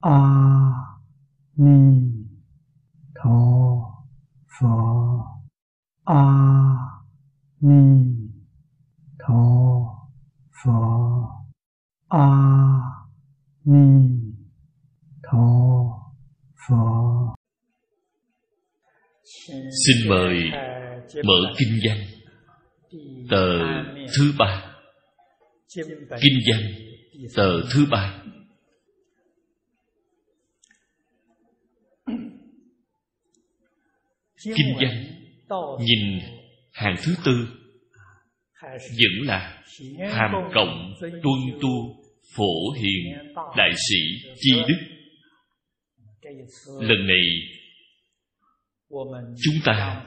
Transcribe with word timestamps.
a 0.00 0.18
ni 1.56 2.12
tho 3.14 3.40
phở 4.60 4.68
a 6.04 6.24
ni 7.60 7.82
tho 9.18 9.44
phở 10.64 10.72
a 12.08 12.26
ni 13.64 14.10
tho 15.22 15.46
phở 16.68 17.30
xin 19.86 20.08
mời 20.08 20.50
mở 21.24 21.54
kinh 21.58 21.78
văn, 21.84 21.98
tờ 23.30 23.58
thứ 24.18 24.32
ba. 24.38 24.62
Kinh 26.20 26.38
văn, 26.50 26.72
tờ 27.36 27.62
thứ 27.74 27.86
ba. 27.90 28.19
Kinh 34.44 34.76
văn 34.80 35.06
nhìn 35.80 36.20
hàng 36.72 36.94
thứ 37.04 37.14
tư 37.24 37.48
vẫn 38.72 39.26
là 39.26 39.62
hàm 40.12 40.32
cộng 40.54 40.94
tuân 41.00 41.60
tu 41.62 42.02
phổ 42.36 42.70
hiền 42.76 43.34
đại 43.56 43.70
sĩ 43.88 44.30
chi 44.40 44.50
đức. 44.68 44.78
Lần 46.80 47.06
này 47.06 47.24
chúng 49.44 49.54
ta 49.64 50.06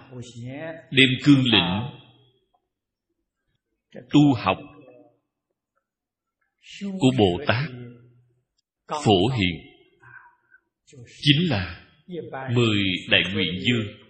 đem 0.92 1.10
cương 1.24 1.44
lĩnh 1.44 2.00
tu 4.10 4.34
học 4.38 4.58
của 6.80 7.12
bồ 7.18 7.46
tát 7.48 7.70
phổ 8.88 9.28
hiền 9.38 9.56
chính 11.22 11.50
là 11.50 11.86
mười 12.52 12.80
đại 13.10 13.22
nguyện 13.34 13.62
dương 13.62 14.03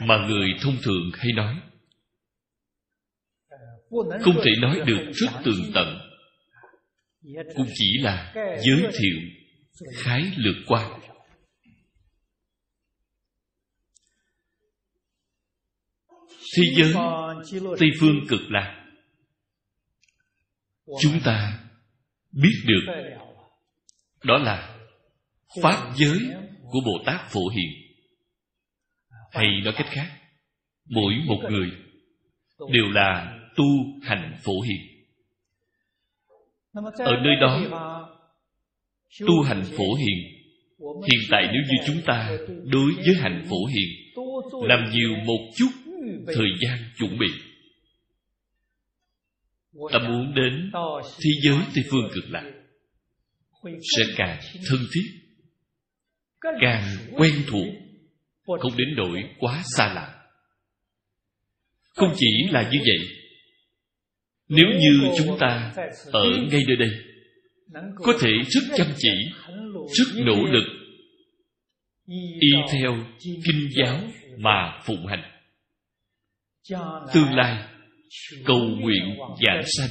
mà 0.00 0.26
người 0.28 0.48
thông 0.60 0.76
thường 0.82 1.10
hay 1.14 1.32
nói. 1.36 1.60
Không 4.20 4.34
thể 4.44 4.50
nói 4.60 4.80
được 4.86 5.10
rất 5.12 5.30
tường 5.44 5.70
tận. 5.74 5.98
Cũng 7.56 7.68
chỉ 7.74 7.98
là 8.02 8.32
giới 8.34 8.82
thiệu, 8.82 9.18
khái 9.94 10.22
lược 10.36 10.56
qua. 10.66 10.98
Thế 16.56 16.62
giới, 16.76 16.94
tây 17.78 17.88
phương 18.00 18.26
cực 18.28 18.40
lạc. 18.48 18.84
Chúng 21.00 21.20
ta 21.24 21.64
biết 22.32 22.64
được, 22.66 23.12
đó 24.24 24.38
là 24.38 24.78
pháp 25.62 25.92
giới 25.96 26.18
của 26.62 26.80
bồ 26.84 27.04
tát 27.06 27.30
phổ 27.30 27.40
hiền 27.48 27.87
hay 29.32 29.46
nói 29.64 29.74
cách 29.76 29.86
khác, 29.90 30.10
mỗi 30.88 31.12
một 31.26 31.38
người 31.50 31.70
đều 32.72 32.84
là 32.94 33.38
tu 33.56 33.64
hành 34.02 34.34
phổ 34.44 34.60
hiền. 34.60 34.98
Ở 36.98 37.12
nơi 37.24 37.34
đó, 37.40 37.60
tu 39.26 39.42
hành 39.42 39.62
phổ 39.64 39.94
hiền, 39.94 40.18
hiện 40.78 41.20
tại 41.30 41.42
nếu 41.52 41.62
như 41.62 41.84
chúng 41.86 42.02
ta 42.06 42.30
đối 42.64 42.92
với 42.94 43.14
hành 43.20 43.44
phổ 43.50 43.64
hiền, 43.64 43.88
làm 44.68 44.90
nhiều 44.90 45.10
một 45.24 45.50
chút 45.56 45.70
thời 46.26 46.48
gian 46.62 46.78
chuẩn 46.98 47.18
bị. 47.18 47.28
Ta 49.92 49.98
muốn 49.98 50.34
đến 50.34 50.70
thế 51.18 51.30
giới 51.42 51.58
tây 51.74 51.84
phương 51.90 52.10
cực 52.14 52.30
lạc, 52.30 52.52
sẽ 53.64 54.02
càng 54.16 54.40
thân 54.68 54.78
thiết, 54.94 55.18
càng 56.60 56.84
quen 57.16 57.32
thuộc 57.46 57.66
không 58.60 58.76
đến 58.76 58.88
nỗi 58.96 59.24
quá 59.38 59.62
xa 59.76 59.94
lạ. 59.94 60.14
Không 61.94 62.12
chỉ 62.16 62.26
là 62.50 62.62
như 62.62 62.78
vậy, 62.78 63.08
nếu 64.48 64.66
như 64.66 65.10
chúng 65.18 65.38
ta 65.40 65.72
ở 66.12 66.24
ngay 66.50 66.62
nơi 66.68 66.76
đây, 66.76 66.90
có 67.96 68.12
thể 68.20 68.30
rất 68.48 68.76
chăm 68.76 68.86
chỉ 68.96 69.10
rất 69.88 70.24
nỗ 70.24 70.44
lực, 70.44 70.64
y 72.40 72.48
theo 72.72 73.06
kinh 73.22 73.68
giáo 73.76 74.00
mà 74.38 74.80
phụng 74.84 75.06
hành. 75.06 75.32
Tương 77.14 77.34
lai, 77.34 77.64
cầu 78.44 78.60
nguyện 78.80 79.18
giảng 79.46 79.62
sanh 79.78 79.90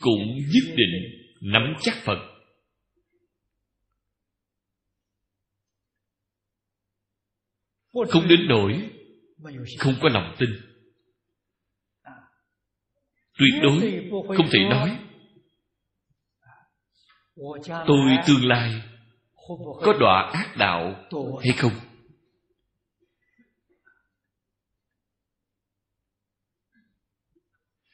cũng 0.00 0.36
nhất 0.36 0.74
định 0.76 1.22
nắm 1.40 1.62
chắc 1.80 1.94
phật. 2.04 2.35
Không 8.10 8.28
đến 8.28 8.40
nỗi 8.48 8.90
không 9.78 9.94
có 10.02 10.08
lòng 10.08 10.34
tin. 10.38 10.50
Tuyệt 13.38 13.62
đối 13.62 14.10
không 14.36 14.46
thể 14.52 14.58
nói, 14.70 14.98
tôi 17.86 18.18
tương 18.26 18.46
lai 18.48 18.72
có 19.82 19.94
đọa 20.00 20.30
ác 20.32 20.56
đạo 20.56 21.06
hay 21.44 21.52
không? 21.56 21.72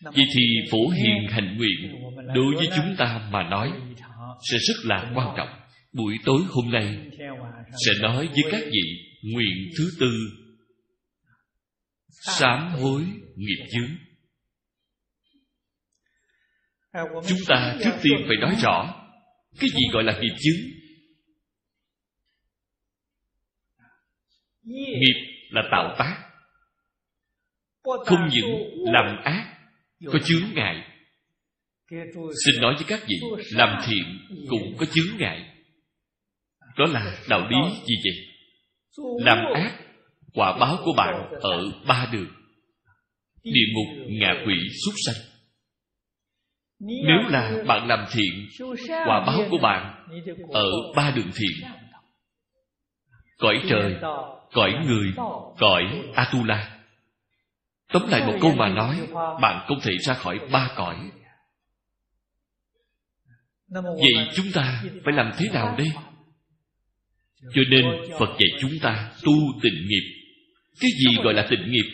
Vậy 0.04 0.24
thì 0.36 0.42
phổ 0.70 0.88
hiền 0.88 1.26
hành 1.28 1.56
nguyện 1.56 2.02
đối 2.34 2.54
với 2.56 2.66
chúng 2.76 2.94
ta 2.98 3.28
mà 3.32 3.42
nói 3.42 3.72
sẽ 4.50 4.58
rất 4.58 4.74
là 4.84 5.12
quan 5.14 5.34
trọng. 5.36 5.48
Buổi 5.92 6.16
tối 6.24 6.42
hôm 6.48 6.70
nay 6.70 7.10
sẽ 7.86 7.92
nói 8.02 8.26
với 8.26 8.42
các 8.52 8.62
vị 8.64 9.11
nguyện 9.22 9.70
thứ 9.78 9.90
tư. 10.00 10.12
Sám 12.08 12.68
hối 12.68 13.02
nghiệp 13.36 13.66
chướng 13.72 13.96
chúng 17.28 17.38
ta 17.48 17.76
trước 17.84 17.92
tiên 18.02 18.24
phải 18.28 18.36
nói 18.40 18.56
rõ 18.62 19.06
cái 19.60 19.70
gì 19.70 19.80
gọi 19.92 20.04
là 20.04 20.18
nghiệp 20.20 20.36
chướng 20.38 20.82
nghiệp 24.64 25.48
là 25.50 25.62
tạo 25.70 25.94
tác, 25.98 26.28
không 27.82 28.28
những 28.32 28.50
làm 28.92 29.22
ác, 29.24 29.58
có 30.06 30.18
chướng 30.24 30.54
ngại. 30.54 30.88
Xin 32.44 32.60
nói 32.62 32.74
với 32.74 32.84
các 32.88 33.00
vị, 33.08 33.16
làm 33.52 33.82
thiện 33.86 34.18
cũng 34.48 34.76
có 34.78 34.86
chướng 34.86 35.18
ngại. 35.18 35.56
Đó 36.78 36.84
là 36.90 37.18
đạo 37.28 37.48
lý 37.50 37.74
gì 37.86 37.94
vậy? 38.04 38.31
Làm 38.98 39.38
ác 39.54 39.72
quả 40.34 40.58
báo 40.58 40.78
của 40.84 40.92
bạn 40.97 41.30
ở 41.41 41.70
ba 41.88 42.08
đường. 42.12 42.32
Địa 43.42 43.66
ngục 43.75 44.06
ngạ 44.08 44.34
quỷ 44.47 44.54
súc 44.84 44.94
sanh. 45.06 45.25
Nếu 46.80 47.28
là 47.28 47.62
bạn 47.66 47.88
làm 47.88 48.04
thiện 48.12 48.48
quả 48.88 49.25
báo 49.26 49.41
của 49.50 49.58
bạn 49.62 50.06
ở 50.52 50.70
ba 50.97 51.10
đường 51.10 51.31
thiện. 51.34 51.70
Cõi 53.38 53.62
trời 53.69 53.97
cõi 54.52 54.75
người 54.86 55.12
cõi 55.58 56.02
atula. 56.14 56.78
Tóm 57.92 58.02
lại 58.08 58.26
một 58.26 58.38
câu 58.41 58.52
mà 58.56 58.69
nói 58.69 59.08
bạn 59.14 59.64
không 59.69 59.81
thể 59.82 59.92
ra 59.98 60.14
khỏi 60.14 60.41
ba 60.52 60.70
cõi. 60.76 61.10
Vậy 63.72 64.28
chúng 64.34 64.47
ta 64.54 64.82
phải 65.04 65.14
làm 65.14 65.31
thế 65.38 65.48
nào 65.52 65.75
đây 65.78 65.92
cho 67.54 67.62
nên 67.70 67.84
phật 68.18 68.36
dạy 68.38 68.60
chúng 68.60 68.78
ta 68.82 69.10
tu 69.22 69.32
tịnh 69.62 69.88
nghiệp. 69.88 70.22
Cái 70.80 70.90
gì 70.90 71.22
gọi 71.24 71.34
là 71.34 71.46
tịnh 71.50 71.70
nghiệp? 71.70 71.90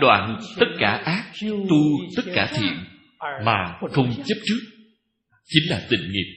Đoạn 0.00 0.40
tất 0.58 0.66
cả 0.78 0.90
ác, 0.90 1.32
tu 1.42 1.78
tất 2.16 2.22
cả 2.34 2.52
thiện 2.56 2.74
mà 3.44 3.78
không 3.92 4.14
chấp 4.26 4.38
trước, 4.44 4.60
chính 5.44 5.70
là 5.70 5.86
tịnh 5.90 6.12
nghiệp. 6.12 6.32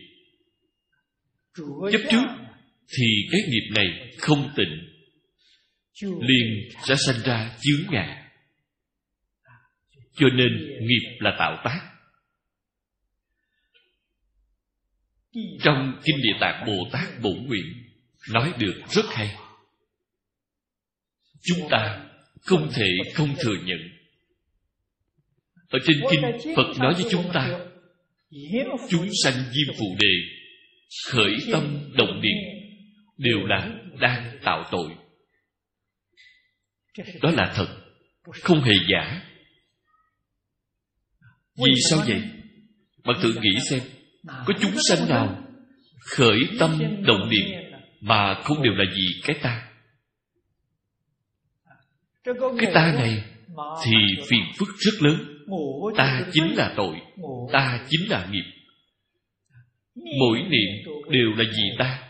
Chấp 1.91 2.01
trước 2.11 2.25
thì 2.97 3.05
cái 3.31 3.41
nghiệp 3.49 3.75
này 3.75 4.11
không 4.17 4.51
tịnh, 4.55 4.89
liền 6.03 6.69
sẽ 6.87 6.95
sanh 7.07 7.21
ra 7.25 7.51
chướng 7.61 7.91
ngại. 7.91 8.23
Cho 10.13 10.27
nên 10.29 10.77
nghiệp 10.87 11.17
là 11.19 11.35
tạo 11.39 11.61
tác. 11.63 11.79
Trong 15.63 16.01
kinh 16.03 16.17
địa 16.21 16.37
tạng 16.39 16.65
bồ 16.67 16.89
tát 16.91 17.21
bổn 17.21 17.45
nguyện, 17.47 17.65
nói 18.31 18.53
được 18.59 18.81
rất 18.89 19.05
hay. 19.09 19.35
Chúng 21.41 21.69
ta 21.69 22.05
không 22.41 22.69
thể 22.73 22.97
không 23.13 23.35
thừa 23.39 23.55
nhận. 23.63 23.79
Ở 25.69 25.79
trên 25.85 25.97
kinh 26.11 26.21
phật 26.55 26.79
nói 26.79 26.93
với 26.93 27.05
chúng 27.11 27.31
ta, 27.33 27.59
chúng 28.89 29.09
sanh 29.23 29.33
diêm 29.33 29.75
phụ 29.79 29.97
đề, 29.99 30.13
khởi 31.05 31.35
tâm 31.51 31.91
động 31.97 32.21
niệm, 32.21 32.37
đều 33.17 33.45
là 33.45 33.69
đang 33.99 34.39
tạo 34.43 34.69
tội. 34.71 34.95
Đó 37.21 37.31
là 37.31 37.53
thật, 37.55 37.67
không 38.41 38.61
hề 38.61 38.73
giả. 38.91 39.21
Vì 41.55 41.71
sao 41.89 41.99
vậy? 42.07 42.21
Bạn 43.03 43.15
tự 43.23 43.33
nghĩ 43.41 43.55
xem 43.69 43.79
có 44.45 44.53
chúng 44.61 44.75
sanh 44.89 45.09
nào 45.09 45.43
khởi 45.99 46.39
tâm 46.59 46.79
động 47.05 47.29
niệm 47.29 47.59
mà 48.01 48.41
không 48.43 48.63
đều 48.63 48.73
là 48.73 48.85
gì 48.95 49.21
cái 49.23 49.35
ta? 49.41 49.69
Cái 52.59 52.71
ta 52.73 52.91
này 52.91 53.23
thì 53.85 53.91
phiền 54.27 54.43
phức 54.57 54.69
rất 54.77 54.93
lớn. 54.99 55.35
Ta 55.97 56.21
chính 56.31 56.55
là 56.55 56.73
tội, 56.77 56.95
ta 57.51 57.85
chính 57.89 58.09
là 58.09 58.27
nghiệp. 58.31 58.45
Mỗi 59.95 60.41
niệm 60.49 60.93
đều 61.09 61.33
là 61.37 61.43
gì 61.43 61.63
ta. 61.79 62.03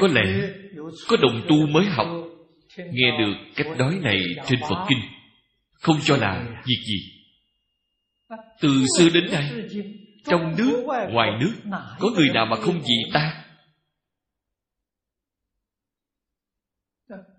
Có 0.00 0.08
lẽ 0.08 0.48
có 1.08 1.16
đồng 1.16 1.46
tu 1.48 1.66
mới 1.66 1.84
học, 1.84 2.08
nghe 2.78 3.18
được 3.18 3.34
cách 3.56 3.66
nói 3.78 3.98
này 4.02 4.18
trên 4.46 4.60
phật 4.60 4.86
kinh, 4.88 5.00
không 5.72 5.96
cho 6.02 6.16
là 6.16 6.62
việc 6.66 6.82
gì 6.86 7.13
từ 8.60 8.84
xưa 8.98 9.08
đến 9.14 9.24
nay 9.32 9.50
trong 10.24 10.54
nước 10.58 10.84
ngoài 11.10 11.30
nước 11.40 11.78
có 11.98 12.08
người 12.16 12.28
nào 12.34 12.46
mà 12.46 12.56
không 12.56 12.82
dị 12.82 12.94
ta? 13.12 13.44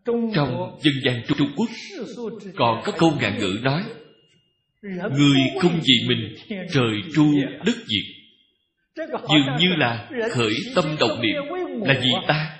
Trong 0.05 0.77
dân 0.81 0.93
gian 1.05 1.21
trung 1.27 1.53
quốc 1.55 1.69
còn 2.55 2.81
có 2.85 2.91
câu 2.99 3.13
ngạn 3.19 3.39
ngữ 3.39 3.59
nói 3.61 3.83
người 4.91 5.39
không 5.61 5.79
vì 5.83 6.07
mình 6.07 6.35
trời 6.73 7.01
tru 7.15 7.33
đất 7.65 7.75
diệt. 7.75 8.15
Dường 9.11 9.55
như 9.59 9.75
là 9.77 10.09
khởi 10.31 10.53
tâm 10.75 10.85
động 10.99 11.21
niệm 11.21 11.35
là 11.81 11.99
gì 12.01 12.09
ta. 12.27 12.57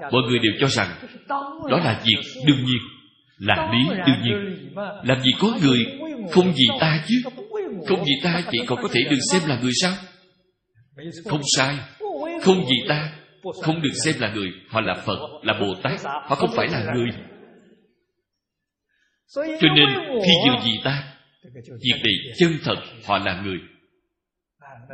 Mọi 0.00 0.22
người 0.28 0.38
đều 0.38 0.52
cho 0.60 0.66
rằng 0.66 0.88
đó 1.70 1.78
là 1.84 2.02
việc 2.06 2.42
đương 2.46 2.64
nhiên 2.64 2.78
là 3.38 3.72
lý 3.72 3.96
đương 4.06 4.22
nhiên. 4.22 4.68
Làm 5.02 5.20
gì 5.22 5.30
có 5.40 5.48
người 5.62 5.86
không 6.30 6.52
vì 6.52 6.66
ta 6.80 7.04
chứ. 7.08 7.30
Không 7.88 8.04
vì 8.04 8.12
ta 8.22 8.42
chị 8.50 8.58
còn 8.66 8.82
có 8.82 8.88
thể 8.92 9.00
được 9.10 9.18
xem 9.32 9.42
là 9.46 9.58
người 9.62 9.72
sao? 9.82 9.94
Không 11.24 11.40
sai. 11.56 11.76
Không 12.42 12.64
vì 12.68 12.76
ta 12.88 13.12
không 13.62 13.82
được 13.82 13.92
xem 14.04 14.14
là 14.18 14.32
người. 14.34 14.48
Họ 14.68 14.80
là 14.80 14.94
phật, 14.94 15.18
là 15.42 15.54
bồ 15.60 15.74
tát. 15.82 16.00
Họ 16.04 16.34
không 16.34 16.50
phải 16.56 16.68
là 16.68 16.92
người. 16.94 17.08
Cho 19.34 19.68
nên 19.76 19.88
khi 20.24 20.32
vừa 20.48 20.56
vì 20.64 20.80
ta? 20.84 21.14
Việc 21.64 22.02
này 22.02 22.34
chân 22.38 22.58
thật, 22.64 22.76
họ 23.04 23.18
là 23.18 23.42
người. 23.42 23.58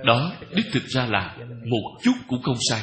Đó, 0.05 0.33
đích 0.55 0.67
thực 0.73 0.85
ra 0.85 1.07
là 1.07 1.37
một 1.71 1.99
chút 2.03 2.13
cũng 2.29 2.43
không 2.43 2.57
sai. 2.71 2.83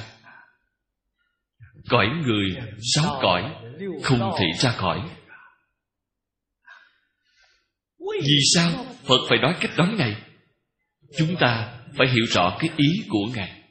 Cõi 1.89 2.07
người 2.25 2.55
sáu 2.95 3.19
cõi? 3.21 3.55
Không 4.03 4.31
thể 4.39 4.45
ra 4.57 4.71
khỏi 4.71 5.01
vì 8.21 8.37
sao 8.55 8.85
phật 9.03 9.19
phải 9.29 9.37
nói 9.41 9.55
cách 9.61 9.71
nói 9.77 9.95
này 9.97 10.15
chúng 11.17 11.35
ta 11.39 11.79
phải 11.97 12.07
hiểu 12.07 12.25
rõ 12.29 12.57
cái 12.59 12.69
ý 12.77 12.87
của 13.09 13.25
ngài. 13.35 13.61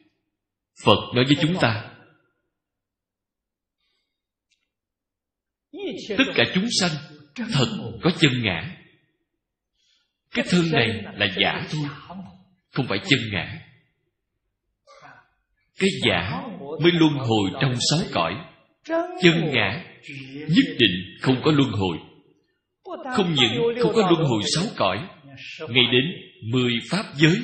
Phật 0.85 1.15
nói 1.15 1.25
với 1.25 1.37
chúng 1.41 1.57
ta, 1.61 1.91
tất 6.09 6.25
cả 6.35 6.45
chúng 6.55 6.67
sanh 6.81 6.91
thật 7.35 7.67
có 8.03 8.11
chân 8.21 8.43
ngã. 8.43 8.77
Cái 10.31 10.45
thân 10.49 10.71
này 10.73 10.89
là 11.15 11.27
giả 11.41 11.67
thôi, 11.71 11.83
không 12.73 12.87
phải 12.89 12.99
chân 13.09 13.21
ngã. 13.33 13.61
Cái 15.79 15.91
giả 16.07 16.43
mới 16.83 16.93
luân 16.93 17.13
hồi 17.15 17.51
trong 17.61 17.75
sáu 17.91 18.01
cõi. 18.13 18.35
Chân 19.23 19.51
ngã 19.53 19.85
nhất 20.33 20.77
định 20.79 21.19
không 21.21 21.43
có 21.45 21.53
luân 21.53 21.71
hồi 21.71 21.99
không 23.17 23.35
những 23.35 23.83
không 23.83 23.93
có 23.95 24.11
luân 24.11 24.25
hồi 24.25 24.43
sáu 24.55 24.65
cõi 24.77 25.09
ngay 25.61 25.85
đến 25.93 26.05
mười 26.53 26.73
pháp 26.91 27.05
giới 27.15 27.37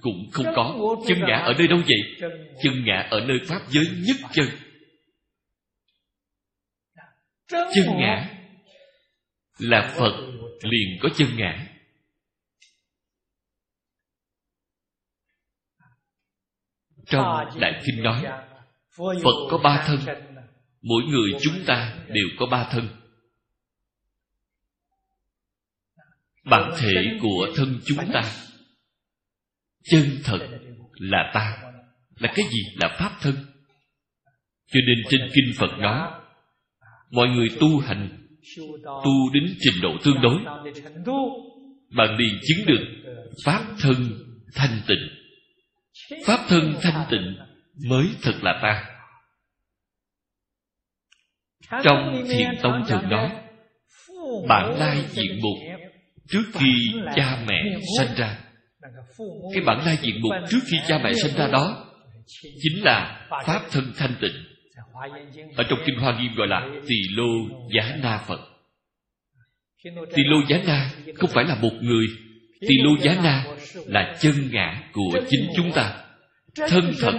cũng 0.00 0.30
không 0.32 0.46
có. 0.56 0.78
Chân 1.08 1.18
ngã 1.20 1.36
ở 1.36 1.54
nơi 1.58 1.68
đâu 1.68 1.78
vậy? 1.78 2.30
Chân 2.62 2.84
ngã 2.84 3.08
ở 3.10 3.20
nơi 3.20 3.38
pháp 3.48 3.60
giới 3.68 3.84
nhất 4.06 4.16
chân. 4.32 4.46
Chân 7.48 7.86
ngã 7.96 8.34
là 9.58 9.94
phật 9.98 10.12
liền 10.62 10.98
có 11.02 11.08
chân 11.16 11.28
ngã. 11.36 11.66
Trong 17.06 17.24
đại 17.60 17.82
kinh 17.86 18.02
nói, 18.02 18.22
phật 18.96 19.48
có 19.50 19.58
ba 19.64 19.84
thân, 19.86 19.98
mỗi 20.82 21.02
người 21.10 21.30
chúng 21.42 21.64
ta 21.66 21.98
đều 22.08 22.26
có 22.38 22.46
ba 22.46 22.68
thân. 22.72 22.97
Bản 26.50 26.72
thể 26.78 27.18
của 27.22 27.48
thân 27.56 27.80
chúng 27.84 27.98
ta. 28.12 28.22
Chân 29.84 30.04
thật 30.24 30.38
là 30.94 31.30
ta, 31.34 31.58
là 32.18 32.32
cái 32.34 32.46
gì 32.50 32.60
là 32.80 32.96
pháp 32.98 33.12
thân? 33.20 33.34
Cho 34.72 34.80
nên 34.86 35.04
trên 35.10 35.20
kinh 35.34 35.52
phật 35.58 35.78
nói, 35.78 36.10
mọi 37.10 37.28
người 37.28 37.48
tu 37.60 37.78
hành, 37.78 38.26
tu 38.84 39.32
đến 39.32 39.54
trình 39.60 39.82
độ 39.82 39.96
tương 40.04 40.20
đối 40.22 40.38
bạn 41.96 42.16
liền 42.16 42.40
chứng 42.42 42.66
được 42.66 43.12
pháp 43.44 43.64
thân 43.80 43.94
thanh 44.54 44.80
tịnh. 44.86 45.08
Pháp 46.26 46.44
thân 46.48 46.74
thanh 46.82 47.06
tịnh 47.10 47.36
mới 47.88 48.06
thật 48.22 48.34
là 48.42 48.58
ta. 48.62 48.84
Trong 51.84 52.24
thiền 52.28 52.48
tông 52.62 52.84
thường 52.88 53.08
nói 53.08 53.30
bản 54.48 54.78
lai 54.78 55.04
diện 55.10 55.40
mục 55.42 55.87
trước 56.28 56.44
khi 56.52 56.92
cha 57.16 57.38
mẹ 57.48 57.62
sinh 57.98 58.14
ra. 58.16 58.38
cái 59.54 59.62
bản 59.66 59.86
lai 59.86 59.98
diện 60.02 60.20
mục 60.20 60.32
trước 60.50 60.60
khi 60.70 60.76
cha 60.86 60.98
mẹ 61.04 61.12
sinh 61.14 61.34
ra 61.36 61.48
đó 61.52 61.84
chính 62.62 62.84
là 62.84 63.26
pháp 63.46 63.62
thân 63.70 63.92
thanh 63.96 64.14
tịnh. 64.20 64.44
ở 65.56 65.64
trong 65.68 65.78
kinh 65.86 65.98
hoa 65.98 66.18
nghiêm 66.18 66.34
gọi 66.36 66.48
là 66.48 66.68
tỳ 66.88 66.96
lô 67.16 67.28
giá 67.74 67.96
na 68.02 68.18
phật. 68.18 68.40
Tỳ 70.14 70.22
lô 70.24 70.36
giá 70.48 70.58
na 70.66 70.90
không 71.14 71.30
phải 71.30 71.44
là 71.44 71.54
một 71.54 71.72
người. 71.80 72.06
Tỳ 72.60 72.74
lô 72.82 72.90
giá 73.00 73.14
na 73.22 73.44
là 73.86 74.14
chân 74.20 74.34
ngã 74.52 74.82
của 74.92 75.20
chính 75.28 75.50
chúng 75.56 75.72
ta. 75.72 76.04
Thân 76.68 76.92
thật. 77.00 77.12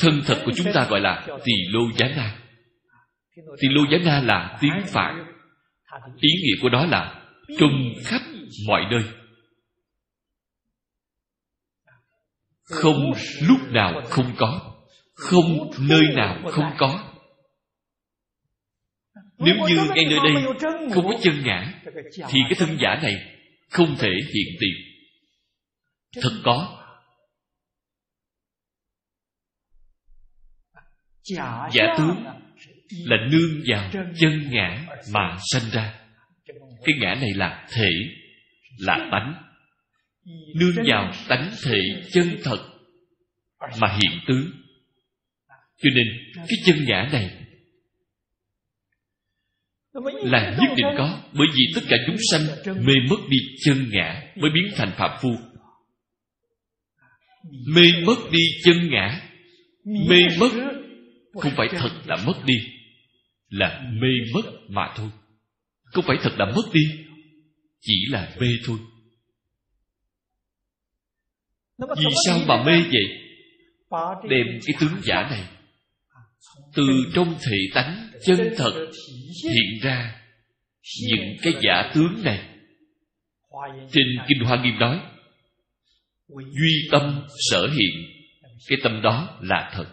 thân 0.00 0.20
thật 0.26 0.42
của 0.44 0.52
chúng 0.56 0.72
ta 0.72 0.86
gọi 0.90 1.00
là 1.00 1.26
tỳ 1.44 1.52
lô 1.68 1.80
giá 1.96 2.08
na. 2.16 2.38
Tỳ 3.60 3.68
lô 3.68 3.82
giá 3.90 3.98
na 4.04 4.20
là 4.20 4.58
tiếng 4.60 4.82
phạn. 4.86 5.26
Ý 6.20 6.30
nghĩa 6.42 6.62
của 6.62 6.68
nó 6.68 6.86
là 6.86 7.19
trung 7.58 7.94
khắp 8.04 8.20
mọi 8.66 8.82
nơi. 8.90 9.02
Không 12.62 13.12
lúc 13.42 13.58
nào 13.70 14.02
không 14.04 14.34
có, 14.38 14.82
không 15.14 15.70
nơi 15.80 16.02
nào 16.16 16.42
không 16.50 16.74
có. 16.78 17.12
Nếu 19.38 19.54
như 19.68 19.76
ngay 19.94 20.04
nơi 20.10 20.18
đây 20.24 20.44
không 20.94 21.04
có 21.04 21.18
chân 21.22 21.42
ngã, 21.44 21.82
thì 22.12 22.38
cái 22.48 22.54
thân 22.58 22.78
giả 22.82 22.98
này 23.02 23.14
không 23.70 23.96
thể 23.98 24.10
hiện 24.34 24.56
tiền. 24.60 24.74
Thật 26.22 26.40
có. 26.44 26.76
Giả 31.72 31.94
tướng 31.98 32.24
là 32.90 33.16
nương 33.30 33.62
vào 33.66 33.90
chân 34.20 34.50
ngã 34.50 34.86
mà 35.12 35.38
sanh 35.52 35.70
ra 35.72 35.99
cái 36.84 36.94
ngã 37.00 37.14
này 37.14 37.30
là 37.34 37.66
thể, 37.76 37.90
là 38.78 39.08
tánh. 39.12 39.34
Nương 40.56 40.84
vào 40.86 41.12
tánh 41.28 41.50
thể 41.64 41.80
chân 42.12 42.36
thật 42.44 42.58
mà 43.80 43.88
hiện 43.88 44.20
tướng 44.26 44.50
cho 45.82 45.90
nên 45.94 46.06
cái 46.36 46.58
chân 46.64 46.76
ngã 46.86 47.08
này 47.12 47.30
là 50.24 50.56
nhất 50.60 50.70
định 50.76 50.86
có, 50.98 51.22
bởi 51.32 51.46
vì 51.54 51.62
tất 51.74 51.80
cả 51.88 51.96
chúng 52.06 52.16
sanh 52.30 52.42
mê 52.86 52.94
mất 53.10 53.16
đi 53.28 53.38
chân 53.64 53.86
ngã 53.90 54.22
mới 54.36 54.50
biến 54.54 54.72
thành 54.76 54.92
phạm 54.96 55.18
phu. 55.22 55.30
Mê 57.74 57.82
mất 58.06 58.16
đi 58.32 58.40
chân 58.64 58.90
ngã, 58.90 59.20
mê 59.84 60.16
mất 60.40 60.50
không 61.34 61.52
phải 61.56 61.68
thật 61.70 61.90
là 62.06 62.16
mất 62.26 62.44
đi, 62.46 62.54
là 63.48 63.82
mê 63.92 64.08
mất 64.34 64.50
mà 64.68 64.92
thôi 64.96 65.10
không 65.92 66.04
phải 66.06 66.16
thật 66.22 66.30
là 66.38 66.46
mất 66.46 66.62
đi? 66.72 66.80
Chỉ 67.80 68.06
là 68.08 68.34
mê 68.40 68.46
thôi. 68.64 68.78
Vì 71.78 72.06
sao 72.26 72.38
mà 72.46 72.62
mê 72.64 72.72
vậy? 72.82 73.20
Đem 74.30 74.46
cái 74.66 74.74
tướng 74.80 75.02
giả 75.02 75.28
này, 75.30 75.44
từ 76.74 76.84
trong 77.14 77.34
thể 77.34 77.56
tánh 77.74 78.10
chân 78.26 78.54
thật, 78.56 78.90
hiện 79.44 79.80
ra 79.82 80.20
những 81.08 81.36
cái 81.42 81.52
giả 81.62 81.90
tướng 81.94 82.22
này. 82.24 82.48
Trên 83.92 84.06
kinh 84.28 84.38
hoa 84.44 84.62
nghiêm 84.62 84.78
nói, 84.78 85.00
duy 86.28 86.88
tâm 86.90 87.26
sở 87.50 87.66
hiện, 87.66 88.06
cái 88.68 88.78
tâm 88.82 89.02
đó 89.02 89.38
là 89.42 89.70
thật. 89.74 89.86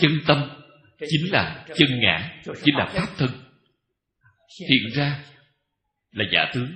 Chân 0.00 0.20
tâm 0.26 0.50
chính 0.98 1.32
là 1.32 1.66
chân 1.76 1.88
ngã, 2.00 2.40
chính 2.64 2.74
là 2.74 2.86
pháp 2.94 3.08
thân. 3.18 3.30
Hiện 4.70 4.92
ra 4.94 5.24
là 6.16 6.24
giả 6.32 6.52
tướng. 6.54 6.68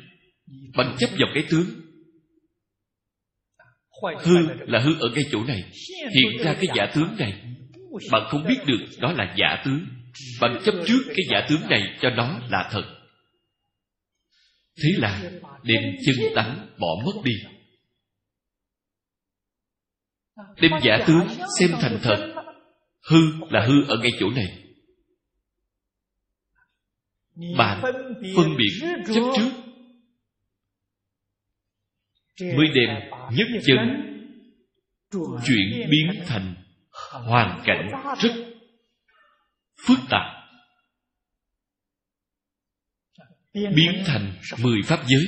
Bạn 0.76 0.96
chấp 0.98 1.10
vào 1.18 1.28
cái 1.34 1.44
tướng. 1.50 1.66
Hư 4.24 4.36
là 4.66 4.78
hư 4.78 5.00
ở 5.00 5.08
ngay 5.14 5.24
chỗ 5.32 5.44
này. 5.44 5.62
Hiện 6.14 6.44
ra 6.44 6.54
cái 6.54 6.66
giả 6.76 6.86
tướng 6.94 7.16
này. 7.18 7.42
Bạn 8.10 8.22
không 8.30 8.44
biết 8.48 8.58
được 8.66 8.86
đó 9.00 9.12
là 9.12 9.34
giả 9.38 9.62
tướng. 9.64 9.86
Bạn 10.40 10.60
chấp 10.64 10.74
trước 10.86 11.02
cái 11.06 11.26
giả 11.30 11.46
tướng 11.48 11.68
này 11.70 11.82
cho 12.00 12.10
nó 12.10 12.40
là 12.50 12.68
thật. 12.72 12.84
Thế 14.82 14.90
là 14.98 15.30
đem 15.62 15.82
chân 16.06 16.16
tánh 16.34 16.68
bỏ 16.78 16.88
mất 17.04 17.22
đi. 17.24 17.32
Đem 20.60 20.72
giả 20.82 21.04
tướng 21.06 21.28
xem 21.58 21.70
thành 21.80 21.98
thật. 22.02 22.34
Hư 23.10 23.18
là 23.50 23.66
hư 23.66 23.84
ở 23.88 23.96
ngay 24.02 24.10
chỗ 24.20 24.30
này. 24.30 24.59
Bạn 27.58 27.82
phân 28.36 28.56
biệt 28.56 29.02
chấp 29.06 29.20
trước. 29.36 29.50
Mới 32.56 32.66
đem 32.74 33.10
nhất 33.32 33.48
chân 33.66 33.78
Chuyển 35.46 35.90
biến 35.90 36.22
thành 36.26 36.54
hoàn 37.10 37.62
cảnh 37.64 37.88
rất 38.20 38.32
phức 39.86 39.98
tạp. 40.10 40.40
Biến 43.54 44.02
thành 44.06 44.32
mười 44.62 44.78
pháp 44.84 45.00
giới. 45.08 45.24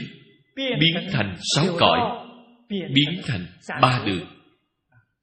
Biến 0.57 1.09
thành 1.13 1.37
sáu 1.55 1.67
cõi. 1.79 2.27
biến 2.69 3.21
thành 3.25 3.47
ba 3.83 4.03
đường. 4.07 4.27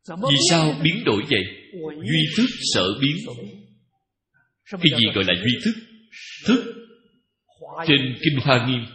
Vì 0.07 0.37
sao 0.49 0.75
biến 0.83 1.03
đổi 1.05 1.21
vậy? 1.29 1.43
Duy 1.81 2.21
thức 2.37 2.47
sở 2.73 2.87
biến. 3.01 3.15
Cái 4.71 4.99
gì 4.99 5.05
gọi 5.15 5.23
là 5.23 5.33
duy 5.43 5.59
thức? 5.65 5.73
Thức 6.47 6.78
trên 7.87 8.17
kinh 8.23 8.39
hoa 8.43 8.67
nghiêm 8.67 8.85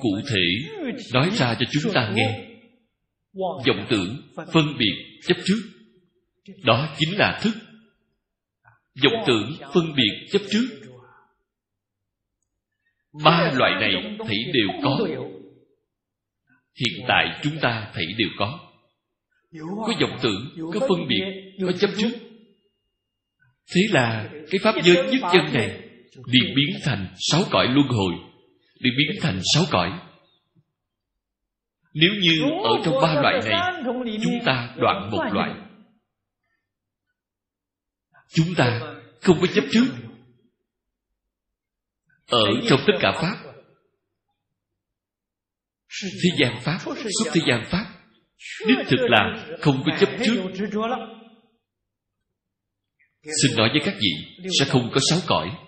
cụ 0.00 0.20
thể 0.30 0.70
nói 1.12 1.30
ra 1.30 1.56
cho 1.60 1.66
chúng 1.70 1.92
ta 1.92 2.12
nghe. 2.14 2.44
Vọng 3.66 3.86
tưởng 3.90 4.22
phân 4.52 4.78
biệt 4.78 5.20
chấp 5.26 5.36
trước. 5.44 5.60
Đó 6.64 6.96
chính 6.98 7.18
là 7.18 7.40
thức. 7.42 7.54
Vọng 9.04 9.24
tưởng 9.26 9.56
phân 9.74 9.94
biệt 9.96 10.28
chấp 10.32 10.42
trước. 10.50 10.68
Ba 13.24 13.52
loại 13.54 13.72
này 13.80 14.16
thấy 14.18 14.36
đều 14.52 14.68
có. 14.82 14.98
hiện 16.80 17.04
tại 17.08 17.40
chúng 17.42 17.58
ta 17.60 17.90
thấy 17.94 18.06
đều 18.18 18.28
có. 18.38 18.58
Có 19.60 19.92
vọng 20.00 20.18
tưởng 20.22 20.70
có 20.74 20.80
phân 20.80 21.08
biệt 21.08 21.52
có 21.60 21.72
chấp 21.72 21.90
trước. 21.98 22.10
Thế 23.74 23.80
là 23.90 24.30
cái 24.32 24.58
pháp 24.62 24.74
giới 24.84 25.10
nhất 25.10 25.30
chân 25.32 25.52
này 25.52 25.87
liền 26.26 26.54
biến 26.56 26.80
thành 26.84 27.14
sáu 27.18 27.42
cõi 27.50 27.66
luân 27.68 27.88
hồi. 27.88 28.12
Liền 28.74 28.92
biến 28.98 29.18
thành 29.22 29.40
sáu 29.54 29.64
cõi. 29.70 30.00
Nếu 31.94 32.10
như 32.20 32.42
ở 32.64 32.70
trong 32.84 32.94
ba 33.02 33.14
loại 33.14 33.38
này, 33.44 33.82
chúng 34.22 34.38
ta 34.46 34.74
đoạn 34.76 35.10
một 35.10 35.24
loại. 35.32 35.50
Chúng 38.28 38.54
ta 38.56 38.80
không 39.20 39.38
có 39.40 39.46
chấp 39.54 39.64
trước. 39.70 39.86
Ở 42.26 42.44
trong 42.68 42.80
tất 42.86 42.92
cả 43.00 43.12
pháp, 43.12 43.52
thế 46.02 46.30
gian 46.38 46.60
pháp 46.62 46.78
xuất 47.18 47.32
thế 47.32 47.40
gian 47.48 47.64
pháp, 47.70 47.86
đích 48.68 48.86
thực 48.88 49.00
là 49.00 49.46
không 49.60 49.82
có 49.86 49.96
chấp 50.00 50.08
trước. 50.24 50.42
Xin 53.22 53.56
nói 53.56 53.68
với 53.72 53.80
các 53.84 53.94
vị, 54.00 54.10
sẽ 54.58 54.64
không 54.68 54.90
có 54.94 55.00
sáu 55.10 55.18
cõi 55.26 55.67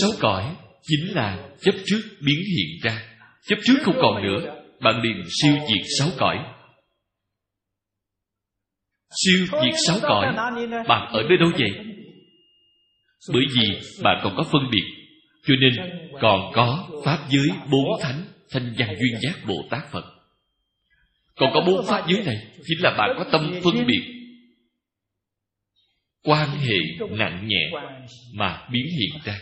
sáu 0.00 0.10
cõi 0.20 0.56
chính 0.82 1.14
là 1.14 1.48
chấp 1.60 1.74
trước 1.86 2.00
biến 2.20 2.38
hiện 2.56 2.78
ra. 2.82 3.02
Chấp 3.46 3.56
trước 3.64 3.78
không 3.82 3.96
còn 4.02 4.22
nữa. 4.22 4.62
Bạn 4.80 5.02
liền 5.02 5.22
siêu 5.42 5.52
diệt 5.52 5.86
sáu 5.98 6.08
cõi. 6.18 6.38
Siêu 9.24 9.46
diệt 9.62 9.74
sáu 9.86 9.98
cõi. 10.02 10.26
Bạn 10.88 11.12
ở 11.12 11.22
nơi 11.28 11.38
đâu 11.38 11.50
vậy? 11.58 11.70
Bởi 13.32 13.42
vì 13.54 13.80
bạn 14.02 14.20
còn 14.24 14.34
có 14.36 14.42
phân 14.42 14.62
biệt. 14.70 14.84
Cho 15.46 15.54
nên 15.60 15.72
còn 16.20 16.52
có 16.54 16.88
pháp 17.04 17.18
giới 17.30 17.56
bốn 17.70 18.00
thánh, 18.02 18.24
thanh 18.50 18.74
văn 18.78 18.88
duyên 18.88 19.20
giác 19.20 19.46
bồ 19.46 19.54
tát 19.70 19.82
phật. 19.92 20.04
Còn 21.36 21.50
có 21.54 21.60
bốn 21.66 21.86
pháp 21.86 22.06
giới 22.08 22.24
này, 22.24 22.36
chính 22.66 22.78
là 22.82 22.94
bạn 22.98 23.10
có 23.18 23.24
tâm 23.32 23.52
phân 23.64 23.86
biệt. 23.86 24.14
Quan 26.22 26.48
hệ 26.58 27.06
nặng 27.10 27.48
nhẹ 27.48 27.70
mà 28.34 28.68
biến 28.72 28.86
hiện 28.98 29.20
ra 29.24 29.34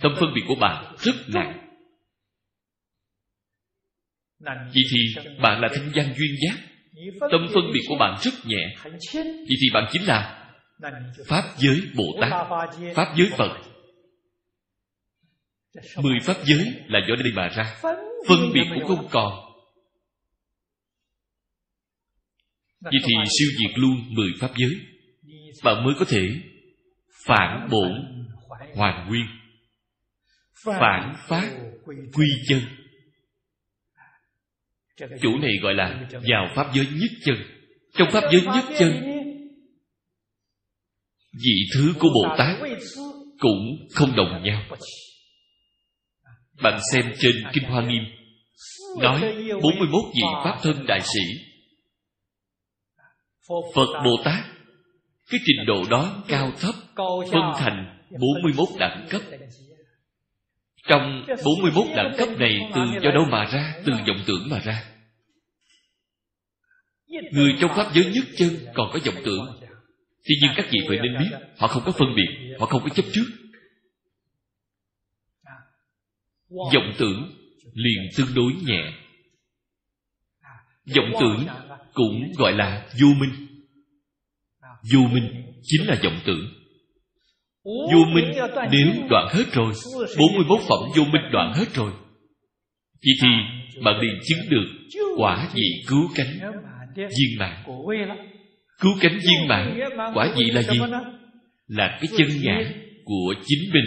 tâm 0.00 0.12
phân 0.20 0.34
biệt 0.34 0.42
của 0.48 0.54
bạn 0.60 0.94
rất 0.98 1.14
nặng. 1.34 1.62
Vì 4.72 4.82
thì 4.92 5.22
bạn 5.42 5.60
là 5.60 5.68
thanh 5.74 5.90
văn 5.94 6.14
duyên 6.16 6.36
giác. 6.42 6.58
Tâm 7.20 7.46
phân 7.54 7.64
biệt 7.74 7.80
của 7.88 7.96
bạn 7.98 8.18
rất 8.22 8.34
nhẹ. 8.44 8.76
Vì 9.22 9.56
thì 9.60 9.66
bạn 9.74 9.88
chính 9.92 10.06
là 10.06 10.52
pháp 11.26 11.42
giới 11.58 11.80
bồ 11.96 12.04
tát, 12.20 12.32
pháp 12.94 13.14
giới 13.16 13.28
phật. 13.36 13.58
Mười 16.02 16.20
pháp 16.22 16.36
giới 16.44 16.74
là 16.88 17.00
do 17.08 17.14
đây 17.16 17.32
mà 17.34 17.48
ra. 17.48 17.76
Phân 18.28 18.38
biệt 18.54 18.64
cũng 18.74 18.84
không 18.88 19.08
còn. 19.10 19.32
Vì 22.80 22.98
thì 23.06 23.12
siêu 23.38 23.48
diệt 23.58 23.78
luôn 23.78 24.14
mười 24.14 24.28
pháp 24.40 24.50
giới. 24.56 24.80
Bạn 25.64 25.84
mới 25.84 25.94
có 25.98 26.04
thể 26.08 26.28
phản 27.26 27.68
bổn 27.70 27.92
hoàn 28.74 29.08
nguyên 29.08 29.26
phản 30.64 31.14
phát 31.28 31.50
quy 31.86 32.26
chân. 32.48 32.60
Chủ 35.22 35.38
này 35.38 35.52
gọi 35.62 35.74
là 35.74 36.08
vào 36.10 36.48
pháp 36.54 36.70
giới 36.74 36.86
nhất 36.86 37.10
chân. 37.24 37.36
Trong 37.94 38.08
pháp 38.12 38.22
giới 38.32 38.42
nhất 38.42 38.64
chân 38.78 39.16
vị 41.44 41.68
thứ 41.74 41.94
của 41.98 42.08
bồ 42.14 42.36
tát 42.38 42.56
cũng 43.38 43.88
không 43.94 44.16
đồng 44.16 44.42
nhau. 44.42 44.62
bạn 46.62 46.80
xem 46.92 47.12
trên 47.18 47.32
kinh 47.52 47.64
hoa 47.64 47.82
nghiêm 47.82 48.02
nói 49.00 49.20
41 49.62 50.02
vị 50.14 50.22
pháp 50.44 50.58
thân 50.62 50.86
đại 50.86 51.00
sĩ. 51.00 51.20
Phật 53.48 54.02
bồ 54.04 54.22
tát. 54.24 54.44
Cái 55.30 55.40
trình 55.46 55.66
độ 55.66 55.84
đó 55.90 56.24
cao 56.28 56.52
thấp 56.60 56.74
phân 57.32 57.52
thành 57.58 58.06
41 58.10 58.68
đẳng 58.78 59.06
cấp 59.10 59.22
trong 60.88 61.26
41 61.44 61.86
đẳng 61.96 62.14
cấp 62.18 62.28
này, 62.38 62.70
từ 62.74 62.80
do 63.02 63.10
đâu 63.10 63.24
mà 63.30 63.44
ra, 63.44 63.74
từ 63.84 63.92
vọng 63.92 64.22
tưởng 64.26 64.48
mà 64.50 64.60
ra? 64.60 64.84
Người 67.32 67.54
trong 67.60 67.70
pháp 67.76 67.90
giới 67.94 68.04
nhất 68.04 68.24
chân 68.36 68.48
còn 68.74 68.90
có 68.92 68.98
vọng 69.06 69.22
tưởng. 69.24 69.60
Tuy 70.24 70.34
nhiên 70.42 70.50
các 70.56 70.66
vị 70.70 70.78
phải 70.88 70.98
nên 71.02 71.18
biết, 71.18 71.36
Họ 71.58 71.66
không 71.66 71.82
có 71.86 71.92
phân 71.92 72.08
biệt, 72.16 72.56
Họ 72.58 72.66
không 72.66 72.82
có 72.82 72.88
chấp 72.88 73.04
trước. 73.12 73.26
Vọng 76.48 76.92
tưởng 76.98 77.36
liền 77.74 78.10
tương 78.16 78.34
đối 78.34 78.52
nhẹ. 78.52 78.92
Vọng 80.96 81.12
tưởng 81.20 81.46
cũng 81.92 82.32
gọi 82.38 82.52
là 82.52 82.88
vô 83.00 83.08
minh. 83.20 83.46
Vô 84.92 85.00
minh 85.12 85.52
chính 85.62 85.86
là 85.86 85.96
vọng 86.04 86.20
tưởng 86.24 86.55
vô 87.66 88.04
minh 88.14 88.32
nếu 88.70 89.08
đoạn 89.10 89.28
hết 89.30 89.44
rồi. 89.52 89.72
41 90.18 90.60
phẩm 90.60 90.78
vô 90.96 91.04
minh 91.04 91.22
đoạn 91.32 91.52
hết 91.54 91.74
rồi. 91.74 91.92
Vậy 93.02 93.14
thì 93.22 93.28
bạn 93.84 94.00
liền 94.00 94.14
chứng 94.28 94.50
được 94.50 94.66
quả 95.18 95.48
vị 95.54 95.84
cứu 95.86 96.08
cánh 96.14 96.52
viên 96.96 97.38
mãn. 97.38 97.62
cứu 98.80 98.92
cánh 99.00 99.18
viên 99.18 99.48
mãn 99.48 99.80
quả 100.14 100.28
vị 100.36 100.44
là 100.52 100.62
gì? 100.62 100.78
là 101.66 101.98
cái 102.00 102.08
chân 102.18 102.28
ngã 102.42 102.72
của 103.04 103.34
chính 103.46 103.72
mình. 103.72 103.84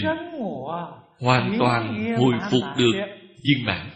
Hoàn 1.19 1.55
toàn 1.59 2.15
hồi 2.17 2.33
phục 2.51 2.63
được 2.77 2.91
viên 3.43 3.65
mãn. 3.65 3.89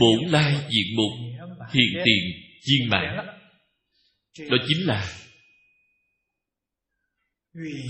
Bổn 0.00 0.30
lai 0.30 0.52
diện 0.52 0.96
mục 0.96 1.42
hiện 1.72 2.02
tiền 2.04 2.24
viên 2.68 2.90
mãn. 2.90 3.26
Đó 4.50 4.56
chính 4.68 4.86
là 4.86 5.08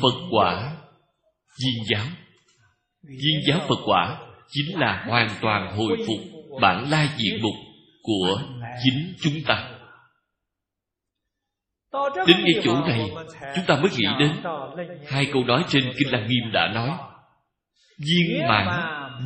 phật 0.02 0.18
quả 0.30 0.76
Duyên 1.58 1.84
giáo 1.90 2.06
Duyên 3.02 3.40
giáo 3.48 3.60
phật 3.68 3.78
quả 3.86 4.18
chính 4.48 4.78
là 4.78 5.04
hoàn 5.06 5.30
toàn 5.40 5.76
hồi 5.76 5.96
phục 6.06 6.34
bản 6.60 6.90
lai 6.90 7.08
diện 7.16 7.42
mục 7.42 7.54
của 8.02 8.42
chính 8.84 9.14
chúng 9.20 9.44
ta. 9.46 9.70
Đến 12.26 12.36
ngay 12.44 12.62
chỗ 12.64 12.80
này, 12.86 13.10
Chúng 13.54 13.64
ta 13.66 13.76
mới 13.76 13.90
nghĩ 13.96 14.06
đến 14.18 14.30
Hai 15.06 15.26
câu 15.32 15.44
nói 15.44 15.64
trên 15.68 15.82
Kinh 15.98 16.12
Lăng 16.12 16.28
Nghiêm 16.28 16.52
đã 16.52 16.72
nói. 16.74 16.90
Viên 17.98 18.48
mãn 18.48 18.66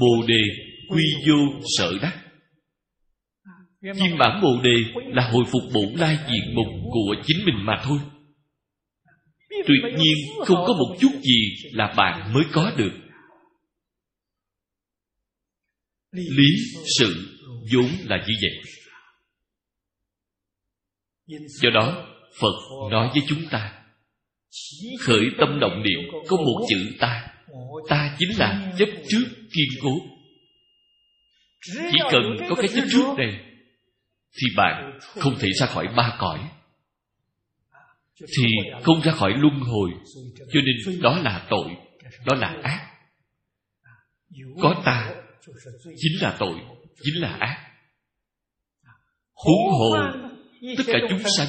Bồ 0.00 0.26
Đề 0.26 0.42
Quy 0.90 1.02
vô 1.28 1.37
sở 1.78 1.92
đắc. 2.02 2.16
Viên 3.80 4.18
mãn 4.18 4.40
Bồ 4.42 4.62
Đề 4.62 5.00
Là 5.07 5.30
hồi 5.30 5.45
phục 5.45 5.62
bổn 5.75 6.00
lai 6.00 6.18
diện 6.28 6.54
mục 6.54 6.66
Của 6.92 7.14
chính 7.26 7.45
mình 7.47 7.66
mà 7.66 7.80
thôi. 7.85 7.99
Tuyệt 9.68 9.92
nhiên, 9.98 10.46
không 10.46 10.64
có 10.66 10.72
một 10.72 10.96
chút 11.00 11.10
gì 11.22 11.54
Là 11.72 11.94
bạn 11.96 12.32
mới 12.32 12.44
có 12.52 12.72
được. 12.76 12.92
Lý 16.12 16.48
sự 16.98 17.38
vốn 17.72 17.90
là 18.04 18.25
như 18.28 18.34
vậy. 18.42 18.62
Do 21.46 21.70
đó, 21.75 22.06
phật 22.40 22.88
nói 22.90 23.10
với 23.12 23.22
chúng 23.28 23.44
ta, 23.50 23.82
khởi 25.00 25.25
tâm 25.38 25.60
động 25.60 25.82
niệm 25.82 26.00
có 26.28 26.37
một 26.37 26.66
chữ 26.68 26.96
ta. 27.00 27.34
Ta 27.88 28.16
chính 28.18 28.38
là 28.38 28.72
chấp 28.78 28.88
trước 29.08 29.25
kiên 29.52 29.68
cố. 29.82 29.90
Chỉ 31.92 31.98
cần 32.12 32.22
có 32.48 32.54
cái 32.54 32.68
chấp 32.68 32.84
trước 32.92 33.14
này, 33.18 33.40
thì 34.32 34.46
bạn 34.56 34.98
không 35.00 35.34
thể 35.38 35.48
ra 35.60 35.66
khỏi 35.66 35.88
ba 35.96 36.16
cõi 36.18 36.50
thì 38.20 38.44
không 38.82 39.00
ra 39.00 39.12
khỏi 39.12 39.32
luân 39.37 39.60
hồi. 39.60 39.90
Cho 40.52 40.60
nên 40.64 41.02
đó 41.02 41.18
là 41.18 41.46
tội, 41.50 41.76
đó 42.25 42.34
là 42.34 42.56
ác. 42.62 42.94
Có 44.62 44.82
ta, 44.84 45.14
chính 45.96 46.20
là 46.20 46.37
tội, 46.38 46.58
chính 47.02 47.22
là 47.22 47.37
ác. 47.40 47.64
Huống 49.34 49.70
hồ, 49.70 49.96
tất 50.78 50.84
cả 50.87 50.98
chúng 51.08 51.22
sanh 51.37 51.48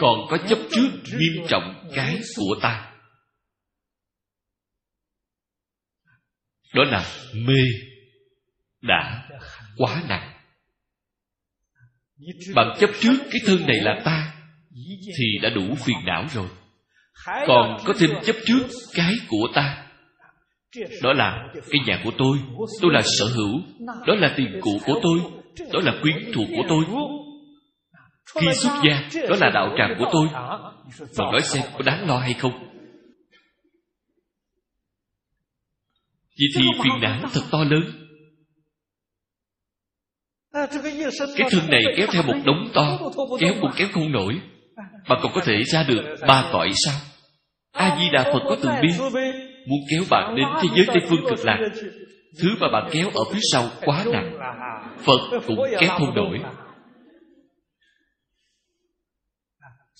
còn 0.00 0.26
có 0.30 0.38
chấp 0.48 0.58
trước 0.70 0.90
nghiêm 1.18 1.46
trọng 1.48 1.90
cái 1.94 2.20
của 2.36 2.54
ta. 2.62 2.92
Đó 6.74 6.84
là 6.84 7.06
mê 7.34 7.62
đã 8.80 9.28
quá 9.76 10.02
nặng. 10.08 10.38
Bạn 12.54 12.76
chấp 12.80 12.90
trước 13.00 13.18
cái 13.30 13.40
thân 13.46 13.66
này 13.66 13.76
là 13.80 14.02
ta 14.04 14.31
thì 15.18 15.38
đã 15.42 15.50
đủ 15.50 15.74
phiền 15.84 15.96
não 16.06 16.24
rồi. 16.34 16.48
Còn 17.46 17.76
có 17.84 17.94
thêm 17.98 18.10
chấp 18.24 18.36
trước 18.46 18.62
cái 18.94 19.14
của 19.28 19.48
ta. 19.54 19.86
Đó 21.02 21.12
là 21.12 21.48
cái 21.54 21.80
nhà 21.86 22.00
của 22.04 22.10
tôi. 22.18 22.38
Tôi 22.82 22.92
là 22.92 23.02
sở 23.18 23.24
hữu. 23.24 23.60
Đó 24.06 24.14
là 24.14 24.34
tiền 24.36 24.60
của 24.60 24.78
của 24.86 25.00
tôi. 25.02 25.18
Đó 25.72 25.80
là 25.84 25.92
quyến 26.02 26.32
thuộc 26.34 26.48
của 26.56 26.62
tôi. 26.68 26.84
Khi 28.34 28.46
xuất 28.54 28.70
gia 28.84 29.22
đó 29.28 29.36
là 29.40 29.50
đạo 29.54 29.74
tràng 29.78 29.96
của 29.98 30.10
tôi. 30.12 30.28
Bạn 31.18 31.32
nói 31.32 31.42
xem 31.42 31.62
có 31.72 31.82
đáng 31.86 32.08
lo 32.08 32.18
hay 32.18 32.34
không? 32.34 32.52
Vậy 36.38 36.48
thì 36.56 36.64
phiền 36.82 36.92
não 37.00 37.28
thật 37.32 37.40
to 37.50 37.64
lớn. 37.64 37.82
Cái 41.36 41.48
thân 41.50 41.70
này 41.70 41.82
kéo 41.96 42.06
theo 42.12 42.22
một 42.22 42.34
đống 42.44 42.70
to 42.74 42.98
kéo 43.40 43.54
cũng 43.60 43.70
kéo 43.76 43.88
không 43.92 44.12
nổi 44.12 44.40
bạn 45.08 45.18
còn 45.22 45.32
có 45.34 45.40
thể 45.44 45.62
ra 45.72 45.82
được 45.88 46.16
ba 46.28 46.50
cõi 46.52 46.70
sao? 46.84 46.94
A 47.72 47.96
di 47.98 48.04
đà 48.12 48.24
phật 48.24 48.40
có 48.48 48.56
từng 48.62 48.72
biết 48.82 48.94
muốn 49.66 49.80
kéo 49.90 50.02
bạn 50.10 50.36
đến 50.36 50.46
thế 50.62 50.68
giới 50.76 50.86
tây 50.86 51.08
phương 51.08 51.24
cực 51.28 51.44
lạc. 51.44 51.58
Thứ 52.42 52.48
mà 52.60 52.66
bạn 52.72 52.88
kéo 52.92 53.10
ở 53.14 53.24
phía 53.32 53.40
sau 53.52 53.70
quá 53.84 54.04
nặng. 54.12 54.38
Phật 54.98 55.40
cũng 55.46 55.58
kéo 55.80 55.90
không 55.98 56.14
nổi. 56.14 56.38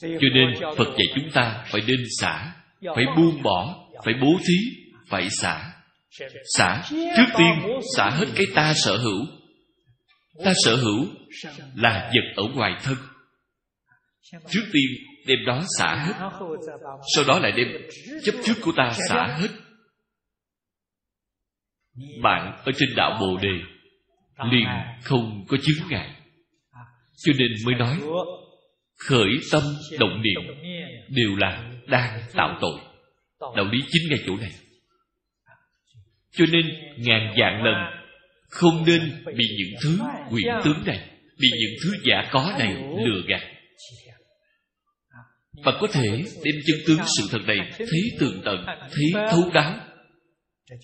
Cho 0.00 0.29
nên 0.35 0.75
phật 0.76 0.88
dạy 0.88 1.07
chúng 1.14 1.31
ta 1.35 1.64
phải 1.67 1.81
nên 1.87 2.00
xả, 2.21 2.52
phải 2.95 3.05
buông 3.17 3.43
bỏ, 3.43 3.75
phải 4.05 4.14
bố 4.23 4.38
thí, 4.49 4.83
phải 5.09 5.29
xả. 5.31 5.73
Xả, 6.59 6.83
trước 6.91 7.26
tiên 7.38 7.79
xả 7.97 8.11
hết 8.11 8.26
cái 8.37 8.47
ta 8.55 8.73
sở 8.75 8.97
hữu. 8.97 9.26
Ta 10.45 10.52
sở 10.64 10.76
hữu 10.76 11.07
là 11.75 12.11
vật 12.14 12.43
ở 12.43 12.45
ngoài 12.55 12.73
thân 12.82 12.97
trước 14.49 14.64
tiên 14.73 15.06
đem 15.26 15.38
đó 15.47 15.62
xả 15.78 15.95
hết. 15.95 16.12
Sau 17.14 17.25
đó 17.28 17.38
lại 17.38 17.52
đem 17.56 17.68
chấp 18.25 18.32
trước 18.45 18.54
của 18.62 18.73
ta 18.76 18.92
xả 19.08 19.38
hết. 19.40 19.49
Bạn 22.23 22.62
ở 22.64 22.73
trên 22.76 22.88
đạo 22.97 23.18
bồ 23.21 23.36
đề, 23.42 23.58
liền 24.52 24.66
không 25.02 25.45
có 25.49 25.56
chứng 25.62 25.88
ngại. 25.90 26.16
Cho 27.25 27.32
nên 27.38 27.49
mới 27.66 27.75
nói, 27.75 28.00
khởi 29.08 29.30
tâm 29.52 29.62
động 29.99 30.23
niệm 30.23 30.40
đều 31.08 31.36
là 31.36 31.71
đang 31.86 32.21
tạo 32.34 32.58
tội. 32.60 32.80
Đạo 33.56 33.64
lý 33.73 33.78
chính 33.88 34.02
ngay 34.10 34.18
chỗ 34.26 34.36
này. 34.36 34.50
Cho 36.32 36.45
nên 36.52 36.66
ngàn 36.97 37.34
vạn 37.38 37.64
lần 37.64 37.75
không 38.49 38.84
nên 38.86 39.25
bị 39.36 39.45
những 39.58 39.80
thứ 39.82 39.99
quyển 40.30 40.54
tướng 40.64 40.86
này, 40.86 41.10
bị 41.40 41.49
những 41.60 41.78
thứ 41.84 41.90
giả 42.04 42.28
có 42.32 42.54
này 42.58 42.75
lừa 43.06 43.23
gạt 43.26 43.51
và 45.65 45.73
có 45.81 45.87
thể 45.93 46.09
đem 46.45 46.55
chân 46.67 46.77
tướng 46.87 46.99
sự 47.19 47.29
thật 47.31 47.39
này 47.47 47.57
thấy 47.79 48.01
tường 48.21 48.43
tận, 48.45 48.57
thấy 48.67 49.29
thấu 49.31 49.51
đáo. 49.55 49.89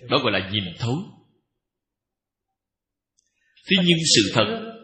Đó 0.09 0.19
gọi 0.23 0.33
là 0.33 0.51
nhìn 0.53 0.65
thấu. 0.79 0.97
Thế 3.71 3.77
nhưng 3.87 3.99
sự 4.17 4.31
thật 4.35 4.75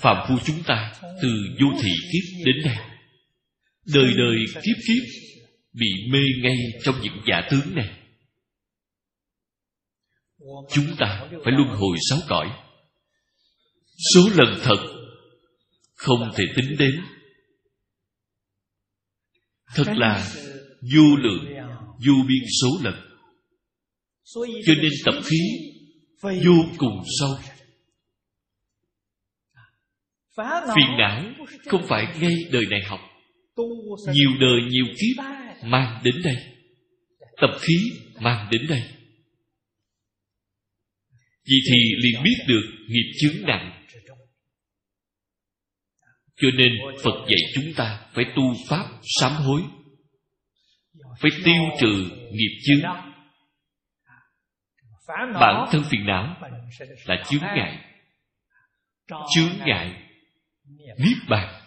phạm 0.00 0.26
phu 0.28 0.34
chúng 0.46 0.62
ta 0.66 0.92
từ 1.22 1.28
vô 1.60 1.80
thị 1.82 1.90
kiếp 2.12 2.46
đến 2.46 2.54
nay, 2.64 2.76
đời 3.94 4.12
đời 4.16 4.36
kiếp 4.54 4.76
kiếp 4.88 5.04
bị 5.72 5.86
mê 6.10 6.18
ngay 6.42 6.56
trong 6.84 6.94
những 7.02 7.16
giả 7.28 7.48
tướng 7.50 7.74
này. 7.74 7.98
Chúng 10.70 10.96
ta 10.98 11.28
phải 11.44 11.52
luân 11.52 11.68
hồi 11.68 11.96
sáu 12.10 12.18
cõi. 12.28 12.50
Số 14.14 14.20
lần 14.34 14.58
thật 14.62 14.76
không 15.94 16.32
thể 16.36 16.44
tính 16.56 16.76
đến 16.78 17.00
thật 19.74 19.84
là 19.96 20.30
vô 20.94 21.16
lượng, 21.16 21.44
vô 22.06 22.14
biên 22.28 22.42
số 22.62 22.68
lần. 22.84 22.94
Cho 24.66 24.74
nên 24.82 24.92
tập 25.04 25.14
khí 25.24 25.38
vô 26.22 26.64
cùng 26.78 27.02
sâu. 27.20 27.36
Phiền 30.76 30.98
não 30.98 31.24
không 31.66 31.86
phải 31.88 32.06
ngay 32.20 32.34
đời 32.50 32.64
này 32.70 32.80
học. 32.86 33.00
Nhiều 34.12 34.30
đời, 34.40 34.60
nhiều 34.70 34.84
kiếp 34.86 35.24
mang 35.64 36.02
đến 36.04 36.14
đây. 36.24 36.36
Tập 37.40 37.50
khí 37.60 37.74
mang 38.20 38.48
đến 38.52 38.66
đây. 38.68 38.82
Vì 41.46 41.56
thì 41.70 41.76
liền 42.02 42.22
biết 42.22 42.44
được 42.48 42.62
nghiệp 42.88 43.12
chướng 43.20 43.46
nặng 43.46 43.83
cho 46.44 46.50
nên 46.56 46.72
phật 47.04 47.26
dạy 47.28 47.40
chúng 47.54 47.74
ta 47.76 48.06
phải 48.14 48.24
tu 48.36 48.42
pháp 48.68 48.86
sám 49.20 49.32
hối, 49.32 49.62
phải 51.20 51.30
tiêu 51.44 51.62
trừ 51.80 52.10
nghiệp 52.32 52.60
chướng. 52.64 52.90
Bản 55.40 55.68
thân 55.72 55.82
phiền 55.90 56.06
não 56.06 56.36
là 57.04 57.22
chướng 57.30 57.42
ngại 57.42 57.90
chướng 59.08 59.66
ngại 59.66 60.10
niết 60.98 61.18
bàn. 61.28 61.60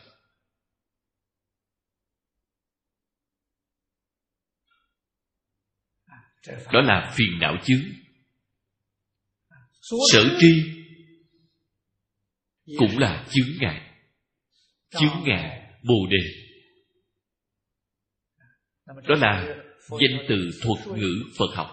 Đó 6.47 6.81
là 6.81 7.13
phiền 7.17 7.39
não 7.39 7.57
chướng. 7.63 7.81
Sở 10.11 10.37
tri 10.39 10.63
cũng 12.77 12.97
là 12.97 13.27
chướng 13.31 13.57
ngại 13.59 13.87
chướng 14.91 15.23
ngại 15.23 15.62
bồ 15.84 16.08
đề. 16.12 16.47
Đó 19.08 19.15
là 19.15 19.56
danh 19.89 20.26
từ 20.30 20.50
thuật 20.62 20.97
ngữ 20.97 21.13
phật 21.38 21.56
học. 21.56 21.67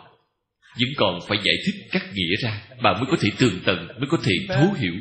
Vẫn 0.80 0.88
còn 0.96 1.18
phải 1.28 1.38
giải 1.44 1.54
thích 1.66 1.88
các 1.92 2.02
nghĩa 2.14 2.36
ra 2.42 2.68
bạn 2.82 2.94
mới 3.00 3.06
có 3.10 3.16
thể 3.20 3.28
tường 3.38 3.60
tận 3.66 3.86
mới 3.86 4.06
có 4.10 4.18
thể 4.24 4.32
thấu 4.48 4.72
hiểu. 4.72 4.94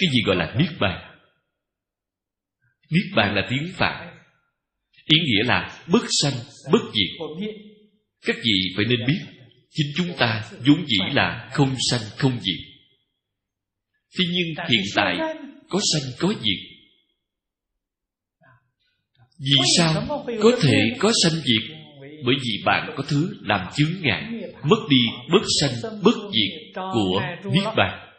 Cái 0.00 0.08
gì 0.12 0.18
gọi 0.26 0.36
là 0.36 0.54
niết 0.58 0.70
bàn? 0.80 1.18
Niết 2.90 3.16
bàn 3.16 3.34
là 3.34 3.46
tiếng 3.50 3.72
Phạn. 3.74 4.18
Ý 5.04 5.18
nghĩa 5.18 5.42
là 5.44 5.84
bất 5.92 6.02
sanh, 6.22 6.32
bất 6.72 6.78
diệt. 6.94 7.28
Các 8.26 8.36
vị 8.36 8.72
phải 8.76 8.84
nên 8.88 9.06
biết 9.06 9.36
Chính 9.70 9.92
chúng 9.96 10.16
ta 10.18 10.50
vốn 10.66 10.86
dĩ 10.86 11.14
là 11.14 11.50
không 11.52 11.74
sanh 11.90 12.00
không 12.18 12.40
diệt. 12.40 12.66
Thế 14.18 14.24
nhưng 14.32 14.66
hiện 14.70 14.82
tại 14.94 15.18
Có 15.68 15.80
sanh 15.92 16.12
có 16.18 16.34
diệt 16.40 16.75
vì 19.38 19.56
sao 19.78 20.04
có 20.42 20.50
thể 20.62 20.78
có 20.98 21.12
sanh 21.22 21.32
diệt? 21.32 21.76
Bởi 22.00 22.34
vì 22.42 22.62
bạn 22.64 22.94
có 22.96 23.04
thứ 23.08 23.36
làm 23.40 23.68
chướng 23.76 23.92
ngại, 24.00 24.46
Mất 24.62 24.76
đi 24.90 24.96
bất 25.32 25.46
sanh, 25.60 26.02
bất 26.02 26.14
diệt 26.32 26.74
của 26.74 27.20
Niết 27.52 27.64
Bàn. 27.76 28.12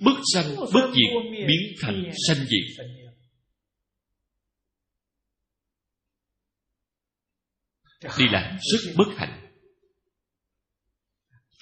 Bất 0.00 0.20
sanh, 0.34 0.56
bất 0.56 0.90
diệt 0.94 1.32
biến 1.32 1.74
thành 1.80 2.10
sanh 2.28 2.36
diệt. 2.36 2.86
Đây 8.02 8.28
là 8.32 8.58
rất 8.72 8.92
bất 8.96 9.16
hạnh. 9.16 9.40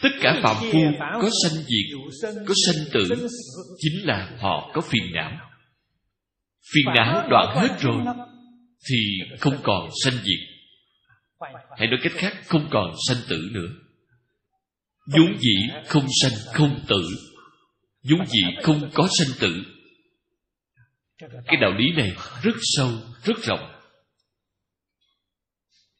Tất 0.03 0.09
cả 0.21 0.41
phạm 0.43 0.57
phu 0.73 0.81
có 1.01 1.31
sanh 1.43 1.63
diệt, 1.63 2.23
có 2.47 2.55
sanh 2.67 2.85
tử, 2.93 3.29
chính 3.79 4.07
là 4.07 4.37
họ 4.39 4.71
có 4.75 4.81
phiền 4.81 5.03
não. 5.15 5.51
Phiền 6.75 6.85
não 6.95 7.29
đoạn 7.31 7.57
hết 7.57 7.77
rồi 7.81 8.03
thì 8.91 8.97
không 9.41 9.59
còn 9.63 9.89
sanh 10.05 10.15
diệt. 10.15 10.49
Hãy 11.79 11.89
nói 11.89 11.99
cách 12.03 12.13
khác, 12.15 12.33
không 12.47 12.69
còn 12.71 12.95
sanh 13.09 13.23
tử 13.29 13.49
nữa. 13.53 13.69
Vốn 15.07 15.39
dĩ 15.39 15.55
không 15.87 16.07
sanh 16.23 16.33
không 16.53 16.85
tử. 16.89 17.03
Vốn 18.03 18.27
dĩ 18.27 18.43
không 18.63 18.91
có 18.95 19.09
sanh 19.19 19.37
tử. 19.41 19.65
Cái 21.19 21.57
đạo 21.61 21.73
lý 21.79 21.85
này 21.97 22.13
rất 22.43 22.57
sâu, 22.61 22.91
rất 23.25 23.37
rộng. 23.43 23.73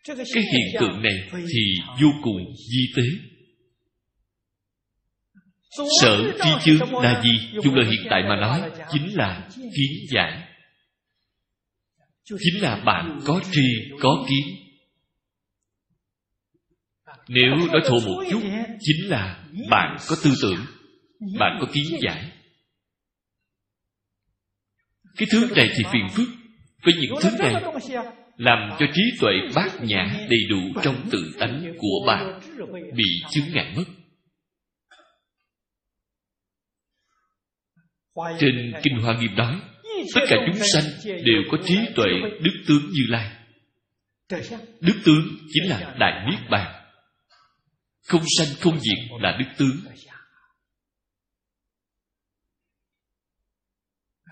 Cái 0.05 0.17
hiện 0.53 0.81
tượng 0.81 1.03
này 1.03 1.15
thì 1.33 1.75
vô 2.03 2.09
cùng 2.23 2.55
di 2.73 2.87
tế. 2.97 3.03
Sở 6.01 6.33
trí 6.45 6.51
chướng 6.65 6.95
là 6.95 7.23
gì 7.23 7.61
dùng 7.63 7.75
lời 7.75 7.87
hiện 7.91 8.07
tại 8.11 8.23
mà 8.23 8.37
nói, 8.37 8.71
chính 8.93 9.17
là 9.17 9.49
kiến 9.59 10.07
giải 10.15 10.42
chính 12.25 12.63
là 12.63 12.83
bạn 12.87 13.21
có 13.25 13.41
tri, 13.53 13.63
có 14.01 14.27
kiến. 14.29 14.57
Nếu 17.29 17.57
nói 17.57 17.83
thô 17.87 18.01
một 18.01 18.25
chút, 18.31 18.41
chính 18.81 19.11
là 19.11 19.45
bạn 19.71 19.97
có 20.09 20.17
tư 20.25 20.31
tưởng, 20.43 20.67
bạn 21.39 21.59
có 21.61 21.67
kiến 21.73 22.01
giải. 22.01 22.33
Cái 25.17 25.29
thứ 25.33 25.49
này 25.57 25.67
thì 25.77 25.85
phiền 25.93 26.07
phức. 26.15 26.29
Với 26.85 26.95
những 27.01 27.15
thứ 27.23 27.31
này 27.39 27.63
làm 28.37 28.71
cho 28.79 28.87
trí 28.95 29.03
tuệ 29.21 29.33
bát 29.55 29.83
nhã 29.83 30.27
đầy 30.31 30.41
đủ 30.51 30.81
trong 30.83 31.09
tự 31.11 31.33
tánh 31.39 31.75
của 31.79 32.07
bạn 32.07 32.41
bị 32.95 33.05
chứng 33.31 33.45
ngại 33.55 33.75
mất. 33.77 33.85
Trên 38.41 38.73
kinh 38.83 38.99
hoa 39.03 39.21
nghiêm 39.21 39.35
nói 39.37 39.61
tất 40.15 40.21
cả 40.29 40.37
chúng 40.47 40.63
sanh 40.73 40.85
đều 41.05 41.43
có 41.51 41.59
trí 41.65 41.77
tuệ 41.97 42.07
đức 42.41 42.65
tướng 42.69 42.91
như 42.93 43.03
lai. 43.09 43.37
Đức 44.81 45.01
tướng 45.05 45.37
chính 45.53 45.71
là 45.71 45.97
đại 45.99 46.27
niết 46.31 46.51
bàn. 46.51 46.85
Không 48.07 48.23
sanh 48.39 48.49
không 48.61 48.81
diệt 48.81 49.21
là 49.21 49.37
đức 49.39 49.47
tướng. 49.59 49.77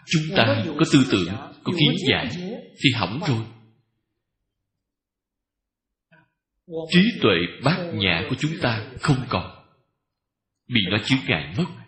Chúng 0.07 0.37
ta 0.37 0.65
có 0.79 0.85
tư 0.93 0.99
tưởng, 1.11 1.29
có 1.65 1.73
kiến 1.79 1.95
giải, 2.11 2.29
thì 2.85 2.91
hỏng 2.95 3.21
rồi. 3.29 3.45
Trí 6.91 7.01
tuệ 7.23 7.37
bát 7.65 7.91
nhã 7.95 8.23
của 8.31 8.37
chúng 8.39 8.53
ta 8.63 8.87
không 9.01 9.27
còn. 9.29 9.65
Bị 10.67 10.81
nó 10.91 10.99
chướng 11.05 11.19
ngại 11.27 11.55
mất. 11.59 11.80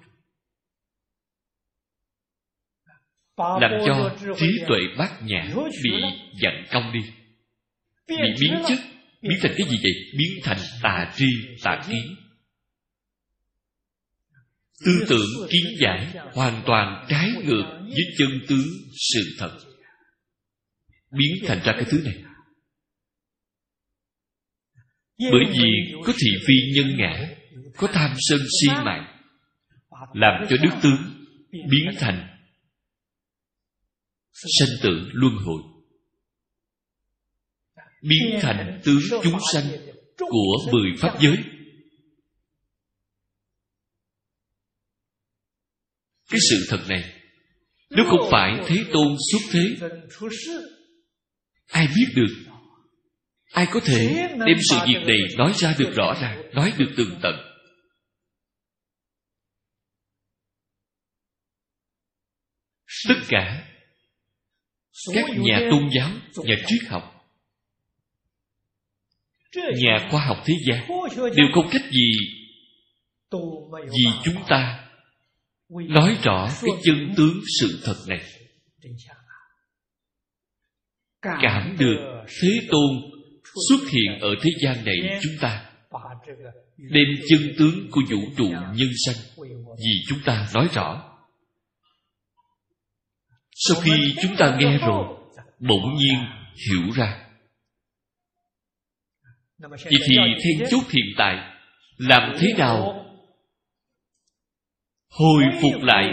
Làm 3.60 3.70
cho 3.86 4.16
trí 4.38 4.46
tuệ 4.68 4.78
bát 4.98 5.22
nhã 5.22 5.54
bị 5.84 5.90
dặn 6.42 6.64
cong 6.72 6.92
đi. 6.92 7.00
Bị 8.08 8.16
biến 8.40 8.62
chất, 8.68 8.78
biến 9.22 9.38
thành 9.42 9.52
cái 9.56 9.66
gì 9.70 9.76
vậy? 9.82 9.92
Biến 10.18 10.32
thành 10.42 10.58
tà 10.82 11.12
tri, 11.16 11.26
tà 11.62 11.82
kiến. 11.88 12.16
Tư 14.84 14.92
tưởng 15.08 15.48
kiến 15.50 15.64
giải 15.80 16.14
hoàn 16.34 16.62
toàn 16.66 17.06
trái 17.08 17.30
ngược 17.44 17.78
với 17.80 18.04
chân 18.18 18.28
tướng 18.48 18.68
sự 19.12 19.36
thật. 19.38 19.58
Biến 21.10 21.32
thành 21.46 21.60
ra 21.64 21.72
cái 21.72 21.84
thứ 21.90 22.02
này. 22.04 22.14
Bởi 25.18 25.44
vì 25.52 25.94
có 26.04 26.12
thị 26.12 26.30
phi 26.46 26.54
nhân 26.74 26.96
ngã, 26.98 27.28
có 27.76 27.88
tham 27.92 28.10
sân 28.18 28.38
si 28.60 28.68
mạng, 28.84 29.18
làm 30.12 30.46
cho 30.50 30.56
đức 30.62 30.70
tướng 30.82 31.26
biến 31.52 31.90
thành 31.98 32.31
sanh 34.32 34.68
tử 34.82 34.90
luân 35.12 35.34
hồi. 35.34 35.62
Biến 38.02 38.38
thành 38.40 38.80
tướng 38.84 39.00
chúng 39.22 39.38
sanh 39.52 39.64
của 40.18 40.56
mười 40.72 40.90
pháp 40.98 41.18
giới. 41.20 41.36
Cái 46.30 46.40
sự 46.50 46.66
thật 46.68 46.84
này, 46.88 47.22
nếu 47.90 48.04
không 48.10 48.28
phải 48.30 48.60
thế 48.66 48.76
tôn 48.92 49.16
xuất 49.32 49.40
thế, 49.52 49.88
ai 51.66 51.86
biết 51.86 52.06
được? 52.16 52.52
Ai 53.52 53.66
có 53.72 53.80
thể 53.84 54.28
đem 54.46 54.58
sự 54.70 54.76
việc 54.86 55.00
này 55.06 55.18
nói 55.38 55.52
ra 55.56 55.74
được 55.78 55.90
rõ 55.96 56.14
ràng, 56.20 56.50
nói 56.54 56.72
được 56.78 56.92
tường 56.96 57.18
tận? 57.22 57.34
Tất 63.08 63.20
cả 63.28 63.71
các 65.14 65.24
nhà 65.38 65.60
tôn 65.70 65.88
giáo 65.96 66.10
nhà 66.44 66.54
triết 66.66 66.90
học 66.90 67.08
nhà 69.56 70.08
khoa 70.10 70.24
học 70.24 70.36
thế 70.44 70.54
gian 70.66 70.88
đều 71.36 71.46
không 71.54 71.68
cách 71.72 71.82
gì 71.90 72.12
vì 73.72 74.04
chúng 74.24 74.42
ta 74.48 74.88
nói 75.70 76.16
rõ 76.22 76.48
cái 76.62 76.70
chân 76.84 77.14
tướng 77.16 77.40
sự 77.60 77.80
thật 77.84 77.96
này. 78.08 78.20
Cảm 81.22 81.76
được 81.78 82.24
thế 82.42 82.48
tôn 82.70 82.90
xuất 83.68 83.90
hiện 83.90 84.20
ở 84.20 84.28
thế 84.42 84.50
gian 84.62 84.84
này 84.84 85.20
chúng 85.22 85.32
ta 85.40 85.70
đem 86.76 87.06
chân 87.28 87.54
tướng 87.58 87.90
của 87.90 88.00
vũ 88.10 88.18
trụ 88.36 88.44
nhân 88.48 88.90
sanh 89.06 89.46
vì 89.78 89.92
chúng 90.08 90.18
ta 90.24 90.48
nói 90.54 90.68
rõ 90.74 91.11
sau 93.68 93.80
khi 93.82 94.14
chúng 94.22 94.36
ta 94.38 94.56
nghe 94.58 94.78
rồi, 94.78 95.06
bỗng 95.58 95.96
nhiên 95.96 96.18
hiểu 96.66 96.92
ra. 96.94 97.26
Vậy 99.58 99.98
thì 100.08 100.16
then 100.44 100.68
chốt 100.70 100.82
hiện 100.90 101.06
tại 101.16 101.36
làm 101.96 102.36
thế 102.38 102.48
nào? 102.58 103.04
Hồi 105.10 105.44
phục 105.62 105.82
lại 105.82 106.04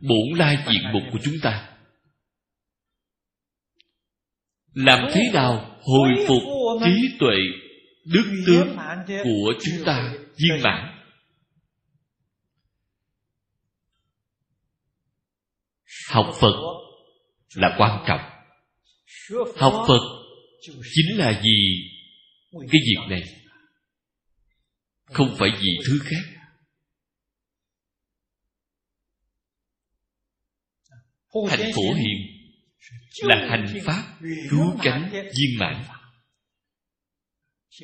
bổn 0.00 0.38
lai 0.38 0.56
diện 0.66 0.92
mục 0.92 1.02
của 1.12 1.18
chúng 1.24 1.34
ta. 1.42 1.68
Làm 4.74 5.08
thế 5.12 5.30
nào 5.32 5.80
hồi 5.82 6.26
phục 6.28 6.42
trí 6.84 7.16
tuệ 7.18 7.36
đức 8.04 8.42
tướng 8.46 8.76
của 9.24 9.52
chúng 9.64 9.84
ta 9.86 10.12
viên 10.36 10.62
mãn? 10.62 10.97
Học 16.08 16.34
phật 16.40 16.54
là 17.54 17.68
quan 17.78 18.04
trọng. 18.08 18.20
Học 19.56 19.84
phật 19.88 20.00
chính 20.94 21.18
là 21.18 21.40
vì 21.44 21.90
cái 22.52 22.80
việc 22.86 23.08
này, 23.08 23.22
không 25.04 25.36
phải 25.38 25.48
vì 25.60 25.68
thứ 25.86 25.98
khác. 26.04 26.38
Hành 31.48 31.70
phổ 31.74 31.94
hiền 31.94 32.16
là 33.22 33.46
hành 33.50 33.66
pháp 33.84 34.18
cứu 34.50 34.76
cánh 34.82 35.10
viên 35.12 35.58
mãn. 35.58 35.84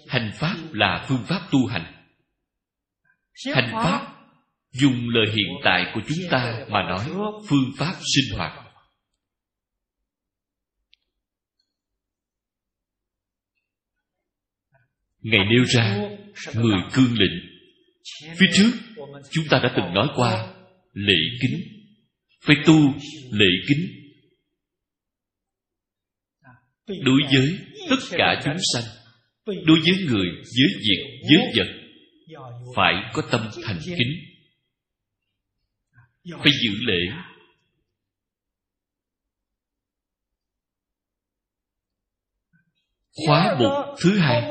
Hành 0.09 0.31
pháp 0.35 0.57
là 0.73 1.07
phương 1.09 1.25
pháp 1.29 1.49
tu 1.53 1.67
hành. 1.67 2.07
Hành 3.55 3.71
pháp 3.73 4.14
dùng 4.81 5.09
lời 5.09 5.27
hiện 5.35 5.49
tại 5.65 5.85
của 5.95 6.01
chúng 6.09 6.31
ta 6.31 6.67
mà 6.69 6.83
nói 6.83 7.09
phương 7.49 7.73
pháp 7.79 7.95
sinh 8.15 8.39
hoạt. 8.39 8.53
Ngài 15.21 15.45
nêu 15.51 15.65
ra 15.65 16.09
mười 16.55 16.79
cương 16.93 17.15
lệnh 17.19 17.55
Phía 18.39 18.47
trước 18.55 18.71
chúng 19.31 19.45
ta 19.51 19.61
đã 19.63 19.73
từng 19.77 19.95
nói 19.95 20.09
qua 20.17 20.55
Lễ 20.93 21.15
kính. 21.41 21.61
Phải 22.41 22.57
tu 22.67 22.75
lễ 23.31 23.47
kính. 23.69 23.87
Đối 26.87 27.21
với 27.33 27.59
tất 27.91 27.97
cả 28.11 28.41
chúng 28.45 28.57
sanh 28.75 28.85
Đối 29.47 29.79
với 29.81 30.07
người, 30.07 30.27
với 30.31 30.81
việc, 30.81 31.21
với 31.29 31.53
vật 31.57 31.69
Phải 32.77 32.95
có 33.13 33.23
tâm 33.31 33.49
thành 33.65 33.79
kính. 33.85 34.34
Phải 36.31 36.53
giữ 36.63 36.71
lễ. 36.87 37.17
Khóa 43.27 43.57
mục 43.59 43.99
thứ 44.03 44.19
hai. 44.19 44.43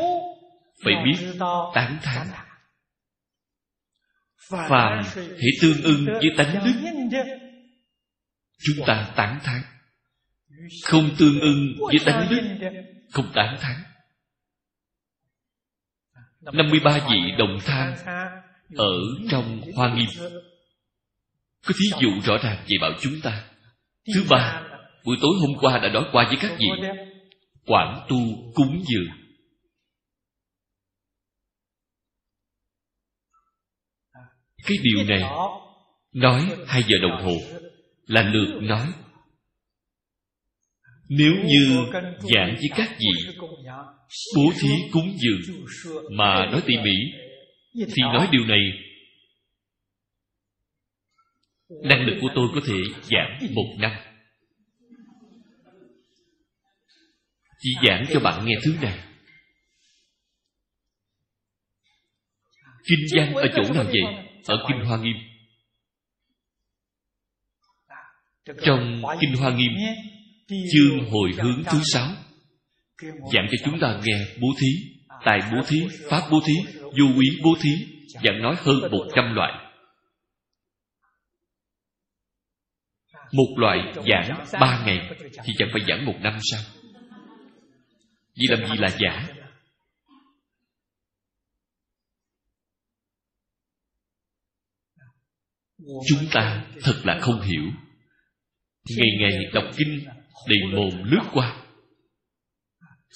phải 0.83 0.93
biết 1.05 1.37
tán 1.73 1.99
thán. 2.01 2.27
Phàm 4.49 5.03
hãy 5.15 5.51
tương 5.61 5.83
ưng 5.83 6.05
với 6.05 6.29
tánh 6.37 6.65
đức. 6.65 6.97
chúng 8.57 8.85
ta 8.87 9.13
tán 9.15 9.39
thán. 9.43 9.61
Không 10.83 11.15
tương 11.19 11.39
ưng 11.39 11.75
với 11.79 11.97
tánh 12.05 12.27
đức. 12.29 12.41
không 13.11 13.31
tán 13.35 13.57
thán. 13.59 13.75
53 16.41 17.07
vị 17.09 17.31
đồng 17.37 17.57
tham 17.65 17.93
ở 18.75 18.93
trong 19.29 19.61
Hoa 19.75 19.95
Nghiêm 19.95 20.09
có 21.65 21.73
thí 21.79 22.01
dụ 22.01 22.21
rõ 22.23 22.37
ràng 22.43 22.65
về 22.67 22.75
bảo 22.81 22.91
chúng 23.01 23.21
ta. 23.23 23.43
Thứ 24.15 24.23
ba, 24.29 24.63
Buổi 25.05 25.17
tối 25.21 25.31
hôm 25.39 25.59
qua 25.61 25.79
đã 25.79 25.89
nói 25.89 26.03
qua 26.11 26.25
với 26.27 26.37
các 26.41 26.57
vị. 26.59 26.67
Quảng 27.65 28.05
tu 28.09 28.17
cúng 28.53 28.83
dường. 28.87 29.07
Cái 34.65 34.77
điều 34.83 35.05
này 35.05 35.23
nói 36.13 36.49
hai 36.67 36.83
giờ 36.83 36.95
đồng 37.01 37.23
hồ 37.23 37.37
là 38.07 38.21
lượt 38.21 38.59
nói. 38.61 38.87
Nếu 41.09 41.33
như 41.45 41.85
giảng 42.19 42.55
với 42.55 42.69
các 42.75 42.97
vị, 42.99 43.35
bố 44.35 44.53
thí 44.61 44.69
cúng 44.91 45.17
dường 45.17 45.65
mà 46.11 46.45
nói 46.51 46.61
tỉ 46.65 46.73
mỉ, 46.77 46.95
thì 47.73 48.01
nói 48.13 48.27
điều 48.31 48.45
này 48.45 48.59
năng 51.81 52.05
lực 52.05 52.17
của 52.21 52.27
tôi 52.35 52.47
có 52.55 52.61
thể 52.67 52.77
giảm 53.01 53.49
một 53.55 53.75
năm. 53.79 53.91
Chỉ 57.59 57.69
giảng 57.87 58.05
cho 58.13 58.19
bạn 58.19 58.45
nghe 58.45 58.55
thứ 58.65 58.75
này. 58.81 58.99
Kinh 62.85 62.99
văn 63.15 63.33
ở 63.33 63.47
chỗ 63.55 63.73
nào 63.73 63.83
vậy? 63.83 64.25
Ở 64.45 64.65
kinh 64.67 64.85
hoa 64.85 64.97
nghiêm. 64.97 65.15
Trong 68.65 69.03
kinh 69.21 69.35
hoa 69.35 69.55
nghiêm, 69.55 69.71
chương 70.49 71.09
hồi 71.11 71.31
hướng 71.43 71.63
thứ 71.71 71.79
sáu, 71.93 72.07
giảng 73.33 73.47
cho 73.51 73.65
chúng 73.65 73.79
ta 73.79 73.99
nghe 74.03 74.17
bố 74.41 74.47
thí, 74.61 74.67
tài 75.25 75.39
bố 75.51 75.61
thí, 75.67 75.77
pháp 76.09 76.21
bố 76.31 76.39
thí 76.45 76.53
du 76.97 77.07
quý 77.17 77.27
bố 77.43 77.49
thí, 77.61 77.69
giảng 78.23 78.41
nói 78.41 78.55
hơn 78.57 78.91
một 78.91 79.11
trăm 79.15 79.35
loại. 79.35 79.62
Một 83.33 83.55
loại 83.57 83.77
giảng 83.95 84.45
ba 84.61 84.83
ngày, 84.85 85.09
thì 85.19 85.53
chẳng 85.57 85.69
phải 85.73 85.81
giảng 85.87 86.05
một 86.05 86.15
năm 86.21 86.39
sao? 86.51 86.61
Vì 88.35 88.45
làm 88.49 88.69
gì 88.69 88.77
là 88.77 88.89
giả? 88.99 89.27
Chúng 96.09 96.29
ta 96.31 96.65
thật 96.83 97.01
là 97.03 97.19
không 97.21 97.41
hiểu. 97.41 97.63
Ngày 98.97 99.07
ngày 99.19 99.31
đọc 99.53 99.63
kinh 99.77 100.05
đầy 100.47 100.59
mồm 100.73 101.03
lướt 101.03 101.23
qua. 101.33 101.57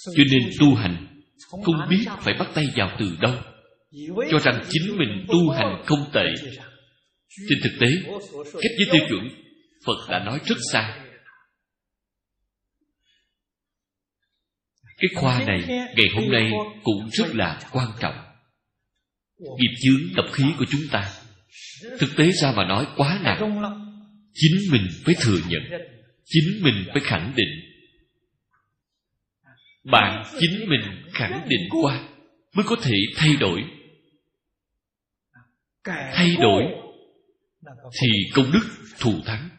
Cho 0.06 0.24
nên 0.32 0.52
tu 0.60 0.76
hành 0.76 1.22
không 1.50 1.90
biết 1.90 2.06
phải 2.20 2.34
bắt 2.40 2.48
tay 2.56 2.66
vào 2.76 2.98
từ 3.00 3.18
đâu. 3.22 3.34
Cho 4.32 4.40
rằng 4.40 4.64
chính 4.70 4.98
mình 4.98 5.26
tu 5.28 5.50
hành 5.50 5.84
không 5.86 6.10
tệ. 6.14 6.26
Trên 7.50 7.60
thực 7.64 7.78
tế, 7.80 7.88
cách 8.54 8.72
với 8.78 8.88
tiêu 8.92 9.08
chuẩn 9.10 9.47
phật 9.86 10.10
đã 10.10 10.24
nói 10.24 10.40
rất 10.46 10.58
xa. 10.74 11.04
Cái 14.98 15.10
khoa 15.16 15.44
này 15.44 15.64
ngày 15.68 16.08
hôm 16.16 16.32
nay 16.32 16.52
cũng 16.84 17.10
rất 17.12 17.36
là 17.36 17.60
quan 17.72 17.88
trọng. 18.00 18.16
Nghiệp 19.40 19.74
chướng 19.84 20.16
tập 20.16 20.26
khí 20.34 20.44
của 20.60 20.66
chúng 20.70 20.82
ta. 20.92 21.12
Thực 22.00 22.10
tế 22.18 22.32
ra 22.42 22.52
mà 22.52 22.66
nói 22.68 22.88
quá 22.96 23.20
nặng. 23.24 23.62
Chính 24.34 24.72
mình 24.72 24.88
phải 25.06 25.16
thừa 25.22 25.40
nhận. 25.48 25.62
Chính 26.26 26.64
mình 26.64 26.86
phải 26.94 27.02
khẳng 27.06 27.34
định. 27.36 27.50
Bạn 29.92 30.24
chính 30.40 30.70
mình 30.70 30.82
khẳng 31.14 31.48
định 31.50 31.70
qua 31.84 32.10
mới 32.54 32.66
có 32.68 32.76
thể 32.84 32.96
thay 33.16 33.36
đổi. 33.40 33.62
Thay 35.86 36.36
đổi 36.40 36.64
thì 38.02 38.08
công 38.34 38.52
đức 38.52 38.68
thù 39.00 39.14
thắng 39.26 39.50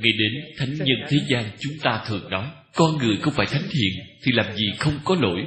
nghĩ 0.00 0.10
đến 0.18 0.44
thánh 0.58 0.74
nhân 0.74 0.96
thế 1.08 1.18
gian 1.30 1.44
chúng 1.60 1.72
ta 1.82 2.04
thường 2.06 2.30
nói 2.30 2.46
con 2.74 2.98
người 2.98 3.16
không 3.22 3.34
phải 3.34 3.46
thánh 3.46 3.62
thiện 3.62 4.06
thì 4.24 4.32
làm 4.32 4.56
gì 4.56 4.66
không 4.78 4.98
có 5.04 5.16
lỗi? 5.20 5.46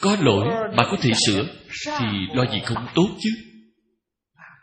Có 0.00 0.16
lỗi 0.20 0.46
mà 0.76 0.84
có 0.84 0.96
thể 1.02 1.10
sửa 1.26 1.44
thì 1.84 2.06
lo 2.34 2.46
gì 2.46 2.58
không 2.64 2.86
tốt 2.94 3.08
chứ? 3.20 3.30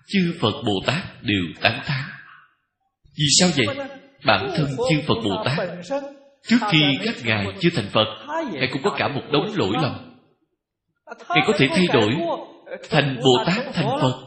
Chư 0.07 0.33
phật 0.39 0.53
bồ 0.65 0.73
tát 0.85 1.23
đều 1.23 1.43
tán 1.61 1.81
thán. 1.85 2.09
Vì 3.17 3.25
sao 3.39 3.49
vậy? 3.57 3.87
Bản 4.25 4.51
thân 4.57 4.67
chư 4.89 5.01
phật 5.07 5.15
bồ 5.23 5.43
tát 5.45 5.69
trước 6.47 6.57
khi 6.71 6.79
các 7.03 7.15
ngài 7.25 7.45
chưa 7.59 7.69
thành 7.75 7.89
phật 7.91 8.05
ngài 8.53 8.69
cũng 8.71 8.81
có 8.83 8.95
cả 8.97 9.07
một 9.07 9.21
đống 9.31 9.55
lỗi 9.55 9.73
lầm. 9.81 10.17
Ngài 11.29 11.43
có 11.47 11.53
thể 11.57 11.67
thay 11.69 11.87
đổi 11.93 12.11
thành 12.89 13.17
bồ 13.23 13.45
tát 13.45 13.73
thành 13.73 13.89
phật 14.01 14.26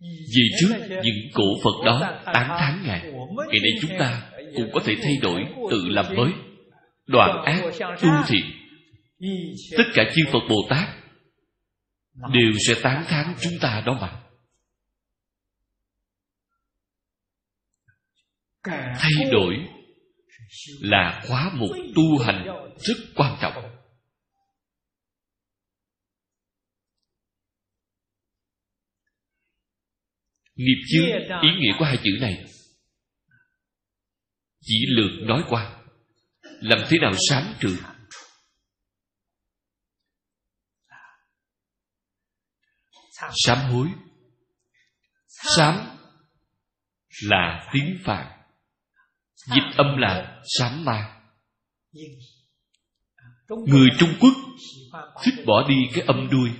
vì 0.00 0.42
trước 0.60 0.74
những 0.88 1.30
cổ 1.34 1.44
phật 1.64 1.84
đó 1.86 2.20
tán 2.24 2.48
thán 2.58 2.82
ngài, 2.86 3.02
ngày 3.36 3.60
nay 3.62 3.70
chúng 3.80 3.98
ta 3.98 4.30
cũng 4.56 4.70
có 4.72 4.80
thể 4.84 4.94
thay 5.02 5.16
đổi 5.22 5.44
tự 5.70 5.88
làm 5.88 6.06
mới 6.16 6.32
đoạn 7.06 7.44
ác 7.44 7.60
tu 7.80 8.08
thiện 8.26 8.44
tất 9.76 9.84
cả 9.94 10.02
chư 10.14 10.22
phật 10.32 10.40
bồ 10.48 10.56
tát 10.70 10.88
đều 12.32 12.52
sẽ 12.68 12.74
tán 12.82 13.04
thán 13.08 13.34
chúng 13.40 13.58
ta 13.60 13.82
đó 13.86 13.98
mà. 14.00 14.22
Thay 18.98 19.30
đổi 19.32 19.56
là 20.80 21.22
khóa 21.26 21.50
mục 21.54 21.70
tu 21.94 22.18
hành 22.18 22.46
rất 22.78 22.96
quan 23.16 23.36
trọng. 23.40 23.65
Nghiệp 30.56 30.82
chướng 30.88 31.06
ý 31.42 31.48
nghĩa 31.60 31.78
của 31.78 31.84
hai 31.84 31.96
chữ 32.04 32.10
này. 32.20 32.44
Chỉ 34.60 34.78
lượt 34.88 35.26
nói 35.26 35.44
qua 35.48 35.82
làm 36.42 36.78
thế 36.88 36.98
nào 37.00 37.12
sáng 37.28 37.54
trừ? 37.60 37.76
Sám 43.44 43.58
hối. 43.58 43.88
Sám 45.56 45.98
là 47.22 47.70
tiếng 47.72 47.98
phạn. 48.04 48.32
Dịch 49.34 49.76
âm 49.76 49.96
là 49.98 50.42
sám 50.58 50.84
ma. 50.84 51.20
Người 53.48 53.88
trung 53.98 54.14
quốc 54.20 54.32
thích 55.24 55.34
bỏ 55.46 55.68
đi 55.68 55.74
cái 55.94 56.04
âm 56.06 56.28
đuôi. 56.30 56.50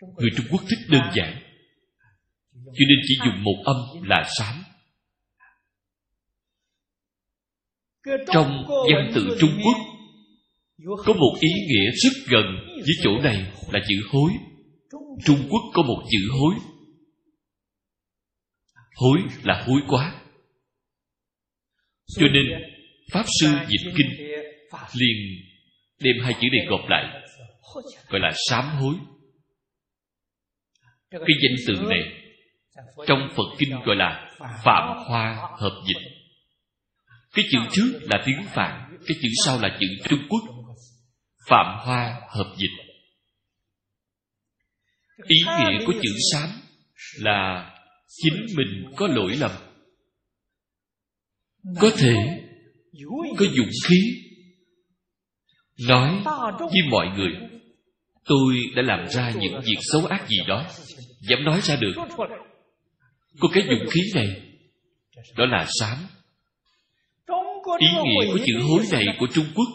Người 0.00 0.30
trung 0.36 0.46
quốc 0.50 0.60
thích 0.70 0.78
đơn 0.88 1.02
giản 1.16 1.39
cho 2.74 2.84
nên 2.88 2.98
chỉ 3.08 3.14
dùng 3.24 3.44
một 3.44 3.62
âm 3.64 4.02
là 4.02 4.28
sám 4.38 4.64
trong 8.32 8.66
văn 8.68 9.10
tự 9.14 9.36
trung 9.40 9.50
quốc, 9.64 9.76
có 11.04 11.12
một 11.12 11.38
ý 11.40 11.48
nghĩa 11.68 11.90
rất 11.90 12.12
gần 12.30 12.44
với 12.66 12.94
chỗ 13.02 13.10
này 13.22 13.52
là 13.72 13.80
chữ 13.88 13.96
hối. 14.10 14.32
Trung 15.24 15.48
quốc 15.50 15.60
có 15.74 15.82
một 15.82 16.02
chữ 16.10 16.28
hối. 16.30 16.54
Hối 18.94 19.18
là 19.42 19.64
hối 19.66 19.80
quá. 19.88 20.22
Cho 22.06 22.26
nên 22.26 22.44
pháp 23.12 23.24
sư 23.40 23.48
dịch 23.68 23.92
kinh 23.96 24.26
liền 24.94 25.16
đem 26.00 26.14
hai 26.24 26.32
chữ 26.32 26.48
này 26.52 26.66
gộp 26.68 26.80
lại, 26.88 27.22
gọi 28.08 28.20
là 28.20 28.30
sám 28.48 28.64
hối. 28.64 28.94
Cái 31.10 31.20
danh 31.42 31.56
từ 31.66 31.74
này 31.88 32.19
trong 33.06 33.28
phật 33.36 33.56
kinh 33.58 33.70
gọi 33.86 33.96
là 33.96 34.30
phạm 34.64 34.96
hoa 35.08 35.34
hợp 35.58 35.82
dịch. 35.88 36.10
Cái 37.34 37.44
chữ 37.50 37.58
trước 37.72 37.98
là 38.02 38.22
tiếng 38.26 38.42
phạn 38.54 38.90
cái 39.06 39.16
chữ 39.22 39.28
sau 39.44 39.58
là 39.60 39.78
chữ 39.80 39.86
trung 40.08 40.20
quốc. 40.28 40.40
Phạm 41.48 41.86
hoa 41.86 42.20
hợp 42.28 42.54
dịch. 42.56 42.84
Ý 45.26 45.36
nghĩa 45.46 45.86
của 45.86 45.92
chữ 46.02 46.10
sám 46.32 46.48
là 47.18 47.70
chính 48.22 48.46
mình 48.56 48.92
có 48.96 49.06
lỗi 49.06 49.36
lầm. 49.36 49.50
Có 51.80 51.90
thể, 51.98 52.14
có 53.38 53.46
dũng 53.56 53.70
khí. 53.88 53.96
Nói 55.88 56.22
với 56.58 56.82
mọi 56.90 57.06
người, 57.16 57.32
tôi 58.24 58.54
đã 58.76 58.82
làm 58.82 59.08
ra 59.08 59.30
những 59.30 59.60
việc 59.60 59.78
xấu 59.92 60.06
ác 60.06 60.28
gì 60.28 60.36
đó, 60.46 60.66
dám 61.20 61.44
nói 61.44 61.60
ra 61.62 61.76
được 61.76 61.94
có 63.38 63.48
cái 63.52 63.62
dụng 63.70 63.88
khí 63.90 64.00
này, 64.14 64.28
đó 65.36 65.46
là 65.46 65.66
sám. 65.80 65.98
Ý 67.78 67.86
nghĩa 68.04 68.32
của 68.32 68.38
chữ 68.46 68.60
hối 68.62 68.84
này 68.92 69.04
của 69.18 69.26
trung 69.32 69.46
quốc 69.54 69.68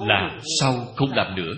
là 0.00 0.40
sau 0.60 0.86
không 0.96 1.12
làm 1.12 1.36
nữa. 1.36 1.52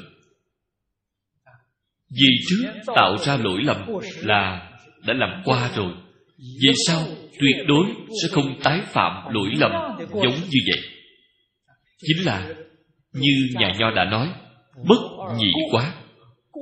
Vì 2.11 2.29
trước 2.49 2.93
tạo 2.97 3.19
ra 3.19 3.37
lỗi 3.37 3.61
lầm 3.65 3.87
là 4.23 4.71
đã 5.07 5.15
làm 5.15 5.43
qua 5.45 5.71
rồi, 5.77 5.93
vì 6.39 6.69
sao 6.87 7.07
tuyệt 7.41 7.67
đối 7.67 7.87
sẽ 8.23 8.29
không 8.33 8.61
tái 8.63 8.81
phạm 8.87 9.35
lỗi 9.35 9.49
lầm 9.59 9.73
giống 9.99 10.35
như 10.51 10.59
vậy. 10.73 10.83
Chính 11.99 12.27
là 12.27 12.55
như 13.13 13.49
nhà 13.55 13.73
nho 13.79 13.91
đã 13.91 14.05
nói, 14.05 14.29
bất 14.89 15.01
nhị 15.39 15.53
quá, 15.73 15.95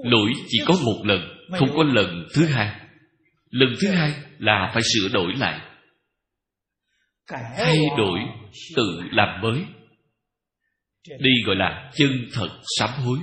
lỗi 0.05 0.31
chỉ 0.49 0.59
có 0.67 0.75
một 0.85 1.03
lần, 1.05 1.21
không 1.59 1.69
có 1.77 1.83
lần 1.83 2.27
thứ 2.35 2.47
hai 2.47 2.82
lần 3.53 3.69
thứ 3.81 3.89
hai 3.89 4.13
là 4.39 4.71
phải 4.75 4.83
sửa 4.83 5.09
đổi 5.13 5.33
lại. 5.37 5.61
Thay 7.57 7.79
đổi 7.99 8.19
tự 8.77 9.01
làm 9.11 9.41
mới. 9.43 9.65
Đây 11.09 11.33
gọi 11.47 11.57
là 11.57 11.91
chân 11.95 12.29
thật 12.35 12.49
sám 12.79 12.91
hối. 13.05 13.19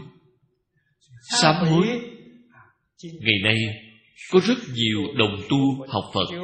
Sám 1.41 1.55
hối. 1.55 1.87
Ngày 3.03 3.35
nay 3.43 3.55
có 4.31 4.39
rất 4.39 4.57
nhiều 4.75 5.13
đồng 5.17 5.41
tu 5.49 5.85
học 5.87 6.03
phật. 6.13 6.35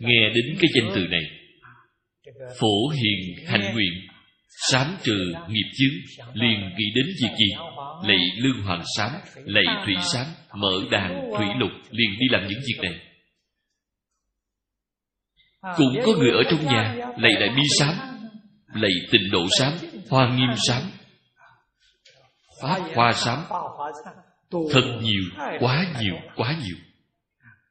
Nghe 0.00 0.30
đến 0.34 0.56
cái 0.60 0.70
danh 0.74 0.92
từ 0.94 1.00
này 1.10 1.22
phổ 2.60 2.88
hiền 2.88 3.46
hành 3.46 3.74
nguyện 3.74 3.92
sám 4.48 4.96
trừ 5.02 5.32
nghiệp 5.48 5.70
chướng, 5.78 6.24
liền 6.34 6.60
nghĩ 6.60 6.84
đến 6.94 7.06
việc 7.22 7.34
gì? 7.38 7.50
Lạy 8.04 8.18
lương 8.36 8.62
hoàng 8.62 8.82
sám, 8.96 9.10
lạy 9.44 9.64
thủy 9.84 9.94
sám, 10.12 10.26
mở 10.54 10.72
đàn 10.90 11.30
thủy 11.38 11.46
lục, 11.58 11.70
liền 11.90 12.10
đi 12.18 12.26
làm 12.30 12.48
những 12.48 12.60
việc 12.66 12.78
này. 12.82 13.00
Cũng 15.76 15.96
có 16.06 16.12
người 16.18 16.30
ở 16.30 16.42
trong 16.50 16.66
nhà, 16.66 16.94
lạy 17.18 17.32
đại 17.40 17.48
bi 17.56 17.62
sám, 17.78 17.94
lạy 18.74 18.92
tình 19.10 19.30
độ 19.30 19.46
sám, 19.58 19.72
hoa 20.10 20.36
nghiêm 20.36 20.50
sám. 20.68 20.82
Pháp 22.62 22.80
hoa 22.94 23.12
sám 23.12 23.44
thật 24.50 24.98
nhiều, 25.02 25.22
quá 25.60 25.84
nhiều 26.00 26.14
quá 26.36 26.56
nhiều, 26.64 26.76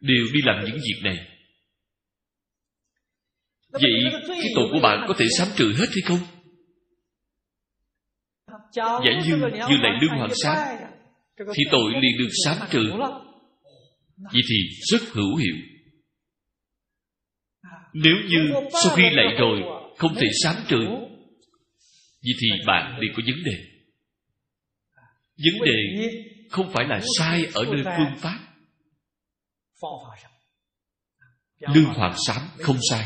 đều 0.02 0.26
đi 0.34 0.40
làm 0.44 0.66
những 0.66 0.76
việc 0.76 1.02
này. 1.04 1.18
Vậy 3.72 3.92
cái 4.28 4.50
tội 4.56 4.66
của 4.72 4.80
bạn 4.84 5.06
có 5.08 5.14
thể 5.18 5.26
sám 5.38 5.48
trừ 5.56 5.74
hết 5.78 5.88
hay 5.90 6.02
không? 6.06 6.37
Giả 8.78 9.12
như 9.26 9.36
như 9.70 9.76
lại 9.82 9.92
lương 10.02 10.18
hoàng 10.18 10.32
sám 10.44 10.58
thì 11.38 11.64
tội 11.72 11.92
liền 12.02 12.18
được 12.20 12.30
sám 12.46 12.58
trừ. 12.72 12.84
vậy 14.18 14.42
thì 14.50 14.56
rất 14.92 15.02
hữu 15.12 15.36
hiệu. 15.36 15.56
Nếu 17.94 18.16
như 18.30 18.54
sau 18.84 18.96
khi 18.96 19.04
lạy 19.12 19.36
rồi 19.40 19.62
không 19.98 20.16
thể 20.16 20.28
sám 20.44 20.56
trừ 20.68 20.80
vậy 22.24 22.34
thì 22.42 22.48
bạn 22.68 23.00
liền 23.00 23.12
có 23.16 23.24
vấn 23.26 23.44
đề. 23.44 23.58
Vấn 25.38 25.66
đề 25.66 26.10
không 26.50 26.72
phải 26.74 26.86
là 26.88 27.02
sai 27.18 27.46
ở 27.54 27.64
nơi 27.66 27.84
phương 27.84 28.18
pháp. 28.18 28.40
Lương 31.74 31.86
hoàng. 31.86 32.16
sám 32.28 32.42
không 32.60 32.78
sai. 32.90 33.06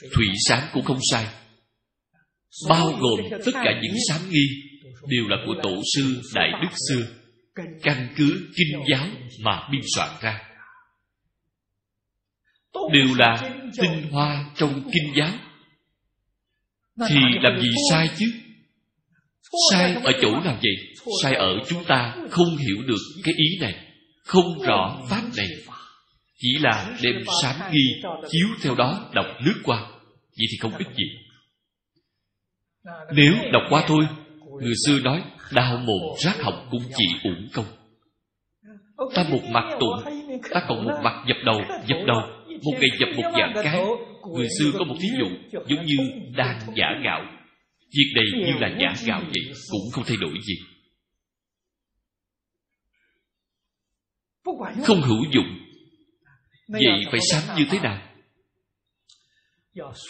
thủy 0.00 0.26
sám 0.48 0.68
cũng 0.72 0.84
không 0.84 0.98
sai. 1.12 1.26
Bao 2.68 2.86
gồm 2.86 3.40
tất 3.44 3.52
cả 3.54 3.80
những 3.82 3.94
sám 4.08 4.30
nghi 4.30 4.65
đều 5.08 5.28
là 5.28 5.36
của 5.46 5.54
tổ 5.62 5.82
sư 5.94 6.22
đại 6.34 6.50
đức 6.62 6.76
xưa. 6.88 7.06
Căn 7.82 8.08
cứ 8.16 8.50
kinh 8.56 8.82
giáo 8.90 9.06
mà 9.42 9.68
biên 9.72 9.82
soạn 9.94 10.10
ra. 10.20 10.42
Đều 12.92 13.14
là 13.16 13.50
tinh 13.80 14.10
hoa 14.10 14.50
trong 14.56 14.90
kinh 14.92 15.12
giáo. 15.16 15.32
Thì 17.08 17.16
làm 17.40 17.60
gì 17.60 17.68
sai 17.90 18.10
chứ? 18.18 18.26
Sai 19.70 19.94
ở 19.94 20.12
chỗ 20.22 20.40
nào 20.40 20.58
vậy? 20.62 20.94
Sai 21.22 21.34
ở 21.34 21.58
chúng 21.68 21.84
ta 21.84 22.16
không 22.30 22.56
hiểu 22.56 22.76
được 22.86 23.22
cái 23.24 23.34
ý 23.36 23.58
này, 23.60 23.74
không 24.24 24.62
rõ 24.62 25.06
pháp 25.10 25.22
này. 25.36 25.46
Chỉ 26.38 26.48
là 26.60 26.96
đem 27.02 27.14
sám 27.42 27.56
ghi 27.72 28.02
chiếu 28.30 28.48
theo 28.62 28.74
đó 28.74 29.10
đọc 29.14 29.26
lướt 29.40 29.60
qua. 29.64 29.78
Vậy 30.38 30.46
thì 30.50 30.56
không 30.60 30.76
ích 30.76 30.88
gì. 30.96 31.04
Nếu 33.12 33.34
đọc 33.52 33.62
qua 33.70 33.84
thôi 33.88 34.06
người 34.62 34.74
xưa 34.86 34.98
nói 35.00 35.22
đau 35.52 35.76
mồm 35.76 36.00
rác 36.24 36.40
họng 36.42 36.68
cũng 36.70 36.82
chỉ 36.96 37.04
uổng 37.24 37.48
công. 37.52 37.66
Ta 39.14 39.24
một 39.30 39.42
mặt 39.50 39.76
tụng, 39.80 40.14
ta 40.50 40.62
còn 40.68 40.84
một 40.84 41.00
mặt 41.04 41.24
dập 41.28 41.36
đầu 41.44 41.60
dập 41.88 41.98
đầu, 42.06 42.20
một 42.62 42.72
ngày 42.80 42.90
dập 43.00 43.08
một 43.16 43.30
dạng 43.38 43.52
cái. 43.64 43.80
Người 44.34 44.48
xưa 44.58 44.70
có 44.78 44.84
một 44.84 44.94
thí 45.00 45.08
dụ, 45.18 45.60
giống 45.68 45.86
như 45.86 45.96
đang 46.36 46.60
giả 46.76 46.86
gạo. 47.04 47.24
Việc 47.78 48.12
này 48.14 48.24
như 48.46 48.52
là 48.60 48.68
giả 48.80 48.94
gạo 49.06 49.20
vậy, 49.20 49.54
cũng 49.70 49.90
không 49.92 50.04
thay 50.06 50.16
đổi 50.20 50.34
gì. 50.46 50.54
Không 54.84 55.00
hữu 55.02 55.24
dụng. 55.32 55.58
Vậy 56.68 57.04
phải 57.10 57.20
sám 57.30 57.56
như 57.56 57.64
thế 57.70 57.78
nào? 57.78 58.02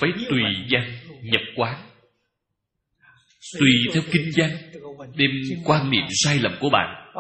Phải 0.01 0.11
tùy 0.29 0.43
danh, 0.71 0.91
nhập 1.23 1.43
quán 1.57 1.96
tùy 3.53 3.71
theo 3.95 4.03
kinh 4.13 4.31
văn 4.37 4.51
đem 5.17 5.31
quan 5.65 5.91
niệm 5.91 6.05
sai 6.25 6.39
lầm 6.39 6.53
của 6.61 6.71
bạn, 6.73 7.13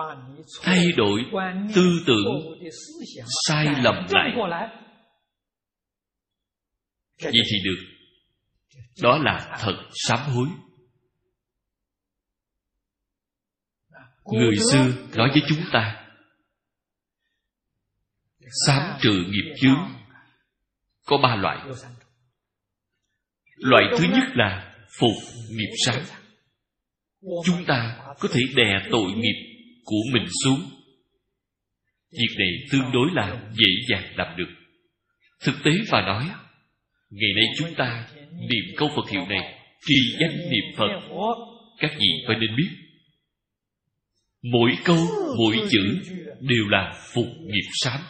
thay 0.63 0.85
đổi 0.97 1.21
tư 1.75 2.03
tưởng, 2.07 2.25
sai 3.47 3.67
lầm 3.83 3.95
lại. 4.11 4.33
Vậy 7.23 7.33
thì 7.33 7.59
được. 7.65 7.87
Đó 9.03 9.19
là 9.19 9.57
thật 9.61 9.77
sám 9.93 10.19
hối. 10.19 10.49
Người 14.33 14.57
xưa 14.73 14.93
nói 15.17 15.29
với 15.33 15.43
chúng 15.49 15.65
ta, 15.73 16.07
sám 18.67 18.99
trừ 19.01 19.13
nghiệp 19.13 19.55
chướng 19.61 19.89
có 21.07 21.19
ba 21.23 21.37
loại. 21.37 21.59
Loại 23.57 23.85
thứ 23.99 24.05
nhất 24.05 24.25
là 24.35 24.66
phục 24.99 25.17
nghiệp 25.51 25.73
sáng 25.87 26.05
chúng 27.45 27.65
ta 27.67 27.97
có 28.21 28.29
thể 28.33 28.41
đè 28.57 28.89
tội 28.91 29.13
nghiệp 29.13 29.57
của 29.85 30.03
mình 30.13 30.27
xuống. 30.45 30.61
Việc 32.13 32.35
này 32.39 32.49
tương 32.73 32.93
đối 32.93 33.09
là 33.13 33.51
dễ 33.53 33.73
dàng 33.89 34.13
làm 34.17 34.37
được. 34.37 34.49
Thực 35.45 35.55
tế 35.65 35.71
mà 35.93 36.01
nói, 36.01 36.25
ngày 37.11 37.31
nay 37.37 37.45
chúng 37.59 37.75
ta 37.75 38.09
niệm 38.33 38.75
câu 38.77 38.89
phật 38.97 39.11
hiệu 39.11 39.27
này 39.29 39.55
trì 39.87 39.95
danh 40.21 40.51
niệm 40.51 40.65
phật. 40.77 40.89
Các 41.79 41.91
vị 41.99 42.09
phải 42.27 42.37
nên 42.41 42.57
biết, 42.57 42.69
mỗi 44.43 44.71
câu, 44.85 44.99
mỗi 45.39 45.57
chữ 45.71 45.99
đều 46.41 46.69
là 46.69 46.93
phục 47.15 47.27
nghiệp 47.41 47.69
sám. 47.73 48.01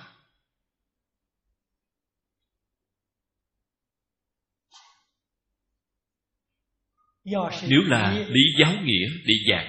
Nếu 7.69 7.81
là 7.87 8.13
lý 8.29 8.43
giáo 8.61 8.73
nghĩa 8.85 9.07
để 9.27 9.35
giảng 9.51 9.69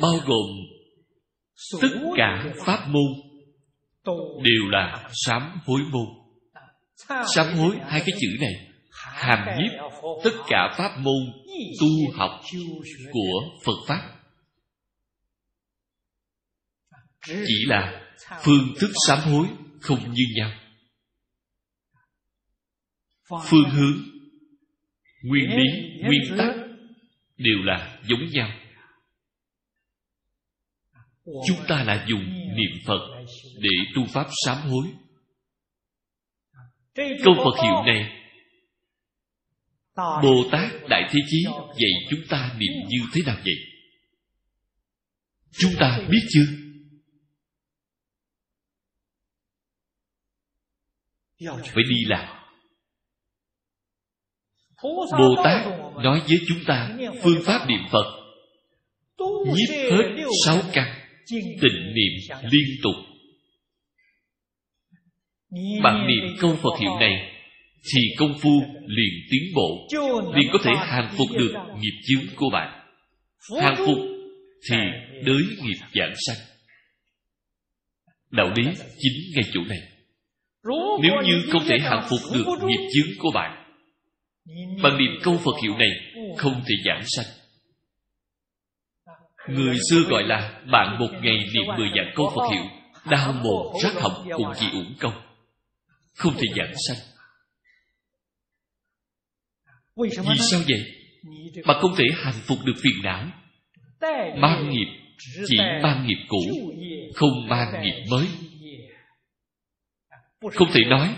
bao 0.00 0.14
gồm 0.26 0.46
tất 1.82 1.88
cả 2.16 2.44
pháp 2.66 2.88
môn 2.88 3.12
đều 4.42 4.70
là 4.70 5.08
sám 5.26 5.42
hối 5.66 5.80
môn. 5.90 6.06
Sám 7.34 7.46
hối 7.54 7.76
hai 7.82 8.02
cái 8.06 8.16
chữ 8.20 8.28
này 8.40 8.68
hàm 8.92 9.58
nhiếp 9.58 9.72
tất 10.24 10.30
cả 10.48 10.74
pháp 10.78 10.98
môn 10.98 11.32
tu 11.80 11.88
học 12.14 12.40
của 13.12 13.40
phật 13.66 13.84
pháp. 13.88 14.18
Chỉ 17.26 17.64
là 17.66 18.12
phương 18.42 18.74
thức 18.80 18.90
sám 19.06 19.18
hối 19.18 19.46
không 19.80 20.12
như 20.12 20.24
nhau. 20.36 20.50
Phương 23.44 23.70
hướng 23.70 23.94
nguyên 25.22 25.50
lý 25.50 25.66
nguyên 26.02 26.38
tắc 26.38 26.61
đều 27.42 27.62
là 27.64 27.98
giống 28.08 28.30
nhau. 28.32 28.50
Chúng 31.24 31.66
ta 31.68 31.84
là 31.84 32.06
dùng 32.08 32.24
niệm 32.56 32.80
phật 32.86 33.24
để 33.58 33.70
tu 33.94 34.06
pháp 34.06 34.26
sám 34.46 34.56
hối. 34.56 34.86
Câu 37.24 37.34
phật 37.36 37.62
hiệu 37.62 37.82
này, 37.86 38.22
bồ 39.96 40.48
tát 40.52 40.72
đại 40.88 41.08
thế 41.12 41.20
chí 41.28 41.44
dạy 41.80 41.92
chúng 42.10 42.20
ta 42.28 42.54
niệm 42.58 42.72
như 42.88 42.98
thế 43.14 43.20
nào 43.26 43.36
vậy? 43.44 43.54
Chúng 45.58 45.72
ta 45.80 46.00
biết 46.10 46.26
chưa? 46.28 46.46
Phải 51.48 51.84
đi 51.88 52.04
làm 52.06 52.41
bồ 55.18 55.42
tát 55.44 55.66
nói 56.02 56.20
với 56.28 56.38
chúng 56.48 56.64
ta 56.66 56.90
phương 57.22 57.42
pháp 57.44 57.66
niệm 57.68 57.80
phật. 57.90 58.18
Nhiếp 59.46 59.92
hết 59.92 60.24
sáu 60.46 60.58
căn, 60.72 60.94
tịnh 61.30 61.94
niệm 61.94 62.38
liên 62.50 62.68
tục. 62.82 62.94
Bạn 65.82 66.06
niệm 66.06 66.36
câu 66.40 66.56
phật 66.56 66.80
hiệu 66.80 66.92
này, 67.00 67.12
thì 67.94 68.00
công 68.18 68.38
phu, 68.38 68.60
liền 68.86 69.14
tiến 69.30 69.42
bộ, 69.54 69.88
liền 70.34 70.48
có 70.52 70.58
thể 70.64 70.70
hàng 70.76 71.14
phục 71.18 71.28
được 71.38 71.52
nghiệp 71.80 72.00
chướng 72.06 72.36
của 72.36 72.50
bạn. 72.52 72.88
Hàng 73.62 73.76
phục 73.86 73.98
thì 74.70 74.76
đới 75.24 75.42
nghiệp 75.62 75.86
giảng 75.94 76.14
sanh. 76.26 76.46
Đạo 78.30 78.52
lý 78.56 78.64
chính 78.98 79.12
ngay 79.34 79.44
chỗ 79.52 79.60
này. 79.68 79.78
Nếu 81.02 81.12
như 81.24 81.42
không 81.52 81.62
thể 81.66 81.78
hàng 81.78 82.06
phục 82.10 82.20
được 82.34 82.44
nghiệp 82.66 82.88
chướng 82.92 83.18
của 83.18 83.30
bạn 83.34 83.61
bằng 84.82 84.98
niệm 84.98 85.10
câu 85.22 85.38
phật 85.44 85.62
hiệu 85.62 85.76
này, 85.76 85.88
không 86.36 86.54
thể 86.54 86.74
giảng 86.84 87.02
sanh. 87.16 87.26
Người 89.48 89.76
xưa 89.90 90.00
gọi 90.10 90.22
là 90.24 90.62
bạn 90.72 90.98
một 90.98 91.10
ngày 91.22 91.36
niệm 91.54 91.76
mười 91.78 91.88
vạn 91.96 92.12
câu 92.16 92.32
phật 92.36 92.54
hiệu, 92.54 92.64
đau 93.10 93.32
mồm 93.32 93.66
rác 93.82 93.92
họng 94.02 94.28
cũng 94.36 94.52
chỉ 94.60 94.66
uổng 94.72 94.94
công. 95.00 95.22
Không 96.14 96.34
thể 96.34 96.46
giảng 96.56 96.72
sanh. 96.88 96.98
Vì 99.96 100.38
sao 100.50 100.60
vậy? 100.68 100.84
Mà 101.64 101.74
không 101.80 101.94
thể 101.96 102.04
hành 102.14 102.34
phục 102.46 102.58
được 102.64 102.74
phiền 102.76 103.02
não. 103.02 103.26
Mang 104.36 104.70
nghiệp, 104.70 104.86
chỉ 105.48 105.56
mang 105.82 106.06
nghiệp 106.06 106.26
cũ, 106.28 106.38
không 107.14 107.48
mang 107.48 107.82
nghiệp 107.82 108.04
mới. 108.10 108.26
Không 110.54 110.68
thể 110.74 110.80
nói, 110.88 111.16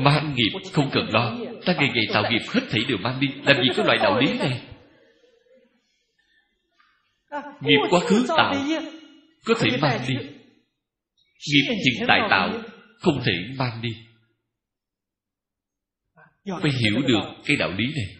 Mang 0.00 0.34
nghiệp 0.34 0.58
không 0.72 0.90
cần 0.92 1.08
lo. 1.08 1.36
Ta 1.66 1.72
ngày 1.72 1.90
ngày 1.94 2.04
tạo 2.12 2.22
nghiệp 2.30 2.42
hết 2.48 2.60
thảy 2.70 2.80
đều 2.88 2.98
mang 2.98 3.20
đi, 3.20 3.28
Làm 3.42 3.56
gì 3.56 3.68
có 3.76 3.82
loại 3.84 3.98
đạo 3.98 4.20
lý 4.20 4.38
này? 4.38 4.62
Nghiệp 7.60 7.78
quá 7.90 8.00
khứ 8.00 8.24
tạo, 8.28 8.54
Có 9.44 9.54
thể 9.60 9.76
mang 9.80 10.00
đi. 10.08 10.14
Nghiệp 11.48 11.68
hiện 11.68 12.04
tại 12.08 12.20
tạo, 12.30 12.50
Không 13.00 13.20
thể 13.24 13.32
mang 13.58 13.82
đi. 13.82 13.90
Phải 16.62 16.70
hiểu 16.80 17.02
được 17.06 17.22
cái 17.44 17.56
đạo 17.56 17.70
lý 17.70 17.84
này. 17.96 18.16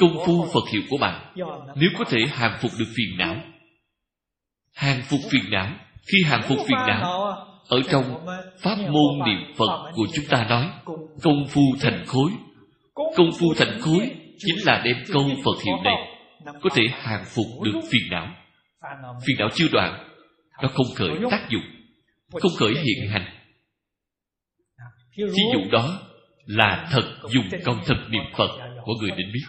Công 0.00 0.16
phu 0.26 0.46
Phật 0.54 0.70
hiệu 0.72 0.82
của 0.90 0.98
bạn, 0.98 1.34
Nếu 1.76 1.90
có 1.98 2.04
thể 2.04 2.18
hàng 2.28 2.58
phục 2.62 2.70
được 2.78 2.88
phiền 2.96 3.18
não, 3.18 3.36
Hàng 4.74 5.02
phục 5.08 5.20
phiền 5.30 5.50
não, 5.50 5.76
Khi 6.06 6.18
hàng 6.24 6.42
phục 6.48 6.58
phiền 6.58 6.78
não 6.86 7.51
ở 7.68 7.80
trong 7.90 8.26
Pháp 8.58 8.78
môn 8.78 9.26
niệm 9.26 9.54
Phật 9.56 9.90
của 9.94 10.06
chúng 10.14 10.24
ta 10.28 10.46
nói, 10.48 10.70
Công 11.22 11.46
phu 11.48 11.62
thành 11.80 12.04
khối. 12.06 12.30
Công 12.94 13.30
phu 13.40 13.54
thành 13.56 13.80
khối 13.80 14.10
Chính 14.38 14.56
là 14.66 14.82
đem 14.84 14.96
câu 15.12 15.30
Phật 15.44 15.62
hiệu 15.64 15.76
này 15.84 16.18
Có 16.44 16.70
thể 16.74 16.82
hàng 16.90 17.24
phục 17.24 17.62
được 17.64 17.80
phiền 17.82 18.02
não. 18.10 18.28
Phiền 19.26 19.36
não 19.38 19.48
chưa 19.54 19.68
đoạn, 19.72 20.08
Nó 20.62 20.68
không 20.68 20.86
khởi 20.96 21.10
tác 21.30 21.46
dụng, 21.50 21.62
Không 22.32 22.52
khởi 22.58 22.74
hiện 22.74 23.10
hành. 23.10 23.26
Thí 25.16 25.42
dụ 25.52 25.70
đó 25.72 26.00
là 26.46 26.88
thật 26.92 27.16
dùng 27.28 27.48
công 27.64 27.80
thật 27.86 27.96
niệm 28.08 28.22
Phật 28.36 28.50
của 28.84 28.92
người 29.00 29.10
định 29.16 29.32
biết. 29.32 29.44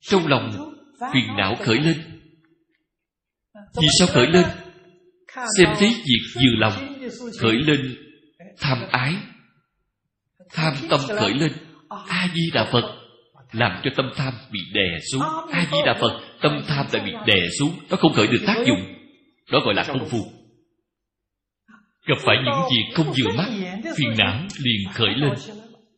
Trong 0.00 0.26
lòng 0.26 0.50
phiền 1.12 1.36
não 1.36 1.54
khởi 1.60 1.78
lên 1.78 2.13
vì 3.54 3.88
sao 3.98 4.08
khởi 4.08 4.26
lên? 4.26 4.44
Xem 5.58 5.68
thấy 5.78 5.88
việc 5.88 6.22
vừa 6.34 6.58
lòng 6.58 6.72
Khởi 7.40 7.52
lên, 7.52 7.96
tham 8.60 8.78
ái. 8.90 9.14
Tham 10.52 10.74
tâm 10.90 11.00
khởi 11.08 11.34
lên, 11.34 11.52
A-di-đà 12.08 12.64
Phật, 12.72 13.00
Làm 13.52 13.80
cho 13.84 13.90
tâm 13.96 14.10
tham 14.16 14.34
bị 14.50 14.60
đè 14.72 14.98
xuống. 15.12 15.22
A-di-đà 15.52 15.94
Phật, 16.00 16.20
Tâm 16.42 16.62
tham 16.68 16.86
đã 16.92 17.04
bị 17.04 17.12
đè 17.26 17.40
xuống. 17.58 17.70
Nó 17.90 17.96
không 17.96 18.12
khởi 18.12 18.26
được 18.26 18.44
tác 18.46 18.56
dụng. 18.66 18.94
Đó 19.52 19.60
gọi 19.64 19.74
là 19.74 19.84
công 19.88 20.08
phu. 20.08 20.18
Gặp 22.06 22.18
phải 22.18 22.36
những 22.44 22.68
việc 22.70 22.94
không 22.94 23.06
vừa 23.06 23.32
mắt, 23.36 23.48
Phiền 23.96 24.12
não 24.18 24.40
liền 24.62 24.92
khởi 24.94 25.14
lên. 25.16 25.32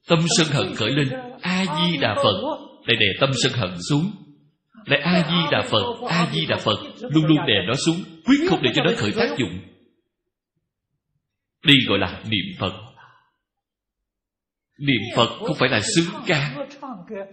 Tâm 0.09 0.19
sân 0.39 0.47
hận 0.47 0.75
khởi 0.75 0.91
lên, 0.91 1.09
A-di-đà 1.41 2.15
Phật, 2.15 2.41
Lại 2.87 2.97
đè 3.01 3.07
tâm 3.21 3.31
sân 3.43 3.53
hận 3.53 3.71
xuống. 3.91 4.26
Lại 4.87 5.01
A-di-đà 5.01 5.63
Phật 5.63 6.09
A-di-đà 6.09 6.57
Phật, 6.57 6.77
Luôn 7.01 7.27
luôn 7.27 7.39
đè 7.47 7.55
nó 7.67 7.75
xuống, 7.87 7.97
Quyết 8.25 8.49
không 8.49 8.63
để 8.63 8.71
cho 8.75 8.83
nó 8.83 8.91
khởi 8.97 9.13
tác 9.17 9.39
dụng. 9.39 9.61
Đi 11.67 11.75
gọi 11.89 11.99
là 11.99 12.23
niệm 12.31 12.45
Phật. 12.59 12.73
Niệm 14.79 15.01
Phật 15.17 15.29
không 15.47 15.57
phải 15.59 15.69
là 15.69 15.81
xứng 15.81 16.15
ca. 16.27 16.55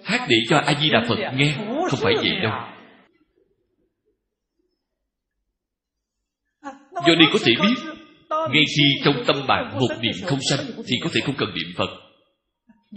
Hát 0.03 0.27
để 0.29 0.35
cho 0.49 0.57
A-di-đà 0.57 1.03
Phật 1.09 1.15
nghe, 1.35 1.55
Không 1.89 1.99
phải 2.01 2.13
vậy 2.15 2.39
đâu. 2.43 2.51
Do 6.93 7.15
đây 7.19 7.27
có 7.33 7.39
thể 7.45 7.53
biết, 7.61 7.93
ngay 8.29 8.63
khi 8.77 8.83
trong 9.05 9.23
tâm 9.27 9.47
bạn 9.47 9.79
một 9.79 9.95
niệm 10.01 10.13
không 10.25 10.39
sanh 10.49 10.65
Thì 10.87 10.95
có 11.03 11.09
thể 11.13 11.21
không 11.25 11.35
cần 11.37 11.49
niệm 11.49 11.73
Phật. 11.77 11.89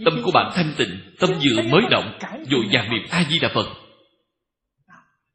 Tâm 0.05 0.21
của 0.23 0.31
bạn 0.33 0.51
thanh 0.55 0.73
tịnh, 0.77 0.99
Tâm 1.19 1.29
vừa 1.29 1.61
mới 1.61 1.81
động, 1.91 2.19
Dội 2.51 2.65
vàng 2.71 2.89
niệm 2.91 3.03
A-di-đà 3.09 3.49
Phật. 3.53 3.86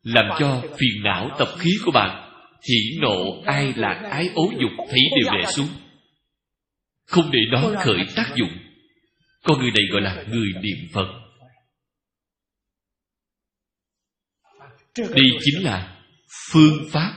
Làm 0.03 0.25
cho 0.39 0.63
phiền 0.63 1.03
não 1.05 1.31
tập 1.39 1.49
khí 1.59 1.71
của 1.85 1.93
bạn 1.93 2.33
Hỉ 2.69 2.99
nộ 3.01 3.43
ai 3.47 3.73
lạc 3.77 4.09
ái 4.11 4.29
ố 4.35 4.53
dục 4.61 4.87
Thấy 4.91 5.01
đều 5.17 5.33
đè 5.33 5.53
xuống. 5.53 5.69
Không 7.07 7.31
để 7.33 7.39
nó 7.51 7.73
khởi 7.85 8.07
tác 8.17 8.33
dụng. 8.37 8.59
Con 9.43 9.59
người 9.61 9.71
này 9.71 9.85
gọi 9.93 10.03
là 10.03 10.25
người 10.29 10.49
niệm 10.63 10.89
Phật. 10.93 11.07
Đây 14.99 15.27
chính 15.41 15.65
là 15.65 16.03
phương 16.53 16.89
pháp 16.91 17.13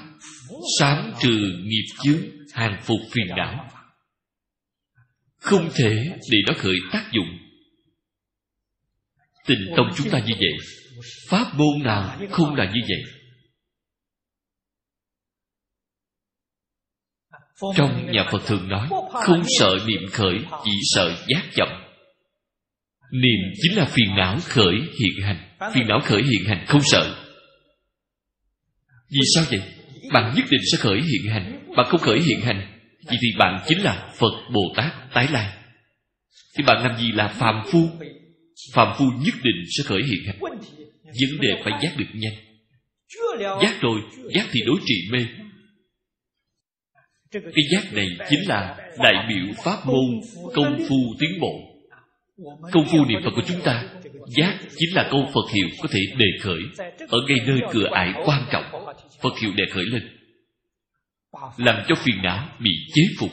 sáng 0.79 1.13
trừ 1.21 1.61
nghiệp 1.63 1.85
chướng 2.03 2.21
hàng 2.53 2.81
phục 2.83 2.99
phiền 3.11 3.27
não. 3.37 3.69
Không 5.37 5.69
thể 5.75 6.05
để 6.31 6.37
nó 6.47 6.53
khởi 6.57 6.75
tác 6.91 7.09
dụng. 7.11 7.37
Tình 9.47 9.73
tông 9.77 9.89
chúng 9.97 10.09
ta 10.09 10.19
như 10.19 10.33
vậy 10.37 10.57
pháp 11.29 11.45
môn 11.53 11.83
nào 11.83 12.19
không 12.31 12.55
là 12.55 12.65
như 12.65 12.81
vậy? 12.87 13.15
Trong 17.75 18.11
nhà 18.11 18.25
phật 18.31 18.41
thường 18.47 18.67
nói, 18.67 18.87
không 19.13 19.43
sợ 19.59 19.77
niệm 19.87 20.01
khởi, 20.11 20.39
chỉ 20.65 20.71
sợ 20.93 21.15
giác 21.27 21.43
chậm. 21.53 21.67
Niệm 23.11 23.53
chính 23.61 23.77
là 23.77 23.85
phiền 23.85 24.15
não 24.17 24.37
khởi 24.43 24.73
hiện 24.73 25.25
hành. 25.25 25.71
Phiền 25.73 25.87
não 25.87 25.99
khởi 25.99 26.21
hiện 26.23 26.47
hành 26.47 26.65
không 26.67 26.81
sợ. 26.83 27.15
Vì 29.09 29.21
sao 29.35 29.43
vậy? 29.51 29.61
Bạn 30.13 30.33
nhất 30.35 30.45
định 30.49 30.61
sẽ 30.71 30.77
khởi 30.77 31.01
hiện 31.01 31.33
hành. 31.33 31.73
Bạn 31.77 31.85
không 31.89 32.01
khởi 32.01 32.19
hiện 32.19 32.41
hành 32.41 32.79
Vì 33.09 33.17
thì 33.21 33.27
bạn 33.39 33.63
chính 33.67 33.81
là 33.81 34.09
Phật 34.19 34.33
Bồ 34.53 34.61
Tát 34.75 34.93
tái 35.13 35.27
lai. 35.31 35.53
Thì 36.57 36.63
bạn 36.63 36.83
làm 36.83 36.97
gì 36.97 37.11
là 37.11 37.27
phàm 37.27 37.55
phu? 37.71 37.89
Phàm 38.73 38.95
phu 38.97 39.05
nhất 39.05 39.35
định 39.43 39.63
sẽ 39.77 39.83
khởi 39.83 40.01
hiện 40.03 40.25
hành 40.25 40.39
Vấn 41.21 41.41
đề 41.41 41.61
phải 41.63 41.73
giác 41.83 41.93
được 41.97 42.05
nhanh. 42.13 42.33
Giác 43.61 43.81
rồi, 43.81 44.01
Giác 44.35 44.47
thì 44.51 44.59
đối 44.65 44.77
trị 44.85 44.95
mê. 45.11 45.19
Cái 47.31 47.63
giác 47.71 47.93
này 47.93 48.07
chính 48.29 48.47
là 48.47 48.77
Đại 49.03 49.13
biểu 49.29 49.53
pháp 49.63 49.85
môn 49.85 50.21
Công 50.53 50.77
phu 50.89 50.95
tiến 51.19 51.39
bộ. 51.41 51.53
Công 52.71 52.85
phu 52.91 53.05
niệm 53.05 53.19
Phật 53.23 53.31
của 53.35 53.41
chúng 53.47 53.61
ta, 53.61 53.83
Giác 54.27 54.59
chính 54.77 54.95
là 54.95 55.07
câu 55.11 55.29
Phật 55.33 55.53
hiệu 55.53 55.67
có 55.81 55.87
thể 55.91 55.99
đề 56.17 56.27
khởi. 56.41 56.61
Ở 57.07 57.17
ngay 57.27 57.37
nơi 57.47 57.59
cửa 57.71 57.87
ải 57.91 58.13
quan 58.25 58.45
trọng, 58.51 58.85
Phật 59.21 59.39
hiệu 59.41 59.51
đề 59.55 59.63
khởi 59.73 59.85
lên. 59.85 60.03
Làm 61.57 61.83
cho 61.87 61.95
phiền 61.95 62.15
não 62.23 62.49
bị 62.59 62.71
chế 62.93 63.01
phục. 63.19 63.31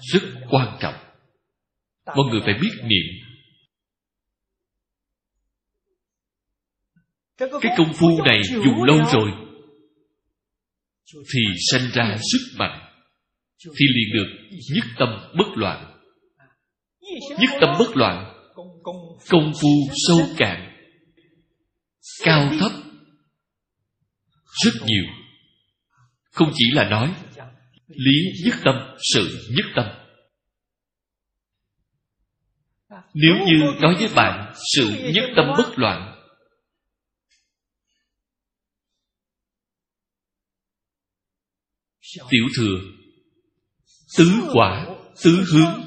Rất 0.00 0.22
quan 0.50 0.78
trọng. 0.80 0.94
Mọi 2.06 2.26
người 2.30 2.40
phải 2.44 2.54
biết 2.60 2.82
niệm. 2.82 3.24
Cái 7.36 7.72
công 7.78 7.92
phu 7.92 8.22
này 8.24 8.38
dùng 8.64 8.82
lâu 8.82 8.98
rồi, 9.12 9.30
thì 11.14 11.40
sanh 11.70 11.90
ra 11.94 12.16
sức 12.32 12.56
mạnh, 12.58 12.92
thì 13.64 13.86
liền 13.94 14.14
được 14.14 14.58
nhất 14.74 14.84
tâm 14.98 15.08
bất 15.38 15.56
loạn. 15.56 16.00
Nhất 17.40 17.50
tâm 17.60 17.70
bất 17.78 17.96
loạn, 17.96 18.34
công 19.28 19.52
phu 19.60 19.68
sâu 19.94 20.18
cạn, 20.36 20.76
cao 22.24 22.50
thấp, 22.60 22.72
rất 24.64 24.72
nhiều. 24.86 25.04
Không 26.30 26.50
chỉ 26.54 26.64
là 26.72 26.88
nói 26.88 27.14
lý 27.88 28.32
nhất 28.44 28.54
tâm, 28.64 28.74
sự 29.14 29.50
nhất 29.50 29.66
tâm. 29.76 29.86
Nếu 33.14 33.34
như 33.46 33.80
nói 33.80 33.94
với 33.98 34.08
bạn, 34.16 34.54
sự 34.74 34.84
nhất 35.14 35.24
tâm 35.36 35.44
bất 35.58 35.78
loạn, 35.78 36.14
tiểu 42.30 42.44
thừa, 42.56 42.80
tứ 44.18 44.30
quả, 44.52 44.86
tứ 45.24 45.44
hướng, 45.52 45.84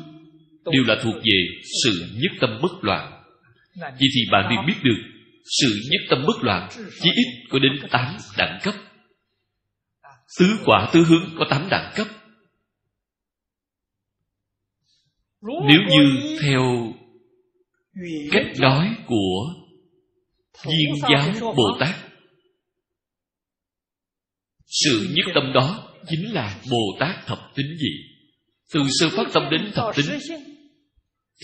đều 0.74 0.84
là 0.88 0.96
thuộc 1.04 1.16
về 1.16 1.62
sự 1.84 2.06
nhất 2.14 2.32
tâm 2.42 2.60
bất 2.62 2.72
loạn. 2.82 3.24
Vậy 3.80 4.08
thì 4.16 4.22
bạn 4.32 4.50
liền 4.50 4.60
biết 4.68 4.82
được, 4.84 5.02
sự 5.62 5.80
nhất 5.92 6.02
tâm 6.10 6.24
bất 6.28 6.44
loạn 6.44 6.70
chỉ 7.02 7.10
ít 7.10 7.48
có 7.50 7.60
đến 7.60 7.90
tám 7.92 8.18
đẳng 8.38 8.60
cấp 8.64 8.76
tứ 10.40 10.46
quả 10.66 10.90
tứ 10.94 11.04
hướng 11.04 11.36
có 11.40 11.46
tám 11.50 11.68
đẳng 11.70 11.94
cấp. 11.96 12.08
Nếu 15.42 15.80
như 15.90 16.38
theo 16.42 16.94
cách 18.32 18.46
nói 18.60 18.96
của 19.08 19.54
viên 20.66 20.96
giáo 21.12 21.54
bồ 21.56 21.78
tát, 21.80 21.96
sự 24.68 25.14
nhất 25.16 25.26
tâm 25.36 25.54
đó 25.54 25.94
chính 26.08 26.34
là 26.34 26.62
bồ 26.72 26.98
tát 27.00 27.26
thập 27.26 27.52
tính 27.56 27.78
gì? 27.78 28.18
Từ 28.74 28.80
sơ 29.00 29.10
phát 29.10 29.28
tâm 29.34 29.44
đến 29.52 29.72
thập 29.74 29.96
tính, 29.96 30.06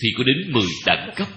thì 0.02 0.08
có 0.18 0.24
đến 0.24 0.52
mười 0.52 0.68
đẳng 0.86 1.12
cấp. 1.16 1.28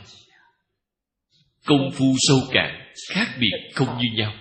Công 1.65 1.91
phu 1.93 2.15
sâu 2.17 2.37
cạn 2.51 2.93
khác 3.13 3.37
biệt 3.39 3.71
không 3.73 3.97
như 3.97 4.07
nhau 4.17 4.33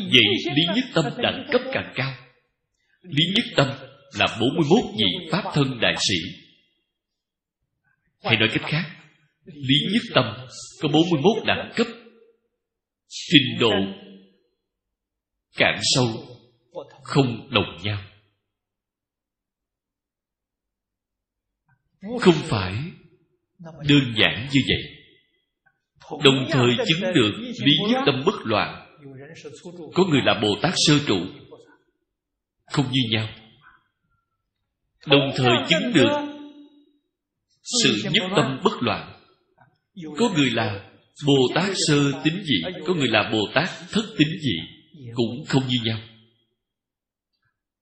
vậy 0.00 0.54
lý 0.54 0.62
nhất 0.74 0.84
tâm 0.94 1.04
đẳng 1.22 1.48
cấp 1.52 1.60
càng 1.72 1.92
cao. 1.94 2.14
Lý 3.02 3.24
nhất 3.36 3.44
tâm 3.56 3.66
là 4.18 4.38
41 4.40 4.78
vị 4.98 5.28
pháp 5.32 5.42
thân 5.54 5.78
đại 5.80 5.94
sĩ. 6.08 6.48
Hay 8.22 8.36
nói 8.36 8.48
cách 8.52 8.70
khác, 8.70 8.98
Lý 9.44 9.74
Nhất 9.92 10.02
Tâm 10.14 10.24
có 10.80 10.88
41 10.92 11.46
đẳng 11.46 11.72
cấp. 11.76 11.86
Trình 13.08 13.58
độ 13.60 13.72
cạn 15.56 15.78
sâu, 15.82 16.06
không 17.02 17.50
đồng 17.50 17.76
nhau. 17.82 18.02
Không 22.20 22.34
phải 22.34 22.72
đơn 23.62 24.14
giản 24.16 24.48
như 24.52 24.60
vậy. 24.68 24.94
Đồng 26.24 26.46
thời 26.50 26.70
chứng 26.86 27.14
được 27.14 27.32
lý 27.38 27.72
nhất 27.88 28.02
tâm 28.06 28.22
bất 28.26 28.34
loạn 28.44 28.87
có 29.94 30.04
người 30.04 30.20
là 30.24 30.40
bồ 30.42 30.48
tát 30.62 30.72
sơ 30.76 30.94
trụ. 31.06 31.18
Không 32.72 32.86
như 32.92 33.00
nhau. 33.10 33.28
Đồng 35.06 35.30
thời 35.36 35.52
chứng 35.68 35.92
được 35.94 36.10
sự 37.82 38.10
nhất 38.12 38.24
tâm 38.36 38.60
bất 38.64 38.82
loạn. 38.82 39.22
Có 40.16 40.30
người 40.36 40.50
là 40.50 40.90
bồ 41.26 41.48
tát 41.54 41.72
sơ 41.88 42.12
tính 42.24 42.42
dị. 42.44 42.80
Có 42.86 42.94
người 42.94 43.08
là 43.08 43.30
bồ 43.32 43.38
tát 43.54 43.68
thất 43.90 44.04
tính 44.18 44.28
dị. 44.42 44.56
Cũng 45.14 45.44
không 45.48 45.62
như 45.68 45.76
nhau. 45.84 46.00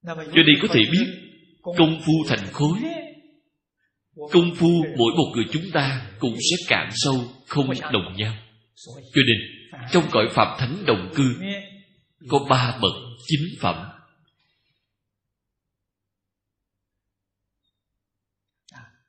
Cho 0.07 0.43
đây 0.43 0.57
có 0.63 0.69
thể 0.69 0.81
biết 0.93 1.07
công 1.63 2.01
phu 2.01 2.13
thành 2.29 2.47
khối. 2.53 2.79
công 4.33 4.55
phu 4.55 4.69
mỗi 4.99 5.13
một 5.17 5.33
người 5.35 5.45
chúng 5.53 5.71
ta 5.73 6.11
cũng 6.19 6.35
sẽ 6.35 6.57
cạn 6.69 6.91
sâu 6.93 7.15
không 7.47 7.71
đồng 7.93 8.17
nhau. 8.17 8.35
Cho 9.15 9.23
nên 9.27 9.56
trong 9.91 10.09
cõi 10.11 10.29
phạm 10.35 10.57
thánh 10.59 10.85
đồng 10.87 11.13
cư, 11.17 11.35
có 12.29 12.39
ba 12.51 12.79
bậc 12.83 12.93
chính 13.27 13.49
phẩm. 13.61 13.91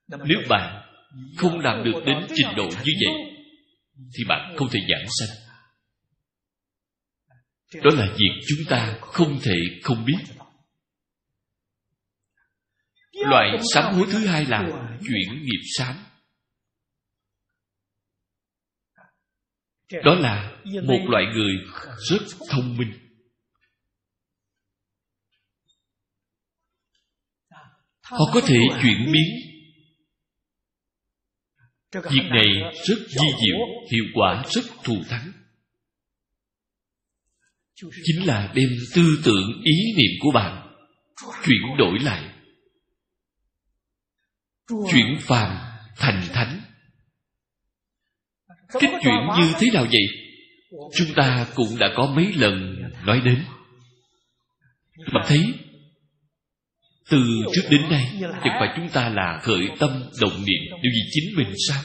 Nếu 0.07 0.37
bạn 0.49 0.89
không 1.37 1.59
làm 1.59 1.83
được 1.83 2.01
đến 2.05 2.27
trình 2.35 2.47
độ 2.55 2.63
như 2.63 2.93
vậy, 3.05 3.45
thì 4.17 4.23
bạn 4.27 4.55
không 4.57 4.69
thể 4.71 4.79
giảng 4.89 5.05
sanh. 5.19 5.37
Đó 7.83 7.89
là 7.93 8.05
việc 8.05 8.41
chúng 8.47 8.65
ta 8.69 8.97
không 9.01 9.39
thể 9.43 9.55
không 9.83 10.05
biết. 10.05 10.19
Loại 13.13 13.57
sám 13.73 13.93
hối 13.93 14.07
thứ 14.11 14.25
hai 14.25 14.45
là 14.45 14.63
chuyển 15.07 15.43
nghiệp 15.43 15.61
sám. 15.77 15.95
Đó 19.91 20.15
là 20.15 20.61
một 20.83 20.99
loại 21.09 21.23
người 21.33 21.53
rất 22.09 22.21
thông 22.49 22.77
minh. 22.77 22.91
Họ 28.03 28.31
có 28.33 28.41
thể 28.47 28.57
chuyển 28.81 29.11
biến. 29.11 29.25
Việc 31.93 32.29
này 32.29 32.73
rất 32.85 32.97
di 33.07 33.27
diệu, 33.41 33.57
hiệu 33.91 34.05
quả 34.13 34.45
rất 34.49 34.63
thù 34.83 35.03
thắng. 35.09 35.31
Chính 37.75 38.27
là 38.27 38.53
đem 38.55 38.69
tư 38.95 39.03
tưởng, 39.25 39.61
ý 39.63 39.93
niệm 39.97 40.11
của 40.21 40.31
bạn 40.33 40.77
chuyển 41.43 41.77
đổi 41.77 41.99
lại. 41.99 42.33
Chuyển 44.67 45.17
phàm 45.21 45.57
thành 45.95 46.27
thánh 46.33 46.66
cái 48.69 48.91
chuyện 49.03 49.27
như 49.37 49.53
thế 49.59 49.67
nào 49.73 49.83
vậy? 49.91 50.05
Chúng 50.95 51.07
ta 51.15 51.47
cũng 51.55 51.77
đã 51.79 51.93
có 51.95 52.13
mấy 52.15 52.33
lần 52.35 52.83
nói 53.05 53.21
đến. 53.25 53.43
Bạn 55.13 55.23
thấy 55.27 55.39
từ 57.09 57.17
trước 57.53 57.67
đến 57.69 57.81
nay 57.89 58.11
chẳng 58.21 58.57
phải 58.59 58.73
chúng 58.75 58.89
ta 58.89 59.09
là 59.09 59.39
khởi 59.41 59.69
tâm 59.79 59.89
động 60.21 60.45
niệm 60.45 60.79
điều 60.81 60.91
gì 60.91 61.01
chính 61.11 61.35
mình 61.37 61.53
sao? 61.67 61.83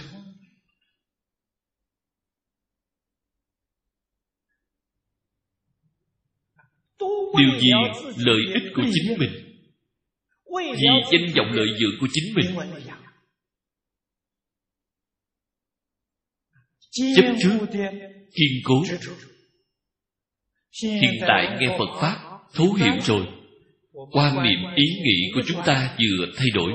Điều 7.38 7.60
gì 7.60 7.68
lợi 8.16 8.40
ích 8.54 8.72
của 8.76 8.82
chính 8.92 9.18
mình? 9.18 9.30
Vì 10.56 10.82
danh 11.12 11.34
vọng 11.36 11.52
lợi 11.52 11.66
dưỡng 11.80 12.00
của 12.00 12.06
chính 12.12 12.34
mình 12.34 12.72
chấp 16.92 17.34
trước. 17.42 17.66
Kiên 18.34 18.52
cố. 18.64 18.82
Hiện 20.82 21.14
tại 21.26 21.56
nghe 21.60 21.76
phật 21.78 22.00
pháp 22.00 22.32
thấu 22.54 22.72
hiểu 22.72 22.94
rồi. 23.02 23.26
Quan 24.12 24.42
niệm 24.42 24.58
ý 24.76 24.84
nghĩ 25.04 25.30
của 25.34 25.40
chúng 25.46 25.60
ta 25.66 25.96
vừa 25.98 26.26
thay 26.36 26.48
đổi 26.54 26.72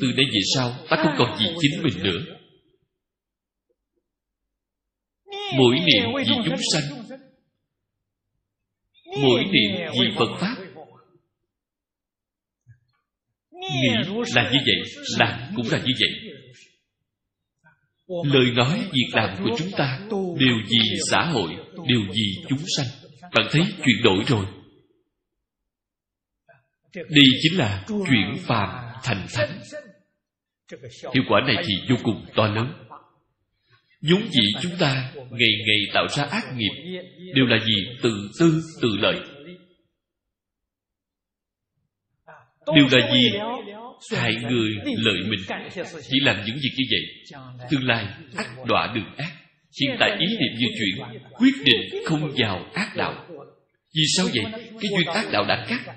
từ 0.00 0.12
đây 0.16 0.26
về 0.26 0.40
sau 0.54 0.74
ta 0.88 0.96
không 0.96 1.14
còn 1.18 1.38
gì 1.38 1.46
chính 1.60 1.82
mình 1.82 2.04
nữa. 2.04 2.20
Mỗi 5.56 5.76
niệm 5.78 6.12
vì 6.26 6.34
chúng 6.46 6.56
sanh 6.72 6.98
mỗi 9.22 9.44
niệm 9.44 9.92
vì 9.92 10.08
phật 10.18 10.38
pháp. 10.40 10.56
Nghĩ 13.50 13.88
là 14.34 14.50
như 14.52 14.58
vậy 14.66 15.04
làm 15.18 15.52
cũng 15.56 15.66
là 15.70 15.78
như 15.78 15.92
vậy 16.00 16.27
lời 18.08 18.50
nói 18.54 18.88
việc 18.92 19.08
làm 19.12 19.36
của 19.44 19.50
chúng 19.58 19.70
ta 19.76 20.00
đều 20.10 20.56
vì 20.70 20.78
xã 21.10 21.24
hội 21.24 21.50
đều 21.74 22.00
vì 22.14 22.34
chúng 22.48 22.64
sanh. 22.76 22.86
Bạn 23.34 23.46
thấy 23.50 23.62
chuyển 23.84 24.02
đổi 24.04 24.24
rồi. 24.26 24.46
Đây 26.94 27.24
chính 27.42 27.58
là 27.58 27.84
chuyển 27.88 28.34
phàm 28.36 28.68
thành 29.02 29.26
thánh. 29.34 29.60
Hiệu 31.14 31.24
quả 31.28 31.40
này 31.46 31.64
thì 31.66 31.74
vô 31.88 31.96
cùng 32.04 32.26
to 32.36 32.46
lớn. 32.46 32.72
Vốn 34.02 34.22
dĩ 34.30 34.60
chúng 34.62 34.72
ta 34.78 35.12
ngày 35.14 35.50
ngày 35.66 35.78
tạo 35.94 36.08
ra 36.08 36.24
ác 36.24 36.44
nghiệp, 36.56 37.02
đều 37.34 37.46
là 37.46 37.58
gì 37.66 37.86
tự 38.02 38.30
tư 38.40 38.62
tự 38.82 38.88
lợi. 38.96 39.20
Đều 42.74 42.86
là 42.90 43.12
gì 43.12 43.38
hại 44.16 44.34
người 44.34 44.70
lợi 44.84 45.16
mình. 45.28 45.40
chỉ 45.84 46.16
làm 46.22 46.36
những 46.46 46.56
việc 46.56 46.70
như 46.76 46.84
vậy 46.90 47.40
tương 47.70 47.84
lai 47.84 48.06
ác 48.36 48.46
đọa 48.66 48.92
đường 48.94 49.14
ác. 49.16 49.32
Hiện 49.80 49.96
tại 50.00 50.10
ý 50.10 50.26
niệm 50.26 50.58
như 50.58 50.66
chuyển 50.78 51.22
quyết 51.38 51.54
định 51.64 52.02
không 52.06 52.32
vào 52.36 52.70
ác 52.74 52.96
đạo. 52.96 53.26
vì 53.94 54.02
sao 54.16 54.26
vậy? 54.34 54.52
cái 54.52 54.90
duyên 54.96 55.06
ác 55.06 55.26
đạo 55.32 55.44
đã 55.48 55.66
cắt 55.68 55.94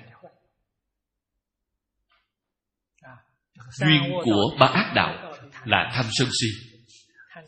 duyên 3.80 4.12
của 4.24 4.56
ba 4.60 4.66
ác 4.66 4.92
đạo 4.94 5.34
là 5.64 5.90
tham 5.94 6.04
sân 6.10 6.28
si. 6.40 6.78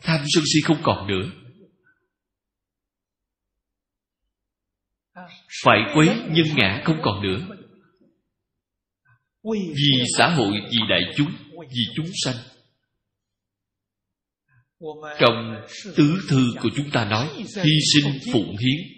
Tham 0.01 0.21
sân 0.25 0.43
si. 0.53 0.59
Không 0.65 0.81
còn 0.83 1.07
nữa. 1.07 1.29
Phải 5.63 5.77
quấy 5.93 6.07
nhân 6.07 6.45
ngã 6.55 6.81
không 6.85 6.97
còn 7.03 7.21
nữa 7.21 7.55
vì 9.53 10.03
xã 10.17 10.27
hội 10.27 10.51
vì 10.71 10.77
đại 10.89 11.01
chúng 11.15 11.31
vì 11.57 11.83
chúng 11.95 12.09
sanh. 12.25 12.35
Trong 15.19 15.55
tứ 15.95 16.17
thư 16.29 16.53
của 16.61 16.69
chúng 16.75 16.91
ta 16.91 17.05
nói 17.05 17.29
hy 17.37 17.77
sinh 17.93 18.33
phụng 18.33 18.55
hiến 18.57 18.95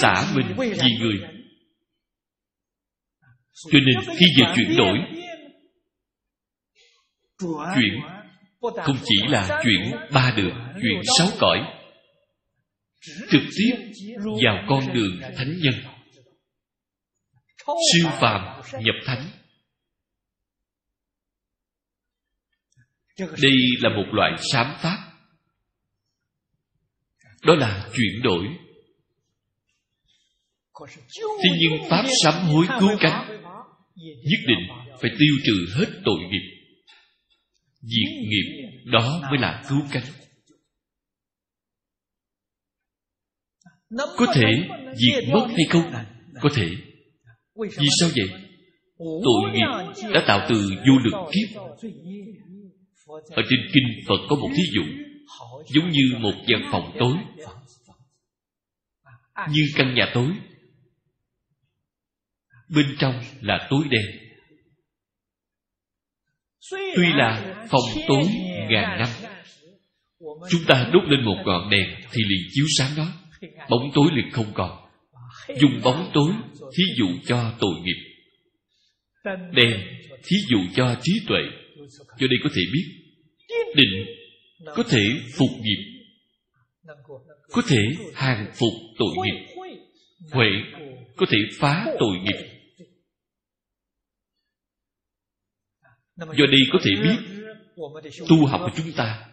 xả 0.00 0.32
mình 0.34 0.46
vì 0.58 0.90
người. 1.00 1.18
cho 3.72 3.78
nên 3.78 4.16
khi 4.18 4.26
về 4.38 4.52
chuyển 4.56 4.76
đổi 4.76 4.98
chuyển 7.74 8.00
không 8.84 8.96
chỉ 9.04 9.16
là 9.28 9.60
chuyển 9.64 9.92
ba 10.12 10.34
đường 10.36 10.54
chuyển 10.82 11.00
sáu 11.18 11.28
cõi 11.40 11.58
trực 13.30 13.42
tiếp 13.58 13.74
vào 14.44 14.64
con 14.68 14.94
đường 14.94 15.20
thánh 15.36 15.58
nhân 15.62 15.74
siêu 17.66 18.10
phàm 18.20 18.60
nhập 18.72 18.94
thánh. 19.06 19.30
Đây 23.18 23.52
là 23.78 23.90
một 23.96 24.06
loại 24.12 24.32
sám 24.52 24.74
pháp. 24.82 25.12
Đó 27.42 27.54
là 27.54 27.90
chuyển 27.94 28.22
đổi. 28.22 28.46
Thế 31.18 31.48
nhưng 31.58 31.90
pháp 31.90 32.04
sám 32.24 32.34
hối 32.34 32.66
cứu 32.80 32.90
cánh. 33.00 33.42
Nhất 33.96 34.40
định 34.46 34.68
phải 35.00 35.10
tiêu 35.18 35.34
trừ 35.44 35.66
hết 35.78 36.00
tội 36.04 36.18
nghiệp. 36.30 36.62
Diệt 37.80 38.12
nghiệp 38.28 38.82
đó 38.84 39.20
mới 39.30 39.38
là 39.38 39.62
cứu 39.68 39.80
cánh. 39.92 40.04
có 44.16 44.26
thể 44.34 44.48
diệt 44.94 45.24
mất 45.32 45.46
hay 45.46 45.64
không? 45.70 45.92
có 46.40 46.48
thể 46.54 46.91
vì 47.54 47.88
sao 48.00 48.10
vậy? 48.16 48.40
Tội 48.98 49.52
nghiệp 49.52 49.92
đã 50.14 50.24
tạo 50.26 50.46
từ 50.48 50.70
vô 50.70 50.98
lượng 51.04 51.30
kiếp. 51.32 51.60
Ở 53.30 53.42
trên 53.50 53.60
kinh 53.74 53.84
phật 54.08 54.18
có 54.28 54.36
một 54.36 54.48
thí 54.56 54.62
dụ, 54.74 54.82
giống 55.74 55.90
như 55.90 56.18
một 56.18 56.34
gian 56.48 56.68
phòng 56.72 56.96
tối. 56.98 57.14
Như 59.50 59.62
căn 59.76 59.94
nhà 59.94 60.10
tối. 60.14 60.28
Bên 62.68 62.86
trong 62.98 63.20
là 63.40 63.66
tối 63.70 63.84
đen. 63.90 64.02
Tuy 66.70 67.06
là 67.14 67.54
phòng 67.70 68.04
tối 68.08 68.22
ngàn 68.68 68.98
năm, 68.98 69.08
chúng 70.50 70.64
ta 70.68 70.90
đốt 70.92 71.02
lên 71.08 71.24
một 71.24 71.36
ngọn 71.46 71.70
đèn 71.70 71.94
thì 72.12 72.22
liền 72.28 72.48
chiếu 72.52 72.66
sáng 72.78 72.90
nó 72.96 73.06
bóng 73.70 73.90
tối 73.94 74.06
liền 74.12 74.30
không 74.32 74.52
còn. 74.54 74.88
Dùng 75.60 75.80
bóng 75.84 76.10
tối 76.14 76.32
thí 76.76 76.84
dụ 76.98 77.06
cho 77.26 77.54
tội 77.60 77.74
nghiệp. 77.82 78.00
Đèn 79.52 79.80
thí 80.24 80.36
dụ 80.50 80.58
cho 80.76 80.96
trí 81.02 81.12
tuệ. 81.28 81.42
Cho 81.98 82.26
đây 82.26 82.38
có 82.44 82.50
thể 82.54 82.62
biết 82.72 83.02
định 83.74 84.06
có 84.66 84.82
thể 84.90 85.02
phục 85.38 85.50
nghiệp. 85.60 86.02
Có 87.48 87.62
thể 87.68 87.82
hàng 88.14 88.52
phục 88.54 88.72
tội 88.98 89.08
nghiệp. 89.24 89.46
Huệ 90.32 90.46
có 91.16 91.26
thể 91.30 91.38
phá 91.58 91.86
tội 91.98 92.16
nghiệp. 92.22 92.48
do 96.16 96.46
đây 96.46 96.60
có 96.72 96.78
thể 96.84 96.90
biết 97.02 97.16
tu 98.28 98.46
học 98.46 98.60
của 98.64 98.82
chúng 98.82 98.92
ta 98.92 99.28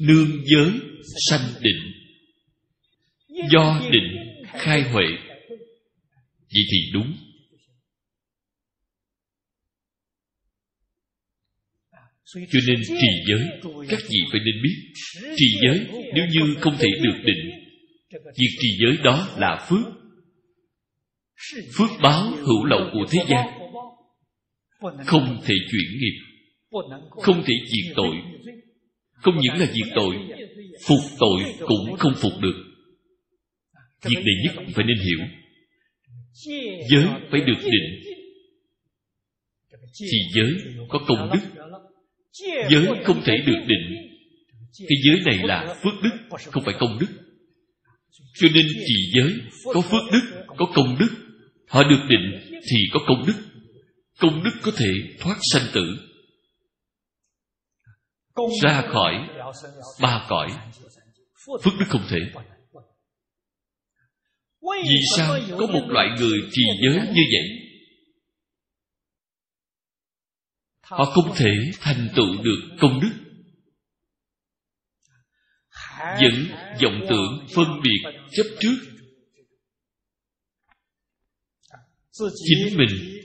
nương 0.00 0.44
giới 0.44 0.70
sanh 1.30 1.40
định. 1.60 1.92
do 3.50 3.80
định 3.90 4.42
khai 4.46 4.82
huệ 4.82 5.04
vậy 6.54 6.64
thì 6.72 6.78
đúng. 6.92 7.16
Cho 12.34 12.60
nên 12.68 12.76
trì 12.86 13.08
giới, 13.28 13.48
các 13.88 14.00
vị 14.10 14.18
phải 14.32 14.40
nên 14.44 14.62
biết, 14.62 14.76
trì 15.36 15.46
giới 15.62 15.86
nếu 16.14 16.26
như 16.32 16.54
không 16.60 16.76
thể 16.78 16.88
được 17.02 17.18
định, 17.24 17.50
việc 18.10 18.50
trì 18.60 18.68
giới 18.78 18.96
đó 19.04 19.28
là 19.38 19.66
phước. 19.68 19.92
Phước 21.78 21.90
báo 22.02 22.30
hữu 22.30 22.64
lậu 22.64 22.90
của 22.92 23.06
thế 23.10 23.18
gian. 23.28 23.48
Không 25.06 25.40
thể 25.44 25.54
chuyển 25.70 26.00
nghiệp, 26.00 26.18
không 27.10 27.44
thể 27.46 27.54
diệt 27.66 27.92
tội. 27.96 28.16
Không 29.12 29.34
những 29.40 29.54
là 29.54 29.66
diệt 29.66 29.92
tội, 29.94 30.16
phục 30.86 31.00
tội 31.18 31.54
cũng 31.58 31.96
không 31.98 32.12
phục 32.16 32.32
được. 32.40 32.64
Việc 34.04 34.22
này 34.24 34.34
nhất 34.44 34.72
phải 34.74 34.84
nên 34.84 34.96
hiểu 34.98 35.43
giới 36.90 37.06
phải 37.30 37.40
được 37.40 37.60
định. 37.62 38.14
Thì 40.00 40.18
giới 40.34 40.74
có 40.88 40.98
công 41.08 41.30
đức. 41.32 41.62
Giới 42.70 42.86
không 43.04 43.22
thể 43.24 43.32
được 43.46 43.60
định. 43.66 44.04
Cái 44.78 44.98
giới 45.04 45.20
này 45.24 45.48
là 45.48 45.74
phước 45.82 45.92
đức 46.02 46.38
không 46.52 46.64
phải 46.64 46.74
công 46.80 46.98
đức. 47.00 47.06
Cho 48.34 48.48
nên 48.54 48.66
trì 48.86 49.12
giới 49.14 49.32
có 49.64 49.80
phước 49.80 50.02
đức 50.12 50.44
có 50.46 50.66
công 50.74 50.96
đức. 51.00 51.08
Họ 51.68 51.82
được 51.82 52.00
định 52.08 52.58
thì 52.70 52.76
có 52.92 53.00
công 53.06 53.26
đức. 53.26 53.34
Công 54.18 54.44
đức 54.44 54.50
có 54.62 54.72
thể 54.76 54.90
thoát 55.20 55.36
sanh 55.52 55.66
tử. 55.74 55.96
Ra 58.62 58.82
khỏi 58.92 59.14
ba 60.00 60.26
cõi. 60.28 60.50
Phước 61.64 61.72
đức 61.78 61.86
không 61.88 62.04
thể 62.08 62.18
vì 64.72 64.96
sao 65.16 65.38
có 65.58 65.66
một 65.66 65.86
loại 65.88 66.08
người 66.18 66.38
trì 66.52 66.62
giới 66.82 67.06
như 67.06 67.22
vậy? 67.32 67.64
Họ 70.82 71.04
không 71.04 71.34
thể 71.36 71.70
thành 71.80 72.08
tựu 72.16 72.42
được 72.42 72.76
công 72.80 73.00
đức. 73.00 73.12
Vẫn 76.20 76.48
vọng 76.82 77.06
tưởng 77.08 77.46
phân 77.54 77.66
biệt 77.82 78.20
chấp 78.32 78.44
trước. 78.60 78.76
Chính 82.44 82.78
mình 82.78 83.20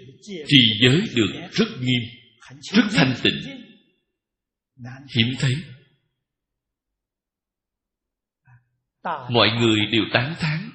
trì 0.48 0.58
giới 0.82 1.02
được 1.16 1.50
rất 1.52 1.68
nghiêm 1.82 2.02
rất 2.62 2.84
thanh 2.92 3.16
tịnh. 3.24 3.66
hiếm 5.16 5.28
thấy. 5.40 5.54
Mọi 9.30 9.50
người 9.60 9.80
đều 9.92 10.04
tán 10.14 10.36
thán 10.40 10.70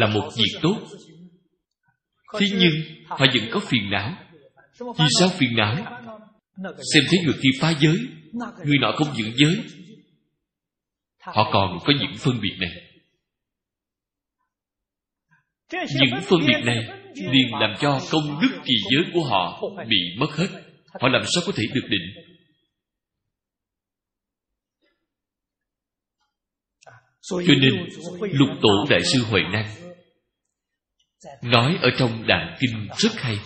là 0.00 0.06
một 0.06 0.30
việc 0.36 0.60
tốt? 0.62 0.76
Thế 2.38 2.46
nhưng, 2.52 2.72
họ 3.06 3.26
vẫn 3.34 3.48
có 3.52 3.60
phiền 3.60 3.90
não. 3.90 4.16
Vì 4.98 5.04
sao 5.18 5.28
phiền 5.28 5.56
não? 5.56 5.76
Xem 6.94 7.04
thấy 7.10 7.18
người 7.24 7.34
kia 7.42 7.58
phá 7.60 7.74
giới, 7.80 7.96
người 8.64 8.78
nọ 8.80 8.92
không 8.96 9.14
giữ 9.16 9.24
giới. 9.36 9.64
Họ 11.20 11.50
còn 11.52 11.78
có 11.84 11.92
những 12.00 12.16
phân 12.18 12.40
biệt 12.40 12.56
này. 12.60 12.70
Những 15.72 16.20
phân 16.22 16.40
biệt 16.46 16.62
này 16.64 16.78
liền 17.14 17.54
làm 17.60 17.74
cho 17.80 18.00
công 18.10 18.40
đức 18.42 18.60
trì 18.64 18.74
giới 18.90 19.04
của 19.14 19.24
họ 19.24 19.62
bị 19.88 19.96
mất 20.18 20.30
hết. 20.36 20.48
Họ 21.00 21.08
làm 21.08 21.22
sao 21.34 21.42
có 21.46 21.52
thể 21.56 21.64
được 21.74 21.88
định? 21.88 22.21
Cho 27.30 27.54
nên 27.60 27.72
lục 28.20 28.48
tổ 28.62 28.86
đại 28.90 29.00
sư 29.04 29.18
huệ 29.30 29.40
năng 29.52 29.82
nói 31.42 31.78
ở 31.82 31.90
trong 31.98 32.26
đàn 32.26 32.56
kinh 32.60 32.88
rất 32.98 33.12
hay. 33.16 33.38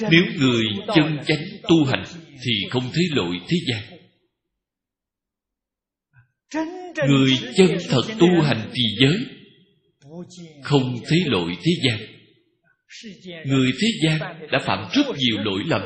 Nếu 0.00 0.24
người 0.38 0.64
chân 0.94 1.18
chánh 1.26 1.44
tu 1.62 1.84
hành 1.84 2.04
thì 2.44 2.52
không 2.70 2.82
thấy 2.82 3.04
lỗi 3.10 3.36
thế 3.48 3.56
gian. 3.68 3.98
Người 7.08 7.30
chân 7.56 7.76
thật 7.88 8.02
tu 8.18 8.42
hành 8.42 8.70
trì 8.74 8.82
giới 9.00 9.16
không 10.62 10.94
thấy 11.08 11.18
lỗi 11.26 11.56
thế 11.64 11.72
gian. 11.84 11.98
Người 13.46 13.70
thế 13.80 13.88
gian 14.04 14.48
đã 14.52 14.58
phạm 14.62 14.88
rất 14.92 15.06
nhiều 15.16 15.38
lỗi 15.44 15.60
lầm. 15.66 15.82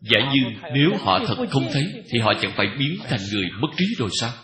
Giả 0.00 0.32
như 0.34 0.68
nếu 0.74 0.90
họ 0.98 1.24
thật 1.26 1.46
không 1.50 1.68
thấy 1.72 1.84
thì 2.08 2.18
họ 2.18 2.32
chẳng 2.42 2.52
phải 2.56 2.66
biến 2.78 2.96
thành 3.04 3.20
người 3.32 3.46
mất 3.60 3.68
trí 3.78 3.86
rồi 3.98 4.08
sao 4.20 4.43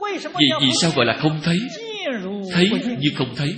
vậy 0.00 0.18
vì 0.60 0.68
sao 0.82 0.90
gọi 0.96 1.06
là 1.06 1.18
không 1.20 1.40
thấy 1.44 1.58
thấy 2.52 2.70
như 2.98 3.08
không 3.16 3.34
thấy 3.36 3.54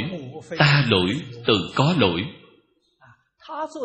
ta 0.57 0.85
lỗi 0.89 1.11
tự 1.45 1.71
có 1.75 1.95
lỗi. 1.99 2.21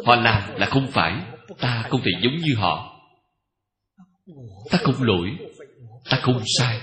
Họ 0.04 0.16
làm 0.16 0.42
là 0.56 0.66
không 0.66 0.86
phải 0.90 1.12
ta 1.58 1.84
không 1.90 2.00
thể 2.04 2.10
giống 2.22 2.36
như 2.36 2.54
họ. 2.56 3.00
Ta 4.70 4.78
không 4.82 5.02
lỗi 5.02 5.28
ta 6.10 6.18
không 6.22 6.42
sai. 6.58 6.80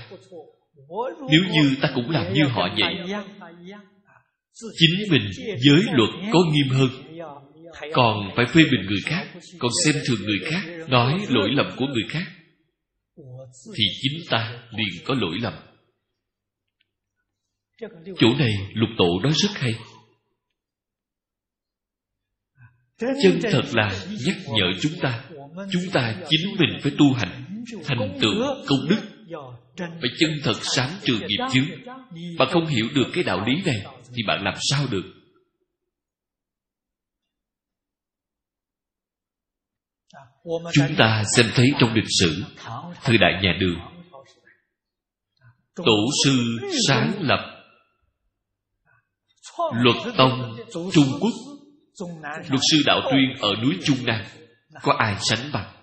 nếu 1.30 1.40
như 1.52 1.76
ta 1.82 1.90
cũng 1.94 2.10
làm 2.10 2.32
như 2.32 2.46
họ 2.46 2.68
vậy 2.80 2.94
chính 4.58 5.10
mình 5.10 5.30
giới 5.38 5.82
luật 5.92 6.10
có 6.32 6.38
nghiêm 6.52 6.68
hơn. 6.68 6.88
còn 7.92 8.30
phải 8.36 8.46
phê 8.46 8.62
bình 8.72 8.86
người 8.86 9.00
khác 9.06 9.26
còn 9.58 9.70
xem 9.84 9.94
thường 10.08 10.26
người 10.26 10.38
khác 10.50 10.88
nói 10.88 11.20
lỗi 11.28 11.50
lầm 11.56 11.70
của 11.76 11.86
người 11.86 12.04
khác 12.08 12.33
thì 13.76 13.84
chính 14.02 14.20
ta 14.30 14.68
liền 14.70 15.04
có 15.04 15.14
lỗi 15.14 15.38
lầm. 15.42 15.52
Chỗ 18.18 18.28
này 18.38 18.52
lục 18.74 18.88
tổ 18.98 19.20
nói 19.22 19.32
rất 19.34 19.50
hay. 19.54 19.72
Chân 22.98 23.40
thật 23.42 23.62
là 23.72 24.06
nhắc 24.26 24.36
nhở 24.46 24.80
chúng 24.80 24.92
ta 25.00 25.24
chúng 25.72 25.82
ta 25.92 26.22
chính 26.28 26.56
mình 26.58 26.78
phải 26.82 26.92
tu 26.98 27.12
hành 27.12 27.64
thành 27.84 28.18
tựu 28.22 28.34
công 28.66 28.88
đức. 28.88 29.00
phải 29.76 30.10
chân 30.18 30.30
thật 30.44 30.56
sáng 30.76 30.90
trừ 31.02 31.20
nghiệp 31.20 31.46
chướng. 31.52 31.94
Bạn 32.38 32.48
không 32.52 32.66
hiểu 32.66 32.86
được 32.94 33.06
cái 33.14 33.24
đạo 33.24 33.46
lý 33.46 33.62
này 33.64 33.86
thì 34.14 34.22
bạn 34.26 34.44
làm 34.44 34.54
sao 34.70 34.86
được 34.90 35.23
chúng 40.72 40.96
ta 40.98 41.22
xem 41.36 41.46
thấy 41.54 41.66
trong 41.80 41.94
lịch 41.94 42.10
sử, 42.20 42.42
thời 43.02 43.18
đại 43.18 43.32
nhà 43.42 43.52
đường, 43.60 43.78
tổ 45.74 46.06
sư 46.24 46.58
sáng 46.88 47.12
lập 47.20 47.64
luật 49.72 49.96
tông 50.16 50.56
trung 50.72 51.18
quốc. 51.20 51.32
Luật 52.24 52.60
sư 52.70 52.82
đạo 52.86 53.00
tuyên 53.10 53.40
ở 53.40 53.48
núi 53.62 53.78
trung 53.84 53.96
nam, 54.06 54.24
có 54.82 54.92
ai 54.98 55.16
sánh 55.20 55.50
bằng? 55.52 55.74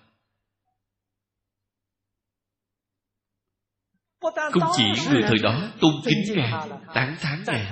Không 4.51 4.71
chỉ 4.77 4.83
người 5.09 5.21
thời 5.27 5.37
đó 5.43 5.71
tôn 5.81 5.91
kính 6.05 6.37
ngài, 6.37 6.69
tán 6.93 7.15
thán 7.19 7.43
ngài 7.47 7.71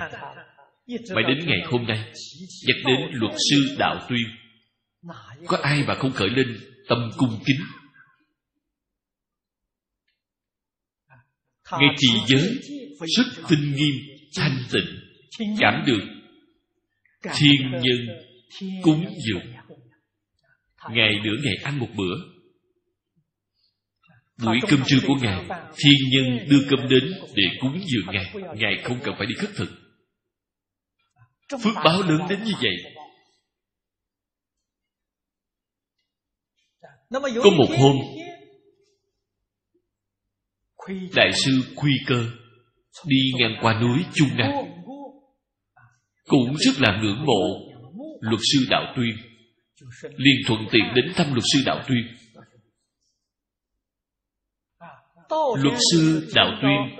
mà 0.88 1.22
đến 1.28 1.38
ngày 1.46 1.60
hôm 1.70 1.86
nay, 1.86 2.12
nhắc 2.66 2.76
đến 2.86 2.98
luật 3.12 3.32
sư 3.50 3.76
đạo 3.78 4.06
tuyên, 4.08 4.26
có 5.46 5.56
ai 5.62 5.84
mà 5.86 5.94
không 5.94 6.12
khởi 6.12 6.28
lên 6.28 6.69
tâm 6.90 7.10
cung 7.16 7.42
kính. 7.46 7.60
Ngay 11.72 11.94
trì 11.96 12.08
giới 12.28 12.60
rất 13.16 13.42
tinh 13.48 13.74
nghiêm 13.74 13.94
thanh 14.36 14.58
tịnh 14.72 15.00
cảm 15.58 15.84
được 15.86 16.00
thiên 17.22 17.70
nhân 17.70 18.08
cúng 18.82 19.14
dường. 19.28 19.52
ngày 20.90 21.10
nửa 21.24 21.36
ngày 21.44 21.54
ăn 21.64 21.78
một 21.78 21.88
bữa. 21.96 22.14
Buổi 24.44 24.58
cơm 24.68 24.82
trưa 24.86 24.98
của 25.06 25.14
ngài 25.22 25.44
thiên 25.76 26.10
nhân 26.10 26.48
đưa 26.48 26.66
cơm 26.70 26.88
đến 26.88 27.12
để 27.34 27.42
cúng 27.60 27.80
dường 27.86 28.14
ngài. 28.14 28.34
ngài 28.56 28.82
không 28.84 28.98
cần 29.04 29.14
phải 29.18 29.26
đi 29.26 29.34
khất 29.38 29.50
thực. 29.56 29.70
Phước 31.64 31.74
báo 31.84 32.02
lớn 32.02 32.20
đến 32.28 32.44
như 32.44 32.52
vậy 32.62 32.76
có 37.12 37.50
một 37.58 37.68
hôm 37.78 37.96
đại 41.16 41.30
sư 41.44 41.50
khuy 41.76 41.92
cơ 42.06 42.26
đi 43.06 43.16
ngang 43.38 43.58
qua 43.62 43.80
núi 43.80 43.98
trung 44.14 44.28
nam 44.36 44.50
cũng 46.24 46.56
rất 46.56 46.80
là 46.80 47.00
ngưỡng 47.02 47.26
mộ 47.26 47.70
luật 48.20 48.40
sư 48.52 48.66
đạo 48.70 48.94
tuyên. 48.96 49.16
Liền 50.02 50.36
thuận 50.46 50.60
tiện 50.72 50.82
đến 50.94 51.12
thăm 51.14 51.26
luật 51.34 51.44
sư 51.52 51.62
đạo 51.66 51.84
tuyên. 51.88 52.06
Luật 55.62 55.78
sư 55.92 56.30
đạo 56.34 56.50
tuyên 56.62 56.98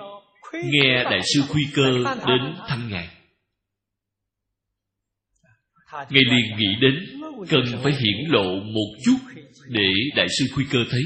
nghe 0.52 1.04
đại 1.04 1.20
sư 1.34 1.42
khuy 1.48 1.62
cơ 1.74 1.92
đến 2.26 2.54
thăm 2.68 2.88
ngài. 2.90 3.08
Ngài 5.92 6.22
liền 6.30 6.58
nghĩ 6.58 6.68
đến 6.80 7.20
cần 7.48 7.64
phải 7.82 7.92
hiển 7.92 8.28
lộ 8.28 8.54
một 8.54 8.96
chút 9.04 9.16
để 9.70 9.88
đại 10.16 10.26
sư 10.38 10.44
khuy 10.54 10.64
cơ 10.70 10.78
thấy. 10.90 11.02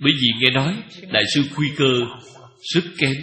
Bởi 0.00 0.12
vì 0.12 0.28
nghe 0.40 0.50
nói, 0.50 0.82
đại 1.12 1.22
sư 1.34 1.42
khuy 1.54 1.66
cơ 1.76 1.92
rất 2.74 2.84
kém 2.98 3.16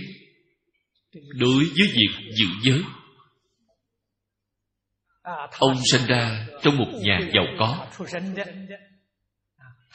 đối 1.33 1.65
với 1.65 1.87
việc 1.93 2.33
giữ 2.35 2.45
giới 2.63 2.81
ông 5.59 5.73
sinh 5.91 6.07
ra 6.07 6.47
trong 6.63 6.77
một 6.77 6.91
nhà 7.01 7.19
giàu 7.33 7.45
có. 7.59 7.87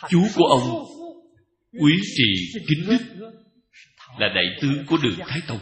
Chú 0.09 0.26
của 0.35 0.45
ông, 0.45 0.85
quý 1.72 1.93
trì 2.16 2.59
kính 2.68 2.89
đức, 2.89 3.30
là 4.18 4.28
đại 4.35 4.45
tướng 4.61 4.87
của 4.87 4.97
đường 5.03 5.18
thái 5.26 5.41
tông. 5.49 5.61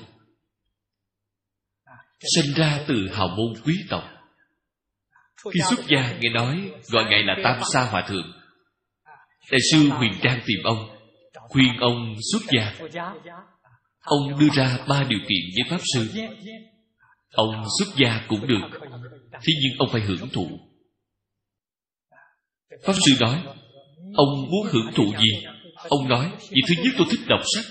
Sinh 2.37 2.55
ra 2.57 2.85
từ 2.89 3.09
hào 3.13 3.29
môn 3.29 3.63
quý 3.65 3.75
tộc 3.89 4.12
khi 5.51 5.61
xuất 5.71 5.87
gia 5.89 6.19
nghe 6.21 6.31
nói 6.31 6.71
gọi 6.91 7.05
ngài 7.05 7.23
là 7.23 7.37
tam 7.45 7.61
sa 7.73 7.81
hòa 7.91 8.05
thượng. 8.09 8.33
Đại 9.51 9.61
sư 9.73 9.89
huyền 9.89 10.13
trang 10.23 10.41
tìm 10.47 10.59
ông 10.65 10.89
khuyên 11.49 11.77
ông 11.81 12.15
xuất 12.33 12.43
gia. 12.53 12.75
Ông 14.01 14.39
đưa 14.41 14.49
ra 14.55 14.79
ba 14.89 15.05
điều 15.09 15.19
kiện 15.19 15.45
với 15.55 15.65
pháp 15.71 15.85
sư. 15.95 16.11
Ông 17.33 17.65
xuất 17.79 17.97
gia 17.97 18.27
cũng 18.29 18.47
được 18.47 18.81
thế 19.33 19.53
nhưng 19.63 19.79
ông 19.79 19.89
phải 19.93 20.01
hưởng 20.01 20.29
thụ. 20.33 20.47
Pháp 22.85 22.93
sư 22.93 23.13
nói 23.21 23.43
ông 24.15 24.29
muốn 24.51 24.67
hưởng 24.71 24.93
thụ 24.95 25.05
gì? 25.05 25.47
Ông 25.89 26.09
nói 26.09 26.33
vì 26.51 26.61
thứ 26.69 26.83
nhất 26.85 26.95
tôi 26.99 27.07
thích 27.11 27.21
đọc 27.29 27.41
sách. 27.55 27.65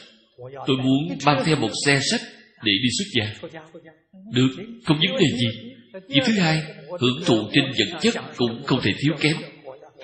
Tôi 0.68 0.78
muốn 0.78 1.18
mang 1.26 1.44
theo 1.46 1.56
một 1.56 1.70
xe 1.86 2.00
sách 2.12 2.22
để 2.64 2.72
đi 2.84 2.90
xuất 2.98 3.08
gia. 3.16 3.50
Được 4.34 4.50
không 4.86 4.98
vấn 4.98 5.18
đề 5.20 5.26
gì 5.38 5.71
vì 5.94 6.20
thứ 6.26 6.34
hai, 6.40 6.64
hưởng 7.00 7.24
thụ 7.26 7.50
trên 7.54 7.64
vật 7.66 8.00
chất 8.02 8.14
cũng 8.38 8.64
không 8.64 8.80
thể 8.84 8.92
thiếu 9.04 9.14
kém. 9.20 9.36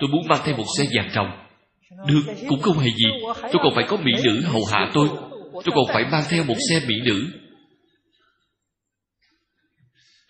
Tôi 0.00 0.08
muốn 0.12 0.28
mang 0.28 0.40
theo 0.44 0.56
một 0.56 0.66
xe 0.78 0.84
vàng 0.96 1.10
rồng 1.14 1.48
được, 2.06 2.34
cũng 2.48 2.60
không 2.60 2.78
hề 2.78 2.90
gì. 2.90 3.04
Tôi 3.42 3.60
còn 3.62 3.74
phải 3.74 3.84
có 3.88 3.96
mỹ 3.96 4.12
nữ 4.24 4.40
hầu 4.44 4.64
hạ 4.72 4.90
tôi. 4.94 5.08
Tôi 5.52 5.74
còn 5.74 5.84
phải 5.92 6.04
mang 6.12 6.24
theo 6.30 6.44
một 6.44 6.56
xe 6.70 6.80
mỹ 6.86 6.94
nữ. 7.04 7.26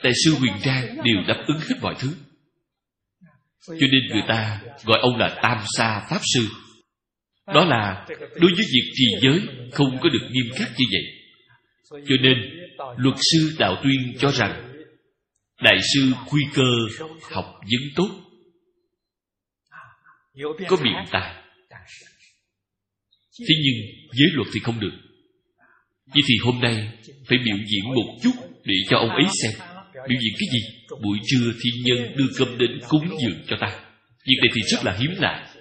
Đại 0.02 0.12
sư 0.24 0.34
huyền 0.38 0.52
trang 0.62 0.96
đều 1.04 1.16
đáp 1.28 1.44
ứng 1.46 1.59
hết 1.59 1.76
mọi 1.82 1.94
thứ. 1.98 2.09
Cho 3.66 3.86
nên 3.92 4.00
người 4.12 4.22
ta 4.28 4.61
gọi 4.84 4.98
ông 5.02 5.16
là 5.16 5.38
tam 5.42 5.59
sa 5.76 6.06
pháp 6.11 6.20
sư. 6.34 6.46
Đó 7.54 7.64
là, 7.64 8.06
đối 8.18 8.50
với 8.56 8.64
việc 8.74 8.92
trì 8.94 9.06
giới, 9.22 9.40
không 9.72 9.98
có 10.00 10.09
được 10.09 10.28
nghiêm 10.30 10.54
khắc 10.56 10.68
như 10.78 10.84
vậy. 10.92 11.04
Cho 11.90 12.14
nên, 12.22 12.34
luật 12.96 13.16
sư 13.16 13.56
đạo 13.59 13.76
tuyên 13.82 14.14
cho 14.18 14.30
rằng 14.30 14.68
đại 15.62 15.78
sư 15.94 16.12
quy 16.30 16.40
cơ 16.54 16.70
học 17.32 17.44
vấn 17.61 17.90
tốt. 17.96 18.09
Có 20.68 20.76
biện 20.82 20.94
tài 21.11 21.44
thế 23.38 23.54
nhưng 23.64 23.76
giới 24.12 24.28
luật 24.32 24.48
thì 24.54 24.61
không 24.61 24.80
được. 24.80 24.92
Vậy 26.06 26.22
thì 26.28 26.34
hôm 26.44 26.61
nay 26.61 26.88
phải 27.28 27.38
biểu 27.44 27.56
diễn 27.56 27.84
một 27.94 28.18
chút 28.22 28.32
để 28.64 28.74
cho 28.90 28.96
ông 28.98 29.11
ấy 29.11 29.24
xem. 29.42 29.52
Biểu 29.94 30.18
diễn 30.20 30.34
cái 30.38 30.48
gì? 30.52 30.61
Buổi 31.02 31.18
trưa 31.26 31.52
thiên 31.62 31.74
nhân 31.84 32.16
đưa 32.16 32.26
cơm 32.38 32.59
đến 32.59 32.80
cúng 32.88 33.09
dường 33.22 33.42
cho 33.46 33.56
ta. 33.61 33.80
Việc 34.26 34.36
này 34.40 34.50
thì 34.54 34.61
rất 34.62 34.84
là 34.84 34.96
hiếm 35.00 35.11
lạ. 35.18 35.54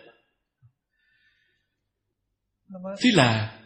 Thế 2.74 3.10
là 3.14 3.60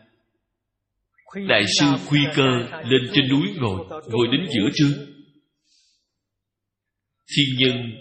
đại 1.47 1.63
sư 1.79 1.86
quy 2.09 2.19
cơ 2.36 2.49
lên 2.84 3.01
trên 3.13 3.29
núi 3.29 3.47
ngồi. 3.55 4.01
Ngồi 4.09 4.27
đến 4.32 4.45
giữa 4.53 4.69
trưa 4.73 5.11
thiên 7.36 7.57
nhân. 7.57 7.91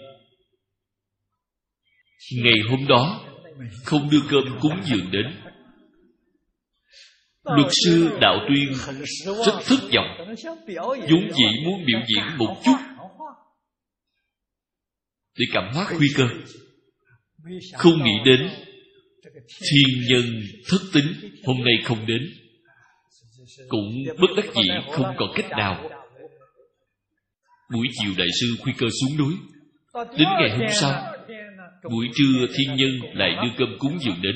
Ngày 2.43 2.59
hôm 2.69 2.87
đó, 2.87 3.27
không 3.85 4.09
đưa 4.09 4.21
cơm 4.29 4.59
cúng 4.61 4.81
dường 4.85 5.11
đến. 5.11 5.25
Luật 7.43 7.71
sư 7.85 8.17
đạo 8.21 8.39
tuyên 8.47 8.73
rất 9.45 9.53
thất 9.65 9.79
vọng. 9.93 10.35
Vốn 11.09 11.31
dĩ 11.33 11.65
muốn 11.65 11.85
biểu 11.85 11.99
diễn 12.07 12.37
một 12.37 12.61
chút 12.65 12.77
để 15.41 15.45
cảm 15.53 15.73
hóa 15.73 15.87
nguy 15.97 16.07
cơ. 16.15 16.29
Không 17.77 18.03
nghĩ 18.03 18.11
đến 18.25 18.49
thiên 19.47 20.01
nhân 20.09 20.43
thất 20.69 20.77
tính, 20.93 21.31
hôm 21.45 21.57
nay 21.57 21.73
không 21.83 22.05
đến. 22.05 22.21
Cũng 23.67 23.91
bất 24.21 24.27
đắc 24.37 24.45
dĩ 24.53 24.69
không 24.91 25.15
còn 25.17 25.29
cách 25.35 25.49
nào 25.49 25.89
buổi 27.73 27.87
chiều 27.91 28.11
đại 28.17 28.27
sư 28.41 28.47
khuy 28.59 28.73
cơ 28.77 28.87
xuống 29.01 29.17
núi. 29.17 29.33
Đến 30.17 30.27
ngày 30.39 30.49
hôm 30.49 30.67
sau 30.81 31.13
buổi 31.91 32.07
trưa 32.13 32.47
thiên 32.57 32.75
nhân 32.75 32.91
lại 33.13 33.31
đưa 33.43 33.49
cơm 33.57 33.77
cúng 33.79 33.97
dường 33.99 34.21
đến. 34.21 34.35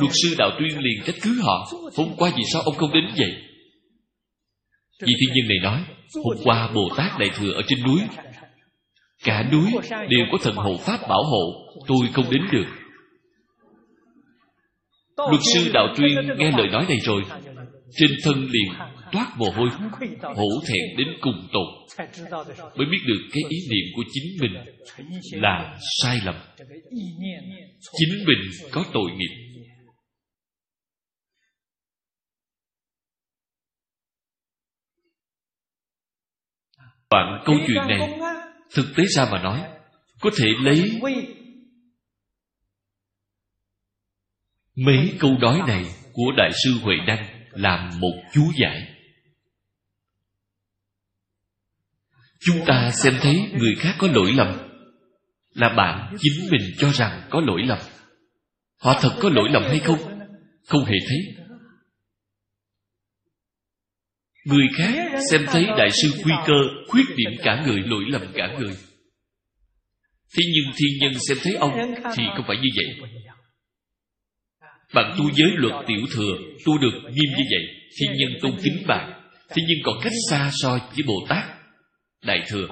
Luật 0.00 0.12
sư 0.22 0.34
đạo 0.38 0.50
tuyên 0.58 0.78
liền 0.78 1.04
trách 1.04 1.14
cứ 1.22 1.40
họ. 1.42 1.66
Hôm 1.96 2.08
qua 2.16 2.30
vì 2.36 2.42
sao 2.52 2.62
ông 2.62 2.74
không 2.74 2.92
đến 2.92 3.04
vậy? 3.18 3.32
Vị 5.02 5.12
thiên 5.20 5.34
nhân 5.34 5.48
này 5.48 5.58
nói 5.62 5.84
hôm 6.24 6.36
qua 6.44 6.70
bồ 6.74 6.88
tát 6.96 7.18
đại 7.18 7.30
thừa 7.34 7.52
ở 7.52 7.62
trên 7.66 7.78
núi. 7.86 8.00
Cả 9.24 9.48
núi 9.52 9.70
đều 9.90 10.26
có 10.32 10.38
thần 10.42 10.54
hộ 10.56 10.76
pháp 10.76 11.00
bảo 11.08 11.22
hộ. 11.24 11.66
Tôi 11.86 12.08
không 12.12 12.30
đến 12.30 12.42
được. 12.52 12.66
Luật 15.16 15.40
sư 15.54 15.70
đạo 15.72 15.86
tuyên 15.96 16.38
nghe 16.38 16.50
lời 16.50 16.68
nói 16.72 16.84
này 16.88 16.98
rồi 17.00 17.22
trên 17.96 18.10
thân 18.24 18.48
liền 18.50 18.72
toát 19.14 19.32
mồ 19.36 19.46
hôi 19.50 19.68
hổ 20.22 20.48
thẹn 20.68 20.96
đến 20.98 21.08
cùng 21.20 21.48
tột, 21.52 21.98
mới 22.76 22.86
biết 22.90 22.98
được 23.06 23.28
cái 23.32 23.42
ý 23.48 23.58
niệm 23.70 23.92
của 23.96 24.02
chính 24.12 24.24
mình 24.40 24.52
là 25.42 25.78
sai 26.02 26.18
lầm. 26.24 26.34
Chính 27.98 28.24
mình 28.26 28.68
có 28.72 28.84
tội 28.92 29.10
nghiệp. 29.16 29.54
Đoạn 37.10 37.42
câu 37.46 37.56
chuyện 37.66 37.88
này 37.88 38.18
Thực 38.74 38.86
tế 38.96 39.04
ra 39.16 39.28
mà 39.32 39.42
nói, 39.42 39.62
Có 40.20 40.30
thể 40.38 40.46
lấy 40.62 41.00
Mấy 44.76 45.12
câu 45.20 45.30
nói 45.40 45.60
này 45.66 45.84
Của 46.12 46.32
Đại 46.36 46.50
sư 46.64 46.70
Huệ 46.82 46.94
Đăng 47.06 47.46
Làm 47.50 48.00
một 48.00 48.22
chú 48.32 48.42
giải. 48.62 48.93
Chúng 52.44 52.64
ta 52.66 52.90
xem 52.90 53.14
thấy 53.20 53.50
người 53.58 53.74
khác 53.78 53.94
có 53.98 54.08
lỗi 54.14 54.32
lầm 54.32 54.58
Là 55.54 55.68
bạn 55.76 56.16
chính 56.20 56.50
mình 56.50 56.74
cho 56.78 56.90
rằng 56.90 57.28
có 57.30 57.40
lỗi 57.46 57.62
lầm 57.66 57.78
Họ 58.80 58.98
thật 59.02 59.16
có 59.20 59.28
lỗi 59.28 59.48
lầm 59.52 59.62
hay 59.62 59.78
không 59.78 59.98
Không 60.66 60.84
hề 60.84 60.96
thấy 61.08 61.44
Người 64.44 64.66
khác 64.76 65.18
xem 65.30 65.40
thấy 65.46 65.64
Đại 65.78 65.88
sư 66.02 66.22
Quy 66.24 66.32
Cơ 66.46 66.54
khuyết 66.88 67.04
điểm 67.16 67.30
cả 67.42 67.64
người, 67.66 67.82
lỗi 67.86 68.04
lầm 68.08 68.22
cả 68.34 68.56
người. 68.58 68.74
Thế 70.36 70.42
nhưng 70.54 70.72
thiên 70.76 70.98
nhân 71.00 71.12
xem 71.28 71.38
thấy 71.42 71.54
ông 71.54 71.72
thì 72.16 72.22
không 72.36 72.44
phải 72.48 72.56
như 72.56 72.68
vậy. 72.76 73.08
Bạn 74.94 75.14
tu 75.18 75.30
giới 75.30 75.48
luật 75.54 75.84
tiểu 75.86 76.00
thừa, 76.16 76.34
tu 76.64 76.78
được 76.78 76.92
nghiêm 77.04 77.30
như 77.36 77.44
vậy, 77.50 77.74
thiên 78.00 78.10
nhân 78.18 78.38
tôn 78.42 78.52
kính 78.64 78.86
bạn. 78.86 79.20
Thế 79.48 79.62
nhưng 79.68 79.78
còn 79.84 79.94
cách 80.02 80.12
xa 80.30 80.50
so 80.62 80.70
với 80.70 81.04
Bồ 81.06 81.26
Tát, 81.28 81.44
Đại 82.24 82.38
Thừa. 82.48 82.66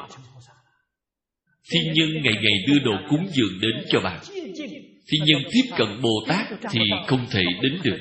Thiên 1.70 1.92
nhân 1.94 2.22
ngày 2.22 2.34
ngày 2.34 2.54
đưa 2.66 2.78
đồ 2.84 2.92
cúng 3.10 3.28
dường 3.32 3.60
đến 3.60 3.84
cho 3.90 4.00
bạn. 4.00 4.20
Thiên 5.08 5.24
nhân 5.24 5.42
tiếp 5.52 5.74
cận 5.76 6.02
Bồ 6.02 6.24
Tát 6.28 6.46
thì 6.70 6.80
không 7.06 7.26
thể 7.30 7.42
đến 7.62 7.80
được. 7.84 7.98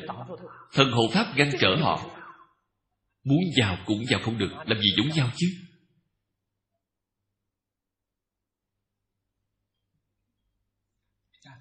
Thần 0.74 0.92
hộ 0.92 1.04
Pháp 1.14 1.34
ngăn 1.38 1.52
trở 1.60 1.76
họ 1.76 2.10
Muốn 3.24 3.40
vào 3.60 3.78
cũng 3.86 4.06
vào 4.10 4.20
không 4.20 4.38
được 4.38 4.50
Làm 4.66 4.82
gì 4.82 4.90
giống 4.98 5.10
nhau 5.10 5.32
chứ 5.38 5.48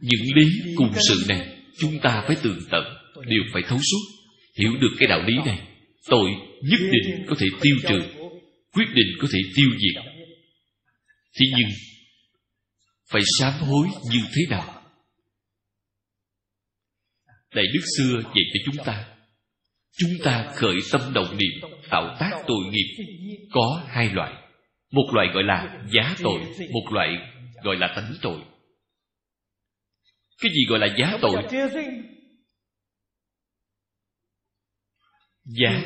Những 0.01 0.37
lý 0.37 0.75
cùng 0.77 0.93
sự 1.09 1.25
này, 1.29 1.57
Chúng 1.79 1.99
ta 2.03 2.25
phải 2.27 2.37
tường 2.43 2.59
tận, 2.71 2.85
Đều 3.27 3.43
phải 3.53 3.63
thấu 3.69 3.79
suốt, 3.79 4.29
Hiểu 4.59 4.73
được 4.81 4.97
cái 4.99 5.09
đạo 5.09 5.23
lý 5.27 5.35
này 5.47 5.69
Tội 6.09 6.31
nhất 6.63 6.81
định 6.81 7.25
có 7.29 7.35
thể 7.39 7.47
tiêu 7.61 7.77
trừ 7.89 8.20
Quyết 8.73 8.87
định 8.95 9.07
có 9.21 9.29
thể 9.33 9.39
tiêu 9.57 9.69
diệt. 9.71 10.05
Thế 11.39 11.47
nhưng, 11.59 11.69
Phải 13.11 13.23
sám 13.39 13.53
hối 13.53 13.89
như 14.11 14.21
thế 14.35 14.43
nào? 14.51 14.83
Đại 17.55 17.65
Đức 17.75 17.81
xưa 17.99 18.23
dạy 18.23 18.45
cho 18.53 18.61
chúng 18.65 18.85
ta 18.85 19.17
Chúng 19.99 20.11
ta 20.25 20.53
khởi 20.55 20.77
tâm 20.93 21.01
động 21.15 21.39
niệm, 21.39 21.71
Tạo 21.91 22.17
tác 22.21 22.31
tội 22.47 22.65
nghiệp. 22.71 23.05
Có 23.53 23.85
hai 23.89 24.09
loại. 24.09 24.35
Một 24.93 25.11
loại 25.15 25.27
gọi 25.35 25.43
là 25.43 25.85
giá 25.93 26.17
tội, 26.23 26.41
Một 26.73 26.93
loại 26.93 27.09
gọi 27.63 27.77
là 27.77 27.93
tánh 27.97 28.13
tội. 28.23 28.41
Cái 30.43 30.53
gì 30.53 30.61
gọi 30.69 30.79
là 30.79 30.97
giá 30.99 31.19
tội? 31.23 31.43
Giá 35.45 35.83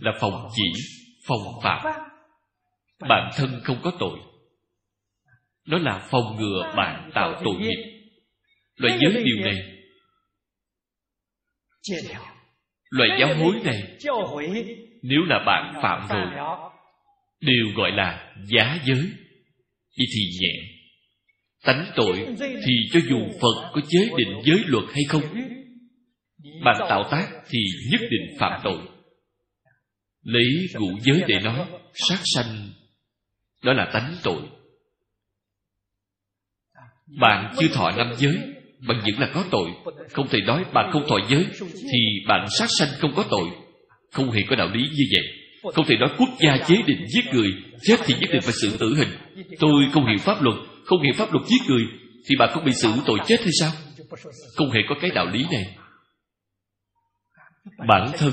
là 0.00 0.12
phòng 0.20 0.48
chỉ, 0.56 0.82
Phòng 1.26 1.60
phạm. 1.62 2.13
Bản 3.00 3.30
thân 3.36 3.60
không 3.64 3.78
có 3.82 3.92
tội. 3.98 4.18
Nó 5.66 5.78
là 5.78 6.08
phòng 6.10 6.36
ngừa 6.36 6.72
bạn 6.76 7.10
tạo 7.14 7.42
tội 7.44 7.54
nghiệp. 7.60 8.04
Loại 8.76 8.98
giới 9.00 9.24
điều 9.24 9.44
này. 9.44 9.74
Loại 12.90 13.08
giáo 13.20 13.34
hối 13.34 13.60
này 13.64 13.82
Nếu 15.02 15.20
là 15.26 15.42
bạn 15.46 15.74
phạm 15.82 16.08
rồi 16.08 16.26
Đều 17.40 17.66
gọi 17.76 17.90
là 17.92 18.32
giá 18.44 18.78
giới. 18.86 19.02
Vậy 19.98 20.06
thì 20.14 20.20
nhẹ. 20.40 20.52
Tánh 21.64 21.92
tội 21.96 22.26
thì 22.40 22.72
cho 22.92 23.00
dù 23.08 23.18
Phật 23.40 23.70
có 23.72 23.80
chế 23.88 23.98
định 24.16 24.40
giới 24.44 24.58
luật 24.66 24.84
hay 24.92 25.02
không 25.08 25.22
Bạn 26.64 26.76
tạo 26.88 27.08
tác 27.10 27.28
thì 27.50 27.58
nhất 27.90 28.00
định 28.00 28.36
phạm 28.38 28.60
tội. 28.64 28.78
Lấy 30.22 30.68
ngũ 30.74 30.98
giới 31.00 31.22
để 31.28 31.40
nói 31.40 31.66
Sát 31.94 32.18
sanh 32.34 32.68
Đó 33.64 33.72
là 33.72 33.90
tánh 33.92 34.14
tội. 34.22 34.42
Bạn 37.20 37.54
chưa 37.58 37.68
thọ 37.74 37.90
năm 37.90 38.12
giới 38.16 38.36
bạn 38.88 38.98
vẫn 39.04 39.20
là 39.20 39.30
có 39.34 39.44
tội. 39.50 39.70
Không 40.12 40.28
thể 40.28 40.38
nói 40.46 40.64
bạn 40.72 40.90
không 40.92 41.08
thọ 41.08 41.16
giới 41.28 41.46
Thì 41.60 41.98
bạn 42.28 42.46
sát 42.58 42.66
sanh 42.78 42.88
không 43.00 43.12
có 43.16 43.24
tội. 43.30 43.48
Không 44.12 44.30
hề 44.30 44.40
có 44.48 44.56
đạo 44.56 44.68
lý 44.74 44.80
như 44.80 45.04
vậy. 45.12 45.26
Không 45.74 45.86
thể 45.88 45.96
nói 45.96 46.08
quốc 46.18 46.28
gia 46.40 46.56
chế 46.66 46.76
định 46.86 47.06
giết 47.08 47.24
người 47.32 47.48
Chết 47.82 47.96
thì 48.04 48.14
nhất 48.20 48.30
định 48.32 48.42
phải 48.42 48.52
xử 48.62 48.76
tử 48.76 48.94
hình. 48.96 49.08
Tôi 49.60 49.72
không 49.92 50.06
hiểu 50.06 50.18
pháp 50.18 50.42
luật 50.42 50.56
Không 50.84 51.02
hiểu 51.02 51.12
pháp 51.16 51.32
luật 51.32 51.46
giết 51.46 51.68
người 51.68 51.84
Thì 52.28 52.36
bạn 52.38 52.50
không 52.52 52.64
bị 52.64 52.72
xử 52.72 52.92
tội 53.06 53.18
chết 53.26 53.40
hay 53.40 53.52
sao? 53.60 53.72
Không 54.56 54.70
hề 54.70 54.80
có 54.88 54.94
cái 55.00 55.10
đạo 55.14 55.26
lý 55.26 55.44
này. 55.52 55.76
Bản 57.88 58.10
thân 58.18 58.32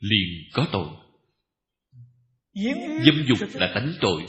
liền 0.00 0.28
có 0.54 0.66
tội 0.72 0.86
Dâm 3.04 3.26
dục 3.28 3.48
là 3.54 3.72
tánh 3.74 3.92
tội. 4.00 4.26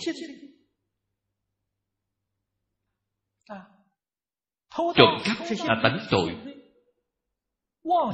Trộm 4.95 5.21
cắp 5.25 5.37
là 5.67 5.79
tánh 5.83 5.99
tội. 6.11 6.35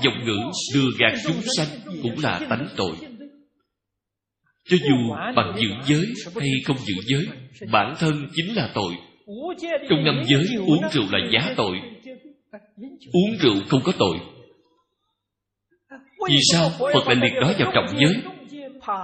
Dòng 0.04 0.26
ngữ 0.26 0.38
lừa 0.76 0.90
gạt 1.00 1.18
chúng 1.24 1.42
sanh 1.58 1.68
Cũng 2.04 2.20
là 2.24 2.46
tánh 2.50 2.68
tội. 2.78 2.96
Cho 4.64 4.78
dù 4.82 5.16
bằng 5.36 5.56
giữ 5.60 5.68
giới 5.86 6.06
hay 6.40 6.50
không 6.66 6.78
giữ 6.78 6.94
giới 7.06 7.28
Bản 7.72 7.96
thân 8.00 8.28
chính 8.34 8.56
là 8.56 8.72
tội. 8.76 8.94
Trong 9.90 10.04
năm 10.06 10.24
giới 10.26 10.58
uống 10.58 10.82
rượu 10.92 11.06
là 11.12 11.20
giá 11.34 11.54
tội. 11.58 11.78
Uống 13.14 13.38
rượu 13.40 13.56
không 13.70 13.82
có 13.84 13.92
tội. 14.00 14.18
Vì 16.30 16.38
sao? 16.52 16.70
Phật 16.80 17.08
lại 17.08 17.16
liệt 17.16 17.34
đó 17.42 17.54
vào 17.60 17.72
trọng 17.76 17.98
giới 18.00 18.33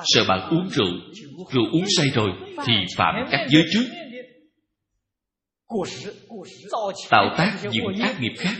Sợ 0.06 0.24
bạn 0.28 0.50
uống 0.50 0.70
rượu 0.70 0.94
Rượu 1.52 1.66
uống 1.72 1.86
say 1.98 2.08
rồi 2.14 2.30
Thì 2.66 2.74
phạm 2.98 3.16
các 3.32 3.48
giới 3.50 3.64
trước. 3.74 3.86
Tạo 7.10 7.36
tác 7.38 7.60
những 7.72 8.00
ác 8.02 8.16
nghiệp 8.20 8.34
khác. 8.40 8.56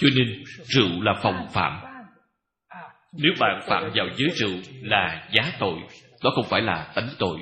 Cho 0.00 0.08
nên 0.16 0.42
rượu 0.64 1.02
là 1.02 1.12
phòng 1.22 1.46
phạm. 1.52 1.94
Nếu 3.12 3.32
bạn 3.40 3.60
phạm 3.68 3.82
vào 3.82 4.06
giới 4.18 4.28
rượu 4.34 4.60
là 4.82 5.28
giá 5.34 5.56
tội, 5.60 5.78
đó 6.22 6.30
không 6.34 6.46
phải 6.48 6.62
là 6.62 6.92
tánh 6.94 7.08
tội. 7.18 7.38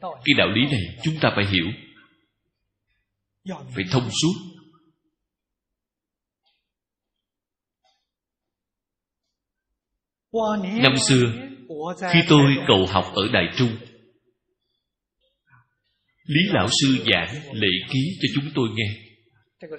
Cái 0.00 0.34
đạo 0.38 0.48
lý 0.48 0.62
này 0.62 0.98
chúng 1.02 1.14
ta 1.20 1.32
phải 1.34 1.44
hiểu. 1.46 1.66
Phải 3.46 3.84
thông 3.90 4.08
suốt. 4.22 4.49
Năm 10.82 10.94
xưa, 11.08 11.32
khi 12.12 12.20
tôi 12.28 12.56
cầu 12.66 12.86
học 12.86 13.04
ở 13.14 13.22
Đại 13.32 13.44
Trung, 13.56 13.70
Lý 16.30 16.40
Lão 16.52 16.68
Sư 16.80 17.04
giảng 17.12 17.34
lễ 17.52 17.68
ký 17.92 18.00
cho 18.20 18.28
chúng 18.34 18.50
tôi 18.54 18.68
nghe 18.74 18.94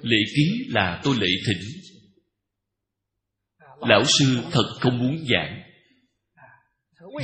Lễ 0.02 0.16
ký 0.36 0.66
là 0.68 1.00
tôi 1.04 1.14
lễ 1.20 1.26
thỉnh 1.46 1.68
Lão 3.80 4.04
Sư 4.04 4.38
thật 4.52 4.64
không 4.80 4.98
muốn 4.98 5.18
giảng 5.28 5.62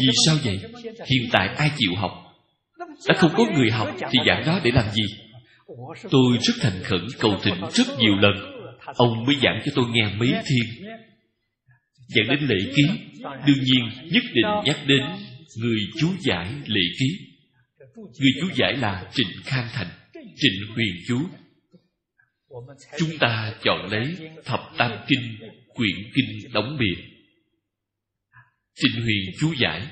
Vì 0.00 0.06
sao 0.26 0.36
vậy? 0.44 0.58
Hiện 0.84 1.28
tại 1.32 1.48
ai 1.48 1.70
chịu 1.76 1.94
học? 1.96 2.10
Đã 3.08 3.14
không 3.18 3.30
có 3.36 3.44
người 3.54 3.70
học 3.70 3.88
thì 4.00 4.18
giảng 4.26 4.42
đó 4.46 4.60
để 4.64 4.70
làm 4.74 4.90
gì? 4.90 5.02
Tôi 6.10 6.38
rất 6.40 6.54
thành 6.60 6.82
khẩn 6.84 7.06
cầu 7.18 7.38
thỉnh 7.42 7.60
rất 7.74 7.86
nhiều 7.98 8.16
lần 8.16 8.34
Ông 8.96 9.24
mới 9.26 9.36
giảng 9.42 9.62
cho 9.64 9.72
tôi 9.74 9.84
nghe 9.92 10.14
mấy 10.18 10.28
thiên 10.32 10.88
giảng 12.08 12.28
đến 12.28 12.48
lễ 12.48 12.72
ký 12.76 12.82
Đương 13.46 13.64
nhiên, 13.64 14.10
nhất 14.12 14.24
định 14.34 14.46
nhắc 14.64 14.78
đến 14.86 15.02
Người 15.56 15.78
chú 16.00 16.08
giải 16.20 16.54
lễ 16.66 16.80
ký 17.00 17.28
Người 17.96 18.32
chú 18.40 18.48
giải 18.54 18.76
là 18.76 19.10
Trịnh 19.14 19.42
Khang 19.44 19.68
Thành, 19.72 19.90
Trịnh 20.14 20.74
Huyền 20.74 20.94
Chú. 21.08 21.20
Chúng 22.98 23.18
ta 23.20 23.54
chọn 23.64 23.90
lấy 23.90 24.16
Thập 24.44 24.60
Tam 24.78 24.92
Kinh, 25.08 25.38
Quyển 25.74 25.96
Kinh 26.14 26.52
đóng 26.52 26.76
bìa. 26.80 27.02
Trịnh 28.74 29.02
Huyền 29.02 29.20
chú 29.40 29.54
giải. 29.58 29.86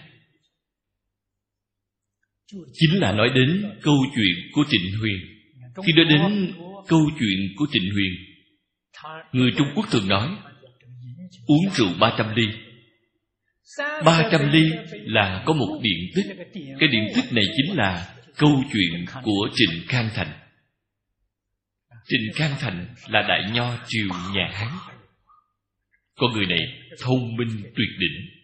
Chính 2.53 3.01
là 3.01 3.13
nói 3.13 3.29
đến 3.35 3.79
câu 3.83 3.97
chuyện 4.15 4.51
của 4.53 4.65
Trịnh 4.71 4.99
Huyền. 5.01 5.17
Khi 5.87 5.93
nói 5.97 6.05
đến 6.09 6.53
câu 6.89 7.01
chuyện 7.19 7.55
của 7.57 7.67
Trịnh 7.73 7.91
Huyền, 7.93 8.13
Người 9.33 9.51
Trung 9.59 9.69
Quốc 9.75 9.87
thường 9.91 10.09
nói, 10.09 10.37
Uống 11.47 11.71
rượu 11.75 11.89
300 12.01 12.35
ly. 12.35 12.66
300 14.05 14.51
ly 14.53 14.63
là 14.93 15.43
có 15.47 15.53
một 15.53 15.81
điện 15.83 16.11
tích. 16.15 16.27
Cái 16.55 16.89
điện 16.93 17.13
tích 17.15 17.33
này 17.33 17.45
chính 17.57 17.77
là 17.77 18.17
câu 18.37 18.51
chuyện 18.73 19.05
của 19.23 19.49
Trịnh 19.55 19.83
Khang 19.89 20.11
Thành. 20.15 20.41
Trịnh 22.05 22.33
Khang 22.35 22.55
Thành 22.59 22.95
là 23.09 23.23
đại 23.23 23.51
nho 23.53 23.85
triều 23.87 24.09
nhà 24.35 24.51
Hán. 24.53 24.73
Con 26.19 26.33
người 26.33 26.47
này 26.47 26.59
thông 27.01 27.37
minh 27.37 27.63
tuyệt 27.63 27.91
đỉnh 27.99 28.37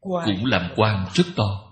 cũng 0.00 0.44
làm 0.44 0.72
quan 0.76 1.06
rất 1.14 1.24
to. 1.36 1.70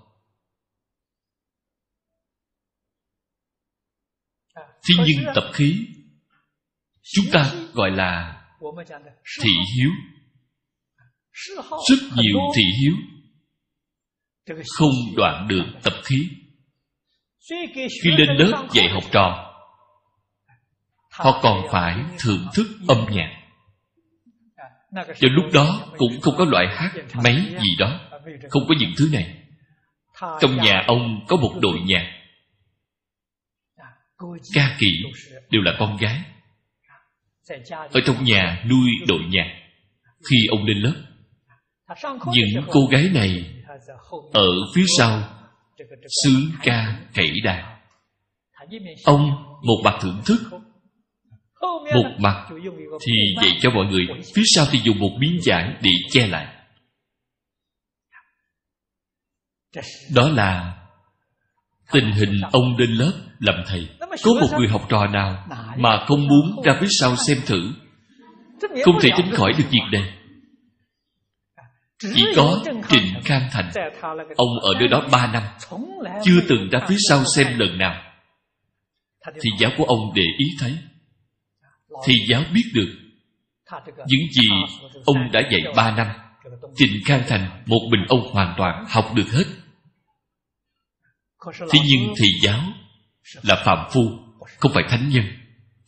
Thế 4.56 5.04
nhưng 5.06 5.24
tập 5.34 5.50
khí. 5.52 5.86
Chúng 7.02 7.24
ta 7.32 7.54
gọi 7.72 7.90
là 7.90 8.42
thị 9.42 9.50
hiếu. 9.76 9.90
Rất 11.88 11.98
nhiều 12.16 12.38
thị 12.56 12.62
hiếu. 12.82 12.94
Không 14.76 14.94
đoạn 15.16 15.48
được 15.48 15.64
tập 15.82 15.94
khí. 16.04 16.28
Khi 18.02 18.10
lên 18.18 18.36
lớp 18.36 18.68
dạy 18.74 18.88
học 18.88 19.04
trò 19.12 19.44
Họ 21.10 21.40
còn 21.42 21.66
phải 21.72 22.04
thưởng 22.18 22.46
thức 22.54 22.66
âm 22.88 23.06
nhạc 23.10 23.37
cho 24.92 25.28
lúc 25.30 25.44
đó 25.52 25.80
cũng 25.96 26.20
không 26.20 26.34
có 26.38 26.44
loại 26.44 26.66
hát 26.70 26.90
máy 27.24 27.34
gì 27.50 27.76
đó, 27.78 28.00
Không 28.50 28.62
có 28.68 28.74
những 28.78 28.92
thứ 28.98 29.08
này. 29.12 29.34
Trong 30.40 30.56
nhà 30.56 30.84
ông 30.86 31.24
có 31.28 31.36
một 31.36 31.54
đội 31.60 31.80
nhạc. 31.86 32.14
Ca 34.54 34.76
kỵ 34.78 34.88
đều 35.50 35.62
là 35.62 35.72
con 35.78 35.96
gái. 35.96 36.20
Ở 37.70 38.00
trong 38.06 38.24
nhà 38.24 38.64
nuôi 38.70 38.90
đội 39.08 39.20
nhạc, 39.28 39.48
khi 40.30 40.36
ông 40.50 40.64
lên 40.64 40.78
lớp, 40.78 40.94
những 42.32 42.64
cô 42.72 42.80
gái 42.90 43.10
này 43.14 43.54
ở 44.32 44.48
phía 44.74 44.84
sau 44.98 45.22
sướng 46.22 46.50
ca 46.62 47.00
cậy 47.14 47.30
đàn 47.44 47.78
ông 49.04 49.30
một 49.62 49.80
mặt 49.84 49.98
thưởng 50.02 50.20
thức 50.26 50.40
một 51.94 52.10
mặt 52.18 52.48
thì 53.06 53.12
dạy 53.42 53.58
cho 53.60 53.70
mọi 53.70 53.86
người, 53.86 54.06
phía 54.34 54.42
sau 54.54 54.66
thì 54.70 54.78
dùng 54.84 54.98
một 54.98 55.10
miếng 55.18 55.38
vải 55.46 55.74
để 55.82 55.90
che 56.10 56.26
lại. 56.26 56.54
Đó 60.14 60.28
là 60.28 60.74
tình 61.92 62.12
hình 62.12 62.40
ông 62.52 62.76
lên 62.76 62.90
lớp 62.90 63.12
làm 63.38 63.54
thầy. 63.66 63.88
Có 64.00 64.32
một 64.40 64.48
người 64.58 64.68
học 64.68 64.86
trò 64.88 65.06
nào 65.06 65.46
mà 65.76 66.04
không 66.06 66.28
muốn 66.28 66.62
ra 66.64 66.78
phía 66.80 66.86
sau 67.00 67.16
xem 67.16 67.38
thử? 67.46 67.72
Không 68.84 68.94
thể 69.00 69.10
tránh 69.16 69.30
khỏi 69.32 69.52
được 69.58 69.64
việc 69.70 70.00
này. 70.00 70.14
Chỉ 72.14 72.24
có 72.36 72.64
trịnh 72.88 73.14
khang 73.24 73.48
thành, 73.52 73.70
ông 74.36 74.58
ở 74.62 74.74
nơi 74.78 74.88
đó 74.88 75.02
ba 75.12 75.32
năm, 75.32 75.42
chưa 76.24 76.40
từng 76.48 76.68
ra 76.70 76.80
phía 76.88 76.96
sau 77.08 77.24
xem 77.36 77.58
lần 77.58 77.78
nào. 77.78 78.02
Thì 79.34 79.50
giáo 79.60 79.70
của 79.76 79.84
ông 79.84 80.12
để 80.14 80.22
ý 80.38 80.46
thấy 80.60 80.76
thì 82.06 82.14
giáo 82.28 82.42
biết 82.52 82.64
được. 82.74 82.94
Những 84.06 84.32
gì 84.32 84.48
ông 85.04 85.32
đã 85.32 85.40
dạy 85.50 85.72
ba 85.76 85.96
năm, 85.96 86.06
trịnh 86.76 87.00
khang 87.04 87.22
thành 87.28 87.62
một 87.66 87.80
mình 87.90 88.00
ông 88.08 88.20
hoàn 88.32 88.54
toàn 88.58 88.84
học 88.88 89.12
được 89.14 89.32
hết. 89.32 89.44
Thế 91.70 91.78
nhưng 91.88 92.14
thì 92.20 92.26
giáo 92.42 92.60
là 93.42 93.62
phạm 93.64 93.86
phu, 93.92 94.00
không 94.58 94.72
phải 94.74 94.84
thánh 94.88 95.08
nhân. 95.08 95.24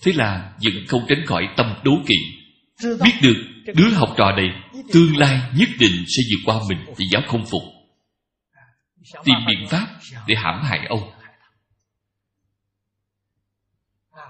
Thế 0.02 0.12
là 0.12 0.52
vẫn 0.64 0.72
không 0.88 1.00
tránh 1.08 1.26
khỏi 1.26 1.48
tâm 1.56 1.74
đố 1.84 1.92
kỵ, 2.06 2.16
biết 2.82 3.12
được 3.22 3.36
đứa 3.74 3.90
học 3.90 4.14
trò 4.16 4.32
này 4.32 4.48
tương 4.92 5.16
lai 5.16 5.40
nhất 5.56 5.68
định 5.78 6.04
sẽ 6.06 6.22
vượt 6.30 6.42
qua 6.44 6.60
mình 6.68 6.78
thì 6.96 7.04
giáo 7.12 7.22
không 7.26 7.46
phục. 7.46 7.62
Tìm 9.24 9.36
biện 9.46 9.68
pháp 9.68 9.86
để 10.26 10.34
hãm 10.34 10.62
hại 10.62 10.86
ông. 10.88 11.10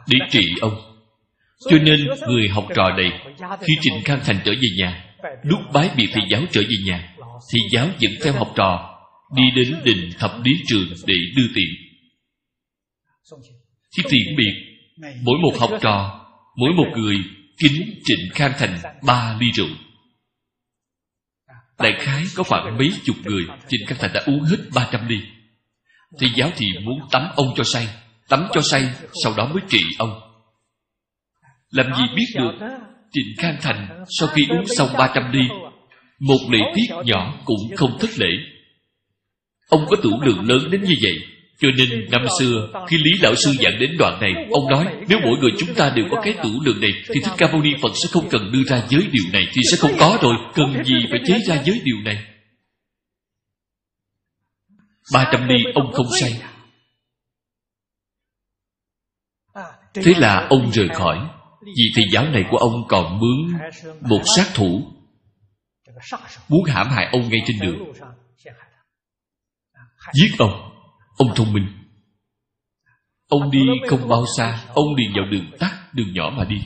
Để 0.07 0.19
trị 0.31 0.45
ông 0.61 0.90
cho 1.69 1.79
nên 1.83 2.07
người 2.29 2.49
học 2.49 2.67
trò 2.75 2.91
này, 2.97 3.21
khi 3.61 3.75
trịnh 3.81 4.05
khang 4.05 4.21
thành 4.25 4.41
trở 4.45 4.53
về 4.53 4.69
nhà, 4.79 5.05
lúc 5.43 5.61
bái 5.73 5.91
biệt 5.97 6.09
thầy 6.13 6.23
giáo 6.31 6.43
trở 6.53 6.61
về 6.61 6.77
nhà, 6.87 7.15
thì 7.53 7.59
giáo 7.73 7.89
dẫn 7.99 8.13
theo 8.25 8.33
học 8.33 8.53
trò, 8.57 8.99
đi 9.37 9.43
đến 9.57 9.75
đình 9.85 10.11
thập 10.19 10.45
lý 10.45 10.53
trường 10.67 10.89
để 11.07 11.15
đưa 11.37 11.47
tiền. 11.55 11.69
Khi 13.97 14.03
tiễn 14.11 14.37
biệt, 14.37 14.53
mỗi 15.23 15.39
một 15.43 15.59
học 15.61 15.71
trò, 15.81 16.27
mỗi 16.57 16.71
một 16.77 16.97
người 16.97 17.17
kính 17.59 18.01
trịnh 18.05 18.31
khang 18.35 18.53
thành 18.59 18.79
ba 19.07 19.37
ly 19.41 19.47
rượu. 19.55 19.69
Đại 21.79 21.93
khái 21.99 22.25
có 22.37 22.43
khoảng 22.43 22.79
mấy 22.79 22.93
chục 23.05 23.17
người 23.25 23.45
trịnh 23.69 23.87
khang 23.87 23.99
thành 24.01 24.11
đã 24.15 24.21
uống 24.27 24.43
hết 24.43 24.57
ba 24.75 24.89
trăm 24.93 25.09
ly. 25.09 25.17
Thì 26.19 26.27
giáo 26.37 26.51
thì 26.57 26.67
muốn 26.85 27.01
tắm 27.11 27.23
ông 27.37 27.47
cho 27.57 27.65
say, 27.65 27.89
tắm 28.29 28.47
cho 28.53 28.61
say, 28.61 28.83
sau 29.25 29.35
đó 29.37 29.47
mới 29.47 29.63
trị 29.69 29.83
ông 29.99 30.30
làm 31.71 31.87
gì 31.95 32.03
biết 32.17 32.27
được? 32.35 32.67
trịnh 33.13 33.35
khang 33.39 33.57
thành 33.61 34.05
sau 34.19 34.29
khi 34.29 34.43
uống 34.51 34.67
xong 34.67 34.89
ba 34.99 35.13
trăm 35.15 35.33
ly 35.33 35.43
một 36.21 36.39
lễ 36.51 36.59
tiết 36.75 36.95
nhỏ 37.05 37.41
cũng 37.45 37.77
không 37.77 37.99
thất 38.01 38.11
lễ. 38.19 38.31
Ông 39.69 39.87
có 39.91 39.97
tủ 40.03 40.11
lượng 40.23 40.49
lớn 40.49 40.71
đến 40.71 40.83
như 40.83 40.95
vậy 41.03 41.19
cho 41.61 41.69
nên 41.79 42.11
năm 42.11 42.27
xưa 42.39 42.85
Khi 42.89 42.97
Lý 42.97 43.11
Lão 43.21 43.35
Sư 43.35 43.53
giảng 43.61 43.79
đến 43.81 43.97
đoạn 43.99 44.21
này 44.21 44.33
Ông 44.51 44.71
nói 44.71 44.87
nếu 45.09 45.19
mỗi 45.23 45.39
người 45.41 45.51
chúng 45.59 45.75
ta 45.75 45.93
đều 45.97 46.05
có 46.11 46.21
cái 46.23 46.35
tủ 46.43 46.49
lượng 46.65 46.81
này 46.81 46.91
Thì 47.09 47.21
Thích 47.25 47.33
Ca 47.39 47.53
Mâu 47.53 47.63
Ni 47.63 47.71
Phật 47.83 47.93
sẽ 47.95 48.09
không 48.13 48.29
cần 48.31 48.53
đưa 48.53 48.63
ra 48.67 48.87
giới 48.89 49.03
điều 49.13 49.25
này 49.33 49.43
Thì 49.53 49.63
sẽ 49.71 49.77
không 49.77 49.93
có 49.99 50.19
rồi. 50.23 50.35
Cần 50.55 50.85
gì 50.85 50.95
phải 51.11 51.21
chế 51.27 51.39
ra 51.47 51.63
giới 51.65 51.81
điều 51.85 51.97
này? 52.05 52.25
Ba 55.13 55.31
trăm 55.33 55.49
ly 55.49 55.65
ông 55.75 55.93
không 55.93 56.07
say. 56.21 56.43
Thế 59.95 60.13
là 60.17 60.47
ông 60.51 60.71
rời 60.73 60.89
khỏi 60.89 61.29
vì 61.63 61.85
thầy 61.95 62.05
giáo 62.13 62.25
này 62.25 62.45
của 62.51 62.57
ông 62.57 62.85
còn 62.89 63.19
mướn 63.19 63.61
Một 64.01 64.23
sát 64.37 64.47
thủ 64.55 64.93
Muốn 66.49 66.65
hãm 66.67 66.87
hại 66.89 67.09
ông 67.13 67.29
ngay 67.29 67.41
trên 67.47 67.59
đường. 67.61 67.93
Giết 70.13 70.31
ông 70.39 70.71
Ông 71.17 71.35
thông 71.37 71.53
minh. 71.53 71.67
Ông 73.29 73.51
đi 73.51 73.61
không 73.89 74.09
bao 74.09 74.25
xa 74.37 74.65
Ông 74.75 74.95
liền 74.95 75.13
vào 75.15 75.25
đường 75.31 75.51
tắt, 75.59 75.95
đường 75.95 76.13
nhỏ 76.13 76.33
mà 76.37 76.45
đi. 76.45 76.57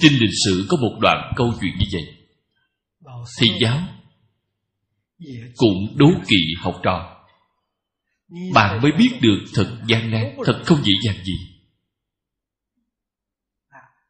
Trên 0.00 0.12
lịch 0.12 0.34
sử 0.44 0.66
có 0.68 0.76
một 0.76 0.98
đoạn 1.00 1.32
câu 1.36 1.52
chuyện 1.60 1.72
như 1.78 1.86
vậy. 1.92 2.14
Thầy 3.38 3.48
giáo 3.60 3.78
Cũng 5.56 5.96
đố 5.96 6.06
kỵ 6.28 6.36
học 6.60 6.80
trò. 6.82 7.16
Bạn 8.54 8.82
mới 8.82 8.92
biết 8.92 9.10
được 9.20 9.44
thật 9.54 9.76
gian 9.86 10.10
nan 10.10 10.36
Thật 10.44 10.62
không 10.66 10.78
dễ 10.82 10.92
dàng 11.04 11.24
gì. 11.24 11.49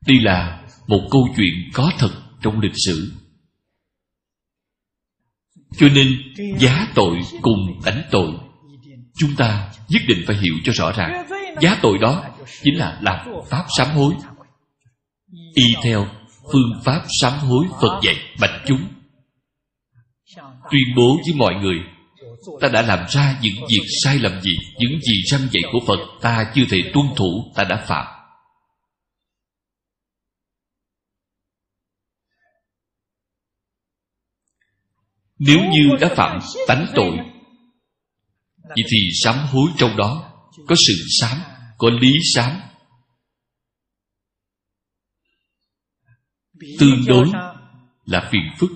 Đây 0.07 0.16
là 0.20 0.62
một 0.86 1.09
câu 1.11 1.28
chuyện 1.36 1.70
có 1.72 1.90
thật 1.98 2.11
trong 2.42 2.61
lịch 2.61 2.76
sử. 2.86 3.12
Cho 5.78 5.88
nên, 5.88 6.22
giá 6.59 6.86
tội 6.94 7.20
cùng 7.42 7.80
đánh 7.84 8.03
tội, 8.11 8.32
Chúng 9.20 9.36
ta 9.36 9.72
nhất 9.88 10.03
định 10.09 10.24
phải 10.26 10.36
hiểu 10.36 10.55
cho 10.64 10.72
rõ 10.72 10.92
ràng. 10.92 11.26
Giá 11.61 11.78
tội 11.82 11.98
đó 11.98 12.24
chính 12.62 12.78
là 12.78 12.98
làm 13.03 13.26
Pháp 13.51 13.64
sám 13.76 13.88
hối. 13.90 14.14
Y 15.55 15.64
theo 15.82 16.07
phương 16.53 16.80
pháp 16.84 17.03
sám 17.20 17.32
hối 17.32 17.66
Phật 17.80 18.01
dạy 18.03 18.16
bạch 18.40 18.62
chúng. 18.66 18.88
Tuyên 20.70 20.94
bố 20.96 21.16
với 21.26 21.34
mọi 21.36 21.55
người, 21.55 21.78
Ta 22.61 22.68
đã 22.68 22.82
làm 22.82 22.98
ra 23.09 23.38
những 23.42 23.55
việc 23.68 23.82
sai 24.05 24.18
lầm 24.18 24.40
gì, 24.40 24.53
Những 24.78 25.01
gì 25.01 25.22
răng 25.30 25.48
dạy 25.51 25.62
của 25.72 25.78
Phật, 25.86 25.98
Ta 26.20 26.53
chưa 26.55 26.64
thể 26.70 26.78
tuân 26.94 27.07
thủ, 27.16 27.53
Ta 27.57 27.64
đã 27.64 27.76
phạm. 27.86 28.07
Nếu 35.41 35.59
như 35.59 35.97
đã 36.01 36.14
phạm 36.16 36.41
tánh 36.68 36.86
tội, 36.95 37.18
Vậy 38.62 38.84
thì 38.91 38.99
sám 39.22 39.47
hối 39.47 39.70
trong 39.78 39.97
đó. 39.97 40.32
Có 40.68 40.74
sự 40.86 40.95
sám, 41.20 41.38
Có 41.78 41.91
lý 41.91 42.12
sám. 42.34 42.61
Tương 46.78 47.07
đối 47.07 47.28
là 48.05 48.28
phiền 48.32 48.43
phức. 48.59 48.70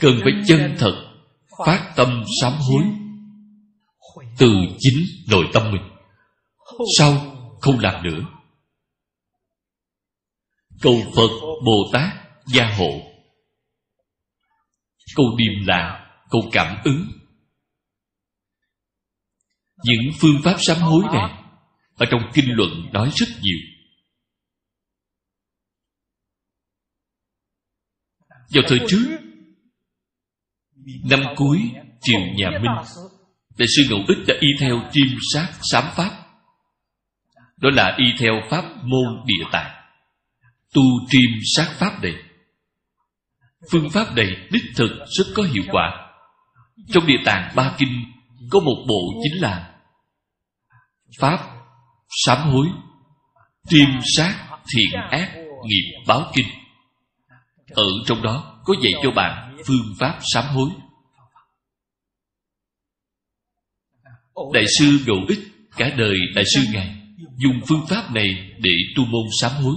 Cần 0.00 0.20
phải 0.22 0.32
chân 0.46 0.76
thật 0.78 1.04
Phát 1.66 1.92
tâm 1.96 2.24
sám 2.40 2.52
hối 2.52 2.82
Từ 4.38 4.54
chính 4.78 5.04
nội 5.28 5.44
tâm 5.54 5.72
mình. 5.72 5.82
Sau 6.98 7.36
không 7.60 7.78
làm 7.78 8.04
nữa. 8.04 8.20
Cầu 10.80 11.02
Phật 11.16 11.30
Bồ 11.64 11.90
Tát 11.92 12.14
gia 12.46 12.74
hộ 12.76 13.07
câu 15.16 15.26
điềm 15.36 15.66
lạ 15.66 16.10
câu 16.30 16.40
cảm 16.52 16.76
ứng. 16.84 17.06
Những 19.84 20.12
phương 20.20 20.40
pháp 20.44 20.56
sám 20.58 20.78
hối 20.78 21.02
này 21.12 21.44
ở 21.96 22.06
trong 22.10 22.20
kinh 22.34 22.46
luận 22.48 22.70
nói 22.92 23.10
rất 23.14 23.26
nhiều. 23.42 23.58
Vào 28.28 28.64
thời 28.66 28.78
trước, 28.88 29.18
năm 31.10 31.20
cuối 31.36 31.72
triều 32.00 32.20
nhà 32.20 32.50
minh, 32.50 32.86
đại 33.58 33.68
sư 33.76 33.82
ngẫu 33.90 33.98
ích 34.08 34.18
đã 34.26 34.34
y 34.40 34.48
theo 34.60 34.90
chim 34.92 35.06
sát 35.34 35.52
sám 35.72 35.84
pháp. 35.96 36.24
Đó 37.56 37.70
là 37.72 37.96
y 37.98 38.04
theo 38.18 38.32
pháp 38.50 38.64
môn 38.84 39.24
địa 39.26 39.44
tạng. 39.52 39.84
Tu 40.74 40.82
chim 41.08 41.30
sát 41.56 41.74
pháp 41.78 42.02
này 42.02 42.27
phương 43.70 43.90
pháp 43.90 44.16
này 44.16 44.26
đích 44.50 44.62
thực 44.76 44.90
rất 45.18 45.24
có 45.34 45.42
hiệu 45.42 45.62
quả. 45.70 46.12
Trong 46.88 47.06
địa 47.06 47.22
tạng 47.24 47.52
ba 47.56 47.74
kinh, 47.78 48.04
có 48.50 48.60
một 48.60 48.84
bộ 48.88 49.20
chính 49.22 49.42
là 49.42 49.74
pháp 51.20 51.38
sám 52.24 52.38
hối, 52.50 52.66
tiêm 53.68 53.88
sát 54.16 54.48
thiện 54.74 55.00
ác 55.10 55.34
nghiệp 55.64 56.04
báo 56.06 56.30
kinh. 56.34 56.46
Ở 57.70 57.86
trong 58.06 58.22
đó 58.22 58.60
có 58.64 58.74
dạy 58.82 58.92
cho 59.02 59.10
bạn 59.10 59.56
phương 59.66 59.94
pháp 59.98 60.18
sám 60.32 60.44
hối. 60.54 60.70
Đại 64.54 64.64
sư 64.78 64.98
ngộ 65.06 65.14
ích, 65.28 65.38
cả 65.76 65.90
đời 65.98 66.16
đại 66.34 66.44
sư 66.54 66.60
ngài, 66.72 66.96
dùng 67.36 67.60
phương 67.68 67.86
pháp 67.88 68.12
này 68.12 68.26
để 68.58 68.70
tu 68.96 69.04
môn 69.04 69.26
sám 69.40 69.52
hối 69.52 69.74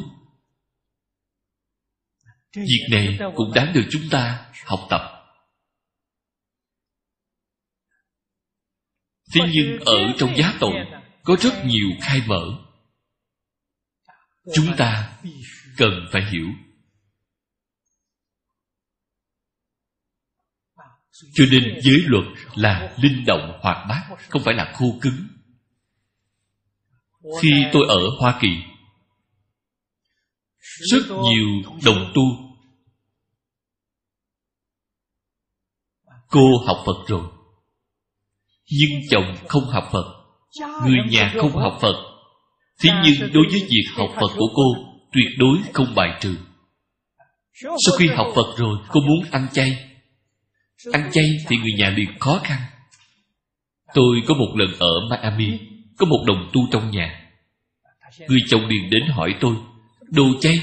việc 2.56 2.88
này 2.92 3.20
cũng 3.36 3.54
đáng 3.56 3.74
được 3.74 3.84
chúng 3.92 4.10
ta 4.12 4.52
học 4.66 4.80
tập. 4.90 5.02
Thế 9.34 9.42
nhưng 9.54 9.80
ở 9.80 10.14
trong 10.18 10.38
giá 10.38 10.54
tội 10.60 10.74
có 11.24 11.36
rất 11.40 11.54
nhiều 11.66 11.88
khai 12.02 12.22
mở. 12.28 12.42
Chúng 14.54 14.68
ta 14.78 15.20
cần 15.78 16.08
phải 16.12 16.22
hiểu. 16.32 16.48
Cho 21.34 21.44
nên 21.52 21.80
giới 21.82 22.02
luật 22.06 22.26
là 22.56 22.96
linh 22.98 23.26
động 23.26 23.60
hoạt 23.62 23.88
bát 23.90 24.18
không 24.30 24.44
phải 24.46 24.54
là 24.54 24.74
khô 24.76 24.86
cứng. 25.02 25.28
Khi 27.42 27.50
tôi 27.74 27.86
ở 27.88 28.00
hoa 28.20 28.40
kỳ 28.42 28.50
rất 30.62 31.02
nhiều 31.10 31.48
đồng 31.86 32.12
tu. 32.16 32.24
Cô 36.28 36.42
học 36.68 36.84
phật 36.86 37.08
rồi 37.08 37.24
nhưng 38.72 39.02
chồng 39.10 39.36
không 39.48 39.64
học 39.66 39.90
phật 39.92 40.22
người 40.60 40.98
nhà 41.10 41.34
không 41.36 41.52
học 41.52 41.78
phật. 41.82 41.96
Thế 42.84 42.90
nhưng 43.04 43.34
đối 43.34 43.46
với 43.52 43.68
việc 43.70 43.86
học 43.96 44.10
phật 44.16 44.36
của 44.38 44.48
cô 44.56 44.64
tuyệt 45.12 45.28
đối 45.38 45.58
không 45.74 45.96
bài 45.96 46.18
trừ. 46.22 46.36
Sau 47.62 47.96
khi 48.00 48.08
học 48.08 48.28
phật 48.36 48.58
rồi 48.58 48.78
cô 48.90 49.02
muốn 49.02 49.32
ăn 49.32 49.48
chay. 49.54 49.90
Ăn 50.94 51.10
chay 51.14 51.26
thì 51.48 51.58
người 51.58 51.74
nhà 51.78 51.90
liền 51.90 52.20
khó 52.20 52.40
khăn. 52.44 52.60
Tôi 53.94 54.22
có 54.28 54.34
một 54.34 54.54
lần 54.56 54.70
ở 54.80 54.94
miami 55.10 55.60
có 55.98 56.06
một 56.06 56.24
đồng 56.28 56.50
tu 56.54 56.62
trong 56.72 56.92
nhà. 56.92 57.32
Người 58.28 58.40
chồng 58.50 58.68
liền 58.68 58.90
đến 58.90 59.04
hỏi 59.08 59.36
tôi 59.42 59.56
đồ 60.12 60.24
chay 60.42 60.60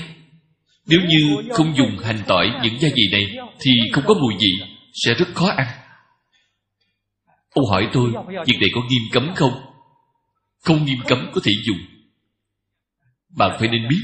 nếu 0.89 1.01
như 1.09 1.51
không 1.53 1.77
dùng 1.77 1.99
hành 2.05 2.23
tỏi 2.27 2.51
những 2.63 2.81
gia 2.81 2.89
vị 2.95 3.03
này 3.13 3.47
thì 3.61 3.71
không 3.93 4.05
có 4.07 4.15
mùi 4.15 4.35
vị, 4.41 4.75
sẽ 5.05 5.15
rất 5.15 5.29
khó 5.35 5.49
ăn. 5.57 5.67
Ông 7.55 7.65
hỏi 7.71 7.89
tôi, 7.93 8.11
việc 8.47 8.57
này 8.61 8.69
có 8.75 8.81
nghiêm 8.81 9.03
cấm 9.13 9.35
không? 9.35 9.53
Không 10.65 10.85
nghiêm 10.85 10.99
cấm 11.07 11.31
có 11.35 11.41
thể 11.45 11.53
dùng. 11.67 11.79
Bạn 13.37 13.57
phải 13.59 13.69
nên 13.69 13.89
biết. 13.89 14.03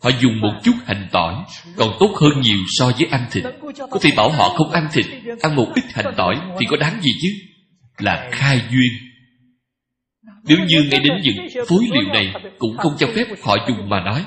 Họ 0.00 0.10
dùng 0.20 0.40
một 0.40 0.52
chút 0.64 0.74
hành 0.84 1.08
tỏi, 1.12 1.44
còn 1.76 1.96
tốt 2.00 2.16
hơn 2.20 2.40
nhiều 2.40 2.58
so 2.68 2.90
với 2.98 3.08
ăn 3.10 3.26
thịt. 3.30 3.44
Có 3.90 3.98
thể 4.00 4.10
bảo 4.16 4.30
họ 4.30 4.48
không 4.48 4.70
ăn 4.70 4.88
thịt, 4.92 5.06
ăn 5.42 5.56
một 5.56 5.72
ít 5.74 5.84
hành 5.94 6.14
tỏi 6.16 6.36
thì 6.60 6.66
có 6.70 6.76
đáng 6.76 7.00
gì 7.02 7.10
chứ? 7.22 7.28
Là 7.98 8.28
khai 8.32 8.60
duyên 8.70 9.07
nếu 10.44 10.58
như 10.66 10.82
ngay 10.90 11.00
đến 11.00 11.12
những 11.22 11.64
phối 11.68 11.84
liệu 11.92 12.12
này 12.12 12.32
cũng 12.58 12.76
không 12.76 12.92
cho 12.98 13.06
phép 13.14 13.24
họ 13.42 13.56
dùng 13.68 13.88
mà 13.88 14.00
nói 14.00 14.24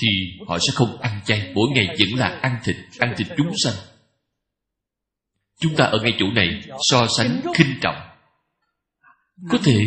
thì 0.00 0.08
họ 0.48 0.58
sẽ 0.58 0.72
không 0.74 1.00
ăn 1.00 1.20
chay. 1.24 1.52
Mỗi 1.54 1.70
ngày 1.74 1.86
vẫn 1.86 2.18
là 2.18 2.38
ăn 2.42 2.56
thịt 2.64 2.76
ăn 2.98 3.14
thịt 3.16 3.26
chúng 3.36 3.52
sanh. 3.64 3.74
Chúng 5.60 5.76
ta 5.76 5.84
ở 5.84 5.98
ngay 6.02 6.14
chỗ 6.18 6.26
này 6.26 6.60
so 6.90 7.06
sánh 7.16 7.40
khinh 7.54 7.74
trọng. 7.80 7.96
Có 9.50 9.58
thể 9.64 9.86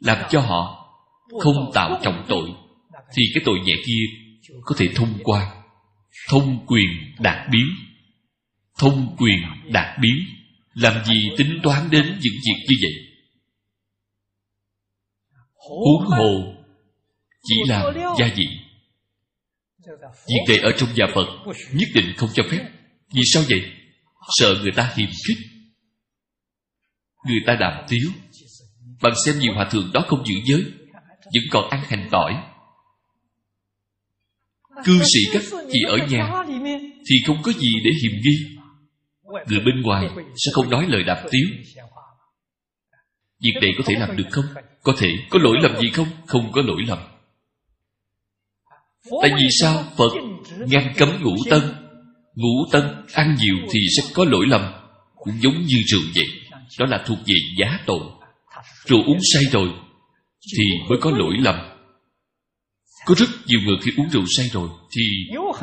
làm 0.00 0.18
cho 0.30 0.40
họ 0.40 0.90
không 1.40 1.70
tạo 1.74 2.00
trọng 2.02 2.24
tội 2.28 2.48
thì 3.14 3.22
cái 3.34 3.42
tội 3.44 3.60
nhẹ 3.64 3.74
kia 3.86 4.02
có 4.62 4.74
thể 4.78 4.88
thông 4.94 5.18
qua 5.22 5.54
thông 6.28 6.66
quyền 6.66 6.88
đạt 7.18 7.48
biến. 7.52 7.66
Thông 8.78 9.16
quyền 9.18 9.38
đạt 9.72 9.98
biến. 10.00 10.16
Làm 10.74 11.04
gì 11.04 11.30
tính 11.36 11.60
toán 11.62 11.90
đến 11.90 12.04
những 12.04 12.34
việc 12.44 12.64
như 12.68 12.76
vậy 12.82 13.07
huống 15.68 16.06
hồ 16.06 16.54
chỉ 17.42 17.54
là 17.68 17.92
gia 18.18 18.30
vị. 18.36 18.46
Việc 20.26 20.44
này 20.48 20.58
ở 20.58 20.72
trong 20.78 20.88
nhà 20.94 21.06
phật 21.14 21.26
nhất 21.72 21.88
định 21.94 22.12
không 22.16 22.28
cho 22.34 22.42
phép. 22.50 22.68
Vì 23.12 23.22
sao 23.32 23.42
vậy? 23.48 23.60
Sợ 24.28 24.54
người 24.62 24.72
ta 24.76 24.92
hiềm 24.96 25.08
khích. 25.28 25.38
Người 27.26 27.40
ta 27.46 27.56
đàm 27.60 27.86
tiếu. 27.88 28.10
Bạn 29.02 29.12
xem 29.24 29.38
nhiều 29.38 29.52
hòa 29.54 29.68
thượng 29.70 29.90
đó 29.94 30.04
không 30.08 30.26
giữ 30.26 30.34
giới 30.44 30.64
vẫn 31.24 31.42
còn 31.50 31.70
ăn 31.70 31.82
hành 31.86 32.08
tỏi. 32.10 32.34
Cư 34.84 34.98
sĩ 35.02 35.20
các 35.32 35.42
chị 35.72 35.78
ở 35.88 35.96
nhà 36.10 36.44
thì 37.10 37.16
không 37.26 37.42
có 37.42 37.52
gì 37.52 37.68
để 37.84 37.90
hiềm 38.02 38.12
nghi. 38.12 38.56
Người 39.48 39.60
bên 39.60 39.82
ngoài 39.82 40.08
sẽ 40.36 40.50
không 40.52 40.70
nói 40.70 40.86
lời 40.88 41.04
đạp 41.04 41.26
tiếu. 41.30 41.48
Việc 43.40 43.54
này 43.62 43.70
có 43.78 43.84
thể 43.86 43.94
làm 43.98 44.16
được 44.16 44.26
không 44.30 44.44
có 44.82 44.92
thể 44.98 45.08
có 45.30 45.38
lỗi 45.42 45.56
lầm 45.62 45.76
gì 45.80 45.90
không? 45.90 46.06
Không 46.26 46.52
có 46.52 46.62
lỗi 46.62 46.82
lầm. 46.88 46.98
Tại 49.22 49.30
vì 49.38 49.46
sao? 49.60 49.84
Phật 49.96 50.10
ngăn 50.66 50.92
cấm 50.96 51.08
ngũ 51.22 51.36
tân. 51.50 51.60
Ngũ 52.34 52.66
tân 52.72 52.84
ăn 53.12 53.36
nhiều 53.38 53.56
thì 53.70 53.80
sẽ 53.96 54.02
có 54.14 54.24
lỗi 54.24 54.46
lầm. 54.48 54.72
Cũng 55.14 55.34
giống 55.40 55.62
như 55.66 55.76
rượu 55.86 56.02
vậy. 56.14 56.26
Đó 56.78 56.86
là 56.86 57.04
thuộc 57.06 57.18
về 57.26 57.34
giá 57.58 57.78
tội. 57.86 58.00
Rượu 58.86 59.02
uống 59.06 59.18
say 59.32 59.42
rồi 59.52 59.68
thì 60.56 60.64
mới 60.88 60.98
có 61.00 61.10
lỗi 61.10 61.34
lầm. 61.38 61.54
Có 63.06 63.14
rất 63.18 63.28
nhiều 63.46 63.60
người 63.66 63.76
khi 63.82 63.90
uống 63.96 64.10
rượu 64.10 64.24
say 64.36 64.48
rồi 64.52 64.68
thì 64.96 65.02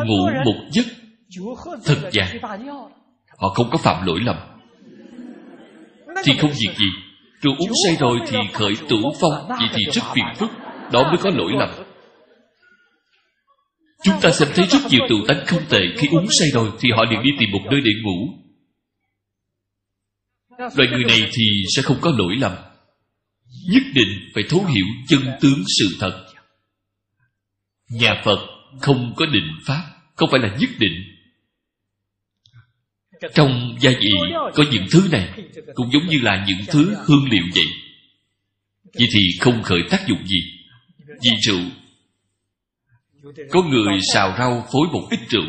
ngủ 0.05 0.29
một 0.45 0.69
giấc 0.71 0.85
thật 1.85 2.09
dài 2.11 2.39
họ 3.37 3.49
không 3.49 3.69
có 3.71 3.77
phạm 3.77 4.05
lỗi 4.05 4.19
lầm. 4.19 4.35
Thì 6.23 6.33
không 6.41 6.51
việc 6.51 6.75
gì 6.77 6.87
rượu 7.41 7.53
uống 7.59 7.71
say 7.85 7.95
rồi 7.99 8.19
thì 8.27 8.37
khởi 8.53 8.73
tử 8.89 8.97
phong 9.21 9.47
vậy 9.47 9.67
thì 9.73 9.83
rất 9.91 10.01
phiền 10.15 10.25
phức 10.37 10.49
đó 10.91 11.03
mới 11.03 11.17
có 11.21 11.29
lỗi 11.29 11.51
lầm. 11.59 11.69
chúng 14.03 14.15
ta 14.21 14.31
xem 14.31 14.49
thấy 14.55 14.65
rất 14.65 14.79
nhiều 14.89 15.01
tù 15.09 15.15
tánh 15.27 15.45
không 15.47 15.63
tệ 15.69 15.79
khi 15.97 16.07
uống 16.11 16.27
say 16.39 16.49
rồi 16.53 16.71
thì 16.79 16.89
họ 16.91 17.05
liền 17.09 17.21
đi 17.23 17.29
tìm 17.39 17.49
một 17.51 17.61
nơi 17.71 17.81
để 17.85 17.91
ngủ. 18.03 18.45
Loại 20.57 20.89
người 20.91 21.03
này 21.03 21.29
thì 21.33 21.43
sẽ 21.75 21.81
không 21.81 21.97
có 22.01 22.11
lỗi 22.17 22.35
lầm. 22.39 22.51
Nhất 23.69 23.83
định 23.93 24.09
phải 24.33 24.43
thấu 24.49 24.65
hiểu 24.65 24.85
chân 25.07 25.19
tướng 25.41 25.63
sự 25.79 25.97
thật. 25.99 26.25
Nhà 27.89 28.21
phật 28.25 28.39
không 28.81 29.13
có 29.17 29.25
định 29.25 29.51
pháp 29.65 29.81
không 30.15 30.29
phải 30.31 30.39
là 30.39 30.55
nhất 30.59 30.69
định 30.79 31.14
trong 33.33 33.75
gia 33.79 33.91
vị 33.99 34.11
có 34.53 34.63
những 34.71 34.85
thứ 34.91 35.07
này 35.11 35.29
cũng 35.73 35.91
giống 35.93 36.07
như 36.07 36.17
là 36.21 36.45
những 36.47 36.65
thứ 36.67 36.95
hương 37.05 37.29
liệu 37.31 37.43
vậy. 37.55 37.65
Vậy 38.83 39.07
thì 39.13 39.21
không 39.39 39.63
khởi 39.63 39.79
tác 39.89 40.07
dụng 40.07 40.27
gì. 40.27 40.39
Vì 41.07 41.29
rượu, 41.47 41.61
có 43.51 43.61
người 43.61 43.99
xào 44.13 44.35
rau 44.37 44.67
phối 44.71 44.87
một 44.91 45.07
ít 45.11 45.19
rượu. 45.29 45.45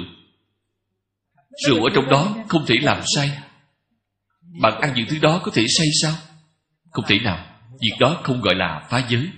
Rượu 1.66 1.84
ở 1.84 1.90
trong 1.94 2.10
đó 2.10 2.36
không 2.48 2.66
thể 2.66 2.74
làm 2.82 3.02
say 3.16 3.30
bạn 4.60 4.80
ăn 4.80 4.92
những 4.96 5.06
thứ 5.08 5.18
đó 5.18 5.40
có 5.44 5.50
thể 5.54 5.64
say 5.78 5.86
sao? 6.02 6.14
Không 6.90 7.04
thể 7.08 7.18
nào. 7.18 7.46
Việc 7.80 7.96
đó 8.00 8.20
không 8.22 8.40
gọi 8.40 8.54
là 8.54 8.86
phá 8.90 9.06
giới. 9.10 9.28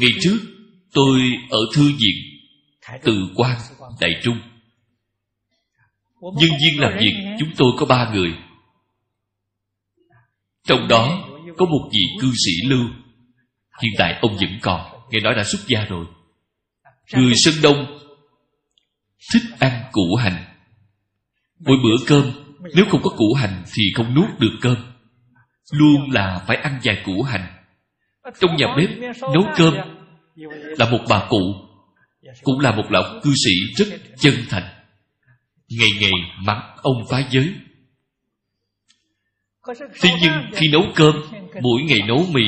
Ngày 0.00 0.10
trước, 0.20 0.38
tôi 0.92 1.20
ở 1.50 1.58
thư 1.74 1.82
viện, 1.82 2.16
từ 3.04 3.28
quan, 3.34 3.58
đại 4.00 4.10
trung 4.22 4.38
nhân 6.20 6.50
viên 6.60 6.80
làm 6.80 6.98
việc 7.00 7.36
chúng 7.38 7.50
tôi 7.56 7.72
có 7.78 7.86
ba 7.86 8.10
người. 8.14 8.34
Trong 10.66 10.88
đó 10.88 11.28
có 11.56 11.66
một 11.66 11.90
vị 11.92 12.00
cư 12.20 12.32
sĩ 12.44 12.68
lưu. 12.68 12.84
Hiện 13.82 13.92
tại 13.98 14.18
ông 14.22 14.36
vẫn 14.36 14.58
còn 14.62 14.80
nghe 15.10 15.20
nói 15.20 15.34
đã 15.34 15.44
xuất 15.44 15.60
gia 15.66 15.84
rồi. 15.84 16.06
Người 17.14 17.32
sơn 17.36 17.54
đông 17.62 17.98
thích 19.32 19.42
ăn 19.58 19.82
củ 19.92 20.14
hành. 20.14 20.44
Mỗi 21.58 21.76
bữa 21.82 22.04
cơm 22.06 22.30
nếu 22.74 22.84
không 22.90 23.00
có 23.02 23.10
củ 23.10 23.34
hành 23.34 23.62
thì 23.74 23.82
không 23.94 24.14
nuốt 24.14 24.38
được 24.38 24.58
cơm. 24.60 24.76
Luôn 25.72 26.10
là 26.10 26.44
phải 26.46 26.56
ăn 26.56 26.80
vài 26.82 27.02
củ 27.04 27.22
hành. 27.22 27.46
Trong 28.40 28.56
nhà 28.56 28.66
bếp 28.76 28.90
nấu 29.20 29.44
cơm 29.56 29.74
là 30.78 30.90
một 30.90 31.00
bà 31.08 31.26
cụ 31.28 31.54
cũng 32.42 32.60
là 32.60 32.76
một 32.76 32.84
lão 32.90 33.20
cư 33.22 33.30
sĩ 33.44 33.52
rất 33.76 33.98
chân 34.18 34.34
thành 34.48 34.77
ngày 35.68 35.88
ngày 36.00 36.12
mắng 36.46 36.76
ông 36.82 37.02
phá 37.10 37.28
giới. 37.30 37.52
Thế 40.00 40.10
nhưng 40.22 40.32
khi 40.52 40.68
nấu 40.72 40.82
cơm, 40.94 41.14
mỗi 41.60 41.82
ngày 41.82 42.00
nấu 42.08 42.26
mì, 42.32 42.44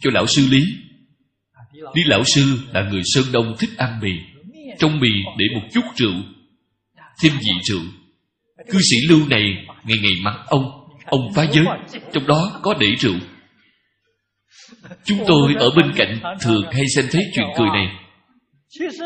cho 0.00 0.10
lão 0.14 0.26
sư 0.26 0.48
lý. 0.50 0.64
Lý 1.94 2.02
lão 2.06 2.24
sư 2.24 2.58
là 2.72 2.88
người 2.90 3.02
sơn 3.04 3.24
đông 3.32 3.56
thích 3.58 3.70
ăn 3.76 4.00
mì, 4.02 4.12
trong 4.78 5.00
mì 5.00 5.08
để 5.38 5.44
một 5.54 5.68
chút 5.72 5.84
rượu, 5.96 6.14
thêm 7.22 7.32
vị 7.32 7.52
rượu. 7.62 7.82
Cư 8.70 8.78
sĩ 8.90 8.96
lưu 9.08 9.28
này 9.28 9.66
ngày 9.84 9.98
ngày 10.02 10.12
mắng 10.22 10.44
ông 10.46 10.86
ông 11.06 11.32
phá 11.34 11.46
giới, 11.52 11.64
trong 12.12 12.26
đó 12.26 12.60
có 12.62 12.74
để 12.80 12.86
rượu. 12.98 13.14
Chúng 15.04 15.18
tôi 15.26 15.54
ở 15.54 15.70
bên 15.70 15.92
cạnh 15.96 16.20
thường 16.40 16.64
hay 16.72 16.84
xem 16.96 17.04
thấy 17.10 17.22
chuyện 17.34 17.46
cười 17.58 17.68
này. 17.68 17.86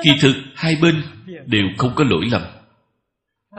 Kỳ 0.04 0.10
thực 0.20 0.34
hai 0.54 0.76
bên 0.76 1.02
đều 1.46 1.64
không 1.78 1.92
có 1.94 2.04
lỗi 2.04 2.24
lầm 2.30 2.42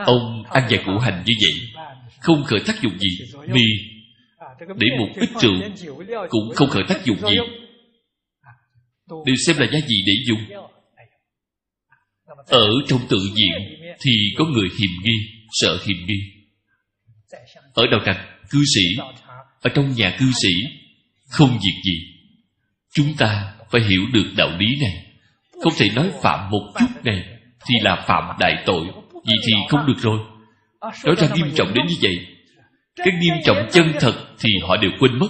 ông 0.05 0.43
ăn 0.49 0.63
vài 0.69 0.83
củ 0.85 0.97
hành 0.97 1.23
như 1.25 1.33
vậy, 1.41 1.85
không 2.19 2.43
khởi 2.43 2.59
tác 2.67 2.81
dụng 2.81 2.97
gì 2.99 3.09
mì 3.47 3.63
để 4.77 4.87
một 4.99 5.09
ít 5.15 5.29
rượu 5.41 5.53
cũng 6.29 6.55
không 6.55 6.69
khởi 6.69 6.83
tác 6.87 7.05
dụng 7.05 7.17
gì. 7.17 7.37
Đều 9.25 9.35
xem 9.45 9.57
là 9.57 9.67
giá 9.71 9.79
gì 9.87 10.03
để 10.05 10.13
dùng? 10.27 10.39
Ở 12.47 12.69
trong 12.87 12.99
tự 13.09 13.17
diện 13.35 13.77
thì 14.01 14.11
có 14.37 14.45
người 14.45 14.69
hiềm 14.79 14.89
nghi, 15.03 15.13
sợ 15.51 15.79
hiềm 15.85 15.97
nghi. 16.07 16.19
Ở 17.73 17.83
đầu 17.91 17.99
trạch 18.05 18.17
cư 18.49 18.59
sĩ, 18.75 19.01
ở 19.61 19.69
trong 19.75 19.93
nhà 19.95 20.15
cư 20.19 20.25
sĩ, 20.41 20.49
không 21.29 21.49
việc 21.49 21.81
gì. 21.83 22.07
Chúng 22.93 23.13
ta 23.17 23.53
phải 23.71 23.81
hiểu 23.81 24.01
được 24.13 24.25
đạo 24.37 24.49
lý 24.59 24.67
này. 24.81 25.05
Không 25.63 25.73
thể 25.77 25.89
nói 25.95 26.11
phạm 26.21 26.49
một 26.49 26.73
chút 26.79 27.05
này 27.05 27.23
thì 27.67 27.75
là 27.81 28.03
phạm 28.07 28.37
đại 28.39 28.63
tội 28.65 28.87
vậy 29.25 29.37
thì 29.47 29.53
không 29.69 29.87
được 29.87 29.99
rồi. 30.01 30.19
Nói 31.05 31.15
ra 31.17 31.27
nghiêm 31.35 31.51
trọng 31.55 31.73
đến 31.73 31.85
như 31.87 31.95
vậy, 32.01 32.27
cái 32.95 33.13
nghiêm 33.21 33.33
trọng 33.43 33.67
chân 33.71 33.91
thật 33.99 34.13
thì 34.39 34.49
họ 34.67 34.77
đều 34.77 34.91
quên 34.99 35.19
mất. 35.19 35.29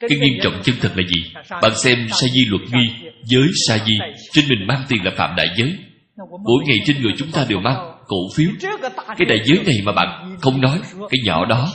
Cái 0.00 0.18
nghiêm 0.18 0.38
trọng 0.42 0.62
chân 0.64 0.74
thật 0.80 0.92
là 0.96 1.02
gì? 1.08 1.32
Bạn 1.62 1.72
xem 1.74 2.06
sa 2.10 2.26
di 2.32 2.44
luật 2.44 2.62
nghi, 2.72 3.10
giới 3.24 3.48
sa 3.68 3.78
di 3.78 3.98
trên 4.32 4.44
mình 4.48 4.66
mang 4.66 4.82
tiền 4.88 5.04
là 5.04 5.10
phạm 5.16 5.36
đại 5.36 5.48
giới. 5.56 5.76
Mỗi 6.16 6.64
ngày 6.66 6.76
trên 6.86 7.02
người 7.02 7.12
chúng 7.18 7.30
ta 7.30 7.46
đều 7.48 7.60
mang 7.60 7.96
cổ 8.06 8.16
phiếu. 8.36 8.50
Cái 8.92 9.26
đại 9.28 9.38
giới 9.44 9.58
này 9.64 9.76
mà 9.84 9.92
bạn 9.92 10.36
không 10.40 10.60
nói, 10.60 10.80
cái 11.10 11.20
nhỏ 11.24 11.44
đó 11.46 11.72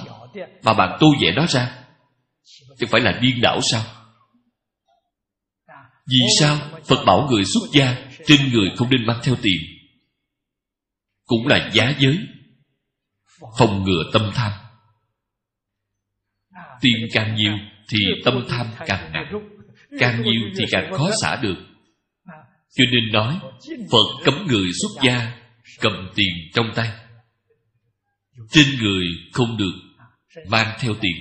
mà 0.64 0.74
bạn 0.74 0.98
tô 1.00 1.08
vẽ 1.22 1.32
nó 1.36 1.46
ra, 1.46 1.72
chẳng 2.80 2.90
phải 2.90 3.02
là 3.02 3.20
điên 3.22 3.42
đảo 3.42 3.60
sao? 3.72 3.82
Vì 6.08 6.20
sao 6.40 6.58
phật 6.88 7.04
bảo 7.06 7.28
người 7.32 7.44
xuất 7.46 7.70
gia 7.74 7.96
trên 8.26 8.40
người 8.54 8.70
không 8.78 8.90
nên 8.90 9.06
mang 9.06 9.20
theo 9.24 9.36
tiền? 9.42 9.62
Cũng 11.32 11.48
là 11.48 11.70
giá 11.74 11.94
giới, 12.00 12.20
phòng 13.58 13.84
ngừa 13.84 14.04
tâm 14.14 14.32
tham. 14.36 14.52
Tiền 16.82 17.08
càng 17.14 17.36
nhiều 17.36 17.54
thì 17.90 17.98
tâm 18.26 18.46
tham 18.50 18.68
càng 18.86 19.12
nặng, 19.14 19.34
càng 20.00 20.24
nhiều 20.24 20.42
thì 20.58 20.66
càng 20.72 20.92
khó 20.94 21.12
xả 21.22 21.36
được. 21.36 21.58
Cho 22.76 22.84
nên 22.92 23.12
nói, 23.12 23.40
phật 23.92 24.24
cấm 24.24 24.48
người 24.48 24.68
xuất 24.82 25.04
gia, 25.04 25.42
cầm 25.80 26.10
tiền 26.16 26.30
trong 26.54 26.72
tay. 26.76 26.92
Trên 28.50 28.66
người 28.82 29.06
không 29.34 29.58
được 29.58 29.74
mang 30.48 30.78
theo 30.80 30.94
tiền, 31.02 31.16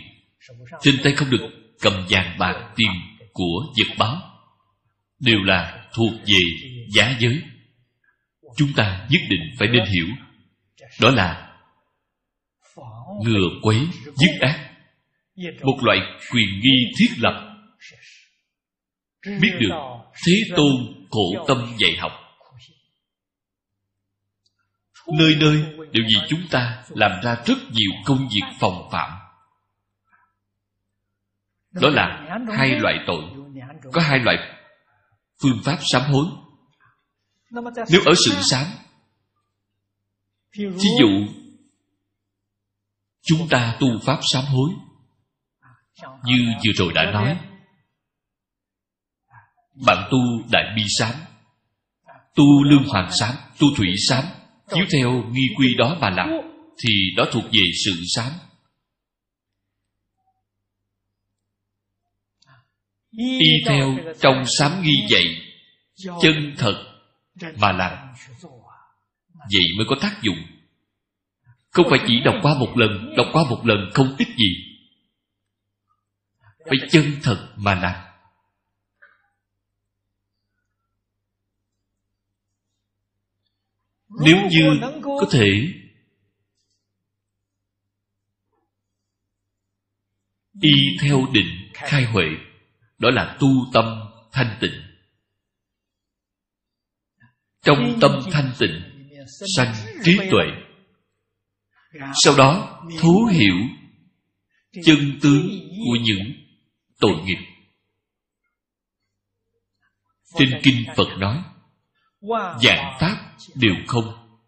trên 0.81 0.95
tay 1.05 1.13
không 1.13 1.31
được 1.31 1.49
cầm 1.81 2.07
vàng 2.09 2.39
bạc 2.39 2.73
tiền 2.77 2.91
của 3.33 3.67
vật 3.77 3.95
báo. 3.99 4.23
Đều 5.21 5.39
là 5.43 5.89
thuộc 5.93 6.13
về 6.27 6.41
giá 6.95 7.17
giới 7.21 7.43
chúng 8.57 8.73
ta 8.77 9.07
nhất 9.11 9.21
định 9.31 9.41
phải 9.59 9.69
nên 9.69 9.85
hiểu. 9.85 10.07
Đó 11.01 11.11
là 11.11 11.57
ngừa 13.25 13.49
quấy, 13.63 13.89
dứt 14.05 14.41
ác. 14.41 14.71
Một 15.63 15.79
loại 15.83 15.99
quyền 16.33 16.49
nghi 16.63 16.93
thiết 16.99 17.11
lập. 17.19 17.57
Biết 19.41 19.53
được 19.61 20.01
thế 20.27 20.33
tôn 20.57 20.73
khổ 21.11 21.45
tâm 21.49 21.75
dạy 21.79 21.91
học. 21.99 22.13
Nơi 25.19 25.37
nơi 25.41 25.63
đều 25.93 26.05
vì 26.09 26.29
chúng 26.29 26.43
ta 26.51 26.85
làm 26.89 27.21
ra 27.23 27.37
rất 27.47 27.59
nhiều 27.73 27.91
công 28.05 28.29
việc 28.29 28.57
phòng 28.61 28.89
phạm. 28.93 29.11
Đó 31.71 31.89
là 31.89 32.27
hai 32.57 32.71
loại 32.71 32.95
tội. 33.07 33.25
Có 33.93 34.01
hai 34.01 34.19
loại 34.19 34.37
phương 35.43 35.61
pháp 35.65 35.79
sám 35.93 36.03
hối 36.03 36.27
nếu 37.51 38.01
ở 38.07 38.13
sự 38.27 38.35
sám 38.51 38.67
ví 40.57 40.89
dụ 41.01 41.09
chúng 43.23 43.49
ta 43.51 43.77
tu 43.81 43.87
pháp 44.03 44.21
sám 44.33 44.45
hối 44.45 44.71
như 46.25 46.53
vừa 46.67 46.73
rồi 46.77 46.93
đã 46.95 47.13
nói 47.13 47.39
bạn 49.87 50.09
tu 50.11 50.19
đại 50.53 50.65
bi 50.77 50.83
sám 50.99 51.15
tu 52.35 52.65
lương 52.65 52.85
hoàng 52.89 53.11
sám 53.21 53.35
tu 53.59 53.67
thủy 53.77 53.89
sám 54.09 54.25
chiếu 54.75 54.85
theo 54.93 55.11
nghi 55.33 55.47
quy 55.59 55.75
đó 55.79 55.97
mà 56.01 56.11
làm 56.11 56.29
thì 56.85 56.91
đó 57.17 57.25
thuộc 57.33 57.45
về 57.45 57.63
sự 57.85 57.91
sám. 58.15 58.33
Y 63.17 63.49
theo 63.67 63.97
trong 64.21 64.45
sám 64.59 64.83
nghi 64.83 64.95
dạy 65.11 65.25
chân 66.23 66.55
thật 66.59 66.90
mà 67.59 67.73
làm 67.73 68.15
vậy 69.53 69.63
mới 69.77 69.87
có 69.89 69.97
tác 70.01 70.23
dụng? 70.23 70.39
Không 71.71 71.87
phải 71.91 71.99
chỉ 72.07 72.21
đọc 72.25 72.35
qua 72.43 72.55
một 72.59 72.73
lần, 72.77 73.15
đọc 73.17 73.27
qua 73.33 73.45
một 73.51 73.63
lần 73.65 73.91
không 73.95 74.17
ích 74.19 74.29
gì. 74.29 74.77
Phải 76.65 76.89
chân 76.91 77.05
thật 77.23 77.49
mà 77.57 77.75
làm. 77.75 78.07
Nếu 84.25 84.37
như 84.51 84.81
có 85.03 85.27
thể, 85.31 85.49
y 90.61 90.71
theo 91.03 91.27
định 91.33 91.71
khai 91.75 92.05
huệ, 92.05 92.25
đó 92.99 93.11
là 93.11 93.37
tu 93.41 93.49
tâm 93.73 94.01
thanh 94.33 94.59
tịnh 94.61 94.90
trong 97.63 97.99
tâm 98.01 98.21
thanh 98.33 98.53
tịnh, 98.59 98.83
sanh 99.57 99.75
trí 100.05 100.17
tuệ. 100.31 100.45
Sau 102.25 102.37
đó, 102.37 102.81
thấu 103.01 103.27
hiểu 103.31 103.57
chân 104.85 105.19
tướng 105.23 105.49
của 105.71 105.97
những 106.03 106.33
tội 107.01 107.15
nghiệp. 107.25 107.39
Trên 110.39 110.61
kinh 110.63 110.85
phật 110.97 111.09
nói 111.19 111.43
dạng 112.63 112.97
pháp 113.01 113.37
đều 113.55 113.75
không. 113.87 114.39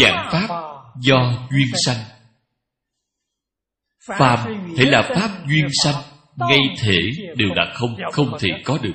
Dạng 0.00 0.28
pháp 0.32 0.48
do 1.00 1.48
duyên 1.50 1.68
sanh. 1.86 2.04
Phàm 4.18 4.38
thể 4.76 4.84
là 4.84 5.02
pháp 5.02 5.46
duyên 5.48 5.68
sanh, 5.82 6.02
ngay 6.36 6.60
thể 6.80 6.98
đều 7.36 7.48
là 7.54 7.72
không 7.74 7.96
không 8.12 8.36
thể 8.40 8.48
có 8.64 8.78
được 8.82 8.94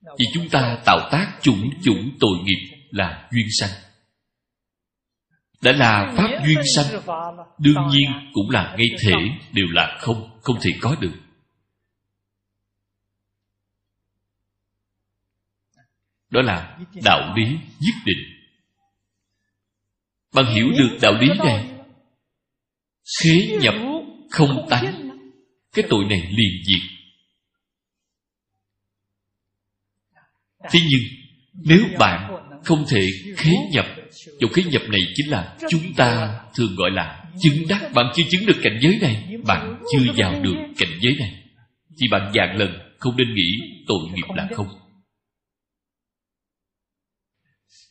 vì 0.00 0.24
chúng 0.34 0.48
ta 0.48 0.78
tạo 0.84 1.08
tác 1.12 1.38
chủng 1.42 1.70
chủng 1.82 2.16
tội 2.20 2.38
nghiệp 2.44 2.76
là 2.90 3.28
duyên 3.32 3.46
sanh. 3.60 3.70
Đã 5.62 5.72
là 5.72 6.12
pháp 6.16 6.28
duyên 6.46 6.58
sanh, 6.76 7.00
đương 7.58 7.88
nhiên 7.90 8.10
cũng 8.32 8.50
là 8.50 8.76
ngay 8.78 8.86
thể 9.02 9.14
đều 9.52 9.66
là 9.70 9.98
không 10.00 10.40
không 10.42 10.56
thể 10.62 10.70
có 10.80 10.96
được. 11.00 11.14
Đó 16.30 16.42
là 16.42 16.78
đạo 17.04 17.34
lý 17.36 17.44
nhất 17.80 17.94
định. 18.04 18.18
Bạn 20.34 20.46
hiểu 20.54 20.66
được 20.78 20.98
đạo 21.02 21.12
lý 21.20 21.28
này? 21.44 21.68
Khế 23.20 23.58
nhập 23.60 23.74
không 24.30 24.66
tánh. 24.70 25.10
Cái 25.72 25.84
tội 25.88 26.04
này 26.04 26.20
liền 26.20 26.62
diệt. 26.64 26.99
Thế 30.70 30.80
nhưng, 30.90 31.02
nếu 31.54 31.84
bạn 31.98 32.30
không 32.64 32.84
thể 32.88 33.06
khế 33.36 33.52
nhập 33.72 33.86
Chỗ 34.40 34.48
khế 34.52 34.62
nhập 34.62 34.82
này 34.88 35.00
chính 35.14 35.30
là 35.30 35.56
chúng 35.70 35.94
ta 35.96 36.40
thường 36.54 36.76
gọi 36.76 36.90
là 36.90 37.24
chứng 37.40 37.68
đắc. 37.68 37.90
Bạn 37.94 38.06
chưa 38.14 38.22
chứng 38.30 38.46
được 38.46 38.56
cảnh 38.62 38.78
giới 38.80 38.98
này, 39.00 39.36
Bạn 39.46 39.82
chưa 39.92 40.12
vào 40.16 40.42
được 40.42 40.54
cảnh 40.78 40.98
giới 41.00 41.14
này, 41.20 41.44
Thì 42.00 42.08
bạn 42.08 42.32
dạng 42.34 42.56
lần 42.56 42.96
không 42.98 43.16
nên 43.16 43.34
nghĩ 43.34 43.50
tội 43.86 43.98
nghiệp 44.14 44.34
là 44.36 44.48
không. 44.54 44.68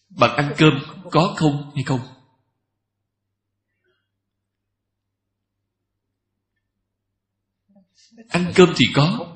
Bạn 0.09 0.35
ăn 0.35 0.53
cơm 0.57 0.79
có 1.11 1.33
không 1.37 1.71
hay 1.75 1.83
không? 1.83 1.99
Ăn 8.29 8.51
cơm 8.55 8.73
thì 8.77 8.85
có, 8.95 9.35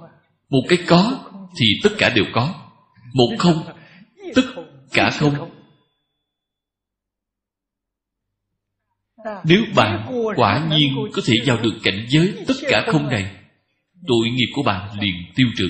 Một 0.49 0.64
cái 0.69 0.77
có 0.88 1.30
thì 1.60 1.65
tất 1.84 1.89
cả 1.97 2.10
đều 2.15 2.26
có 2.34 2.62
một 3.14 3.35
không 3.40 3.64
tất 4.35 4.41
cả 4.91 5.10
không. 5.10 5.49
Nếu 9.45 9.64
bạn 9.76 10.11
quả 10.35 10.68
nhiên 10.72 10.95
có 11.14 11.22
thể 11.26 11.34
vào 11.45 11.57
được 11.64 11.80
cảnh 11.84 12.06
giới 12.10 12.34
tất 12.48 12.53
cả 12.69 12.85
không 12.91 13.10
này, 13.10 13.35
tội 14.07 14.30
nghiệp 14.30 14.52
của 14.56 14.64
bạn 14.64 14.99
liền 14.99 15.15
tiêu 15.35 15.48
trừ. 15.57 15.69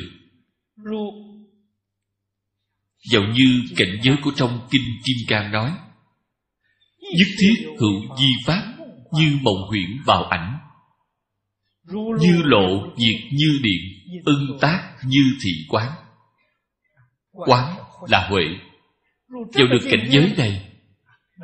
Dầu 3.12 3.24
như 3.24 3.62
cảnh 3.78 4.00
giới 4.04 4.16
của 4.24 4.32
trong 4.36 4.68
kinh 4.72 4.84
kim 5.06 5.18
cang 5.28 5.52
nói, 5.52 5.72
nhất 7.00 7.28
thiết 7.40 7.66
hữu 7.80 8.18
di 8.18 8.30
pháp 8.46 8.74
như 9.12 9.38
mộng 9.42 9.68
huyễn 9.70 9.90
bào 10.06 10.24
ảnh, 10.24 10.58
như 12.20 12.42
lộ 12.44 12.88
diệt 12.98 13.32
như 13.32 13.60
điện, 13.64 13.82
ưng 14.26 14.58
tác 14.62 14.96
như 15.06 15.22
thị 15.44 15.52
quán 15.70 16.03
quán 17.34 17.78
là 18.08 18.28
huệ. 18.28 18.44
Vào 19.30 19.68
được 19.68 19.88
cảnh 19.92 20.08
giới 20.10 20.34
này, 20.38 20.72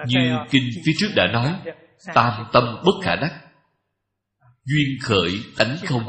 như 0.08 0.38
kinh 0.50 0.70
phía 0.86 0.92
trước 0.98 1.10
đã 1.16 1.28
nói, 1.34 1.74
tam 2.14 2.46
tâm 2.54 2.64
bất 2.86 2.92
khả 3.04 3.16
đắc. 3.16 3.46
Duyên 4.64 4.98
khởi 5.02 5.44
tánh 5.58 5.78
không, 5.86 6.06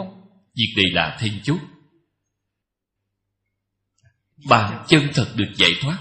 việc 0.54 0.74
này 0.76 0.86
là 0.92 1.16
then 1.20 1.40
chốt. 1.42 1.58
Bạn 4.48 4.84
chân 4.88 5.08
thật 5.14 5.32
được 5.36 5.52
giải 5.56 5.70
thoát. 5.82 5.98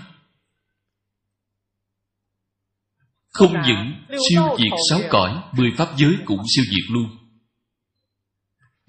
Không 3.30 3.54
những 3.68 4.18
siêu 4.30 4.58
diệt 4.58 4.80
sáu 4.90 5.02
cõi, 5.10 5.44
mười 5.58 5.72
pháp 5.78 5.98
giới 5.98 6.18
cũng 6.26 6.42
siêu 6.56 6.66
diệt 6.66 6.90
luôn. 6.90 7.18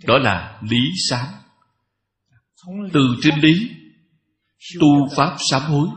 Đó 0.05 0.19
là 0.19 0.61
lý 0.63 0.79
sám. 1.09 1.27
Từ 2.93 3.17
trên 3.23 3.41
lý 3.41 3.71
tu 4.81 5.09
pháp 5.17 5.37
sám 5.51 5.63
hối. 5.63 5.89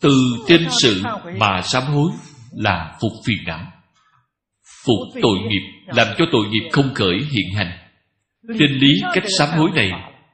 Từ 0.00 0.18
trên 0.48 0.68
sự 0.82 1.02
mà 1.38 1.62
sám 1.62 1.82
hối 1.82 2.10
là 2.52 2.96
phục 3.00 3.12
phiền 3.26 3.38
não. 3.46 3.72
Phục 4.84 5.22
tội 5.22 5.38
nghiệp 5.48 5.82
làm 5.86 6.06
cho 6.18 6.24
tội 6.32 6.46
nghiệp 6.48 6.68
không 6.72 6.94
khởi 6.94 7.18
hiện 7.18 7.54
hành. 7.56 7.78
Trên 8.58 8.72
lý 8.72 8.92
cách 9.14 9.24
sám 9.38 9.48
hối 9.58 9.70
này 9.74 9.90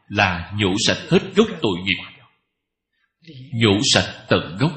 là 0.08 0.52
nhổ 0.56 0.74
sạch 0.86 0.98
hết 1.10 1.34
gốc 1.36 1.48
tội 1.62 1.76
nghiệp. 1.84 2.22
Nhổ 3.52 3.80
sạch 3.94 4.24
tận 4.28 4.56
gốc. 4.60 4.72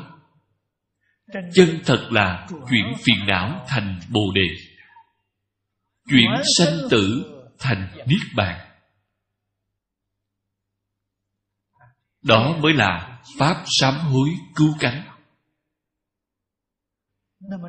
Chân 1.53 1.79
thật 1.85 2.07
là 2.11 2.47
chuyển 2.69 2.93
phiền 3.03 3.27
não 3.27 3.65
thành 3.67 3.99
bồ 4.09 4.31
đề. 4.35 4.47
Chuyển 6.09 6.29
sanh 6.57 6.77
tử 6.89 7.23
thành 7.59 7.87
niết 8.07 8.35
bàn. 8.35 8.64
Đó 12.25 12.57
mới 12.61 12.73
là 12.73 13.21
pháp 13.39 13.63
sám 13.65 13.93
hối 13.99 14.29
cứu 14.55 14.75
cánh. 14.79 15.07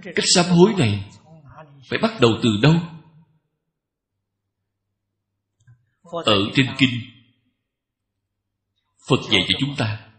Cách 0.02 0.24
sám 0.34 0.46
hối 0.46 0.74
này 0.78 1.10
phải 1.90 1.98
bắt 2.02 2.10
đầu 2.20 2.30
từ 2.42 2.50
đâu? 2.62 2.74
Ở 6.24 6.36
trên 6.54 6.66
kinh, 6.78 6.90
phật 9.08 9.30
dạy 9.30 9.40
cho 9.48 9.58
chúng 9.60 9.74
ta 9.78 10.10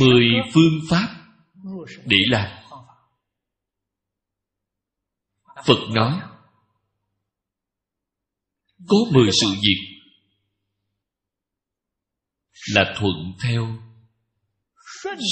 mười 0.00 0.24
phương 0.54 0.80
pháp 0.90 1.08
để 2.04 2.18
làm. 2.30 2.58
Phật 5.66 5.78
nói, 5.94 6.20
có 8.88 8.96
mười 9.12 9.30
sự 9.32 9.46
việc 9.62 9.91
là 12.74 12.94
thuận 12.96 13.32
theo 13.42 13.78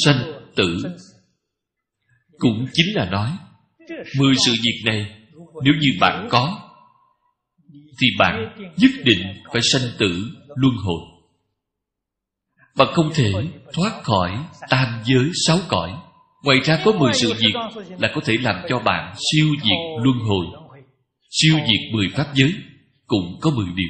sanh 0.05 0.33
tử. 0.57 0.77
Cũng 2.39 2.67
chính 2.73 2.87
là 2.95 3.11
nói, 3.11 3.31
mười 4.19 4.35
sự 4.47 4.53
việc 4.53 4.83
này, 4.85 5.17
nếu 5.65 5.75
như 5.81 5.89
bạn 6.01 6.29
có, 6.31 6.71
thì 8.01 8.07
bạn 8.19 8.57
nhất 8.77 8.91
định 9.05 9.23
phải 9.53 9.63
sanh 9.73 9.91
tử 9.99 10.31
luân 10.57 10.75
hồi. 10.77 11.01
Và 12.75 12.85
không 12.93 13.11
thể 13.15 13.33
thoát 13.73 14.03
khỏi 14.03 14.45
tam 14.69 15.03
giới 15.05 15.31
sáu 15.47 15.59
cõi. 15.69 15.93
Ngoài 16.45 16.59
ra 16.65 16.83
có 16.85 16.93
mười 16.93 17.13
sự 17.15 17.33
việc 17.33 17.55
là 17.99 18.13
có 18.15 18.21
thể 18.25 18.37
làm 18.41 18.57
cho 18.69 18.79
bạn 18.79 19.15
siêu 19.15 19.47
diệt 19.63 20.05
luân 20.05 20.19
hồi, 20.19 20.47
siêu 21.31 21.55
diệt 21.55 21.95
mười 21.95 22.07
pháp 22.15 22.27
giới, 22.35 22.55
cũng 23.07 23.39
có 23.41 23.51
mười 23.51 23.67
điều 23.77 23.89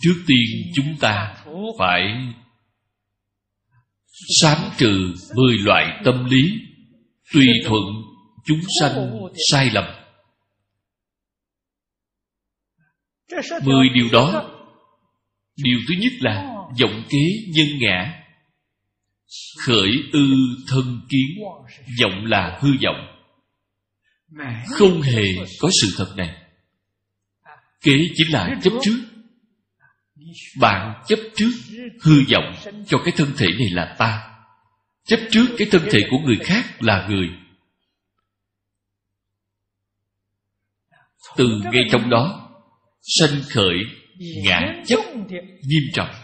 trước 0.00 0.22
tiên 0.26 0.72
chúng 0.74 0.96
ta 1.00 1.44
phải 1.78 2.02
sám 4.40 4.58
trừ 4.78 5.14
mười 5.34 5.58
loại 5.58 6.00
tâm 6.04 6.24
lý 6.24 6.42
tùy 7.32 7.46
thuận 7.64 7.82
chúng 8.44 8.60
sanh 8.80 9.20
sai 9.50 9.70
lầm. 9.70 9.84
Mười 13.64 13.88
điều 13.94 14.08
đó. 14.12 14.52
Điều 15.56 15.78
thứ 15.88 15.94
nhất 15.98 16.12
là 16.20 16.54
vọng 16.80 17.02
kế 17.08 17.18
nhân 17.48 17.66
ngã, 17.78 18.22
khởi 19.66 19.90
ư 20.12 20.26
thân 20.68 21.00
kiến 21.08 21.44
vọng 22.02 22.24
là 22.24 22.58
hư 22.62 22.68
vọng 22.84 23.16
không 24.68 25.00
hề 25.02 25.24
có 25.60 25.70
sự 25.82 25.88
thật 25.96 26.14
này. 26.16 26.42
Kế 27.82 27.92
chính 28.14 28.32
là 28.32 28.60
chấp 28.62 28.72
trước 28.82 29.15
bạn 30.60 31.02
chấp 31.06 31.18
trước 31.36 31.50
hư 32.02 32.14
vọng 32.32 32.54
cho 32.86 32.98
cái 33.04 33.14
thân 33.16 33.32
thể 33.36 33.46
này 33.46 33.68
là 33.70 33.96
ta. 33.98 34.32
Chấp 35.04 35.20
trước 35.30 35.46
cái 35.58 35.68
thân 35.70 35.82
thể 35.90 36.00
của 36.10 36.18
người 36.18 36.38
khác 36.44 36.82
là 36.82 37.06
người. 37.08 37.28
Từ 41.36 41.60
ngay 41.72 41.82
trong 41.92 42.10
đó, 42.10 42.50
sanh 43.02 43.42
khởi 43.50 43.76
ngã 44.44 44.82
chấp 44.86 45.00
nghiêm 45.62 45.82
trọng. 45.92 46.14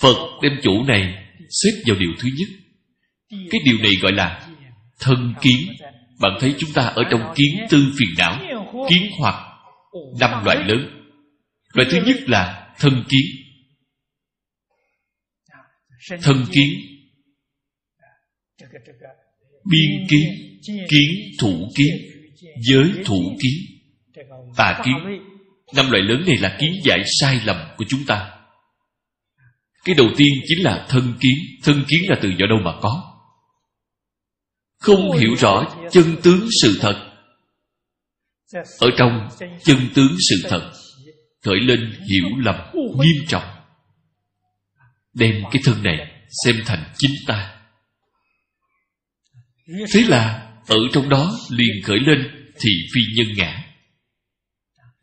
Phật 0.00 0.38
đem 0.42 0.52
chủ 0.62 0.84
này 0.84 1.26
xếp 1.50 1.82
vào 1.86 1.96
điều 1.98 2.10
thứ 2.18 2.28
nhất. 2.38 2.48
Cái 3.30 3.60
điều 3.64 3.78
này 3.78 3.92
gọi 4.02 4.12
là 4.12 4.48
thân 5.00 5.34
kiến. 5.40 5.76
Bạn 6.20 6.32
thấy 6.40 6.54
chúng 6.58 6.72
ta 6.72 6.82
ở 6.82 7.02
trong 7.10 7.34
kiến 7.36 7.66
tư 7.70 7.92
phiền 7.98 8.08
não, 8.18 8.40
kiến 8.90 9.10
hoặc 9.18 9.47
năm 10.20 10.44
loại 10.44 10.56
lớn. 10.64 11.04
Loại 11.74 11.88
thứ 11.90 11.98
nhất 12.06 12.16
là 12.26 12.74
thân 12.78 13.04
kiến 13.08 13.26
thân 16.22 16.46
kiến 16.52 16.68
biên 19.70 20.06
kiến 20.08 20.60
kiến 20.88 21.10
thủ 21.38 21.68
kiến 21.76 21.96
giới 22.60 23.04
thủ 23.04 23.36
kiến 23.40 23.78
tà 24.56 24.82
kiến 24.84 24.94
năm 25.74 25.90
loại 25.90 26.02
lớn 26.02 26.24
này 26.26 26.36
là 26.36 26.56
kiến 26.60 26.72
giải 26.84 27.02
sai 27.20 27.40
lầm 27.44 27.56
của 27.76 27.84
chúng 27.88 28.06
ta. 28.06 28.34
Cái 29.84 29.94
đầu 29.94 30.06
tiên 30.16 30.28
chính 30.46 30.64
là 30.64 30.86
thân 30.88 31.14
kiến 31.20 31.38
thân 31.62 31.84
kiến 31.88 32.00
là 32.08 32.18
từ 32.22 32.28
do 32.28 32.46
đâu 32.46 32.58
mà 32.64 32.72
có. 32.80 33.14
Không 34.78 35.12
hiểu 35.12 35.34
rõ 35.34 35.76
chân 35.90 36.16
tướng 36.22 36.48
sự 36.62 36.78
thật 36.80 37.07
ở 38.78 38.90
trong 38.98 39.28
chân 39.64 39.78
tướng 39.94 40.16
sự 40.28 40.48
thật, 40.48 40.70
khởi 41.44 41.60
lên 41.60 41.92
hiểu 41.92 42.36
lầm 42.38 42.56
nghiêm 42.74 43.26
trọng. 43.28 43.44
Đem 45.14 45.42
cái 45.50 45.62
thân 45.64 45.82
này 45.82 46.12
xem 46.44 46.56
thành 46.66 46.92
chính 46.98 47.14
ta. 47.26 47.54
Thế 49.66 50.00
là 50.08 50.52
ở 50.66 50.78
trong 50.92 51.08
đó 51.08 51.38
liền 51.50 51.82
khởi 51.84 51.98
lên 52.00 52.50
thị 52.60 52.70
phi 52.94 53.00
nhân 53.16 53.26
ngã. 53.36 53.64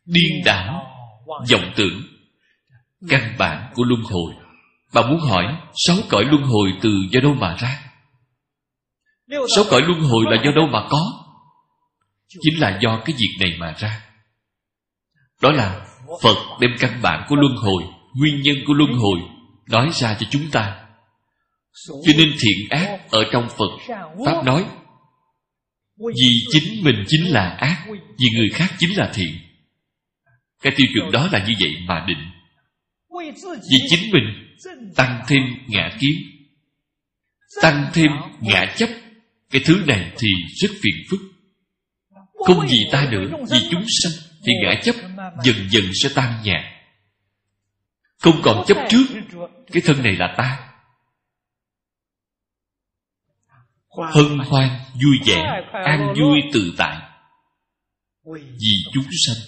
Điên 0.05 0.43
đảo 0.45 0.85
vọng 1.27 1.73
tưởng, 1.75 2.03
căn 3.09 3.35
bản 3.39 3.71
của 3.75 3.83
luân 3.83 4.01
hồi. 4.01 4.33
Bạn 4.93 5.09
muốn 5.09 5.19
hỏi, 5.19 5.43
sáu 5.85 5.97
cõi 6.09 6.25
luân 6.25 6.43
hồi 6.43 6.69
từ 6.81 6.89
do 7.11 7.21
đâu 7.21 7.33
mà 7.33 7.55
ra? 7.55 7.81
Sáu 9.55 9.63
cõi 9.69 9.81
luân 9.81 9.99
hồi 9.99 10.25
là 10.29 10.43
do 10.45 10.51
đâu 10.55 10.67
mà 10.67 10.87
có? 10.89 11.24
Chính 12.27 12.59
là 12.59 12.79
do 12.81 13.01
cái 13.05 13.15
việc 13.19 13.35
này 13.39 13.57
mà 13.59 13.73
ra. 13.77 14.01
Đó 15.41 15.51
là 15.51 15.87
phật 16.21 16.37
đem 16.61 16.71
căn 16.79 17.01
bản 17.01 17.25
của 17.29 17.35
luân 17.35 17.55
hồi, 17.55 17.83
nguyên 18.15 18.41
nhân 18.41 18.55
của 18.67 18.73
luân 18.73 18.93
hồi 18.93 19.19
nói 19.69 19.89
ra 19.93 20.17
cho 20.19 20.27
chúng 20.29 20.51
ta. 20.51 20.81
Cho 21.87 22.13
nên 22.17 22.33
thiện 22.39 22.69
ác 22.69 22.99
ở 23.09 23.23
trong 23.31 23.49
phật, 23.49 23.95
pháp 24.25 24.45
nói, 24.45 24.65
vì 25.97 26.39
chính 26.51 26.83
mình 26.83 27.03
chính 27.07 27.31
là 27.31 27.49
ác, 27.49 27.85
vì 28.17 28.27
người 28.37 28.49
khác 28.53 28.73
chính 28.77 28.97
là 28.97 29.11
thiện. 29.13 29.37
Cái 30.61 30.73
tiêu 30.77 30.87
chuẩn 30.93 31.11
đó 31.11 31.29
là 31.31 31.45
như 31.47 31.53
vậy 31.59 31.75
mà 31.87 32.05
định. 32.07 32.31
Vì 33.71 33.77
chính 33.89 34.11
mình 34.11 34.55
tăng 34.95 35.21
thêm 35.27 35.41
ngã 35.67 35.97
kiến, 35.99 36.13
tăng 37.61 37.89
thêm 37.93 38.11
ngã 38.41 38.73
chấp. 38.77 38.89
Cái 39.51 39.61
thứ 39.65 39.83
này 39.87 40.11
thì 40.19 40.27
rất 40.61 40.71
phiền 40.81 40.95
phức 41.09 41.19
không 42.45 42.67
vì 42.69 42.77
ta 42.91 43.07
nữa 43.11 43.25
vì 43.51 43.57
chúng 43.71 43.85
sanh, 44.03 44.13
thì 44.45 44.53
ngã 44.63 44.81
chấp, 44.83 44.95
dần 45.43 45.55
dần 45.69 45.83
sẽ 46.03 46.09
tan 46.15 46.41
nhạt 46.43 46.75
không 48.25 48.41
còn 48.43 48.63
chấp 48.67 48.77
trước, 48.89 49.05
cái 49.71 49.81
thân 49.85 50.03
này 50.03 50.15
là 50.15 50.33
ta. 50.37 50.59
Hân 54.13 54.39
hoan, 54.39 54.79
vui 54.93 55.17
vẻ, 55.25 55.63
an 55.71 56.13
vui 56.19 56.39
tự 56.53 56.73
tại. 56.77 56.97
Vì 58.35 58.73
chúng 58.93 59.05
sanh, 59.25 59.43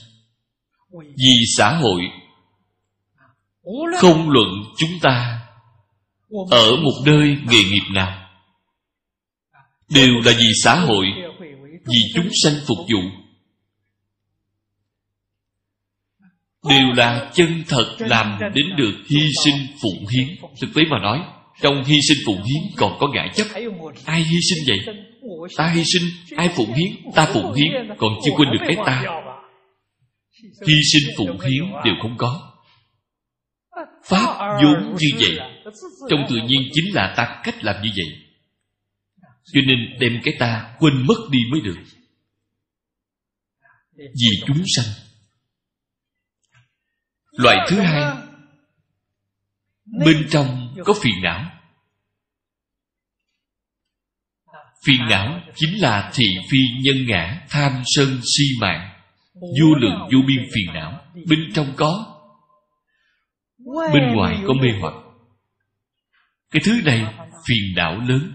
vì 1.17 1.43
xã 1.57 1.77
hội, 1.77 2.01
không 3.99 4.29
luận 4.29 4.47
chúng 4.77 4.99
ta 5.01 5.41
ở 6.51 6.75
một 6.75 7.03
nơi 7.05 7.37
nghề 7.49 7.63
nghiệp 7.63 7.93
nào. 7.93 8.29
Đều 9.89 10.13
là 10.25 10.31
vì 10.37 10.51
xã 10.63 10.75
hội 10.75 11.05
vì 11.89 12.01
chúng 12.15 12.29
sanh 12.43 12.53
phục 12.67 12.77
vụ. 12.77 13.01
Đều 16.69 16.87
là 16.95 17.31
chân 17.33 17.63
thật 17.67 17.95
làm 17.99 18.39
đến 18.53 18.65
được 18.77 18.93
hy 19.09 19.27
sinh 19.43 19.67
phụng 19.81 20.05
hiến. 20.07 20.27
thực 20.61 20.67
tế 20.75 20.81
mà 20.89 20.99
nói 20.99 21.19
trong 21.61 21.83
hy 21.83 21.95
sinh 22.07 22.17
phụng 22.25 22.43
hiến 22.43 22.63
còn 22.77 22.97
có 22.99 23.07
ngại 23.13 23.29
chấp. 23.35 23.47
Ai 24.05 24.21
hy 24.23 24.37
sinh 24.49 24.63
vậy? 24.67 24.95
ta 25.57 25.67
hy 25.67 25.83
sinh 25.93 26.37
ai 26.37 26.49
phụng 26.55 26.73
hiến? 26.73 27.11
Ta 27.15 27.25
phụng 27.33 27.53
hiến 27.53 27.71
còn 27.97 28.11
chưa 28.25 28.31
quên 28.37 28.49
được 28.51 28.65
cái 28.67 28.75
ta. 28.85 29.03
hy 30.67 30.75
sinh 30.93 31.13
phụng 31.17 31.39
hiến 31.39 31.63
đều 31.85 31.93
không 32.01 32.15
có. 32.17 32.53
Pháp 34.05 34.57
vốn 34.63 34.95
như 34.99 35.07
vậy. 35.19 35.37
Trong 36.09 36.25
tự 36.29 36.35
nhiên 36.35 36.61
chính 36.73 36.95
là 36.95 37.13
ta 37.17 37.41
cách 37.43 37.63
làm 37.63 37.75
như 37.83 37.89
vậy 37.97 38.26
cho 39.53 39.61
nên 39.67 39.99
đem 39.99 40.21
cái 40.23 40.33
ta 40.39 40.75
quên 40.79 41.07
mất 41.07 41.27
đi 41.31 41.39
mới 41.51 41.61
được. 41.61 41.77
Vì 43.97 44.45
chúng 44.47 44.63
sanh. 44.75 44.93
Loại 47.31 47.57
thứ 47.69 47.79
hai, 47.79 48.15
bên 50.05 50.27
trong 50.29 50.75
có 50.85 50.93
phiền 51.01 51.13
não. 51.23 51.51
Phiền 54.85 54.99
não 55.09 55.41
chính 55.55 55.81
là 55.81 56.11
thị 56.13 56.25
phi 56.51 56.57
nhân 56.81 57.05
ngã, 57.07 57.45
tham 57.49 57.81
sân 57.85 58.21
si 58.23 58.43
mạng, 58.61 59.01
vô 59.33 59.75
lượng 59.81 59.99
vô 59.99 60.19
biên 60.27 60.49
phiền 60.55 60.73
não. 60.73 61.01
Bên 61.29 61.39
trong 61.53 61.73
có, 61.77 62.19
bên 63.93 64.15
ngoài 64.15 64.39
có 64.47 64.53
mê 64.53 64.69
hoặc. 64.81 64.93
Cái 66.51 66.61
thứ 66.65 66.81
này 66.85 67.15
phiền 67.47 67.75
não 67.75 68.01
lớn 68.01 68.33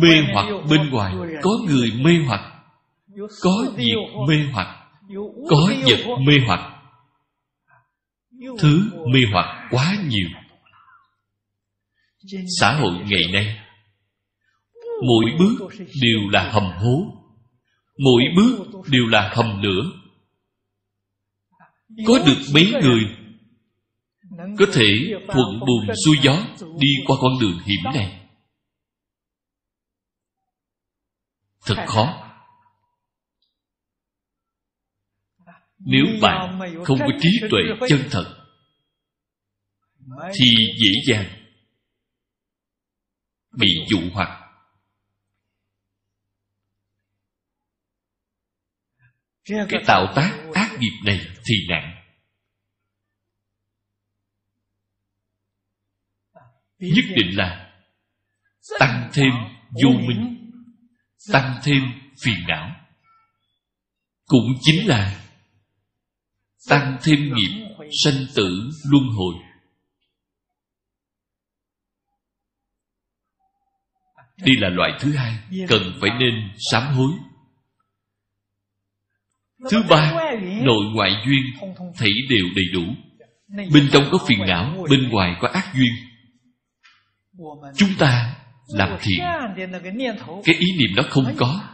mê 0.00 0.22
hoặc 0.32 0.46
bên 0.70 0.90
ngoài, 0.90 1.14
có 1.42 1.50
người 1.68 1.92
mê 2.04 2.10
hoặc, 2.26 2.52
có 3.42 3.66
việc 3.76 3.96
mê 4.28 4.36
hoặc, 4.52 4.86
có 5.48 5.72
vật 5.86 6.18
mê 6.26 6.34
hoặc. 6.46 6.82
Thứ 8.58 8.90
mê 9.06 9.20
hoặc 9.32 9.68
quá 9.70 9.96
nhiều. 10.08 10.28
Xã 12.60 12.74
hội 12.74 12.92
ngày 12.92 13.22
nay, 13.32 13.56
mỗi 15.08 15.24
bước 15.38 15.68
đều 16.02 16.28
là 16.32 16.50
hầm 16.52 16.64
hố, 16.64 17.04
mỗi 17.98 18.22
bước 18.36 18.66
đều 18.90 19.06
là 19.06 19.32
hầm 19.34 19.62
lửa. 19.62 19.82
Có 22.06 22.18
được 22.26 22.38
mấy 22.54 22.72
người, 22.82 23.00
có 24.58 24.66
thể 24.72 24.88
thuận 25.26 25.60
buồm 25.60 25.94
xuôi 26.04 26.16
gió 26.22 26.46
đi 26.78 26.88
qua 27.06 27.16
con 27.20 27.32
đường 27.40 27.58
hiểm 27.64 27.92
này. 27.94 28.21
Thật 31.66 31.84
khó. 31.86 32.28
Nếu 35.78 36.04
bạn 36.22 36.58
không 36.84 36.98
có 36.98 37.10
trí 37.20 37.30
tuệ 37.50 37.88
chân 37.88 38.08
thật 38.10 38.38
thì 40.34 40.54
dễ 40.80 41.14
dàng 41.14 41.42
bị 43.58 43.68
dụ 43.90 43.98
hoặc. 44.12 44.38
Cái 49.44 49.82
tạo 49.86 50.12
tác 50.16 50.38
ác 50.54 50.70
nghiệp 50.78 51.00
này 51.04 51.20
thì 51.44 51.54
nặng. 51.68 51.98
Nhất 56.78 57.04
định 57.16 57.36
là 57.36 57.72
tăng 58.78 59.10
thêm 59.12 59.30
vô 59.82 59.90
minh 59.90 60.31
tăng 61.32 61.60
thêm 61.64 61.82
phiền 62.24 62.46
não. 62.48 62.70
Cũng 64.26 64.54
chính 64.60 64.88
là 64.88 65.24
tăng 66.68 66.98
thêm 67.02 67.18
nghiệp 67.18 67.76
sanh 68.04 68.26
tử 68.34 68.70
luân 68.90 69.04
hồi. 69.16 69.34
Đây 74.38 74.56
là 74.58 74.68
loại 74.68 74.90
thứ 75.00 75.12
hai 75.12 75.38
cần 75.68 75.82
phải 76.00 76.10
nên 76.20 76.34
sám 76.70 76.94
hối. 76.94 77.12
Thứ 79.70 79.82
ba, 79.90 80.12
nội 80.62 80.84
ngoại 80.94 81.10
duyên 81.26 81.74
thảy 81.96 82.10
đều 82.28 82.44
đầy 82.54 82.64
đủ. 82.72 82.82
Bên 83.72 83.88
trong 83.92 84.04
có 84.12 84.18
phiền 84.26 84.38
não, 84.46 84.84
bên 84.90 85.08
ngoài 85.08 85.36
có 85.40 85.48
ác 85.48 85.72
duyên. 85.74 85.92
Chúng 87.76 87.90
ta 87.98 88.41
làm 88.72 88.98
thiện 89.02 89.18
cái 90.44 90.54
ý 90.54 90.66
niệm 90.78 90.96
đó 90.96 91.02
không 91.10 91.34
có. 91.38 91.68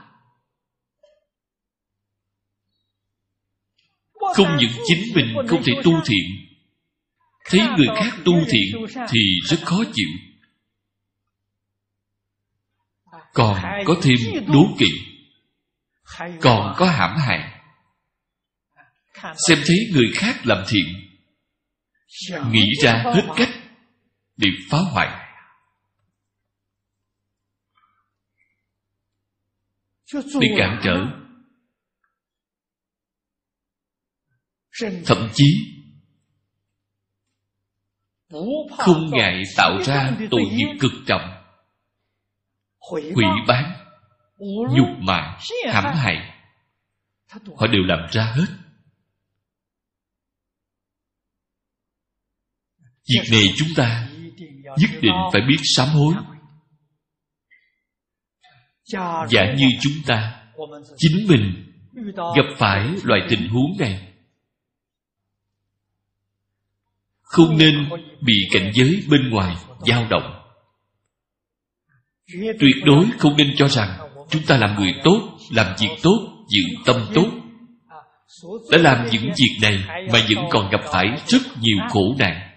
Không 4.34 4.56
những 4.58 4.72
chính 4.86 5.14
mình 5.14 5.34
không 5.48 5.62
thể 5.64 5.72
tu 5.84 5.92
thiện 6.06 6.48
thấy 7.44 7.60
người 7.76 7.86
khác 7.96 8.18
tu 8.24 8.32
thiện 8.48 8.86
thì 9.08 9.20
rất 9.44 9.58
khó 9.64 9.76
chịu. 9.92 10.08
Còn 13.32 13.62
có 13.84 13.96
thêm 14.02 14.46
đố 14.46 14.66
kỵ. 14.78 14.86
Còn 16.40 16.74
có 16.76 16.86
hãm 16.86 17.16
hại. 17.18 17.60
Xem 19.48 19.58
thấy 19.66 19.76
người 19.92 20.10
khác 20.14 20.46
làm 20.46 20.64
thiện 20.68 21.08
nghĩ 22.52 22.64
ra 22.82 23.02
hết 23.04 23.22
cách 23.36 23.50
để 24.36 24.48
phá 24.70 24.78
hoại 24.92 25.17
để 30.14 30.48
cản 30.58 30.80
trở. 30.84 30.96
Thậm 35.06 35.28
chí 35.34 35.44
không 38.78 39.10
ngại 39.10 39.42
tạo 39.56 39.82
ra 39.82 40.16
tội 40.30 40.42
nghiệp 40.52 40.78
cực 40.80 40.92
trọng 41.06 41.38
hủy 42.90 43.24
bán 43.48 43.74
nhục 44.76 44.98
mạ 44.98 45.38
hãm 45.72 45.84
hại. 45.96 46.16
Họ 47.56 47.66
đều 47.66 47.82
làm 47.82 47.98
ra 48.10 48.32
hết. 48.36 48.46
Việc 53.08 53.28
này 53.32 53.42
chúng 53.56 53.68
ta 53.76 54.08
nhất 54.78 54.90
định 55.02 55.14
phải 55.32 55.42
biết 55.48 55.56
sám 55.76 55.88
hối 55.88 56.14
giả 59.28 59.54
như 59.56 59.66
chúng 59.80 59.92
ta 60.06 60.42
chính 60.96 61.26
mình 61.28 61.72
gặp 62.14 62.54
phải 62.56 62.88
loại 63.04 63.20
tình 63.28 63.48
huống 63.48 63.76
này. 63.78 64.08
Không 67.22 67.58
nên 67.58 67.88
bị 68.20 68.34
cảnh 68.52 68.70
giới 68.74 69.02
bên 69.10 69.30
ngoài 69.30 69.56
dao 69.86 70.06
động. 70.10 70.34
Tuyệt 72.60 72.76
đối 72.84 73.06
không 73.18 73.36
nên 73.36 73.54
cho 73.56 73.68
rằng 73.68 73.98
chúng 74.30 74.42
ta 74.46 74.56
làm 74.56 74.80
người 74.80 74.94
tốt 75.04 75.38
làm 75.50 75.76
việc 75.80 75.96
tốt 76.02 76.46
giữ 76.48 76.62
tâm 76.86 77.06
tốt. 77.14 77.30
Đã 78.70 78.78
làm 78.78 79.08
những 79.12 79.32
việc 79.36 79.58
này 79.62 80.06
mà 80.12 80.26
vẫn 80.28 80.44
còn 80.50 80.70
gặp 80.70 80.80
phải 80.92 81.06
rất 81.26 81.42
nhiều 81.60 81.76
khổ 81.90 82.14
nạn. 82.18 82.50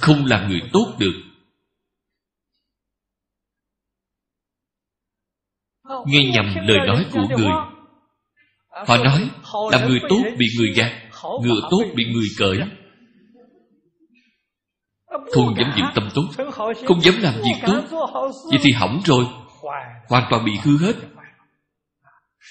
Không 0.00 0.26
làm 0.26 0.48
người 0.48 0.60
tốt 0.72 0.94
được 0.98 1.25
nghe 6.06 6.30
nhầm 6.34 6.54
lời 6.68 6.78
nói 6.86 7.06
của 7.12 7.26
người. 7.36 7.50
Họ 8.86 8.96
nói 8.96 9.30
làm 9.72 9.88
người 9.88 10.00
tốt 10.08 10.22
bị 10.38 10.46
người 10.58 10.72
gạt 10.76 10.92
ngựa 11.42 11.60
tốt 11.70 11.82
bị 11.94 12.04
người 12.12 12.28
cởi 12.38 12.60
không 15.32 15.54
dám 15.58 15.72
giữ 15.76 15.82
tâm 15.94 16.08
tốt, 16.14 16.44
không 16.86 17.00
dám 17.00 17.14
làm 17.20 17.34
việc 17.34 17.60
tốt. 17.66 17.82
Vậy 18.50 18.58
thì 18.62 18.72
hỏng 18.72 19.00
rồi, 19.04 19.24
hoàn 20.08 20.26
toàn 20.30 20.44
bị 20.44 20.52
hư 20.62 20.78
hết. 20.78 20.96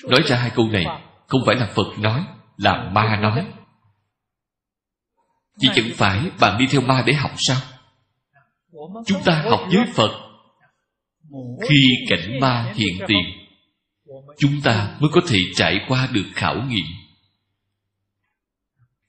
Nói 0.09 0.21
ra 0.25 0.37
hai 0.37 0.51
câu 0.55 0.67
này, 0.67 0.85
không 1.27 1.41
phải 1.45 1.55
là 1.55 1.69
phật 1.75 1.99
nói, 1.99 2.25
là 2.57 2.89
ma 2.93 3.19
nói. 3.21 3.45
Chỉ 5.59 5.69
chẳng 5.75 5.89
phải 5.95 6.31
bạn 6.39 6.57
đi 6.57 6.67
theo 6.71 6.81
ma 6.81 7.03
để 7.05 7.13
học 7.13 7.31
sao? 7.37 7.57
Chúng 9.05 9.21
ta 9.25 9.43
học 9.49 9.61
với 9.71 9.85
phật 9.93 10.11
khi 11.69 11.75
cảnh 12.09 12.39
ma 12.39 12.73
hiện 12.75 12.95
tiền, 13.07 13.23
chúng 14.37 14.61
ta 14.63 14.97
mới 14.99 15.09
có 15.13 15.21
thể 15.27 15.39
trải 15.55 15.79
qua 15.87 16.09
được 16.13 16.25
khảo 16.33 16.63
nghiệm. 16.67 16.85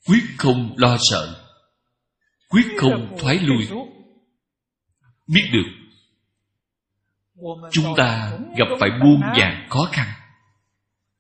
Quyết 0.07 0.23
không 0.39 0.75
lo 0.77 0.97
sợ, 1.11 1.45
quyết 2.49 2.67
không 2.77 3.17
thoái 3.19 3.39
lui. 3.39 3.69
Biết 5.27 5.51
được, 5.53 5.71
chúng 7.73 7.95
ta 7.97 8.39
gặp 8.57 8.67
phải 8.81 8.91
muôn 9.05 9.21
vàng 9.21 9.67
khó 9.71 9.89
khăn. 9.93 10.09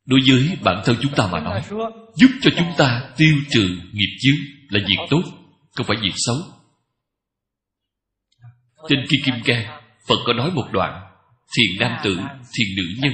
Đối 0.05 0.21
với 0.29 0.59
bản 0.63 0.83
thân 0.85 0.97
chúng 1.01 1.13
ta 1.17 1.29
mà 1.33 1.41
nói, 1.41 1.63
giúp 2.15 2.31
cho 2.41 2.51
chúng 2.57 2.73
ta 2.79 3.11
tiêu 3.17 3.35
trừ 3.51 3.81
nghiệp 3.93 4.17
chướng 4.21 4.39
là 4.69 4.81
việc 4.89 5.07
tốt, 5.11 5.23
không 5.73 5.87
phải 5.87 5.97
việc 6.03 6.15
xấu. 6.17 6.37
Trên 8.89 8.99
kia 9.11 9.19
kim 9.25 9.35
cang 9.45 9.86
phật 10.09 10.17
có 10.27 10.33
nói 10.33 10.51
một 10.51 10.67
đoạn 10.73 11.03
thiền 11.57 11.81
nam 11.81 11.99
tử 12.05 12.17
thiền 12.55 12.77
nữ 12.77 12.83
nhân. 12.99 13.13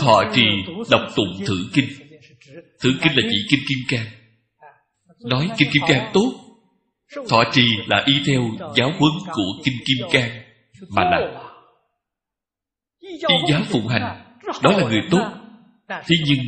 Thọ 0.00 0.24
trì 0.34 0.42
đọc 0.90 1.00
tụng 1.16 1.44
thử 1.46 1.54
kinh. 1.74 1.88
Thử 2.80 2.90
kinh 3.02 3.12
là 3.16 3.22
chỉ 3.30 3.46
kinh 3.50 3.60
kim 3.68 3.78
cang. 3.88 4.06
Nói 5.20 5.50
kinh 5.58 5.70
kim 5.72 5.82
cang 5.88 6.10
tốt. 6.14 6.32
Thọ 7.28 7.44
trì 7.52 7.64
là 7.86 8.02
y 8.06 8.14
theo 8.26 8.50
giáo 8.76 8.92
huấn 8.98 9.12
của 9.34 9.62
kinh 9.64 9.74
kim 9.86 10.06
cang, 10.12 10.30
mà 10.88 11.02
là 11.04 11.42
y 13.00 13.18
giáo 13.50 13.62
phụng 13.70 13.88
hành. 13.88 14.36
Đó 14.62 14.70
là 14.78 14.88
người 14.88 15.00
tốt. 15.10 15.32
Thế 15.88 16.16
nhưng 16.26 16.38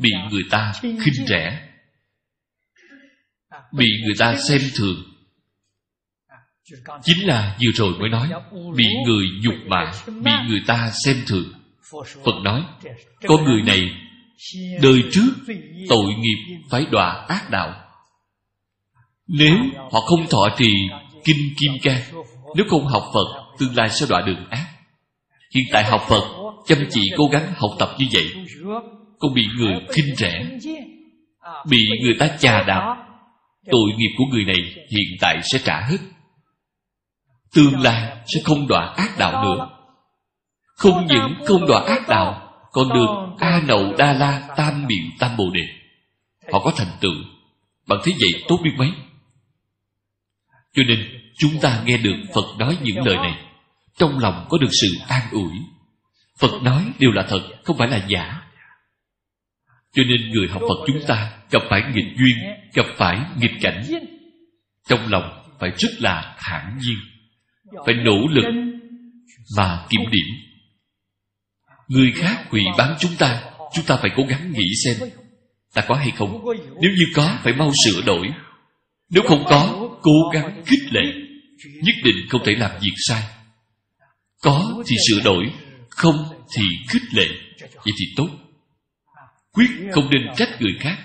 bị 0.00 0.10
người 0.30 0.42
ta 0.50 0.72
khinh 0.82 1.26
rẻ, 1.26 1.68
bị 3.72 3.86
người 4.04 4.14
ta 4.18 4.36
xem 4.36 4.60
thường 4.76 5.13
chính 7.02 7.26
là 7.26 7.56
vừa 7.62 7.70
rồi 7.74 7.92
mới 7.98 8.08
nói, 8.08 8.28
bị 8.76 8.86
người 9.06 9.26
nhục 9.42 9.54
mạ, 9.66 9.92
bị 10.06 10.30
người 10.48 10.60
ta 10.66 10.90
xem 11.04 11.16
thường. 11.26 11.52
Phật 12.24 12.34
nói, 12.42 12.62
con 13.26 13.44
người 13.44 13.62
này 13.62 13.80
đời 14.82 15.02
trước 15.12 15.30
tội 15.88 16.14
nghiệp 16.18 16.58
phải 16.70 16.86
đọa 16.90 17.24
ác 17.28 17.50
đạo. 17.50 17.74
Nếu 19.28 19.56
họ 19.92 20.00
không 20.00 20.26
thọ 20.30 20.48
trì 20.58 20.72
kinh 21.24 21.54
kim 21.60 21.72
cang, 21.82 22.02
nếu 22.56 22.66
không 22.68 22.86
học 22.86 23.02
phật, 23.14 23.56
tương 23.58 23.76
lai 23.76 23.90
sẽ 23.90 24.06
đọa 24.08 24.22
đường 24.26 24.46
ác. 24.50 24.66
Hiện 25.54 25.64
tại 25.72 25.84
học 25.84 26.06
phật, 26.08 26.22
chăm 26.66 26.78
chỉ 26.90 27.02
cố 27.16 27.24
gắng 27.32 27.52
học 27.56 27.70
tập 27.78 27.88
như 27.98 28.06
vậy 28.12 28.26
con 29.18 29.34
bị 29.34 29.46
người 29.58 29.74
khinh 29.92 30.16
rẻ, 30.16 30.44
bị 31.68 31.78
người 32.02 32.14
ta 32.18 32.28
chà 32.38 32.62
đạp, 32.62 32.96
tội 33.70 33.90
nghiệp 33.96 34.10
của 34.18 34.24
người 34.30 34.44
này 34.44 34.56
hiện 34.74 35.16
tại 35.20 35.40
sẽ 35.52 35.58
trả 35.64 35.80
hết 35.80 35.98
tương 37.54 37.80
lai 37.80 38.16
sẽ 38.26 38.40
không 38.44 38.68
đọa 38.68 38.94
ác 38.96 39.18
đạo 39.18 39.44
nữa. 39.44 39.68
Không 40.76 41.06
những 41.06 41.34
không 41.46 41.66
đọa 41.66 41.82
ác 41.86 42.08
đạo 42.08 42.52
còn 42.72 42.88
được 42.88 43.36
a 43.38 43.62
nậu 43.66 43.92
đa 43.98 44.12
la 44.12 44.48
tam 44.56 44.86
miệng 44.86 45.10
tam 45.18 45.36
bồ 45.36 45.50
đề, 45.50 45.66
họ 46.52 46.60
có 46.64 46.72
thành 46.76 46.96
tựu 47.00 47.14
bằng 47.86 48.00
thế 48.04 48.12
vậy 48.20 48.42
tốt 48.48 48.58
biết 48.64 48.70
mấy. 48.76 48.92
Cho 50.72 50.82
nên 50.88 50.98
chúng 51.38 51.60
ta 51.60 51.82
nghe 51.84 51.96
được 51.96 52.16
phật 52.34 52.58
nói 52.58 52.78
những 52.82 53.06
lời 53.06 53.16
này, 53.16 53.38
trong 53.98 54.18
lòng 54.18 54.46
có 54.48 54.58
được 54.58 54.70
sự 54.80 54.88
an 55.08 55.22
ủi. 55.32 55.52
Phật 56.38 56.62
nói 56.62 56.92
đều 56.98 57.10
là 57.10 57.26
thật, 57.28 57.40
không 57.64 57.78
phải 57.78 57.88
là 57.88 58.06
giả. 58.08 58.40
Cho 59.92 60.02
nên 60.06 60.30
người 60.30 60.48
học 60.48 60.62
phật 60.68 60.84
chúng 60.86 61.00
ta 61.08 61.32
gặp 61.50 61.62
phải 61.70 61.82
nghịch 61.94 62.16
duyên, 62.16 62.36
gặp 62.74 62.86
phải 62.96 63.20
nghịch 63.36 63.54
cảnh, 63.60 63.84
trong 64.88 65.10
lòng 65.10 65.44
phải 65.60 65.70
rất 65.78 65.90
là 65.98 66.36
thản 66.38 66.78
nhiên 66.80 66.98
phải 67.86 67.94
nỗ 67.94 68.26
lực 68.30 68.44
mà 69.56 69.86
kiểm 69.90 70.00
điểm. 70.10 70.26
Người 71.88 72.12
khác 72.12 72.44
hủy 72.50 72.62
bán 72.78 72.96
chúng 73.00 73.16
ta 73.18 73.42
chúng 73.74 73.84
ta 73.84 73.96
phải 73.96 74.10
cố 74.16 74.22
gắng 74.28 74.52
nghĩ 74.52 74.66
xem 74.84 75.10
ta 75.74 75.82
có 75.88 75.94
hay 75.94 76.10
không. 76.10 76.44
Nếu 76.80 76.90
như 76.90 77.04
có, 77.14 77.38
phải 77.42 77.52
mau 77.52 77.72
sửa 77.84 78.02
đổi. 78.02 78.28
Nếu 79.10 79.22
không 79.26 79.44
có, 79.48 79.90
cố 80.02 80.30
gắng 80.32 80.62
khích 80.66 80.92
lệ, 80.92 81.04
nhất 81.82 81.94
định 82.04 82.16
không 82.28 82.40
thể 82.44 82.52
làm 82.58 82.70
việc 82.80 82.94
sai. 83.08 83.22
Có 84.42 84.82
thì 84.86 84.96
sửa 85.08 85.20
đổi, 85.24 85.44
không 85.88 86.16
thì 86.56 86.62
khích 86.88 87.02
lệ. 87.12 87.26
Vậy 87.60 87.92
thì 87.98 88.04
tốt. 88.16 88.28
Quyết 89.52 89.70
không 89.92 90.10
nên 90.10 90.22
trách 90.36 90.60
người 90.60 90.72
khác 90.80 90.98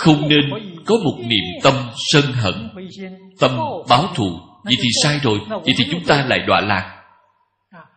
không 0.00 0.28
nên 0.28 0.50
có 0.86 0.94
một 1.04 1.18
niệm 1.18 1.44
tâm 1.62 1.74
sân 2.12 2.32
hận. 2.32 2.70
Tâm 3.40 3.50
báo 3.88 4.06
thù. 4.14 4.40
Vậy 4.64 4.76
thì 4.82 4.88
sai 5.02 5.20
rồi. 5.22 5.40
Vậy 5.48 5.74
thì 5.76 5.86
chúng 5.90 6.04
ta 6.04 6.24
lại 6.24 6.38
đọa 6.38 6.60
lạc. 6.60 6.96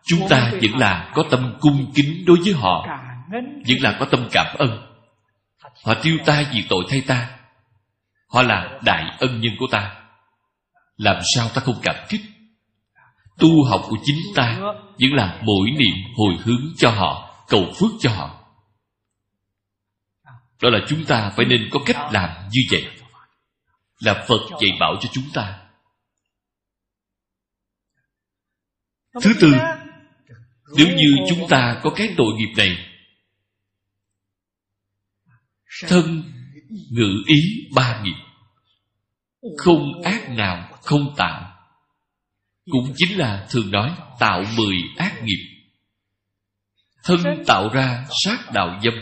Chúng 0.05 0.27
ta 0.30 0.51
vẫn 0.61 0.77
là 0.77 1.11
có 1.13 1.23
tâm 1.31 1.55
cung 1.59 1.91
kính 1.95 2.25
đối 2.25 2.38
với 2.43 2.53
họ. 2.53 2.88
Vẫn 3.67 3.77
là 3.81 3.97
có 3.99 4.05
tâm 4.11 4.27
cảm 4.31 4.55
ơn. 4.57 4.81
Họ 5.84 5.93
tiêu 5.93 6.17
ta 6.25 6.43
vì 6.53 6.63
tội 6.69 6.84
thay 6.89 7.01
ta. 7.01 7.30
Họ 8.30 8.41
là 8.41 8.80
đại 8.85 9.15
ân 9.19 9.41
nhân 9.41 9.53
của 9.59 9.67
ta. 9.71 9.91
Làm 10.97 11.15
sao 11.35 11.49
ta 11.53 11.61
không 11.61 11.80
cảm 11.81 11.95
kích? 12.09 12.21
Tu 13.39 13.63
học 13.69 13.81
của 13.89 13.97
chính 14.03 14.17
ta 14.35 14.57
vẫn 14.99 15.13
là 15.13 15.39
mỗi 15.41 15.69
niệm 15.71 15.95
hồi 16.17 16.34
hướng 16.43 16.65
cho 16.77 16.89
họ, 16.89 17.30
cầu 17.47 17.65
phước 17.80 17.91
cho 17.99 18.09
họ 18.09 18.43
đó 20.64 20.69
là 20.69 20.80
chúng 20.88 21.06
ta 21.06 21.31
phải 21.35 21.45
nên 21.45 21.69
có 21.72 21.80
cách 21.85 21.98
làm 22.11 22.49
như 22.52 22.61
vậy. 22.72 22.88
Là 23.99 24.26
phật 24.27 24.41
dạy 24.61 24.72
bảo 24.80 24.95
cho 25.02 25.10
chúng 25.14 25.23
ta. 25.34 25.60
Thứ 29.22 29.34
tư, 29.41 29.52
nếu 30.77 30.88
như 30.88 31.07
chúng 31.30 31.48
ta 31.49 31.80
có 31.84 31.90
cái 31.95 32.14
tội 32.18 32.34
nghiệp 32.34 32.53
này, 32.57 32.90
thân, 35.88 36.23
ngữ 36.91 37.23
ý 37.27 37.69
ba 37.76 38.02
nghiệp, 38.03 38.26
không 39.57 40.02
ác 40.02 40.30
nào 40.30 40.77
không 40.81 41.15
tạo, 41.18 41.57
cũng 42.72 42.94
chính 42.95 43.18
là 43.18 43.48
thường 43.49 43.72
nói 43.72 43.95
tạo 44.19 44.44
mười 44.57 44.76
ác 44.98 45.23
nghiệp. 45.23 45.64
Thân 47.03 47.44
tạo 47.48 47.69
ra 47.73 48.06
sát 48.23 48.52
đạo 48.53 48.80
dâm, 48.84 48.94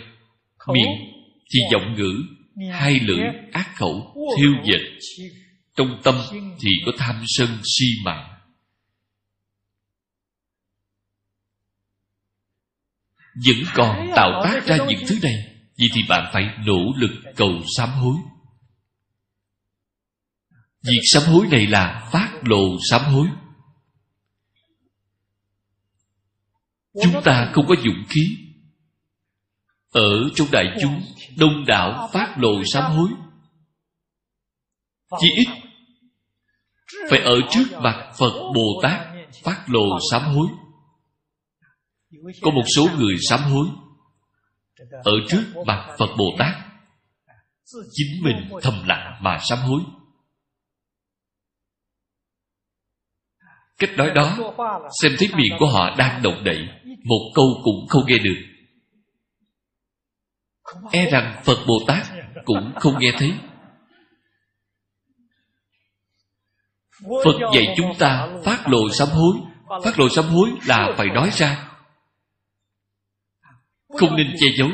miệng 0.68 1.11
thì 1.53 1.60
giọng 1.72 1.95
ngữ 1.95 2.23
hai 2.72 2.99
lưỡi 2.99 3.23
ác 3.52 3.76
khẩu 3.76 4.15
thiêu 4.38 4.52
dệt. 4.65 4.99
Trong 5.76 6.02
tâm 6.03 6.15
thì 6.61 6.69
có 6.86 6.91
tham 6.98 7.23
sân 7.28 7.60
si 7.64 7.86
mạng. 8.06 8.28
Vẫn 13.45 13.64
còn 13.73 14.10
tạo 14.15 14.41
tác 14.44 14.65
ra 14.65 14.78
những 14.90 14.99
thứ 15.07 15.19
này 15.23 15.36
vì 15.78 15.88
thì 15.95 16.02
bạn 16.10 16.30
phải 16.34 16.44
nỗ 16.65 16.80
lực 16.98 17.11
cầu 17.36 17.61
sám 17.78 17.90
hối. 17.90 18.15
Việc 20.84 21.02
sám 21.03 21.23
hối 21.23 21.48
này 21.52 21.68
là 21.68 22.10
phát 22.11 22.40
lộ 22.44 22.78
sám 22.90 23.02
hối. 23.02 23.28
Chúng 27.03 27.22
ta 27.23 27.52
không 27.53 27.65
có 27.68 27.76
dụng 27.84 28.03
khí. 28.10 28.38
Ở 29.90 30.30
trong 30.36 30.48
đại 30.52 30.65
chúng 30.82 31.02
đông 31.38 31.66
đảo 31.68 32.10
phát 32.14 32.36
lộ 32.38 32.64
sám 32.74 32.91
hối. 32.91 33.10
Chỉ 35.20 35.28
ít 35.36 35.48
phải 37.10 37.20
ở 37.20 37.40
trước 37.49 37.66
mặt 37.82 38.12
phật 38.20 38.52
bồ 38.56 38.82
tát 38.84 39.08
phát 39.44 39.64
lộ 39.68 39.98
sám 40.12 40.22
hối. 40.22 40.48
Có 42.41 42.52
một 42.52 42.64
số 42.76 42.88
người 42.98 43.16
sám 43.30 43.40
hối 43.40 43.68
ở 44.91 45.14
trước 45.30 45.44
mặt 45.66 45.95
phật 45.99 46.16
bồ 46.18 46.26
tát. 46.40 46.56
Chính 47.91 48.24
mình 48.24 48.49
thầm 48.62 48.84
lặng 48.88 49.20
mà 49.22 49.38
sám 49.49 49.60
hối. 49.60 49.82
Cách 53.78 53.90
nói 53.98 54.12
đó, 54.16 54.38
xem 55.02 55.12
thấy 55.20 55.28
miệng 55.36 55.53
của 55.60 55.68
họ 55.68 55.95
đang 55.98 56.22
động 56.22 56.44
đậy. 56.44 56.68
Một 56.86 57.32
câu 57.36 57.45
cũng 57.64 57.88
không 57.90 58.03
nghe 58.08 58.18
được 58.18 58.51
e 60.91 61.10
rằng 61.11 61.41
phật 61.45 61.57
bồ 61.68 61.73
tát 61.88 62.07
cũng 62.45 62.72
không 62.76 62.99
nghe 62.99 63.11
thấy. 63.18 63.34
Phật 67.26 67.52
dạy 67.53 67.73
chúng 67.77 67.91
ta 67.99 68.27
phát 68.45 68.68
lộ 68.68 68.89
sám 68.89 69.07
hối. 69.07 69.35
Phát 69.84 69.99
lộ 69.99 70.10
sám 70.10 70.26
hối 70.26 70.49
là 70.68 70.93
phải 70.98 71.07
nói 71.07 71.30
ra. 71.34 71.68
Không 73.98 74.15
nên 74.15 74.27
che 74.39 74.48
giấu. 74.57 74.69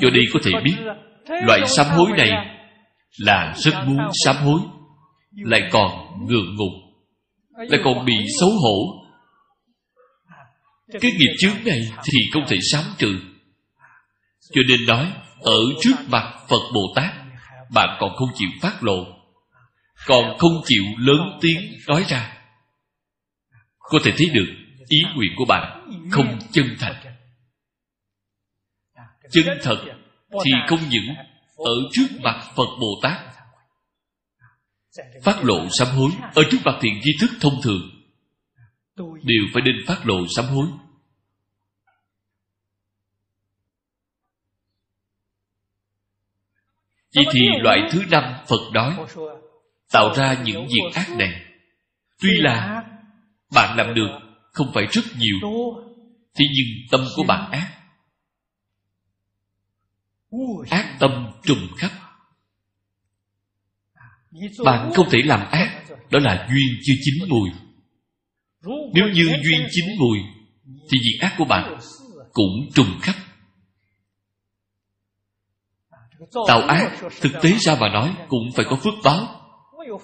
Cho 0.00 0.10
đi 0.10 0.20
có 0.32 0.40
thể 0.44 0.50
biết, 0.64 0.76
loại 1.26 1.60
sám 1.66 1.86
hối 1.86 2.08
này 2.16 2.30
là 3.18 3.54
rất 3.56 3.74
muốn 3.86 3.98
sám 4.24 4.36
hối, 4.36 4.60
lại 5.30 5.60
còn 5.72 5.90
ngượng 6.26 6.56
ngùng, 6.56 6.94
lại 7.56 7.80
còn 7.84 8.04
bị 8.04 8.14
xấu 8.40 8.50
hổ 8.50 9.07
cái 11.00 11.12
nghiệp 11.12 11.34
chướng 11.38 11.64
này 11.64 11.92
thì 12.04 12.18
không 12.32 12.44
thể 12.48 12.56
sám 12.72 12.84
trừ. 12.98 13.20
Cho 14.52 14.60
nên 14.68 14.86
nói, 14.86 15.12
ở 15.40 15.58
trước 15.80 15.96
mặt 16.08 16.34
phật 16.48 16.70
bồ 16.74 16.80
tát 16.96 17.14
bạn 17.74 17.96
còn 18.00 18.16
không 18.16 18.28
chịu 18.34 18.48
phát 18.62 18.82
lộ, 18.82 19.04
còn 20.06 20.38
không 20.38 20.62
chịu 20.64 20.82
lớn 20.98 21.38
tiếng 21.40 21.78
nói 21.88 22.04
ra. 22.08 22.34
Có 23.78 23.98
thể 24.04 24.12
thấy 24.16 24.26
được, 24.34 24.46
ý 24.88 24.98
nguyện 25.14 25.32
của 25.36 25.44
bạn 25.44 25.90
không 26.10 26.38
chân 26.52 26.76
thành. 26.78 26.94
Chân 29.30 29.46
thật 29.62 29.84
thì 30.44 30.50
không 30.68 30.88
những 30.88 31.14
ở 31.56 31.74
trước 31.92 32.06
mặt 32.22 32.52
phật 32.56 32.68
bồ 32.80 33.00
tát 33.02 33.18
phát 35.22 35.44
lộ 35.44 35.66
sám 35.78 35.88
hối 35.88 36.10
ở 36.34 36.42
trước 36.50 36.58
mặt 36.64 36.78
thiện 36.80 37.00
tri 37.02 37.10
thức 37.20 37.30
thông 37.40 37.62
thường 37.62 37.97
đều 39.22 39.44
phải 39.52 39.62
nên 39.62 39.74
phát 39.86 40.06
lộ 40.06 40.26
sám 40.36 40.44
hối. 40.44 40.66
Vì 47.14 47.24
thì 47.32 47.40
loại 47.62 47.78
thứ 47.90 48.02
năm 48.10 48.24
Phật 48.48 48.70
nói, 48.72 48.96
Tạo 49.92 50.14
ra 50.14 50.42
những 50.44 50.66
việc 50.66 50.94
ác 50.94 51.16
này. 51.16 51.44
Tuy 52.20 52.30
là 52.38 52.84
bạn 53.54 53.76
làm 53.76 53.94
được 53.94 54.18
Không 54.52 54.70
phải 54.74 54.84
rất 54.90 55.04
nhiều, 55.18 55.36
Thế 56.34 56.44
nhưng 56.54 56.88
tâm 56.90 57.00
của 57.16 57.22
bạn 57.22 57.50
ác. 57.50 57.74
Ác 60.70 60.96
tâm 61.00 61.26
trùng 61.44 61.68
khắp. 61.76 61.90
Bạn 64.64 64.90
không 64.94 65.10
thể 65.10 65.18
làm 65.24 65.50
ác, 65.50 65.84
Đó 66.10 66.18
là 66.18 66.48
duyên 66.50 66.78
chưa 66.82 66.94
chín 67.04 67.28
mùi. 67.28 67.50
Nếu 68.64 69.08
như 69.14 69.22
duyên 69.22 69.66
chín 69.70 69.84
mùi 69.98 70.18
Thì 70.64 70.98
việc 71.04 71.18
ác 71.20 71.34
của 71.38 71.44
bạn 71.44 71.78
Cũng 72.32 72.68
trùng 72.74 72.98
khắp. 73.02 73.14
Tạo 76.48 76.60
ác 76.60 76.98
Thực 77.20 77.32
tế 77.42 77.52
ra 77.60 77.76
mà 77.80 77.88
nói 77.88 78.14
Cũng 78.28 78.52
phải 78.54 78.64
có 78.68 78.76
phước 78.76 78.94
báo. 79.04 79.26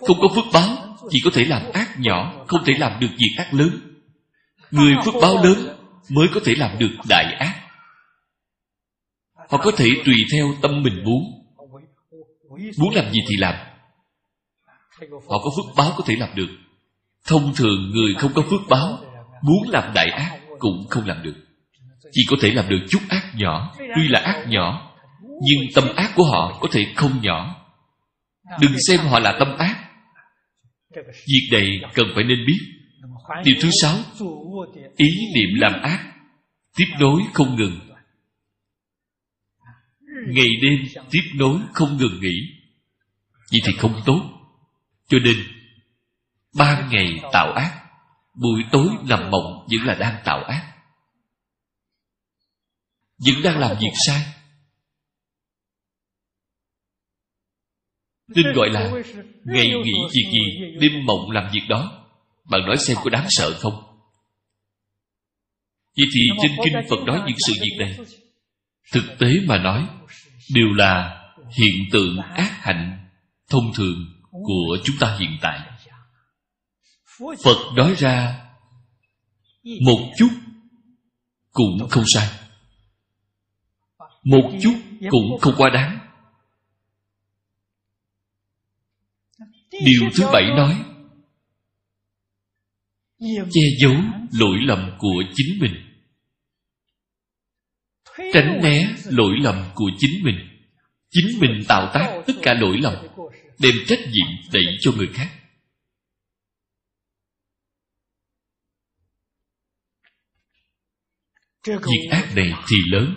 Không 0.07 0.19
có 0.21 0.29
phước 0.35 0.45
báo 0.53 0.97
Chỉ 1.11 1.21
có 1.25 1.31
thể 1.35 1.45
làm 1.45 1.63
ác 1.73 2.01
nhỏ 2.01 2.45
Không 2.47 2.65
thể 2.65 2.73
làm 2.79 3.01
được 3.01 3.11
việc 3.17 3.35
ác 3.37 3.55
lớn. 3.55 3.81
Người 4.71 4.95
phước 5.05 5.15
báo 5.23 5.45
lớn 5.45 5.77
Mới 6.11 6.29
có 6.35 6.41
thể 6.45 6.55
làm 6.57 6.79
được 6.79 6.91
đại 7.09 7.35
ác. 7.39 7.61
Họ 9.35 9.59
có 9.59 9.73
thể 9.77 9.87
tùy 10.05 10.15
theo 10.33 10.55
tâm 10.63 10.83
mình 10.83 11.05
muốn. 11.05 11.23
Muốn 12.79 12.95
làm 12.95 13.13
gì 13.13 13.21
thì 13.29 13.37
làm. 13.39 13.55
Họ 15.11 15.39
có 15.45 15.51
phước 15.57 15.77
báo 15.77 15.93
có 15.97 16.05
thể 16.07 16.17
làm 16.17 16.35
được 16.35 16.49
Thông 17.29 17.55
thường 17.57 17.91
người 17.91 18.15
không 18.19 18.33
có 18.35 18.43
phước 18.43 18.61
báo, 18.69 18.99
Muốn 19.43 19.71
làm 19.71 19.95
đại 19.95 20.11
ác 20.11 20.41
Cũng 20.59 20.87
không 20.91 21.07
làm 21.07 21.23
được. 21.23 21.35
Chỉ 22.13 22.23
có 22.31 22.37
thể 22.41 22.51
làm 22.51 22.69
được 22.69 22.87
chút 22.89 23.01
ác 23.09 23.33
nhỏ, 23.35 23.75
Tuy 23.79 24.09
là 24.09 24.21
ác 24.21 24.45
nhỏ, 24.49 24.95
nhưng 25.21 25.73
tâm 25.75 25.85
ác 25.97 26.13
của 26.17 26.25
họ 26.25 26.59
có 26.61 26.69
thể 26.73 26.87
không 26.97 27.23
nhỏ. 27.23 27.65
Đừng 28.61 28.73
xem 28.89 29.01
họ 29.01 29.19
là 29.19 29.37
tâm 29.39 29.57
ác. 29.59 29.91
Việc 31.07 31.49
này 31.53 31.69
cần 31.95 32.07
phải 32.15 32.25
nên 32.25 32.39
biết. 32.47 32.59
Điều 33.45 33.55
thứ 33.61 33.71
sáu, 33.83 33.97
ý 34.97 35.09
niệm 35.35 35.61
làm 35.61 35.83
ác, 35.83 36.13
tiếp 36.77 36.87
nối 37.01 37.23
không 37.33 37.57
ngừng. 37.57 37.81
Ngày 40.29 40.47
đêm 40.63 41.03
tiếp 41.11 41.23
nối 41.35 41.59
không 41.73 41.97
ngừng 41.97 42.21
nghỉ. 42.21 42.37
Vậy 43.53 43.61
thì 43.67 43.73
không 43.79 44.01
tốt. 44.07 44.23
Cho 45.09 45.19
nên 45.25 45.37
ban 46.55 46.89
ngày 46.91 47.21
tạo 47.33 47.53
ác, 47.53 47.85
buổi 48.35 48.63
tối 48.73 48.89
nằm 49.09 49.31
mộng 49.31 49.67
vẫn 49.71 49.87
là 49.87 49.95
đang 49.95 50.23
tạo 50.25 50.45
ác. 50.45 50.75
Vẫn 53.19 53.43
đang 53.43 53.59
làm 53.59 53.77
việc 53.81 53.93
sai. 54.07 54.23
Nên 58.29 58.53
gọi 58.55 58.69
là 58.71 58.91
ngày 59.45 59.67
nghỉ 59.67 59.93
việc 60.13 60.31
gì, 60.33 60.65
đêm 60.81 61.05
mộng 61.07 61.31
làm 61.31 61.51
việc 61.53 61.63
đó. 61.69 62.07
Bạn 62.45 62.61
nói 62.67 62.77
xem 62.79 62.97
có 63.05 63.11
đáng 63.11 63.27
sợ 63.29 63.59
không? 63.61 63.95
Vậy 65.97 66.07
thì 66.15 66.21
trên 66.43 66.53
kinh 66.65 66.75
phật 66.91 67.05
nói 67.07 67.23
những 67.27 67.37
sự 67.47 67.53
việc 67.63 67.77
này. 67.79 67.97
Thực 68.93 69.17
tế 69.19 69.27
mà 69.47 69.59
nói, 69.59 69.87
đều 70.55 70.73
là 70.73 71.23
hiện 71.59 71.75
tượng 71.93 72.19
ác 72.19 72.53
hạnh 72.61 73.09
thông 73.51 73.73
thường 73.75 73.97
của 74.31 74.77
chúng 74.85 74.97
ta 75.01 75.17
hiện 75.21 75.39
tại 75.41 75.61
phật 77.19 77.75
nói 77.77 77.95
ra 77.99 78.45
một 79.81 80.13
chút 80.19 80.29
cũng 81.51 81.89
không 81.91 82.05
sai. 82.07 82.29
Một 84.25 84.51
chút 84.63 84.75
cũng 85.11 85.39
không 85.41 85.55
quá 85.57 85.71
đáng. 85.75 85.99
Điều 89.71 90.11
thứ 90.15 90.27
bảy 90.33 90.45
nói, 90.57 90.85
Che 93.21 93.63
giấu 93.81 93.95
lỗi 94.33 94.57
lầm 94.61 94.91
của 94.99 95.23
chính 95.35 95.59
mình. 95.61 95.75
Tránh 98.33 98.61
né 98.63 98.95
lỗi 99.05 99.35
lầm 99.41 99.71
của 99.75 99.91
chính 99.99 100.25
mình. 100.25 100.37
Chính 101.11 101.41
mình 101.41 101.63
tạo 101.69 101.91
tác 101.95 102.23
tất 102.27 102.33
cả 102.43 102.55
lỗi 102.55 102.79
lầm, 102.79 102.95
Đem 103.59 103.75
trách 103.87 104.01
nhiệm 104.13 104.27
đẩy 104.53 104.65
cho 104.81 104.93
người 104.93 105.09
khác. 105.15 105.44
Việc 111.67 112.11
ác 112.11 112.37
này 112.37 112.53
thì 112.69 112.77
lớn. 112.91 113.15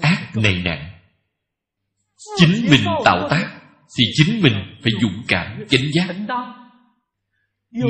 Ác 0.00 0.30
này 0.34 0.62
nặng. 0.64 0.90
Chính 2.36 2.66
mình 2.70 2.84
tạo 3.04 3.28
tác 3.30 3.60
thì 3.98 4.04
chính 4.12 4.42
mình 4.42 4.54
phải 4.82 4.92
dũng 5.00 5.22
cảm 5.28 5.64
chánh 5.68 5.92
giác. 5.92 6.14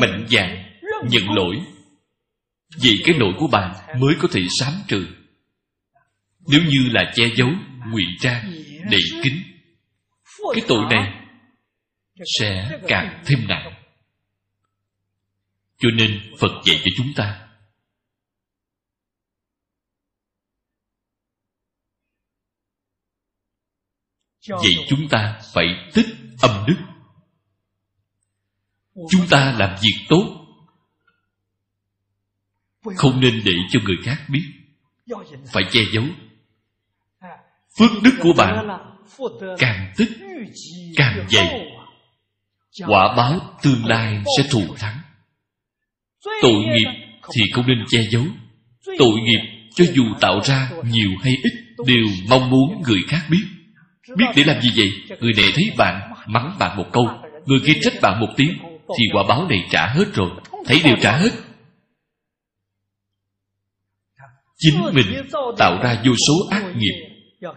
Mạnh 0.01 0.27
dạn 0.31 0.79
nhận 1.11 1.31
lỗi. 1.31 1.57
Vì 2.83 3.03
cái 3.05 3.15
lỗi 3.19 3.33
của 3.39 3.49
bạn 3.53 3.75
mới 4.01 4.15
có 4.21 4.29
thể 4.33 4.41
sám 4.61 4.73
trừ. 4.89 5.07
Nếu 6.51 6.61
như 6.63 6.89
là 6.91 7.13
che 7.15 7.25
giấu 7.37 7.49
ngụy 7.93 8.05
trang 8.21 8.53
đậy 8.91 9.01
kín 9.23 9.35
cái 10.55 10.65
tội 10.69 10.85
này 10.91 11.25
sẽ 12.39 12.79
càng 12.89 13.23
thêm 13.27 13.49
nặng. 13.49 13.75
Cho 15.79 15.89
nên 15.95 16.35
phật 16.39 16.63
dạy 16.65 16.81
cho 16.85 16.91
chúng 16.97 17.13
ta 17.17 17.48
vậy 24.49 24.75
chúng 24.89 25.09
ta 25.11 25.41
phải 25.55 25.65
tích 25.95 26.07
âm 26.43 26.65
đức. 26.67 26.77
Chúng 29.11 29.27
ta 29.31 29.55
làm 29.59 29.77
việc 29.83 30.07
tốt. 30.09 30.45
Không 32.97 33.21
nên 33.21 33.43
để 33.45 33.53
cho 33.71 33.81
người 33.85 33.97
khác 34.05 34.25
biết. 34.29 34.45
Phải 35.53 35.63
che 35.71 35.81
giấu. 35.93 36.05
Phước 37.79 37.91
đức 38.03 38.15
của 38.21 38.33
bạn 38.37 38.69
càng 39.59 39.93
tích 39.97 40.11
càng 40.97 41.27
dày. 41.31 41.67
quả 42.87 43.17
báo 43.17 43.57
tương 43.63 43.87
lai 43.87 44.23
sẽ 44.39 44.49
thù 44.51 44.75
thắng. 44.79 44.99
Tội 46.43 46.65
nghiệp 46.65 47.19
thì 47.35 47.43
không 47.53 47.67
nên 47.67 47.85
che 47.89 48.01
giấu. 48.11 48.25
Tội 48.99 49.21
nghiệp 49.23 49.71
cho 49.75 49.85
dù 49.95 50.05
tạo 50.21 50.41
ra 50.45 50.71
nhiều 50.85 51.11
hay 51.23 51.33
ít 51.43 51.53
đều 51.87 52.05
mong 52.29 52.51
muốn 52.51 52.83
người 52.83 53.01
khác 53.09 53.27
biết 53.31 53.58
Biết 54.17 54.27
để 54.37 54.45
làm 54.45 54.63
gì 54.63 54.69
vậy? 54.77 55.19
Người 55.21 55.33
này 55.37 55.47
thấy 55.55 55.65
bạn, 55.79 56.13
Mắng 56.27 56.57
bạn 56.59 56.77
một 56.77 56.87
câu. 56.93 57.09
Người 57.45 57.61
kia 57.67 57.73
trách 57.83 57.95
bạn 58.03 58.21
một 58.21 58.29
tiếng, 58.37 58.59
Thì 58.99 59.05
quả 59.13 59.23
báo 59.29 59.49
này 59.49 59.67
trả 59.71 59.87
hết 59.87 60.05
rồi. 60.15 60.31
Thấy 60.67 60.81
đều 60.85 60.97
trả 61.01 61.17
hết. 61.17 61.31
Chính 64.57 64.81
mình 64.93 65.23
tạo 65.59 65.83
ra 65.83 66.03
vô 66.05 66.13
số 66.29 66.35
ác 66.51 66.65
nghiệp. 66.77 67.09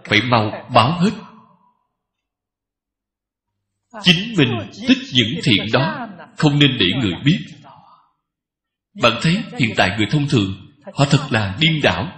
Phải 0.06 0.22
mau 0.22 0.70
báo 0.74 1.00
hết. 1.00 1.12
Chính 4.04 4.36
mình 4.38 4.50
tích 4.88 4.98
những 5.14 5.40
thiện 5.44 5.66
đó, 5.74 6.08
Không 6.38 6.60
nên 6.60 6.78
để 6.80 6.86
người 7.02 7.14
biết. 7.26 7.40
Bạn 9.02 9.14
thấy 9.22 9.38
hiện 9.60 9.74
tại 9.78 9.96
người 9.98 10.08
thông 10.12 10.28
thường, 10.28 10.56
Họ 10.94 11.06
thật 11.06 11.28
là 11.30 11.58
điên 11.60 11.82
đảo. 11.84 12.12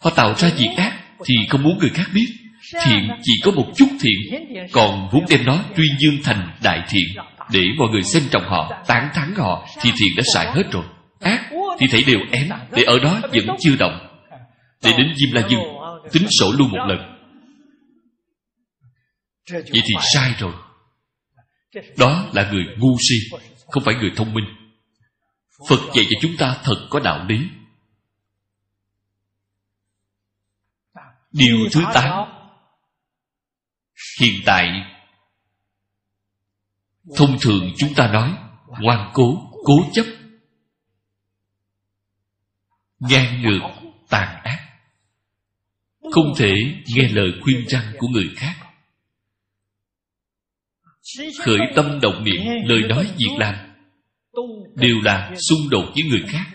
Họ 0.00 0.10
tạo 0.10 0.34
ra 0.34 0.50
việc 0.56 0.70
ác 0.76 0.98
Thì 1.24 1.34
không 1.48 1.62
muốn 1.62 1.78
người 1.78 1.90
khác 1.90 2.06
biết. 2.14 2.41
Thiện 2.84 3.10
chỉ 3.22 3.32
có 3.44 3.50
một 3.50 3.72
chút 3.76 3.88
thiện, 4.00 4.46
Còn 4.72 5.08
muốn 5.12 5.24
đem 5.28 5.44
nó 5.44 5.64
tuyên 5.76 5.96
dương 5.98 6.16
thành 6.24 6.50
đại 6.62 6.82
thiện, 6.88 7.24
Để 7.52 7.60
mọi 7.78 7.88
người 7.92 8.02
xem 8.02 8.22
trọng 8.30 8.44
họ, 8.44 8.82
Tán 8.86 9.08
thán 9.14 9.34
họ, 9.36 9.68
Thì 9.80 9.90
thiện 10.00 10.08
đã 10.16 10.22
xài 10.34 10.46
hết 10.52 10.62
rồi. 10.72 10.84
Ác 11.20 11.50
thì 11.78 11.86
thấy 11.90 12.02
đều 12.06 12.18
ém, 12.32 12.48
Để 12.70 12.82
ở 12.82 12.98
đó 12.98 13.20
vẫn 13.32 13.56
chưa 13.60 13.76
động. 13.78 14.08
Để 14.84 14.90
đến 14.98 15.14
Diêm 15.16 15.32
La 15.32 15.48
Dương, 15.48 15.62
Tính 16.12 16.26
sổ 16.30 16.52
luôn 16.58 16.70
một 16.70 16.86
lần. 16.88 16.98
Vậy 19.50 19.82
thì 19.84 19.94
sai 20.14 20.34
rồi. 20.38 20.52
Đó 21.98 22.26
là 22.32 22.50
người 22.52 22.64
ngu 22.78 22.96
si, 23.08 23.36
Không 23.68 23.84
phải 23.84 23.94
người 23.94 24.12
thông 24.16 24.34
minh. 24.34 24.44
Phật 25.68 25.80
dạy 25.94 26.04
cho 26.10 26.16
chúng 26.20 26.36
ta 26.36 26.56
thật 26.64 26.86
có 26.90 27.00
đạo 27.00 27.26
lý. 27.28 27.38
Điều 31.32 31.56
thứ 31.72 31.82
tám 31.94 32.31
hiện 34.20 34.42
tại, 34.46 34.68
thông 37.16 37.38
thường 37.40 37.72
chúng 37.76 37.94
ta 37.94 38.12
nói, 38.12 38.38
ngoan 38.80 39.10
cố 39.14 39.50
cố 39.64 39.74
chấp. 39.92 40.06
Ngang 42.98 43.42
ngược, 43.42 43.60
tàn 44.08 44.42
ác. 44.44 44.58
Không 46.12 46.34
thể 46.38 46.54
nghe 46.94 47.08
lời 47.08 47.32
khuyên 47.42 47.68
răn 47.68 47.82
của 47.98 48.06
người 48.08 48.30
khác. 48.36 48.54
Khởi 51.44 51.58
tâm 51.76 52.00
động 52.02 52.24
niệm, 52.24 52.42
lời 52.64 52.82
nói 52.88 53.10
việc 53.16 53.36
làm, 53.38 53.54
đều 54.74 54.96
là 55.04 55.34
xung 55.48 55.70
đột 55.70 55.92
với 55.94 56.02
người 56.10 56.24
khác. 56.28 56.46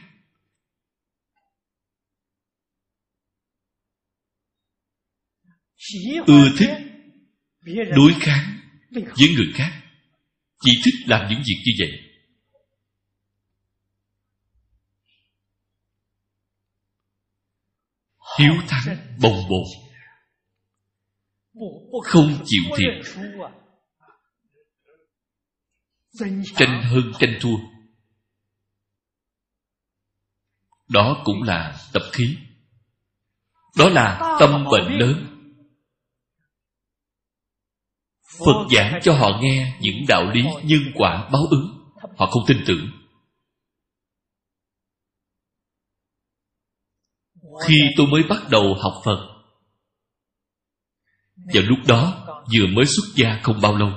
Ưa 6.27 6.49
thích 6.57 6.86
đối 7.75 8.13
kháng 8.19 8.59
với 8.91 9.27
người 9.35 9.53
khác. 9.55 9.83
Chỉ 10.61 10.71
thích 10.85 11.07
làm 11.07 11.29
những 11.29 11.39
việc 11.39 11.63
như 11.65 11.71
vậy. 11.79 12.03
Hiếu 18.39 18.53
thắng 18.67 19.17
bồng 19.21 19.49
bột. 19.49 19.67
Không 22.03 22.43
chịu 22.45 22.63
thiệt. 22.77 23.15
Tranh 26.55 26.83
hơn 26.83 27.11
tranh 27.19 27.37
thua. 27.41 27.57
Đó 30.87 31.21
cũng 31.25 31.43
là 31.43 31.77
tập 31.93 32.03
khí. 32.13 32.37
Đó 33.77 33.89
là 33.89 34.37
tâm 34.39 34.65
bệnh 34.71 34.99
lớn 34.99 35.36
phật 38.27 38.67
giảng 38.75 38.99
cho 39.03 39.13
họ 39.13 39.39
nghe 39.41 39.77
những 39.81 40.05
đạo 40.07 40.31
lý 40.33 40.43
nhân 40.63 40.81
quả 40.95 41.29
báo 41.31 41.41
ứng. 41.49 41.77
Họ 42.17 42.25
không 42.25 42.43
tin 42.47 42.63
tưởng. 42.67 42.91
Khi 47.67 47.75
tôi 47.97 48.07
mới 48.07 48.23
bắt 48.29 48.43
đầu 48.49 48.73
học 48.81 49.01
phật, 49.05 49.37
vào 51.53 51.63
lúc 51.63 51.79
đó 51.87 52.27
vừa 52.53 52.67
mới 52.75 52.85
xuất 52.85 53.15
gia 53.15 53.39
không 53.43 53.61
bao 53.61 53.77
lâu, 53.77 53.89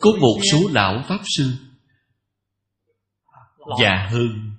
có 0.00 0.10
một 0.20 0.40
số 0.52 0.58
lão 0.70 1.04
pháp 1.08 1.20
sư 1.36 1.52
già 3.80 4.08
hơn 4.10 4.54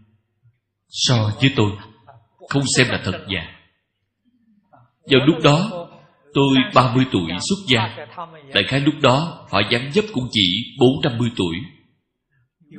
so 0.88 1.32
với 1.42 1.54
tôi, 1.56 1.72
không 2.50 2.64
xem 2.78 2.88
là 2.90 3.02
thật 3.06 3.26
già. 3.34 3.42
Vào 5.12 5.20
lúc 5.28 5.44
đó 5.44 5.88
tôi 6.34 6.58
30 6.74 7.06
tuổi 7.12 7.32
xuất 7.50 7.56
gia. 7.68 8.08
Đại 8.54 8.64
khái 8.68 8.80
lúc 8.80 8.94
đó, 9.02 9.48
họ 9.52 9.62
dáng 9.72 9.92
dấp 9.94 10.06
cũng 10.14 10.28
chỉ 10.32 10.76
bốn 10.80 11.02
năm 11.04 11.18
mươi 11.18 11.32
tuổi. 11.36 11.56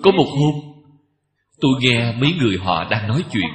Có 0.02 0.10
một 0.10 0.26
hôm, 0.38 0.84
tôi 1.60 1.72
nghe 1.80 2.12
mấy 2.12 2.32
người 2.40 2.58
họ 2.58 2.88
đang 2.90 3.08
nói 3.08 3.24
chuyện. 3.32 3.50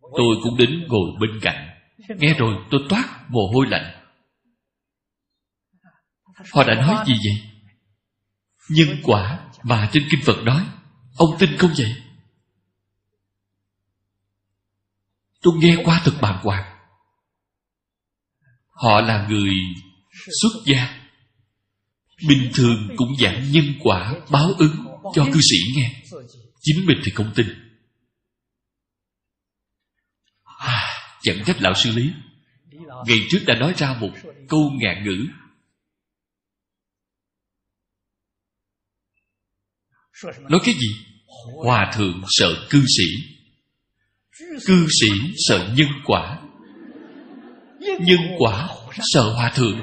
Tôi 0.00 0.36
cũng 0.42 0.56
đến 0.56 0.84
ngồi 0.88 1.10
bên 1.20 1.30
cạnh. 1.42 1.68
Nghe 2.18 2.34
rồi, 2.34 2.54
tôi 2.70 2.80
toát 2.88 3.04
mồ 3.28 3.40
hôi 3.54 3.66
lạnh. 3.66 3.92
Họ 6.52 6.64
đã 6.64 6.74
nói 6.74 7.04
gì 7.06 7.14
vậy? 7.24 7.50
Nhân 8.70 8.96
quả 9.02 9.40
mà 9.62 9.90
trên 9.92 10.02
kinh 10.10 10.20
phật 10.24 10.42
nói, 10.42 10.62
ông 11.16 11.30
tin 11.38 11.56
không 11.58 11.70
vậy? 11.78 11.94
Tôi 15.42 15.54
nghe 15.58 15.76
qua 15.84 16.00
thật 16.04 16.12
bàng 16.20 16.38
hoàng 16.42 16.75
họ 18.76 19.00
là 19.00 19.26
người 19.28 19.54
xuất 20.42 20.62
gia. 20.66 21.00
Bình 22.28 22.50
thường 22.54 22.88
cũng 22.96 23.16
giảng 23.20 23.52
nhân 23.52 23.64
quả 23.80 24.14
báo 24.30 24.52
ứng 24.58 24.86
cho 25.14 25.26
cư 25.32 25.40
sĩ 25.50 25.56
nghe. 25.76 26.02
Chính 26.60 26.86
mình 26.86 27.00
thì 27.04 27.12
không 27.14 27.32
tin. 27.34 27.46
À, 30.44 30.82
chẳng 31.22 31.44
trách 31.46 31.62
lão 31.62 31.74
sư 31.74 31.90
lý. 31.90 32.10
Ngày 33.06 33.18
trước 33.30 33.38
đã 33.46 33.54
nói 33.54 33.74
ra 33.76 33.96
một 34.00 34.10
câu 34.48 34.70
ngạn 34.80 35.04
ngữ. 35.04 35.26
Nói 40.48 40.60
cái 40.64 40.74
gì? 40.74 40.88
Hòa 41.64 41.92
thượng 41.96 42.22
sợ 42.28 42.66
cư 42.70 42.84
sĩ. 42.96 43.36
Cư 44.66 44.86
sĩ 45.00 45.08
sợ 45.36 45.74
nhân 45.76 45.88
quả 46.04 46.45
nhân 48.00 48.20
quả 48.38 48.68
sợ 49.12 49.32
hòa 49.36 49.52
thượng. 49.54 49.80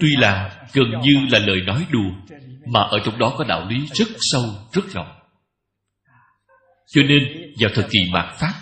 Tuy 0.00 0.16
là 0.18 0.66
gần 0.72 0.86
như 1.02 1.26
là 1.30 1.38
lời 1.38 1.60
nói 1.66 1.86
đùa, 1.90 2.36
mà 2.66 2.80
ở 2.80 2.98
trong 3.04 3.18
đó 3.18 3.34
có 3.38 3.44
đạo 3.44 3.66
lý 3.68 3.86
rất 3.92 4.08
sâu, 4.18 4.42
rất 4.72 4.82
rộng. 4.88 5.20
Cho 6.86 7.02
nên, 7.02 7.52
vào 7.60 7.70
thời 7.74 7.84
kỳ 7.84 7.98
mạt 8.12 8.34
pháp, 8.38 8.54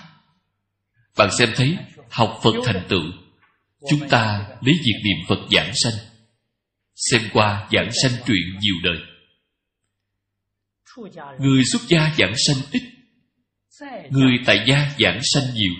bạn 1.19 1.29
xem 1.39 1.49
thấy 1.57 1.77
học 2.11 2.41
phật 2.43 2.55
thành 2.65 2.87
tựu, 2.89 3.03
chúng 3.91 4.09
ta 4.09 4.47
lấy 4.61 4.75
việc 4.85 5.03
niệm 5.05 5.27
phật 5.29 5.39
giảng 5.51 5.71
sanh 5.75 6.08
xem 6.99 7.21
qua 7.33 7.69
giảng 7.73 7.91
sanh 8.03 8.13
truyện 8.27 8.59
nhiều 8.61 8.75
đời. 8.85 8.99
Người 11.39 11.63
xuất 11.73 11.83
gia 11.89 12.15
giảng 12.19 12.35
sanh 12.47 12.57
ít, 12.73 12.83
người 14.11 14.33
tại 14.47 14.65
gia 14.69 14.95
giảng 14.99 15.21
sanh 15.33 15.55
nhiều. 15.55 15.73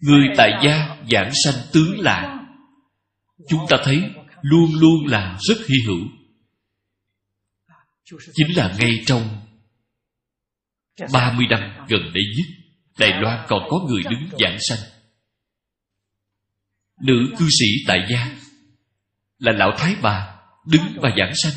Người 0.00 0.26
tại 0.36 0.50
gia 0.64 0.96
giảng 1.10 1.30
sanh 1.44 1.54
tướng 1.72 2.00
lạ 2.00 2.38
chúng 3.48 3.60
ta 3.68 3.76
thấy 3.84 4.02
luôn 4.42 4.70
luôn 4.74 5.06
là 5.06 5.38
rất 5.48 5.66
hy 5.68 5.76
hữu. 5.86 6.06
Chính 8.34 8.56
là 8.56 8.76
ngay 8.78 8.92
trong 9.06 9.40
30 11.12 11.46
năm 11.50 11.86
gần 11.88 12.00
đây 12.14 12.24
nhất, 12.36 12.46
Đài 12.98 13.20
Loan 13.20 13.46
còn 13.48 13.62
có 13.70 13.78
người 13.88 14.02
đứng 14.10 14.38
giảng 14.40 14.58
sanh. 14.68 14.78
Nữ 17.02 17.34
cư 17.38 17.48
sĩ 17.60 17.66
tại 17.86 17.98
gia 18.10 18.41
là 19.42 19.52
lão 19.52 19.72
thái 19.78 19.96
bà 20.02 20.34
Đứng 20.66 20.82
và 20.96 21.10
giảng 21.18 21.32
sanh. 21.34 21.52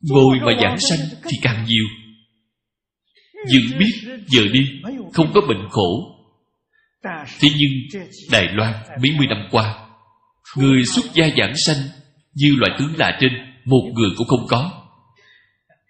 Ngồi 0.00 0.38
mà 0.46 0.52
giảng 0.62 0.78
sanh 0.78 0.98
thì 1.22 1.36
càng 1.42 1.64
nhiều. 1.64 1.84
Dự 3.46 3.78
biết 3.78 4.20
giờ 4.26 4.42
đi 4.52 4.60
Không 5.12 5.32
có 5.34 5.40
bệnh 5.48 5.68
khổ. 5.70 6.14
Thế 7.40 7.48
nhưng 7.58 8.02
Đài 8.32 8.48
Loan 8.52 8.74
mấy 9.02 9.10
mươi 9.18 9.26
năm 9.26 9.48
qua 9.50 9.88
Người 10.56 10.84
xuất 10.84 11.04
gia 11.14 11.26
giảng 11.38 11.54
sanh 11.66 11.76
Như 12.34 12.56
loại 12.58 12.72
tướng 12.78 12.96
lạ 12.96 13.18
trên 13.20 13.32
Một 13.64 13.90
người 13.94 14.10
cũng 14.16 14.26
không 14.26 14.46
có. 14.48 14.84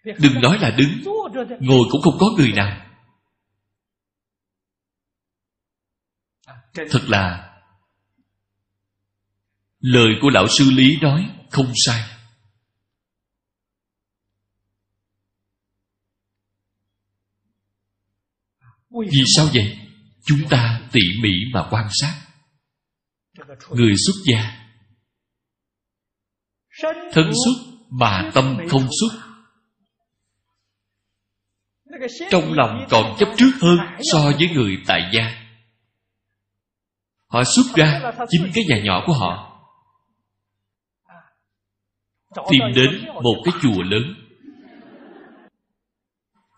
Đừng 0.05 0.40
nói 0.43 0.59
là 0.60 0.70
đứng 0.70 0.90
Ngồi 1.60 1.85
cũng 1.90 2.02
không 2.02 2.16
có 2.19 2.27
người 2.39 2.52
nào 2.52 2.88
Thật 6.90 7.02
là, 7.09 7.44
Lời 9.80 10.09
của 10.22 10.30
lão 10.30 10.48
sư 10.48 10.70
Lý 10.70 10.96
nói 11.00 11.30
không 11.50 11.72
sai. 11.86 12.02
Vì 18.90 19.22
sao 19.36 19.46
vậy? 19.55 19.78
Chúng 20.24 20.48
ta 20.50 20.80
tỉ 20.92 21.00
mỉ 21.22 21.30
mà 21.55 21.68
quan 21.70 21.88
sát. 22.00 22.14
Người 23.70 23.94
xuất 24.06 24.14
gia, 24.24 24.68
Thân 27.12 27.32
xuất 27.44 27.78
mà 27.90 28.30
tâm 28.34 28.56
không 28.70 28.88
xuất, 29.00 29.20
trong 32.30 32.52
lòng 32.52 32.86
còn 32.90 33.16
chấp 33.18 33.28
trước 33.36 33.50
hơn 33.60 33.78
so 34.12 34.32
với 34.38 34.48
người 34.55 34.76
tại 34.86 35.10
gia 35.12 35.47
họ 37.28 37.44
xuất 37.44 37.76
ra 37.76 38.12
chính 38.28 38.50
cái 38.55 38.64
nhà 38.68 38.80
nhỏ 38.84 39.02
của 39.06 39.12
họ. 39.12 39.60
Tìm 42.50 42.62
đến 42.74 43.05
một 43.22 43.42
cái 43.44 43.55
chùa 43.62 43.82
lớn. 43.82 44.02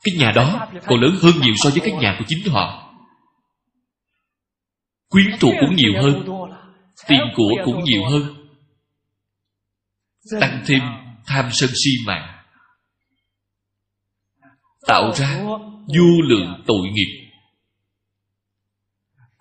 Cái 0.04 0.14
nhà 0.18 0.32
đó 0.34 0.68
còn 0.86 1.00
lớn 1.00 1.16
hơn 1.22 1.32
nhiều 1.40 1.54
so 1.56 1.70
với 1.70 1.80
cái 1.80 1.92
nhà 1.92 2.16
của 2.18 2.24
chính 2.28 2.52
họ. 2.52 2.94
Quyến 5.08 5.26
thuộc 5.40 5.54
cũng 5.60 5.76
nhiều 5.76 5.92
hơn. 6.02 6.26
tiền 7.08 7.20
của 7.36 7.50
cũng 7.64 7.84
nhiều 7.84 8.02
hơn. 8.10 8.46
Tăng 10.40 10.62
thêm 10.66 10.80
tham 11.26 11.48
sân 11.52 11.70
si 11.84 11.90
mạng. 12.06 12.44
Tạo 14.86 15.12
ra 15.14 15.40
vô 15.86 16.22
lượng 16.28 16.62
tội 16.66 16.88
nghiệp 16.92 17.19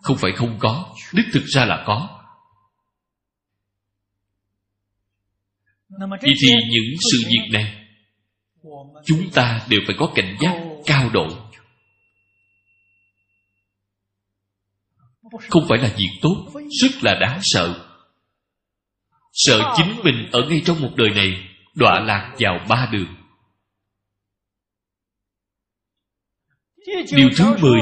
không 0.02 0.18
phải 0.18 0.32
không 0.36 0.58
có 0.60 0.96
đích 1.14 1.26
thực 1.34 1.44
ra 1.46 1.66
là 1.66 1.84
có. 1.88 2.16
Vậy 6.22 6.34
thì 6.42 6.50
những 6.70 7.00
sự 7.12 7.28
việc 7.28 7.50
này 7.52 7.88
chúng 9.06 9.30
ta 9.34 9.66
đều 9.70 9.80
phải 9.88 9.96
có 10.00 10.12
cảnh 10.16 10.38
giác 10.42 10.56
cao 10.86 11.10
độ. 11.10 11.28
Không 15.50 15.66
phải 15.70 15.78
là 15.78 15.94
việc 15.98 16.20
tốt 16.22 16.52
rất 16.82 16.92
là 17.02 17.18
đáng 17.22 17.40
sợ. 17.44 17.86
Sợ 19.34 19.74
chính 19.78 20.00
mình 20.04 20.30
ở 20.32 20.42
ngay 20.50 20.62
trong 20.66 20.82
một 20.82 20.92
đời 20.96 21.10
này 21.10 21.48
đọa 21.76 22.00
lạc 22.00 22.36
vào 22.40 22.66
ba 22.70 22.90
đường. 22.92 23.16
Điều 27.16 27.30
thứ 27.38 27.58
mười 27.62 27.80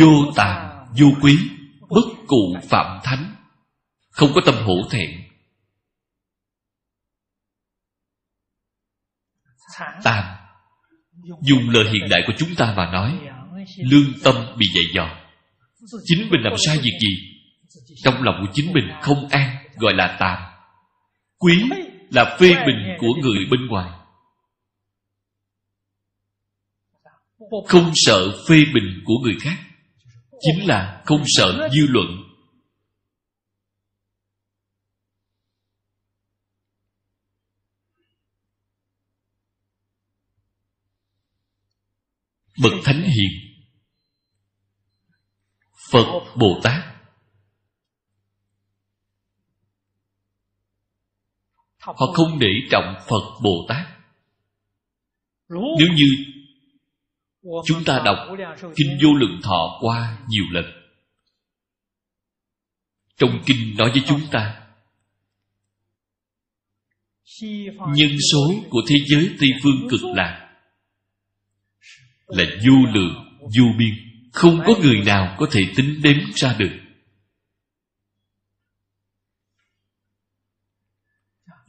vô 0.00 0.32
tàm 0.36 0.69
vô 0.98 1.06
quý, 1.22 1.38
bất 1.80 2.24
cụ 2.26 2.56
phạm 2.68 3.00
thánh, 3.04 3.34
không 4.10 4.30
có 4.34 4.40
tâm 4.46 4.54
hổ 4.54 4.74
thẹn. 4.90 5.10
Tàm 10.02 10.24
dùng 11.42 11.70
lời 11.70 11.84
hiện 11.92 12.08
đại 12.10 12.22
của 12.26 12.32
chúng 12.38 12.54
ta 12.56 12.74
mà 12.76 12.92
nói, 12.92 13.18
lương 13.90 14.12
tâm 14.24 14.34
bị 14.58 14.66
dày 14.74 14.84
dò. 14.94 15.16
Chính 16.04 16.28
mình 16.30 16.40
làm 16.42 16.52
sai 16.66 16.78
việc 16.78 16.98
gì? 17.00 17.40
Trong 18.04 18.22
lòng 18.22 18.34
của 18.40 18.52
chính 18.54 18.72
mình 18.72 18.84
không 19.02 19.28
an, 19.28 19.56
gọi 19.76 19.94
là 19.94 20.16
tàm 20.20 20.50
quý 21.38 21.62
là 22.10 22.36
phê 22.40 22.54
bình 22.66 22.96
của 22.98 23.14
người 23.22 23.46
bên 23.50 23.66
ngoài. 23.66 23.90
Không 27.66 27.92
sợ 27.94 28.44
phê 28.48 28.56
bình 28.74 29.02
của 29.04 29.14
người 29.22 29.34
khác 29.40 29.69
chính 30.40 30.68
là 30.68 31.02
không 31.06 31.22
sợ 31.26 31.68
dư 31.72 31.86
luận. 31.88 32.06
Bậc 42.62 42.72
thánh 42.84 43.02
hiền, 43.02 43.64
phật 45.90 46.34
bồ 46.36 46.60
tát. 46.62 46.84
Họ 51.78 51.92
không 52.14 52.38
để 52.38 52.48
trọng 52.70 52.94
phật 53.08 53.40
bồ 53.42 53.66
tát. 53.68 53.86
Nếu 55.48 55.88
như 55.96 56.39
chúng 57.42 57.84
ta 57.86 58.02
đọc 58.04 58.18
kinh 58.76 58.98
vô 59.02 59.14
lượng 59.14 59.40
thọ 59.42 59.78
qua 59.80 60.18
nhiều 60.28 60.44
lần. 60.50 60.64
Trong 63.16 63.42
kinh 63.46 63.76
nói 63.76 63.90
với 63.90 64.02
chúng 64.06 64.20
ta, 64.30 64.66
nhân 67.96 68.16
số 68.32 68.54
của 68.70 68.80
thế 68.88 68.96
giới 69.06 69.30
tây 69.40 69.48
phương 69.62 69.88
cực 69.90 70.00
lạc 70.16 70.46
là 72.26 72.44
vô 72.44 72.92
lượng, 72.94 73.38
vô 73.40 73.64
biên, 73.78 73.94
không 74.32 74.60
có 74.66 74.74
người 74.82 75.00
nào 75.00 75.36
có 75.38 75.46
thể 75.52 75.60
tính 75.76 76.00
đếm 76.02 76.16
ra 76.34 76.56
được. 76.58 76.80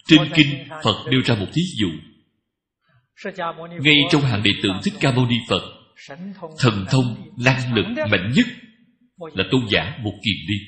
Trên 0.06 0.32
kinh 0.36 0.68
phật 0.84 1.06
nêu 1.12 1.22
ra 1.26 1.36
một 1.36 1.48
thí 1.54 1.62
dụ 1.80 2.11
ngay 3.82 3.96
trong 4.12 4.22
hàng 4.22 4.44
đệ 4.44 4.52
tử 4.64 4.70
thích 4.84 4.94
ca 5.00 5.12
mâu 5.12 5.26
ni 5.26 5.36
phật 5.50 5.62
thần 6.60 6.86
thông 6.90 7.32
năng 7.38 7.74
lực 7.74 7.86
mạnh 8.12 8.32
nhất 8.36 8.46
là 9.34 9.44
tôn 9.52 9.62
giả 9.70 9.98
một 10.04 10.14
kiền 10.24 10.36
liên. 10.48 10.62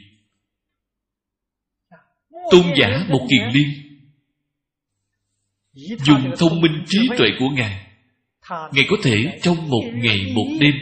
Tôn 2.52 2.64
giả 2.80 3.06
một 3.10 3.28
kiền 3.30 3.50
liên. 3.54 3.70
Dùng 6.06 6.32
thông 6.38 6.62
minh 6.62 6.84
trí 6.88 7.00
tuệ 7.18 7.28
của 7.40 7.50
ngài 7.50 7.88
ngài 8.50 8.86
có 8.90 8.98
thể 9.04 9.40
trong 9.42 9.70
một 9.70 9.84
ngày 9.94 10.32
một 10.36 10.48
đêm 10.60 10.74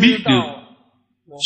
biết 0.00 0.18
được 0.24 0.58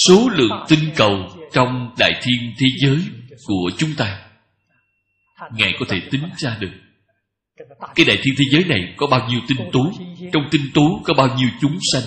số 0.07 0.29
lượng 0.29 0.65
tinh 0.69 0.91
cầu 0.97 1.29
trong 1.53 1.95
đại 1.99 2.20
thiên 2.23 2.55
thế 2.59 2.66
giới 2.83 2.99
của 3.47 3.70
chúng 3.79 3.91
ta 3.99 4.22
ngài 5.55 5.74
có 5.81 5.86
thể 5.89 6.01
tính 6.10 6.23
ra 6.36 6.59
được. 6.60 6.73
Cái 7.94 8.06
đại 8.06 8.19
thiên 8.23 8.35
thế 8.39 8.44
giới 8.51 8.64
này 8.64 8.94
có 8.97 9.06
bao 9.06 9.28
nhiêu 9.31 9.40
tinh 9.48 9.70
tú, 9.73 9.81
trong 10.32 10.43
tinh 10.51 10.62
tú 10.74 11.02
có 11.05 11.14
bao 11.14 11.36
nhiêu 11.36 11.48
chúng 11.60 11.78
sanh, 11.93 12.02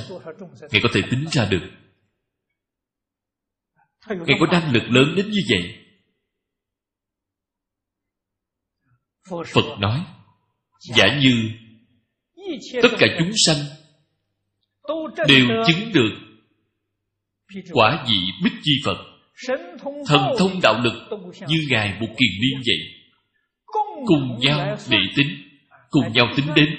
ngài 0.71 0.81
có 0.83 0.89
thể 0.93 1.01
tính 1.11 1.25
ra 1.31 1.45
được. 1.45 1.71
Ngài 4.07 4.37
có 4.39 4.47
năng 4.51 4.73
lực 4.73 4.83
lớn 4.89 5.15
đến 5.15 5.31
như 5.31 5.39
vậy? 5.49 5.81
Phật 9.53 9.79
nói, 9.79 10.05
giả 10.95 11.19
như 11.19 11.49
tất 12.81 12.89
cả 12.99 13.07
chúng 13.19 13.31
sanh 13.45 13.57
đều 15.27 15.47
chứng 15.67 15.91
được 15.93 16.11
quả 17.71 18.05
vị 18.07 18.17
bích 18.43 18.53
chi 18.63 18.71
phật, 18.85 18.97
thần 20.07 20.35
thông 20.39 20.61
đạo 20.63 20.81
lực 20.83 21.19
như 21.47 21.57
ngài 21.69 21.99
một 21.99 22.07
kiền 22.07 22.31
liên 22.41 22.61
vậy 22.65 23.04
cùng 24.05 24.39
nhau 24.39 24.77
để 24.89 24.97
tính 25.15 25.27
cùng 25.89 26.13
nhau 26.13 26.27
tính 26.35 26.45
đến. 26.55 26.69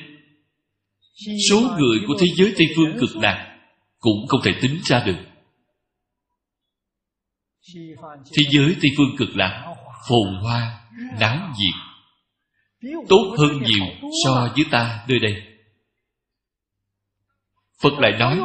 Số 1.51 1.61
người 1.61 1.99
của 2.07 2.15
thế 2.21 2.27
giới 2.37 2.55
tây 2.59 2.69
phương 2.77 2.97
cực 3.01 3.17
lạc 3.17 3.59
cũng 3.99 4.27
không 4.29 4.41
thể 4.45 4.55
tính 4.63 4.81
ra 4.85 5.03
được. 5.07 5.17
Thế 8.37 8.43
giới 8.51 8.77
tây 8.83 8.91
phương 8.97 9.17
cực 9.19 9.37
lạc 9.37 9.75
phồn 10.09 10.43
hoa, 10.43 10.81
náo 11.21 11.37
nhiệt, 11.37 11.75
tốt 13.09 13.35
hơn 13.39 13.63
nhiều 13.63 14.11
so 14.25 14.49
với 14.57 14.65
ta 14.71 15.05
nơi 15.09 15.19
đây. 15.19 15.43
Phật 17.83 17.93
lại 17.99 18.13
nói, 18.19 18.41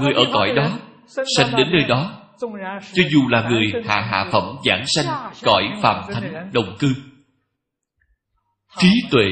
người 0.00 0.12
ở 0.14 0.24
cõi 0.32 0.52
đó, 0.56 0.78
sanh 1.36 1.56
đến 1.56 1.66
nơi 1.72 1.84
đó. 1.88 2.18
Cho 2.94 3.02
dù 3.12 3.28
là 3.28 3.48
người 3.50 3.82
hạ 3.86 4.00
hạ 4.10 4.28
phẩm 4.32 4.56
giảng 4.64 4.84
sanh, 4.86 5.32
cõi 5.42 5.62
phàm 5.82 6.12
thánh 6.12 6.50
đồng 6.52 6.76
cư 6.78 6.94
trí 8.78 8.88
tuệ, 9.10 9.24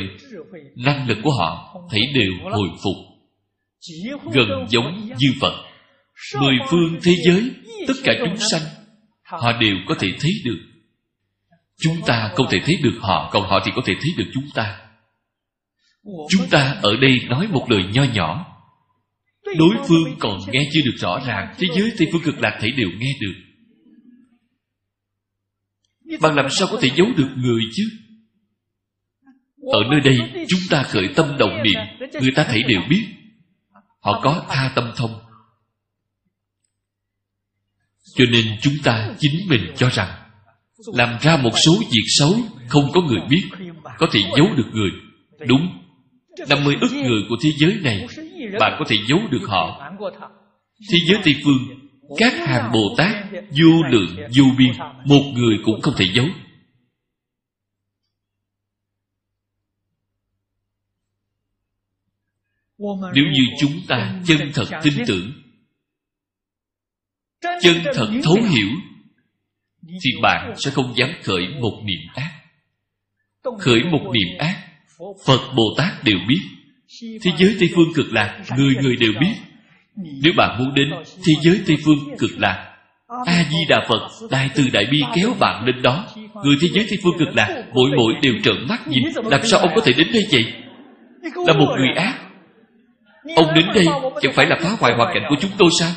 năng 0.76 1.08
lực 1.08 1.18
của 1.22 1.30
họ 1.38 1.76
thấy 1.90 2.00
đều 2.14 2.52
hồi 2.52 2.68
phục, 2.84 2.96
gần 4.32 4.66
giống 4.68 5.08
như 5.18 5.28
phật. 5.40 5.64
Mười 6.40 6.54
phương 6.70 6.98
thế 7.02 7.12
giới, 7.26 7.50
tất 7.88 7.94
cả 8.04 8.12
chúng 8.20 8.36
sanh, 8.50 8.62
họ 9.22 9.52
đều 9.60 9.76
có 9.88 9.94
thể 9.98 10.08
thấy 10.20 10.32
được. 10.44 10.58
Chúng 11.80 11.96
ta 12.06 12.30
không 12.34 12.46
thể 12.50 12.58
thấy 12.64 12.76
được 12.82 12.98
họ, 13.00 13.30
còn 13.32 13.42
họ 13.42 13.62
thì 13.64 13.72
có 13.74 13.82
thể 13.86 13.94
thấy 13.94 14.10
được 14.16 14.30
chúng 14.34 14.46
ta. 14.54 14.80
Chúng 16.04 16.48
ta 16.50 16.78
ở 16.82 16.96
đây 16.96 17.18
nói 17.28 17.48
một 17.52 17.66
lời 17.70 17.84
nho 17.92 18.04
nhỏ. 18.04 18.46
Đối 19.58 19.76
phương 19.88 20.16
còn 20.18 20.38
nghe 20.52 20.68
chưa 20.72 20.80
được 20.84 20.96
rõ 20.96 21.20
ràng, 21.26 21.54
thế 21.58 21.66
giới 21.74 21.92
tây 21.98 22.08
phương 22.12 22.22
cực 22.22 22.38
lạc 22.38 22.58
thể 22.60 22.68
đều 22.76 22.88
nghe 22.98 23.12
được. 23.20 23.34
Bằng 26.20 26.34
làm 26.34 26.46
sao 26.50 26.68
có 26.70 26.78
thể 26.82 26.90
giấu 26.96 27.06
được 27.16 27.28
người 27.36 27.62
chứ? 27.72 27.84
Ở 29.70 29.80
nơi 29.90 30.00
đây 30.00 30.18
chúng 30.48 30.60
ta 30.70 30.82
khởi 30.82 31.08
tâm 31.16 31.36
động 31.38 31.62
niệm. 31.62 31.78
Người 32.20 32.32
ta 32.36 32.44
thấy 32.44 32.62
đều 32.62 32.80
biết. 32.90 33.04
Họ 34.00 34.20
có 34.22 34.44
tha 34.48 34.72
tâm 34.74 34.92
thông. 34.96 35.20
Cho 38.16 38.24
nên 38.32 38.44
chúng 38.62 38.74
ta 38.84 39.14
chính 39.18 39.48
mình 39.48 39.72
cho 39.76 39.88
rằng 39.88 40.08
làm 40.86 41.18
ra 41.20 41.36
một 41.36 41.52
số 41.66 41.72
việc 41.78 42.04
xấu 42.18 42.34
không 42.68 42.92
có 42.92 43.00
người 43.00 43.20
biết 43.30 43.42
có 43.98 44.06
thể 44.12 44.20
giấu 44.36 44.46
được 44.56 44.66
người. 44.72 44.90
Đúng. 45.46 45.68
50 46.48 46.76
ức 46.80 46.92
người 46.92 47.22
của 47.28 47.36
thế 47.42 47.50
giới 47.56 47.74
này 47.82 48.06
bạn 48.60 48.76
có 48.78 48.84
thể 48.88 48.96
giấu 49.08 49.18
được 49.30 49.46
họ. 49.46 49.90
Thế 50.92 50.98
giới 51.06 51.18
tây 51.24 51.34
phương 51.44 51.90
các 52.18 52.32
hàng 52.48 52.70
bồ 52.72 52.94
tát 52.96 53.16
vô 53.32 53.82
lượng 53.90 54.16
vô 54.16 54.44
biên 54.58 54.72
một 55.04 55.22
người 55.34 55.58
cũng 55.64 55.80
không 55.80 55.94
thể 55.96 56.06
giấu 56.14 56.26
nếu 63.14 63.24
như 63.24 63.42
chúng 63.60 63.80
ta 63.88 64.20
chân 64.26 64.38
thật 64.54 64.64
tin 64.82 64.94
tưởng 65.06 65.32
chân 67.62 67.76
thật 67.94 68.08
thấu 68.22 68.34
hiểu 68.34 68.68
thì 69.82 70.10
bạn 70.22 70.54
sẽ 70.58 70.70
không 70.70 70.92
dám 70.96 71.10
khởi 71.22 71.48
một 71.60 71.82
niệm 71.84 72.00
ác. 72.14 72.30
Khởi 73.58 73.84
một 73.84 74.12
niệm 74.12 74.38
ác 74.38 74.56
phật 75.26 75.40
bồ 75.56 75.64
tát 75.76 76.04
đều 76.04 76.18
biết. 76.28 76.40
Thế 77.00 77.30
giới 77.38 77.56
tây 77.60 77.68
phương 77.74 77.92
cực 77.94 78.12
lạc 78.12 78.42
người 78.56 78.74
người 78.82 78.96
đều 78.96 79.12
biết. 79.20 79.34
Nếu 79.96 80.32
bạn 80.36 80.58
muốn 80.58 80.74
đến 80.74 80.88
thế 81.06 81.34
giới 81.42 81.60
tây 81.66 81.76
phương 81.84 82.16
cực 82.18 82.30
lạc 82.38 82.66
a 83.26 83.44
di 83.50 83.58
đà 83.68 83.86
phật 83.88 84.28
đại 84.30 84.50
từ 84.54 84.68
đại 84.72 84.86
bi 84.90 85.00
kéo 85.14 85.34
bạn 85.40 85.64
lên 85.66 85.82
đó. 85.82 86.06
người 86.44 86.56
thế 86.60 86.68
giới 86.72 86.86
tây 86.90 86.98
phương 87.02 87.18
cực 87.18 87.36
lạc 87.36 87.64
mỗi 87.74 87.90
mỗi 87.96 88.14
đều 88.22 88.34
trợn 88.44 88.68
mắt 88.68 88.88
nhìn 88.88 89.02
làm 89.24 89.40
sao 89.44 89.60
ông 89.60 89.70
có 89.74 89.82
thể 89.84 89.92
đến 89.92 90.06
đây 90.12 90.22
vậy? 90.32 90.44
Là 91.46 91.52
một 91.52 91.74
người 91.78 91.94
ác 91.96 92.29
ông 93.36 93.54
đến 93.54 93.66
đây 93.74 93.84
chẳng 94.20 94.32
phải 94.34 94.46
là 94.46 94.58
phá 94.62 94.76
hoại 94.78 94.94
hoàn 94.94 95.14
cảnh 95.14 95.22
của 95.28 95.36
chúng 95.40 95.50
tôi 95.58 95.68
sao? 95.78 95.92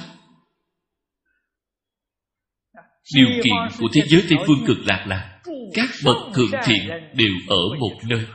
Điều 3.15 3.27
kiện 3.43 3.79
của 3.79 3.87
thế 3.93 4.01
giới 4.07 4.23
tây 4.29 4.37
phương 4.47 4.65
cực 4.67 4.77
lạc 4.85 5.05
là 5.07 5.39
các 5.73 5.89
bậc 6.05 6.17
thượng 6.33 6.51
thiện 6.65 6.87
đều 7.13 7.33
ở 7.47 7.79
một 7.79 7.99
nơi. 8.03 8.25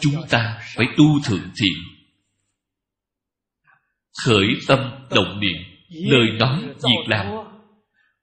Chúng 0.00 0.22
ta 0.30 0.60
phải 0.76 0.86
tu 0.96 1.04
thượng 1.24 1.50
thiện. 1.56 1.72
Khởi 4.24 4.46
tâm 4.68 4.78
động 5.10 5.40
niệm 5.40 5.56
lời 5.88 6.30
nói 6.38 6.62
việc 6.66 7.06
làm. 7.06 7.26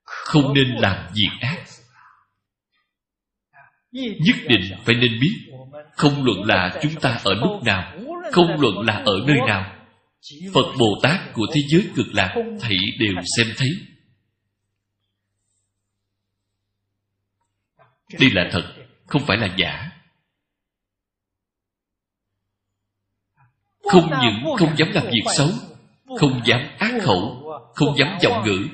không 0.04 0.54
nên 0.54 0.76
làm 0.76 1.08
việc 1.14 1.30
ác. 1.40 1.66
nhất 3.92 4.36
định 4.48 4.62
phải 4.86 4.96
nên 4.96 5.20
biết 5.22 5.52
không 5.92 6.24
luận 6.24 6.44
là 6.44 6.80
chúng 6.82 6.96
ta 7.02 7.20
ở 7.24 7.34
lúc 7.34 7.64
nào 7.64 7.94
không 8.32 8.60
luận 8.60 8.80
là 8.80 8.94
ở 8.94 9.14
nơi 9.28 9.38
nào, 9.48 9.76
phật 10.54 10.76
bồ 10.80 11.00
tát 11.04 11.34
của 11.34 11.46
thế 11.54 11.62
giới 11.68 11.90
cực 11.96 12.08
lạc 12.14 12.36
thảy 12.62 12.78
đều 13.00 13.14
xem 13.38 13.48
thấy. 13.58 13.70
Đây 18.20 18.30
là 18.32 18.50
thật, 18.52 18.74
không 19.08 19.26
phải 19.26 19.38
là 19.38 19.56
giả. 19.58 19.92
Không 23.84 24.10
những 24.22 24.56
không 24.58 24.78
dám 24.78 24.92
làm 24.92 25.06
việc 25.06 25.24
xấu, 25.38 25.50
không 26.20 26.42
dám 26.46 26.62
ác 26.78 26.94
khẩu, 27.02 27.52
không 27.76 27.98
dám 27.98 28.18
giọng 28.22 28.46
ngữ. 28.46 28.68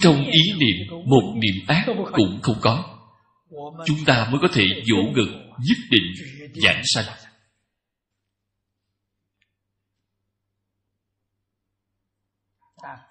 Trong 0.00 0.24
ý 0.24 0.52
niệm, 0.58 1.04
một 1.06 1.34
niệm 1.34 1.66
ác 1.68 1.84
cũng 2.12 2.38
không 2.42 2.56
có. 2.60 2.98
Chúng 3.86 3.98
ta 4.06 4.28
mới 4.30 4.40
có 4.42 4.48
thể 4.52 4.64
vỗ 4.92 5.02
ngực, 5.02 5.28
nhất 5.58 5.78
định 5.90 6.12
giảng 6.54 6.82
sanh. 6.84 7.04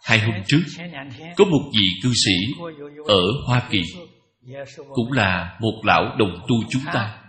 Hai 0.05 0.19
hôm 0.19 0.35
trước, 0.47 0.61
có 1.35 1.45
một 1.45 1.71
vị 1.73 1.87
cư 2.03 2.11
sĩ 2.25 2.63
ở 3.05 3.21
hoa 3.47 3.67
kỳ, 3.71 3.81
cũng 4.93 5.11
là 5.11 5.57
một 5.61 5.81
lão 5.83 6.15
đồng 6.17 6.45
tu 6.47 6.55
chúng 6.69 6.81
ta. 6.93 7.21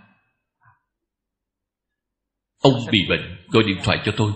Ông 2.61 2.73
bị 2.91 2.99
bệnh, 3.09 3.45
gọi 3.47 3.63
điện 3.63 3.77
thoại 3.83 3.97
cho 4.05 4.11
tôi. 4.17 4.31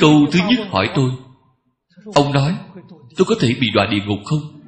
Câu 0.00 0.26
thứ 0.32 0.38
nhất 0.48 0.68
hỏi 0.70 0.90
tôi, 0.94 1.10
ông 2.14 2.32
nói, 2.32 2.56
tôi 3.16 3.26
có 3.26 3.34
thể 3.40 3.48
bị 3.60 3.66
đọa 3.74 3.86
địa 3.86 4.04
ngục 4.06 4.18
không? 4.24 4.60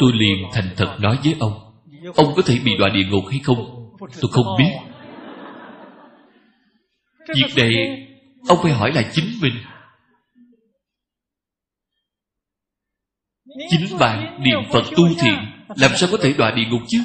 Tôi 0.00 0.12
liền 0.14 0.44
thành 0.52 0.74
thật 0.76 0.96
nói 1.00 1.18
với 1.24 1.36
ông 1.40 1.68
ông 2.14 2.34
có 2.36 2.42
thể 2.46 2.58
bị 2.64 2.76
đọa 2.78 2.88
địa 2.88 3.04
ngục 3.10 3.24
hay 3.30 3.40
không? 3.44 3.77
Tôi 3.98 4.30
không 4.32 4.46
biết. 4.58 4.72
Việc 7.34 7.56
này 7.56 7.72
ông 8.48 8.58
phải 8.62 8.72
hỏi 8.72 8.92
là 8.92 9.10
chính 9.12 9.30
mình. 9.42 9.54
Chính 13.70 13.98
bạn 13.98 14.42
niệm 14.42 14.58
phật 14.72 14.84
tu 14.96 15.04
thiện 15.20 15.34
làm 15.76 15.90
sao 15.96 16.08
có 16.12 16.18
thể 16.22 16.32
đọa 16.32 16.50
địa 16.50 16.64
ngục 16.70 16.82
chứ? 16.88 16.98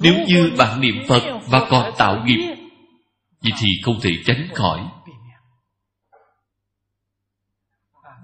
Nếu 0.00 0.14
như 0.26 0.52
bạn 0.58 0.80
niệm 0.80 0.94
phật 1.08 1.22
và 1.48 1.66
còn 1.70 1.94
tạo 1.98 2.24
nghiệp 2.26 2.56
vậy 3.42 3.52
thì 3.60 3.68
không 3.84 4.00
thể 4.02 4.10
tránh 4.26 4.48
khỏi. 4.54 4.80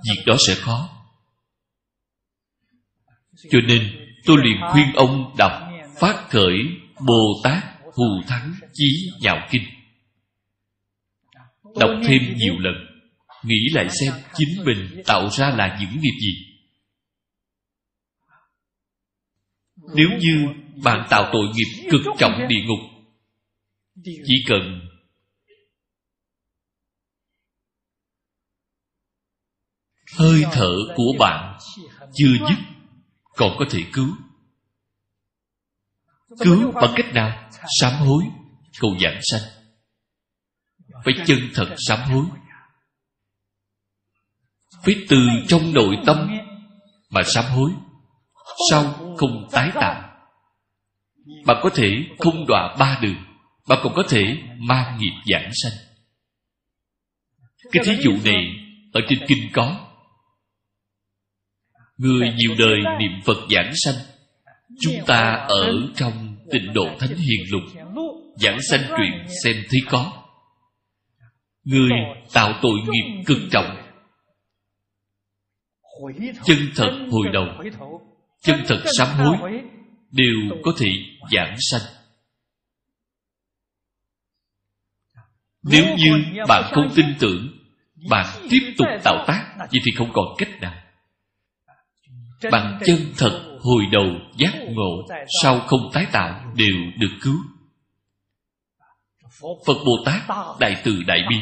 việc 0.04 0.22
đó 0.26 0.36
sẽ 0.46 0.54
khó. 0.54 0.88
Cho 3.50 3.58
nên 3.68 4.08
tôi 4.26 4.36
liền 4.44 4.56
khuyên 4.72 4.92
ông 4.94 5.34
đọc 5.38 5.52
phát 6.02 6.26
khởi 6.30 6.54
bồ 7.06 7.40
tát 7.44 7.64
thù 7.96 8.22
thắng 8.28 8.54
chí 8.72 9.10
nhạo 9.20 9.48
kinh. 9.50 9.62
Đọc 11.80 11.90
thêm 12.04 12.20
nhiều 12.36 12.58
lần, 12.58 12.74
nghĩ 13.44 13.68
lại 13.72 13.88
xem 14.00 14.12
chính 14.34 14.64
mình 14.64 15.02
tạo 15.06 15.30
ra 15.30 15.50
là 15.50 15.78
những 15.80 16.00
nghiệp 16.00 16.18
gì. 16.20 16.34
Nếu 19.94 20.08
như 20.18 20.46
bạn 20.84 21.06
tạo 21.10 21.30
tội 21.32 21.46
nghiệp 21.54 21.88
cực 21.90 22.00
trọng 22.18 22.48
địa 22.48 22.60
ngục, 22.66 23.08
chỉ 24.04 24.44
cần 24.48 24.88
hơi 30.18 30.44
thở 30.52 30.72
của 30.96 31.12
bạn 31.18 31.58
chưa 32.14 32.36
dứt, 32.48 32.58
còn 33.36 33.56
có 33.58 33.64
thể 33.70 33.80
cứu 33.92 34.08
cứu 36.38 36.72
bằng 36.72 36.92
cách 36.96 37.14
nào? 37.14 37.50
Sám 37.80 37.92
hối 37.92 38.24
cầu 38.80 38.96
giảng 39.02 39.20
sanh. 39.22 39.42
Phải 41.04 41.14
chân 41.26 41.38
thật 41.54 41.74
sám 41.78 41.98
hối. 42.10 42.24
Phải 44.84 44.94
từ 45.08 45.18
trong 45.48 45.72
nội 45.72 45.96
tâm 46.06 46.30
mà 47.10 47.22
sám 47.22 47.44
hối. 47.44 47.70
Sau 48.70 49.14
không 49.18 49.48
tái 49.52 49.70
tạo 49.74 50.12
bạn 51.46 51.56
có 51.62 51.70
thể 51.74 52.04
không 52.18 52.46
đọa 52.46 52.76
ba 52.78 52.98
đường 53.02 53.24
bạn 53.68 53.78
còn 53.82 53.92
có 53.96 54.02
thể 54.08 54.36
mang 54.58 54.98
nghiệp 54.98 55.12
giảng 55.26 55.50
sanh. 55.62 55.72
Cái 57.72 57.84
thí 57.86 57.92
dụ 58.02 58.12
này 58.24 58.46
ở 58.92 59.00
trên 59.08 59.18
kinh 59.28 59.50
có. 59.52 59.88
Người 61.96 62.32
nhiều 62.36 62.54
đời 62.58 62.80
niệm 62.98 63.20
phật 63.24 63.46
giảng 63.50 63.72
sanh 63.84 63.94
chúng 64.80 64.94
ta 65.06 65.46
ở 65.48 65.72
trong 65.96 66.36
tịnh 66.50 66.72
độ 66.74 66.86
thánh 66.98 67.16
hiền 67.16 67.40
lục, 67.50 67.62
giảng 68.36 68.58
sanh 68.70 68.80
truyện 68.96 69.26
xem 69.44 69.56
thấy 69.70 69.80
có. 69.90 70.12
Người 71.64 71.90
tạo 72.32 72.58
tội 72.62 72.78
nghiệp 72.88 73.22
cực 73.26 73.38
trọng. 73.50 73.76
Chân 76.44 76.58
thật 76.74 77.06
hồi 77.10 77.26
đầu, 77.32 77.46
chân 78.42 78.60
thật 78.68 78.82
sám 78.98 79.08
hối, 79.16 79.62
đều 80.10 80.60
có 80.62 80.72
thể 80.78 80.88
giảng 81.30 81.56
sanh. 81.70 81.82
Nếu 85.62 85.96
như 85.96 86.42
bạn 86.48 86.72
không 86.74 86.88
tin 86.94 87.06
tưởng, 87.20 87.48
bạn 88.10 88.26
tiếp 88.50 88.74
tục 88.78 88.88
tạo 89.04 89.24
tác, 89.26 89.54
vậy 89.58 89.80
thì 89.84 89.92
không 89.96 90.10
còn 90.12 90.24
cách 90.38 90.60
nào. 90.60 90.74
Bằng 92.50 92.80
chân 92.86 92.98
thật 93.16 93.51
hồi 93.62 93.86
đầu 93.92 94.06
giác 94.36 94.54
ngộ 94.68 95.06
sau 95.42 95.60
không 95.60 95.90
tái 95.92 96.06
tạo 96.12 96.52
đều 96.56 96.74
được 96.98 97.18
cứu. 97.22 97.36
Phật 99.40 99.76
bồ 99.86 100.04
tát 100.06 100.22
đại 100.60 100.82
từ 100.84 101.02
đại 101.06 101.18
bi. 101.30 101.36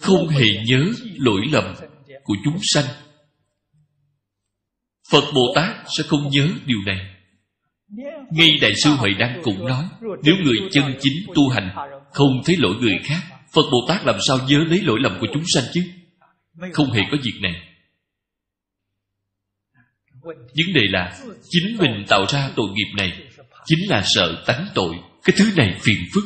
Không 0.00 0.28
hề 0.28 0.46
nhớ 0.66 0.84
lỗi 1.16 1.40
lầm 1.52 1.74
của 2.24 2.34
chúng 2.44 2.58
sanh. 2.62 2.84
Phật 5.10 5.24
bồ 5.34 5.52
tát 5.54 5.76
sẽ 5.96 6.04
không 6.06 6.28
nhớ 6.30 6.48
điều 6.66 6.78
này. 6.86 7.14
Ngay 8.30 8.50
đại 8.60 8.72
sư 8.84 8.90
huệ 8.90 9.10
đăng 9.18 9.40
cũng 9.42 9.66
nói 9.66 9.84
nếu 10.00 10.34
người 10.44 10.56
chân 10.70 10.96
chính 11.00 11.26
tu 11.34 11.48
hành 11.48 11.70
không 12.12 12.42
thấy 12.44 12.56
lỗi 12.58 12.74
người 12.80 12.98
khác 13.04 13.20
phật 13.54 13.62
bồ 13.72 13.78
tát 13.88 14.06
làm 14.06 14.16
sao 14.28 14.38
nhớ 14.48 14.58
lấy 14.58 14.80
lỗi 14.82 14.98
lầm 15.00 15.18
của 15.20 15.26
chúng 15.34 15.42
sanh 15.54 15.64
chứ? 15.74 15.82
Không 16.72 16.92
hề 16.92 17.02
có 17.10 17.16
việc 17.22 17.38
này 17.42 17.73
vấn 20.24 20.72
đề 20.74 20.82
là 20.90 21.20
chính 21.50 21.76
mình 21.78 22.04
tạo 22.08 22.26
ra 22.28 22.50
tội 22.56 22.66
nghiệp 22.74 22.94
này 22.96 23.12
chính 23.64 23.90
là 23.90 24.02
sợ 24.14 24.44
tánh 24.46 24.66
tội. 24.74 24.94
Cái 25.24 25.36
thứ 25.38 25.44
này 25.56 25.78
phiền 25.80 25.98
phức. 26.14 26.24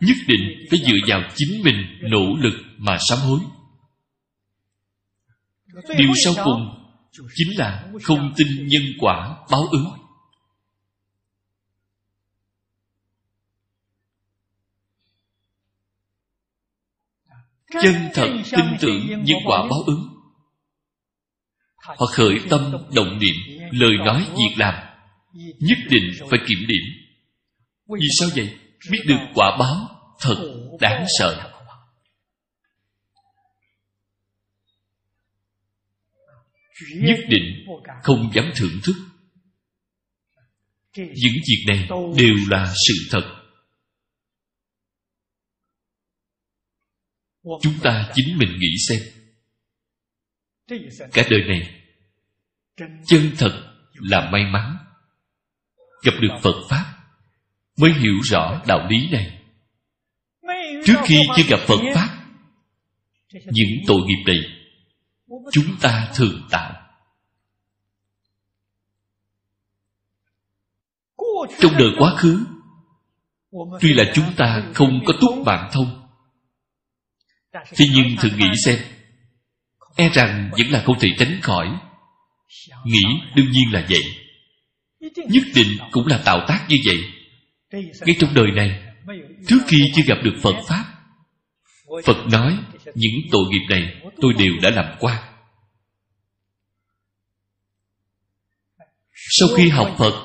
Nhất 0.00 0.16
định 0.26 0.66
phải 0.70 0.78
dựa 0.78 0.96
vào 1.06 1.22
chính 1.36 1.62
mình 1.62 1.76
nỗ 2.02 2.36
lực 2.38 2.54
mà 2.78 2.98
sám 3.08 3.18
hối. 3.18 3.40
Điều 5.96 6.10
sau 6.24 6.34
cùng 6.44 6.80
chính 7.34 7.58
là 7.58 7.88
không 8.02 8.32
tin 8.36 8.68
nhân 8.68 8.82
quả 8.98 9.36
báo 9.50 9.62
ứng. 9.70 9.86
Chân 17.82 17.94
thật 18.14 18.28
tin 18.50 18.66
tưởng 18.80 19.06
nhân 19.08 19.38
quả 19.46 19.62
báo 19.70 19.82
ứng 19.86 20.09
họ 21.80 22.06
khởi 22.06 22.40
tâm 22.50 22.72
động 22.94 23.18
niệm, 23.18 23.34
lời 23.70 23.96
nói 24.06 24.26
việc 24.30 24.54
làm. 24.56 24.74
Nhất 25.58 25.78
định 25.90 26.10
phải 26.30 26.38
kiểm 26.48 26.58
điểm. 26.68 26.84
Vì 28.00 28.08
sao 28.18 28.28
vậy? 28.36 28.58
Biết 28.90 29.00
được 29.06 29.18
quả 29.34 29.56
báo 29.58 29.76
thật 30.20 30.36
đáng 30.80 31.06
sợ. 31.18 31.52
Nhất 36.94 37.18
định 37.28 37.66
không 38.02 38.30
dám 38.34 38.52
thưởng 38.56 38.80
thức. 38.84 38.96
Những 40.96 41.34
việc 41.48 41.64
này 41.66 41.88
đều 42.16 42.34
là 42.50 42.74
sự 42.86 42.94
thật. 43.10 43.36
Chúng 47.62 47.74
ta 47.82 48.10
chính 48.14 48.38
mình 48.38 48.58
nghĩ 48.58 48.74
xem 48.88 49.19
cả 51.12 51.22
đời 51.30 51.40
này, 51.48 51.82
chân 53.06 53.30
thật 53.38 53.72
là 53.94 54.30
may 54.30 54.44
mắn. 54.44 54.76
Gặp 56.02 56.12
được 56.20 56.38
phật 56.42 56.66
pháp 56.68 56.94
mới 57.76 57.92
hiểu 57.92 58.14
rõ 58.22 58.62
đạo 58.66 58.88
lý 58.90 59.10
này. 59.10 59.42
Trước 60.84 60.96
khi 61.04 61.22
chưa 61.36 61.42
gặp 61.48 61.60
phật 61.66 61.78
pháp, 61.94 62.08
những 63.32 63.70
tội 63.86 64.00
nghiệp 64.06 64.24
này 64.26 64.38
chúng 65.52 65.76
ta 65.80 66.10
thường 66.14 66.42
tạo. 66.50 66.76
Trong 71.60 71.72
đời 71.78 71.88
quá 71.98 72.14
khứ, 72.16 72.44
tuy 73.80 73.94
là 73.94 74.04
chúng 74.14 74.34
ta 74.36 74.62
không 74.74 75.00
có 75.06 75.12
túc 75.20 75.44
bản 75.46 75.70
thông, 75.72 76.08
thế 77.52 77.86
nhưng 77.94 78.16
thử 78.20 78.28
nghĩ 78.36 78.48
xem 78.64 78.78
e 79.96 80.08
rằng 80.08 80.50
vẫn 80.58 80.70
là 80.70 80.82
không 80.86 80.98
thể 80.98 81.08
tránh 81.18 81.38
khỏi. 81.42 81.68
Nghĩ 82.84 83.02
đương 83.36 83.50
nhiên 83.50 83.72
là 83.72 83.86
vậy. 83.90 84.02
Nhất 85.00 85.44
định 85.54 85.78
cũng 85.90 86.06
là 86.06 86.22
tạo 86.24 86.44
tác 86.48 86.66
như 86.68 86.76
vậy. 86.86 86.98
Ngay 88.06 88.16
trong 88.20 88.34
đời 88.34 88.46
này, 88.56 88.82
trước 89.48 89.58
khi 89.66 89.78
chưa 89.94 90.02
gặp 90.06 90.18
được 90.22 90.34
phật 90.42 90.56
pháp, 90.68 90.84
phật 92.04 92.26
nói 92.32 92.58
những 92.94 93.14
tội 93.30 93.44
nghiệp 93.50 93.66
này 93.70 93.94
tôi 94.20 94.32
đều 94.38 94.52
đã 94.62 94.70
làm 94.70 94.96
qua. 94.98 95.22
Sau 99.12 99.48
khi 99.56 99.68
học 99.68 99.94
phật, 99.98 100.22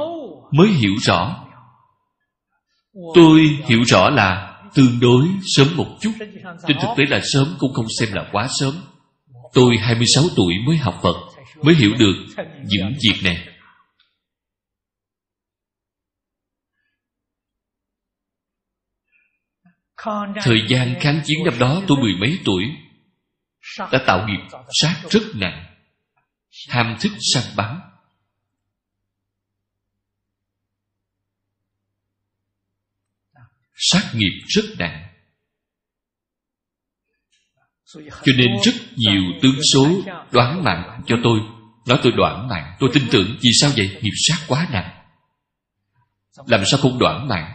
mới 0.52 0.70
hiểu 0.70 0.94
rõ. 1.02 1.46
Tôi 3.16 3.60
hiểu 3.66 3.84
rõ 3.86 4.10
là 4.10 4.62
tương 4.74 5.00
đối 5.00 5.28
sớm 5.56 5.68
một 5.76 5.98
chút, 6.02 6.12
trên 6.68 6.78
thực 6.82 6.88
tế 6.98 7.04
là 7.10 7.22
sớm 7.34 7.56
cũng 7.60 7.74
không 7.74 7.86
xem 8.00 8.14
là 8.14 8.30
quá 8.32 8.48
sớm 8.60 8.76
tôi 9.56 9.78
26 9.82 10.24
tuổi 10.36 10.54
mới 10.66 10.78
học 10.78 11.00
phật, 11.04 11.16
mới 11.64 11.76
hiểu 11.76 11.92
được 12.00 12.26
những 12.64 12.94
việc 13.04 13.22
này. 13.24 13.48
Thời 20.42 20.60
gian 20.70 20.96
kháng 21.00 21.22
chiến 21.26 21.38
năm 21.46 21.60
đó 21.60 21.82
tôi 21.88 21.98
mười 22.02 22.14
mấy 22.20 22.40
tuổi, 22.46 22.64
đã 23.80 24.04
tạo 24.08 24.28
nghiệp 24.28 24.58
sát 24.82 25.04
rất 25.10 25.24
nặng, 25.36 25.66
ham 26.70 26.98
thức 27.02 27.12
săn 27.34 27.44
bắn. 27.56 27.80
Sát 33.76 34.12
nghiệp 34.14 34.42
rất 34.48 34.66
nặng 34.80 35.05
cho 38.04 38.34
nên 38.38 38.48
rất 38.66 38.74
nhiều 38.96 39.22
tướng 39.42 39.56
số 39.74 39.88
đoán 40.32 40.64
mạng 40.64 41.02
cho 41.06 41.16
tôi. 41.24 41.40
Nói 41.88 42.00
tôi 42.04 42.14
đoán 42.18 42.48
mạng, 42.48 42.76
tôi 42.80 42.90
tin 42.94 43.04
tưởng 43.12 43.36
vì 43.42 43.50
sao 43.62 43.72
vậy? 43.76 43.98
Nghiệp 44.02 44.14
sát 44.28 44.38
quá 44.48 44.68
nặng. 44.72 44.90
Làm 46.48 46.62
sao 46.66 46.80
không 46.82 47.00
đoán 47.00 47.28
mạng? 47.28 47.52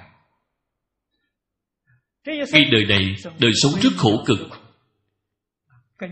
Ngay 2.26 2.64
đời 2.72 2.84
này, 2.88 3.14
đời 3.38 3.52
sống 3.62 3.72
rất 3.82 3.92
khổ 3.96 4.24
cực. 4.26 4.38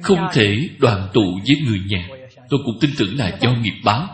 Không 0.02 0.18
thể 0.32 0.68
đoàn 0.78 1.08
tụ 1.14 1.40
với 1.46 1.56
người 1.66 1.80
nhà. 1.86 2.08
Tôi 2.48 2.60
cũng 2.64 2.78
tin 2.80 2.90
tưởng 2.98 3.18
là 3.18 3.38
do 3.40 3.52
nghiệp 3.52 3.80
báo. 3.84 4.08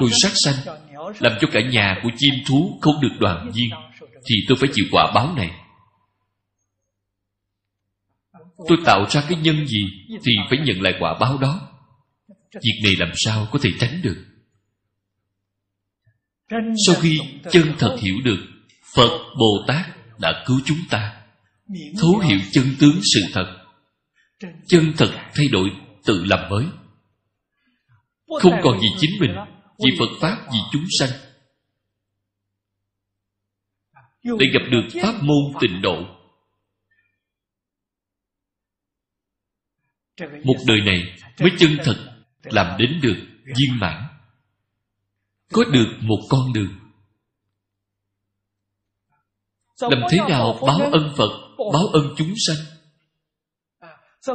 Tôi 0.00 0.10
sát 0.22 0.32
sanh, 0.34 0.76
làm 1.18 1.32
cho 1.40 1.48
cả 1.52 1.60
nhà 1.70 2.00
của 2.02 2.10
chim 2.16 2.34
thú 2.46 2.78
không 2.80 2.94
được 3.02 3.16
đoàn 3.20 3.50
viên, 3.54 3.70
thì 4.00 4.34
tôi 4.48 4.56
phải 4.60 4.68
chịu 4.72 4.84
quả 4.92 5.12
báo 5.14 5.34
này 5.36 5.50
tôi 8.68 8.78
tạo 8.84 9.06
ra 9.10 9.24
cái 9.28 9.38
nhân 9.38 9.66
gì 9.66 9.84
thì 10.08 10.32
phải 10.50 10.58
nhận 10.58 10.82
lại 10.82 10.94
quả 11.00 11.18
báo 11.20 11.38
đó. 11.38 11.68
Việc 12.52 12.80
này 12.84 12.92
làm 12.98 13.12
sao 13.14 13.48
có 13.52 13.58
thể 13.62 13.70
tránh 13.78 14.02
được? 14.02 14.24
Sau 16.86 16.94
khi 17.00 17.18
chân 17.50 17.74
thật 17.78 17.96
hiểu 18.00 18.16
được, 18.24 18.46
phật 18.94 19.18
bồ 19.38 19.64
tát 19.66 19.86
đã 20.20 20.44
cứu 20.46 20.60
chúng 20.64 20.78
ta, 20.90 21.22
thấu 22.00 22.18
hiểu 22.18 22.38
chân 22.52 22.64
tướng 22.80 23.00
sự 23.14 23.20
thật. 23.32 23.56
Chân 24.68 24.92
thật 24.96 25.10
thay 25.34 25.46
đổi 25.52 25.70
tự 26.04 26.24
làm 26.24 26.50
mới. 26.50 26.64
Không 28.40 28.52
còn 28.62 28.78
vì 28.80 28.88
chính 29.00 29.20
mình, 29.20 29.30
vì 29.84 29.90
phật 29.98 30.18
pháp, 30.20 30.46
vì 30.52 30.58
chúng 30.72 30.84
sanh. 30.98 31.10
Để 34.24 34.46
gặp 34.52 34.62
được 34.70 35.00
pháp 35.02 35.22
môn 35.22 35.60
tịnh 35.60 35.82
độ 35.82 36.15
một 40.20 40.56
đời 40.66 40.80
này 40.80 41.02
mới 41.40 41.50
chân 41.58 41.76
thật, 41.84 41.96
làm 42.42 42.78
đến 42.78 43.00
được 43.02 43.16
viên 43.44 43.78
mãn. 43.80 44.02
Có 45.52 45.64
được 45.64 45.96
một 46.00 46.18
con 46.30 46.52
đường. 46.52 46.78
Làm 49.80 50.02
thế 50.10 50.18
nào 50.28 50.58
báo 50.66 50.78
ân 50.92 51.12
phật, 51.16 51.30
báo 51.58 51.86
ân 51.92 52.14
chúng 52.16 52.34
sanh? 52.46 52.56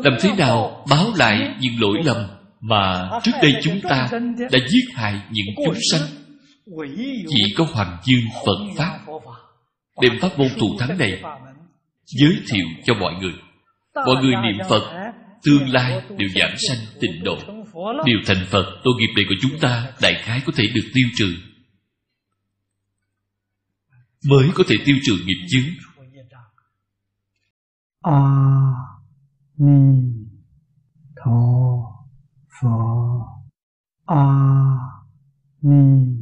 Làm 0.03 0.17
thế 0.21 0.35
nào 0.37 0.85
báo 0.89 1.05
lại 1.15 1.55
những 1.59 1.81
lỗi 1.81 1.97
lầm 2.03 2.27
mà 2.59 3.09
trước 3.23 3.31
đây 3.41 3.53
chúng 3.63 3.81
ta 3.81 4.09
đã 4.51 4.59
giết 4.69 4.93
hại 4.93 5.21
những 5.31 5.47
chúng 5.65 5.77
sanh? 5.91 6.01
Chỉ 7.27 7.53
có 7.57 7.65
hoàng 7.73 7.97
dương 8.03 8.25
phật 8.45 8.57
pháp 8.77 8.99
đem 10.01 10.19
pháp 10.21 10.39
môn 10.39 10.47
thù 10.59 10.67
thắng 10.79 10.97
này 10.97 11.21
giới 12.05 12.35
thiệu 12.51 12.65
cho 12.85 12.93
mọi 12.93 13.13
người. 13.13 13.33
Mọi 13.95 14.15
người 14.21 14.35
niệm 14.43 14.57
phật 14.69 15.13
tương 15.43 15.69
lai 15.69 16.01
đều 16.17 16.29
giảm 16.35 16.51
sanh 16.67 16.77
tịnh 16.99 17.23
độ. 17.23 17.37
Đều 18.05 18.17
thành 18.25 18.45
phật 18.49 18.81
tội 18.83 18.93
nghiệp 18.97 19.13
này 19.15 19.25
của 19.29 19.35
chúng 19.41 19.59
ta, 19.59 19.93
đại 20.01 20.13
khái 20.23 20.41
có 20.45 20.53
thể 20.55 20.63
được 20.75 20.89
tiêu 20.93 21.07
trừ. 21.15 21.35
Mới 24.29 24.49
có 24.53 24.63
thể 24.67 24.75
tiêu 24.85 24.95
trừ 25.03 25.13
nghiệp 25.25 25.47
chứng 25.49 25.73
a 28.01 28.17
ni 29.57 30.11
tho 31.15 31.39
pho 32.49 32.77
a 34.05 34.25
ni 35.61 36.17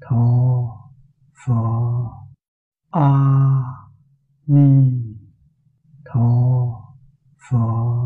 tho 0.00 0.24
pho 1.46 1.62
a 2.90 3.10
ni 4.46 4.68
tho 6.04 6.28
pho 7.50 8.02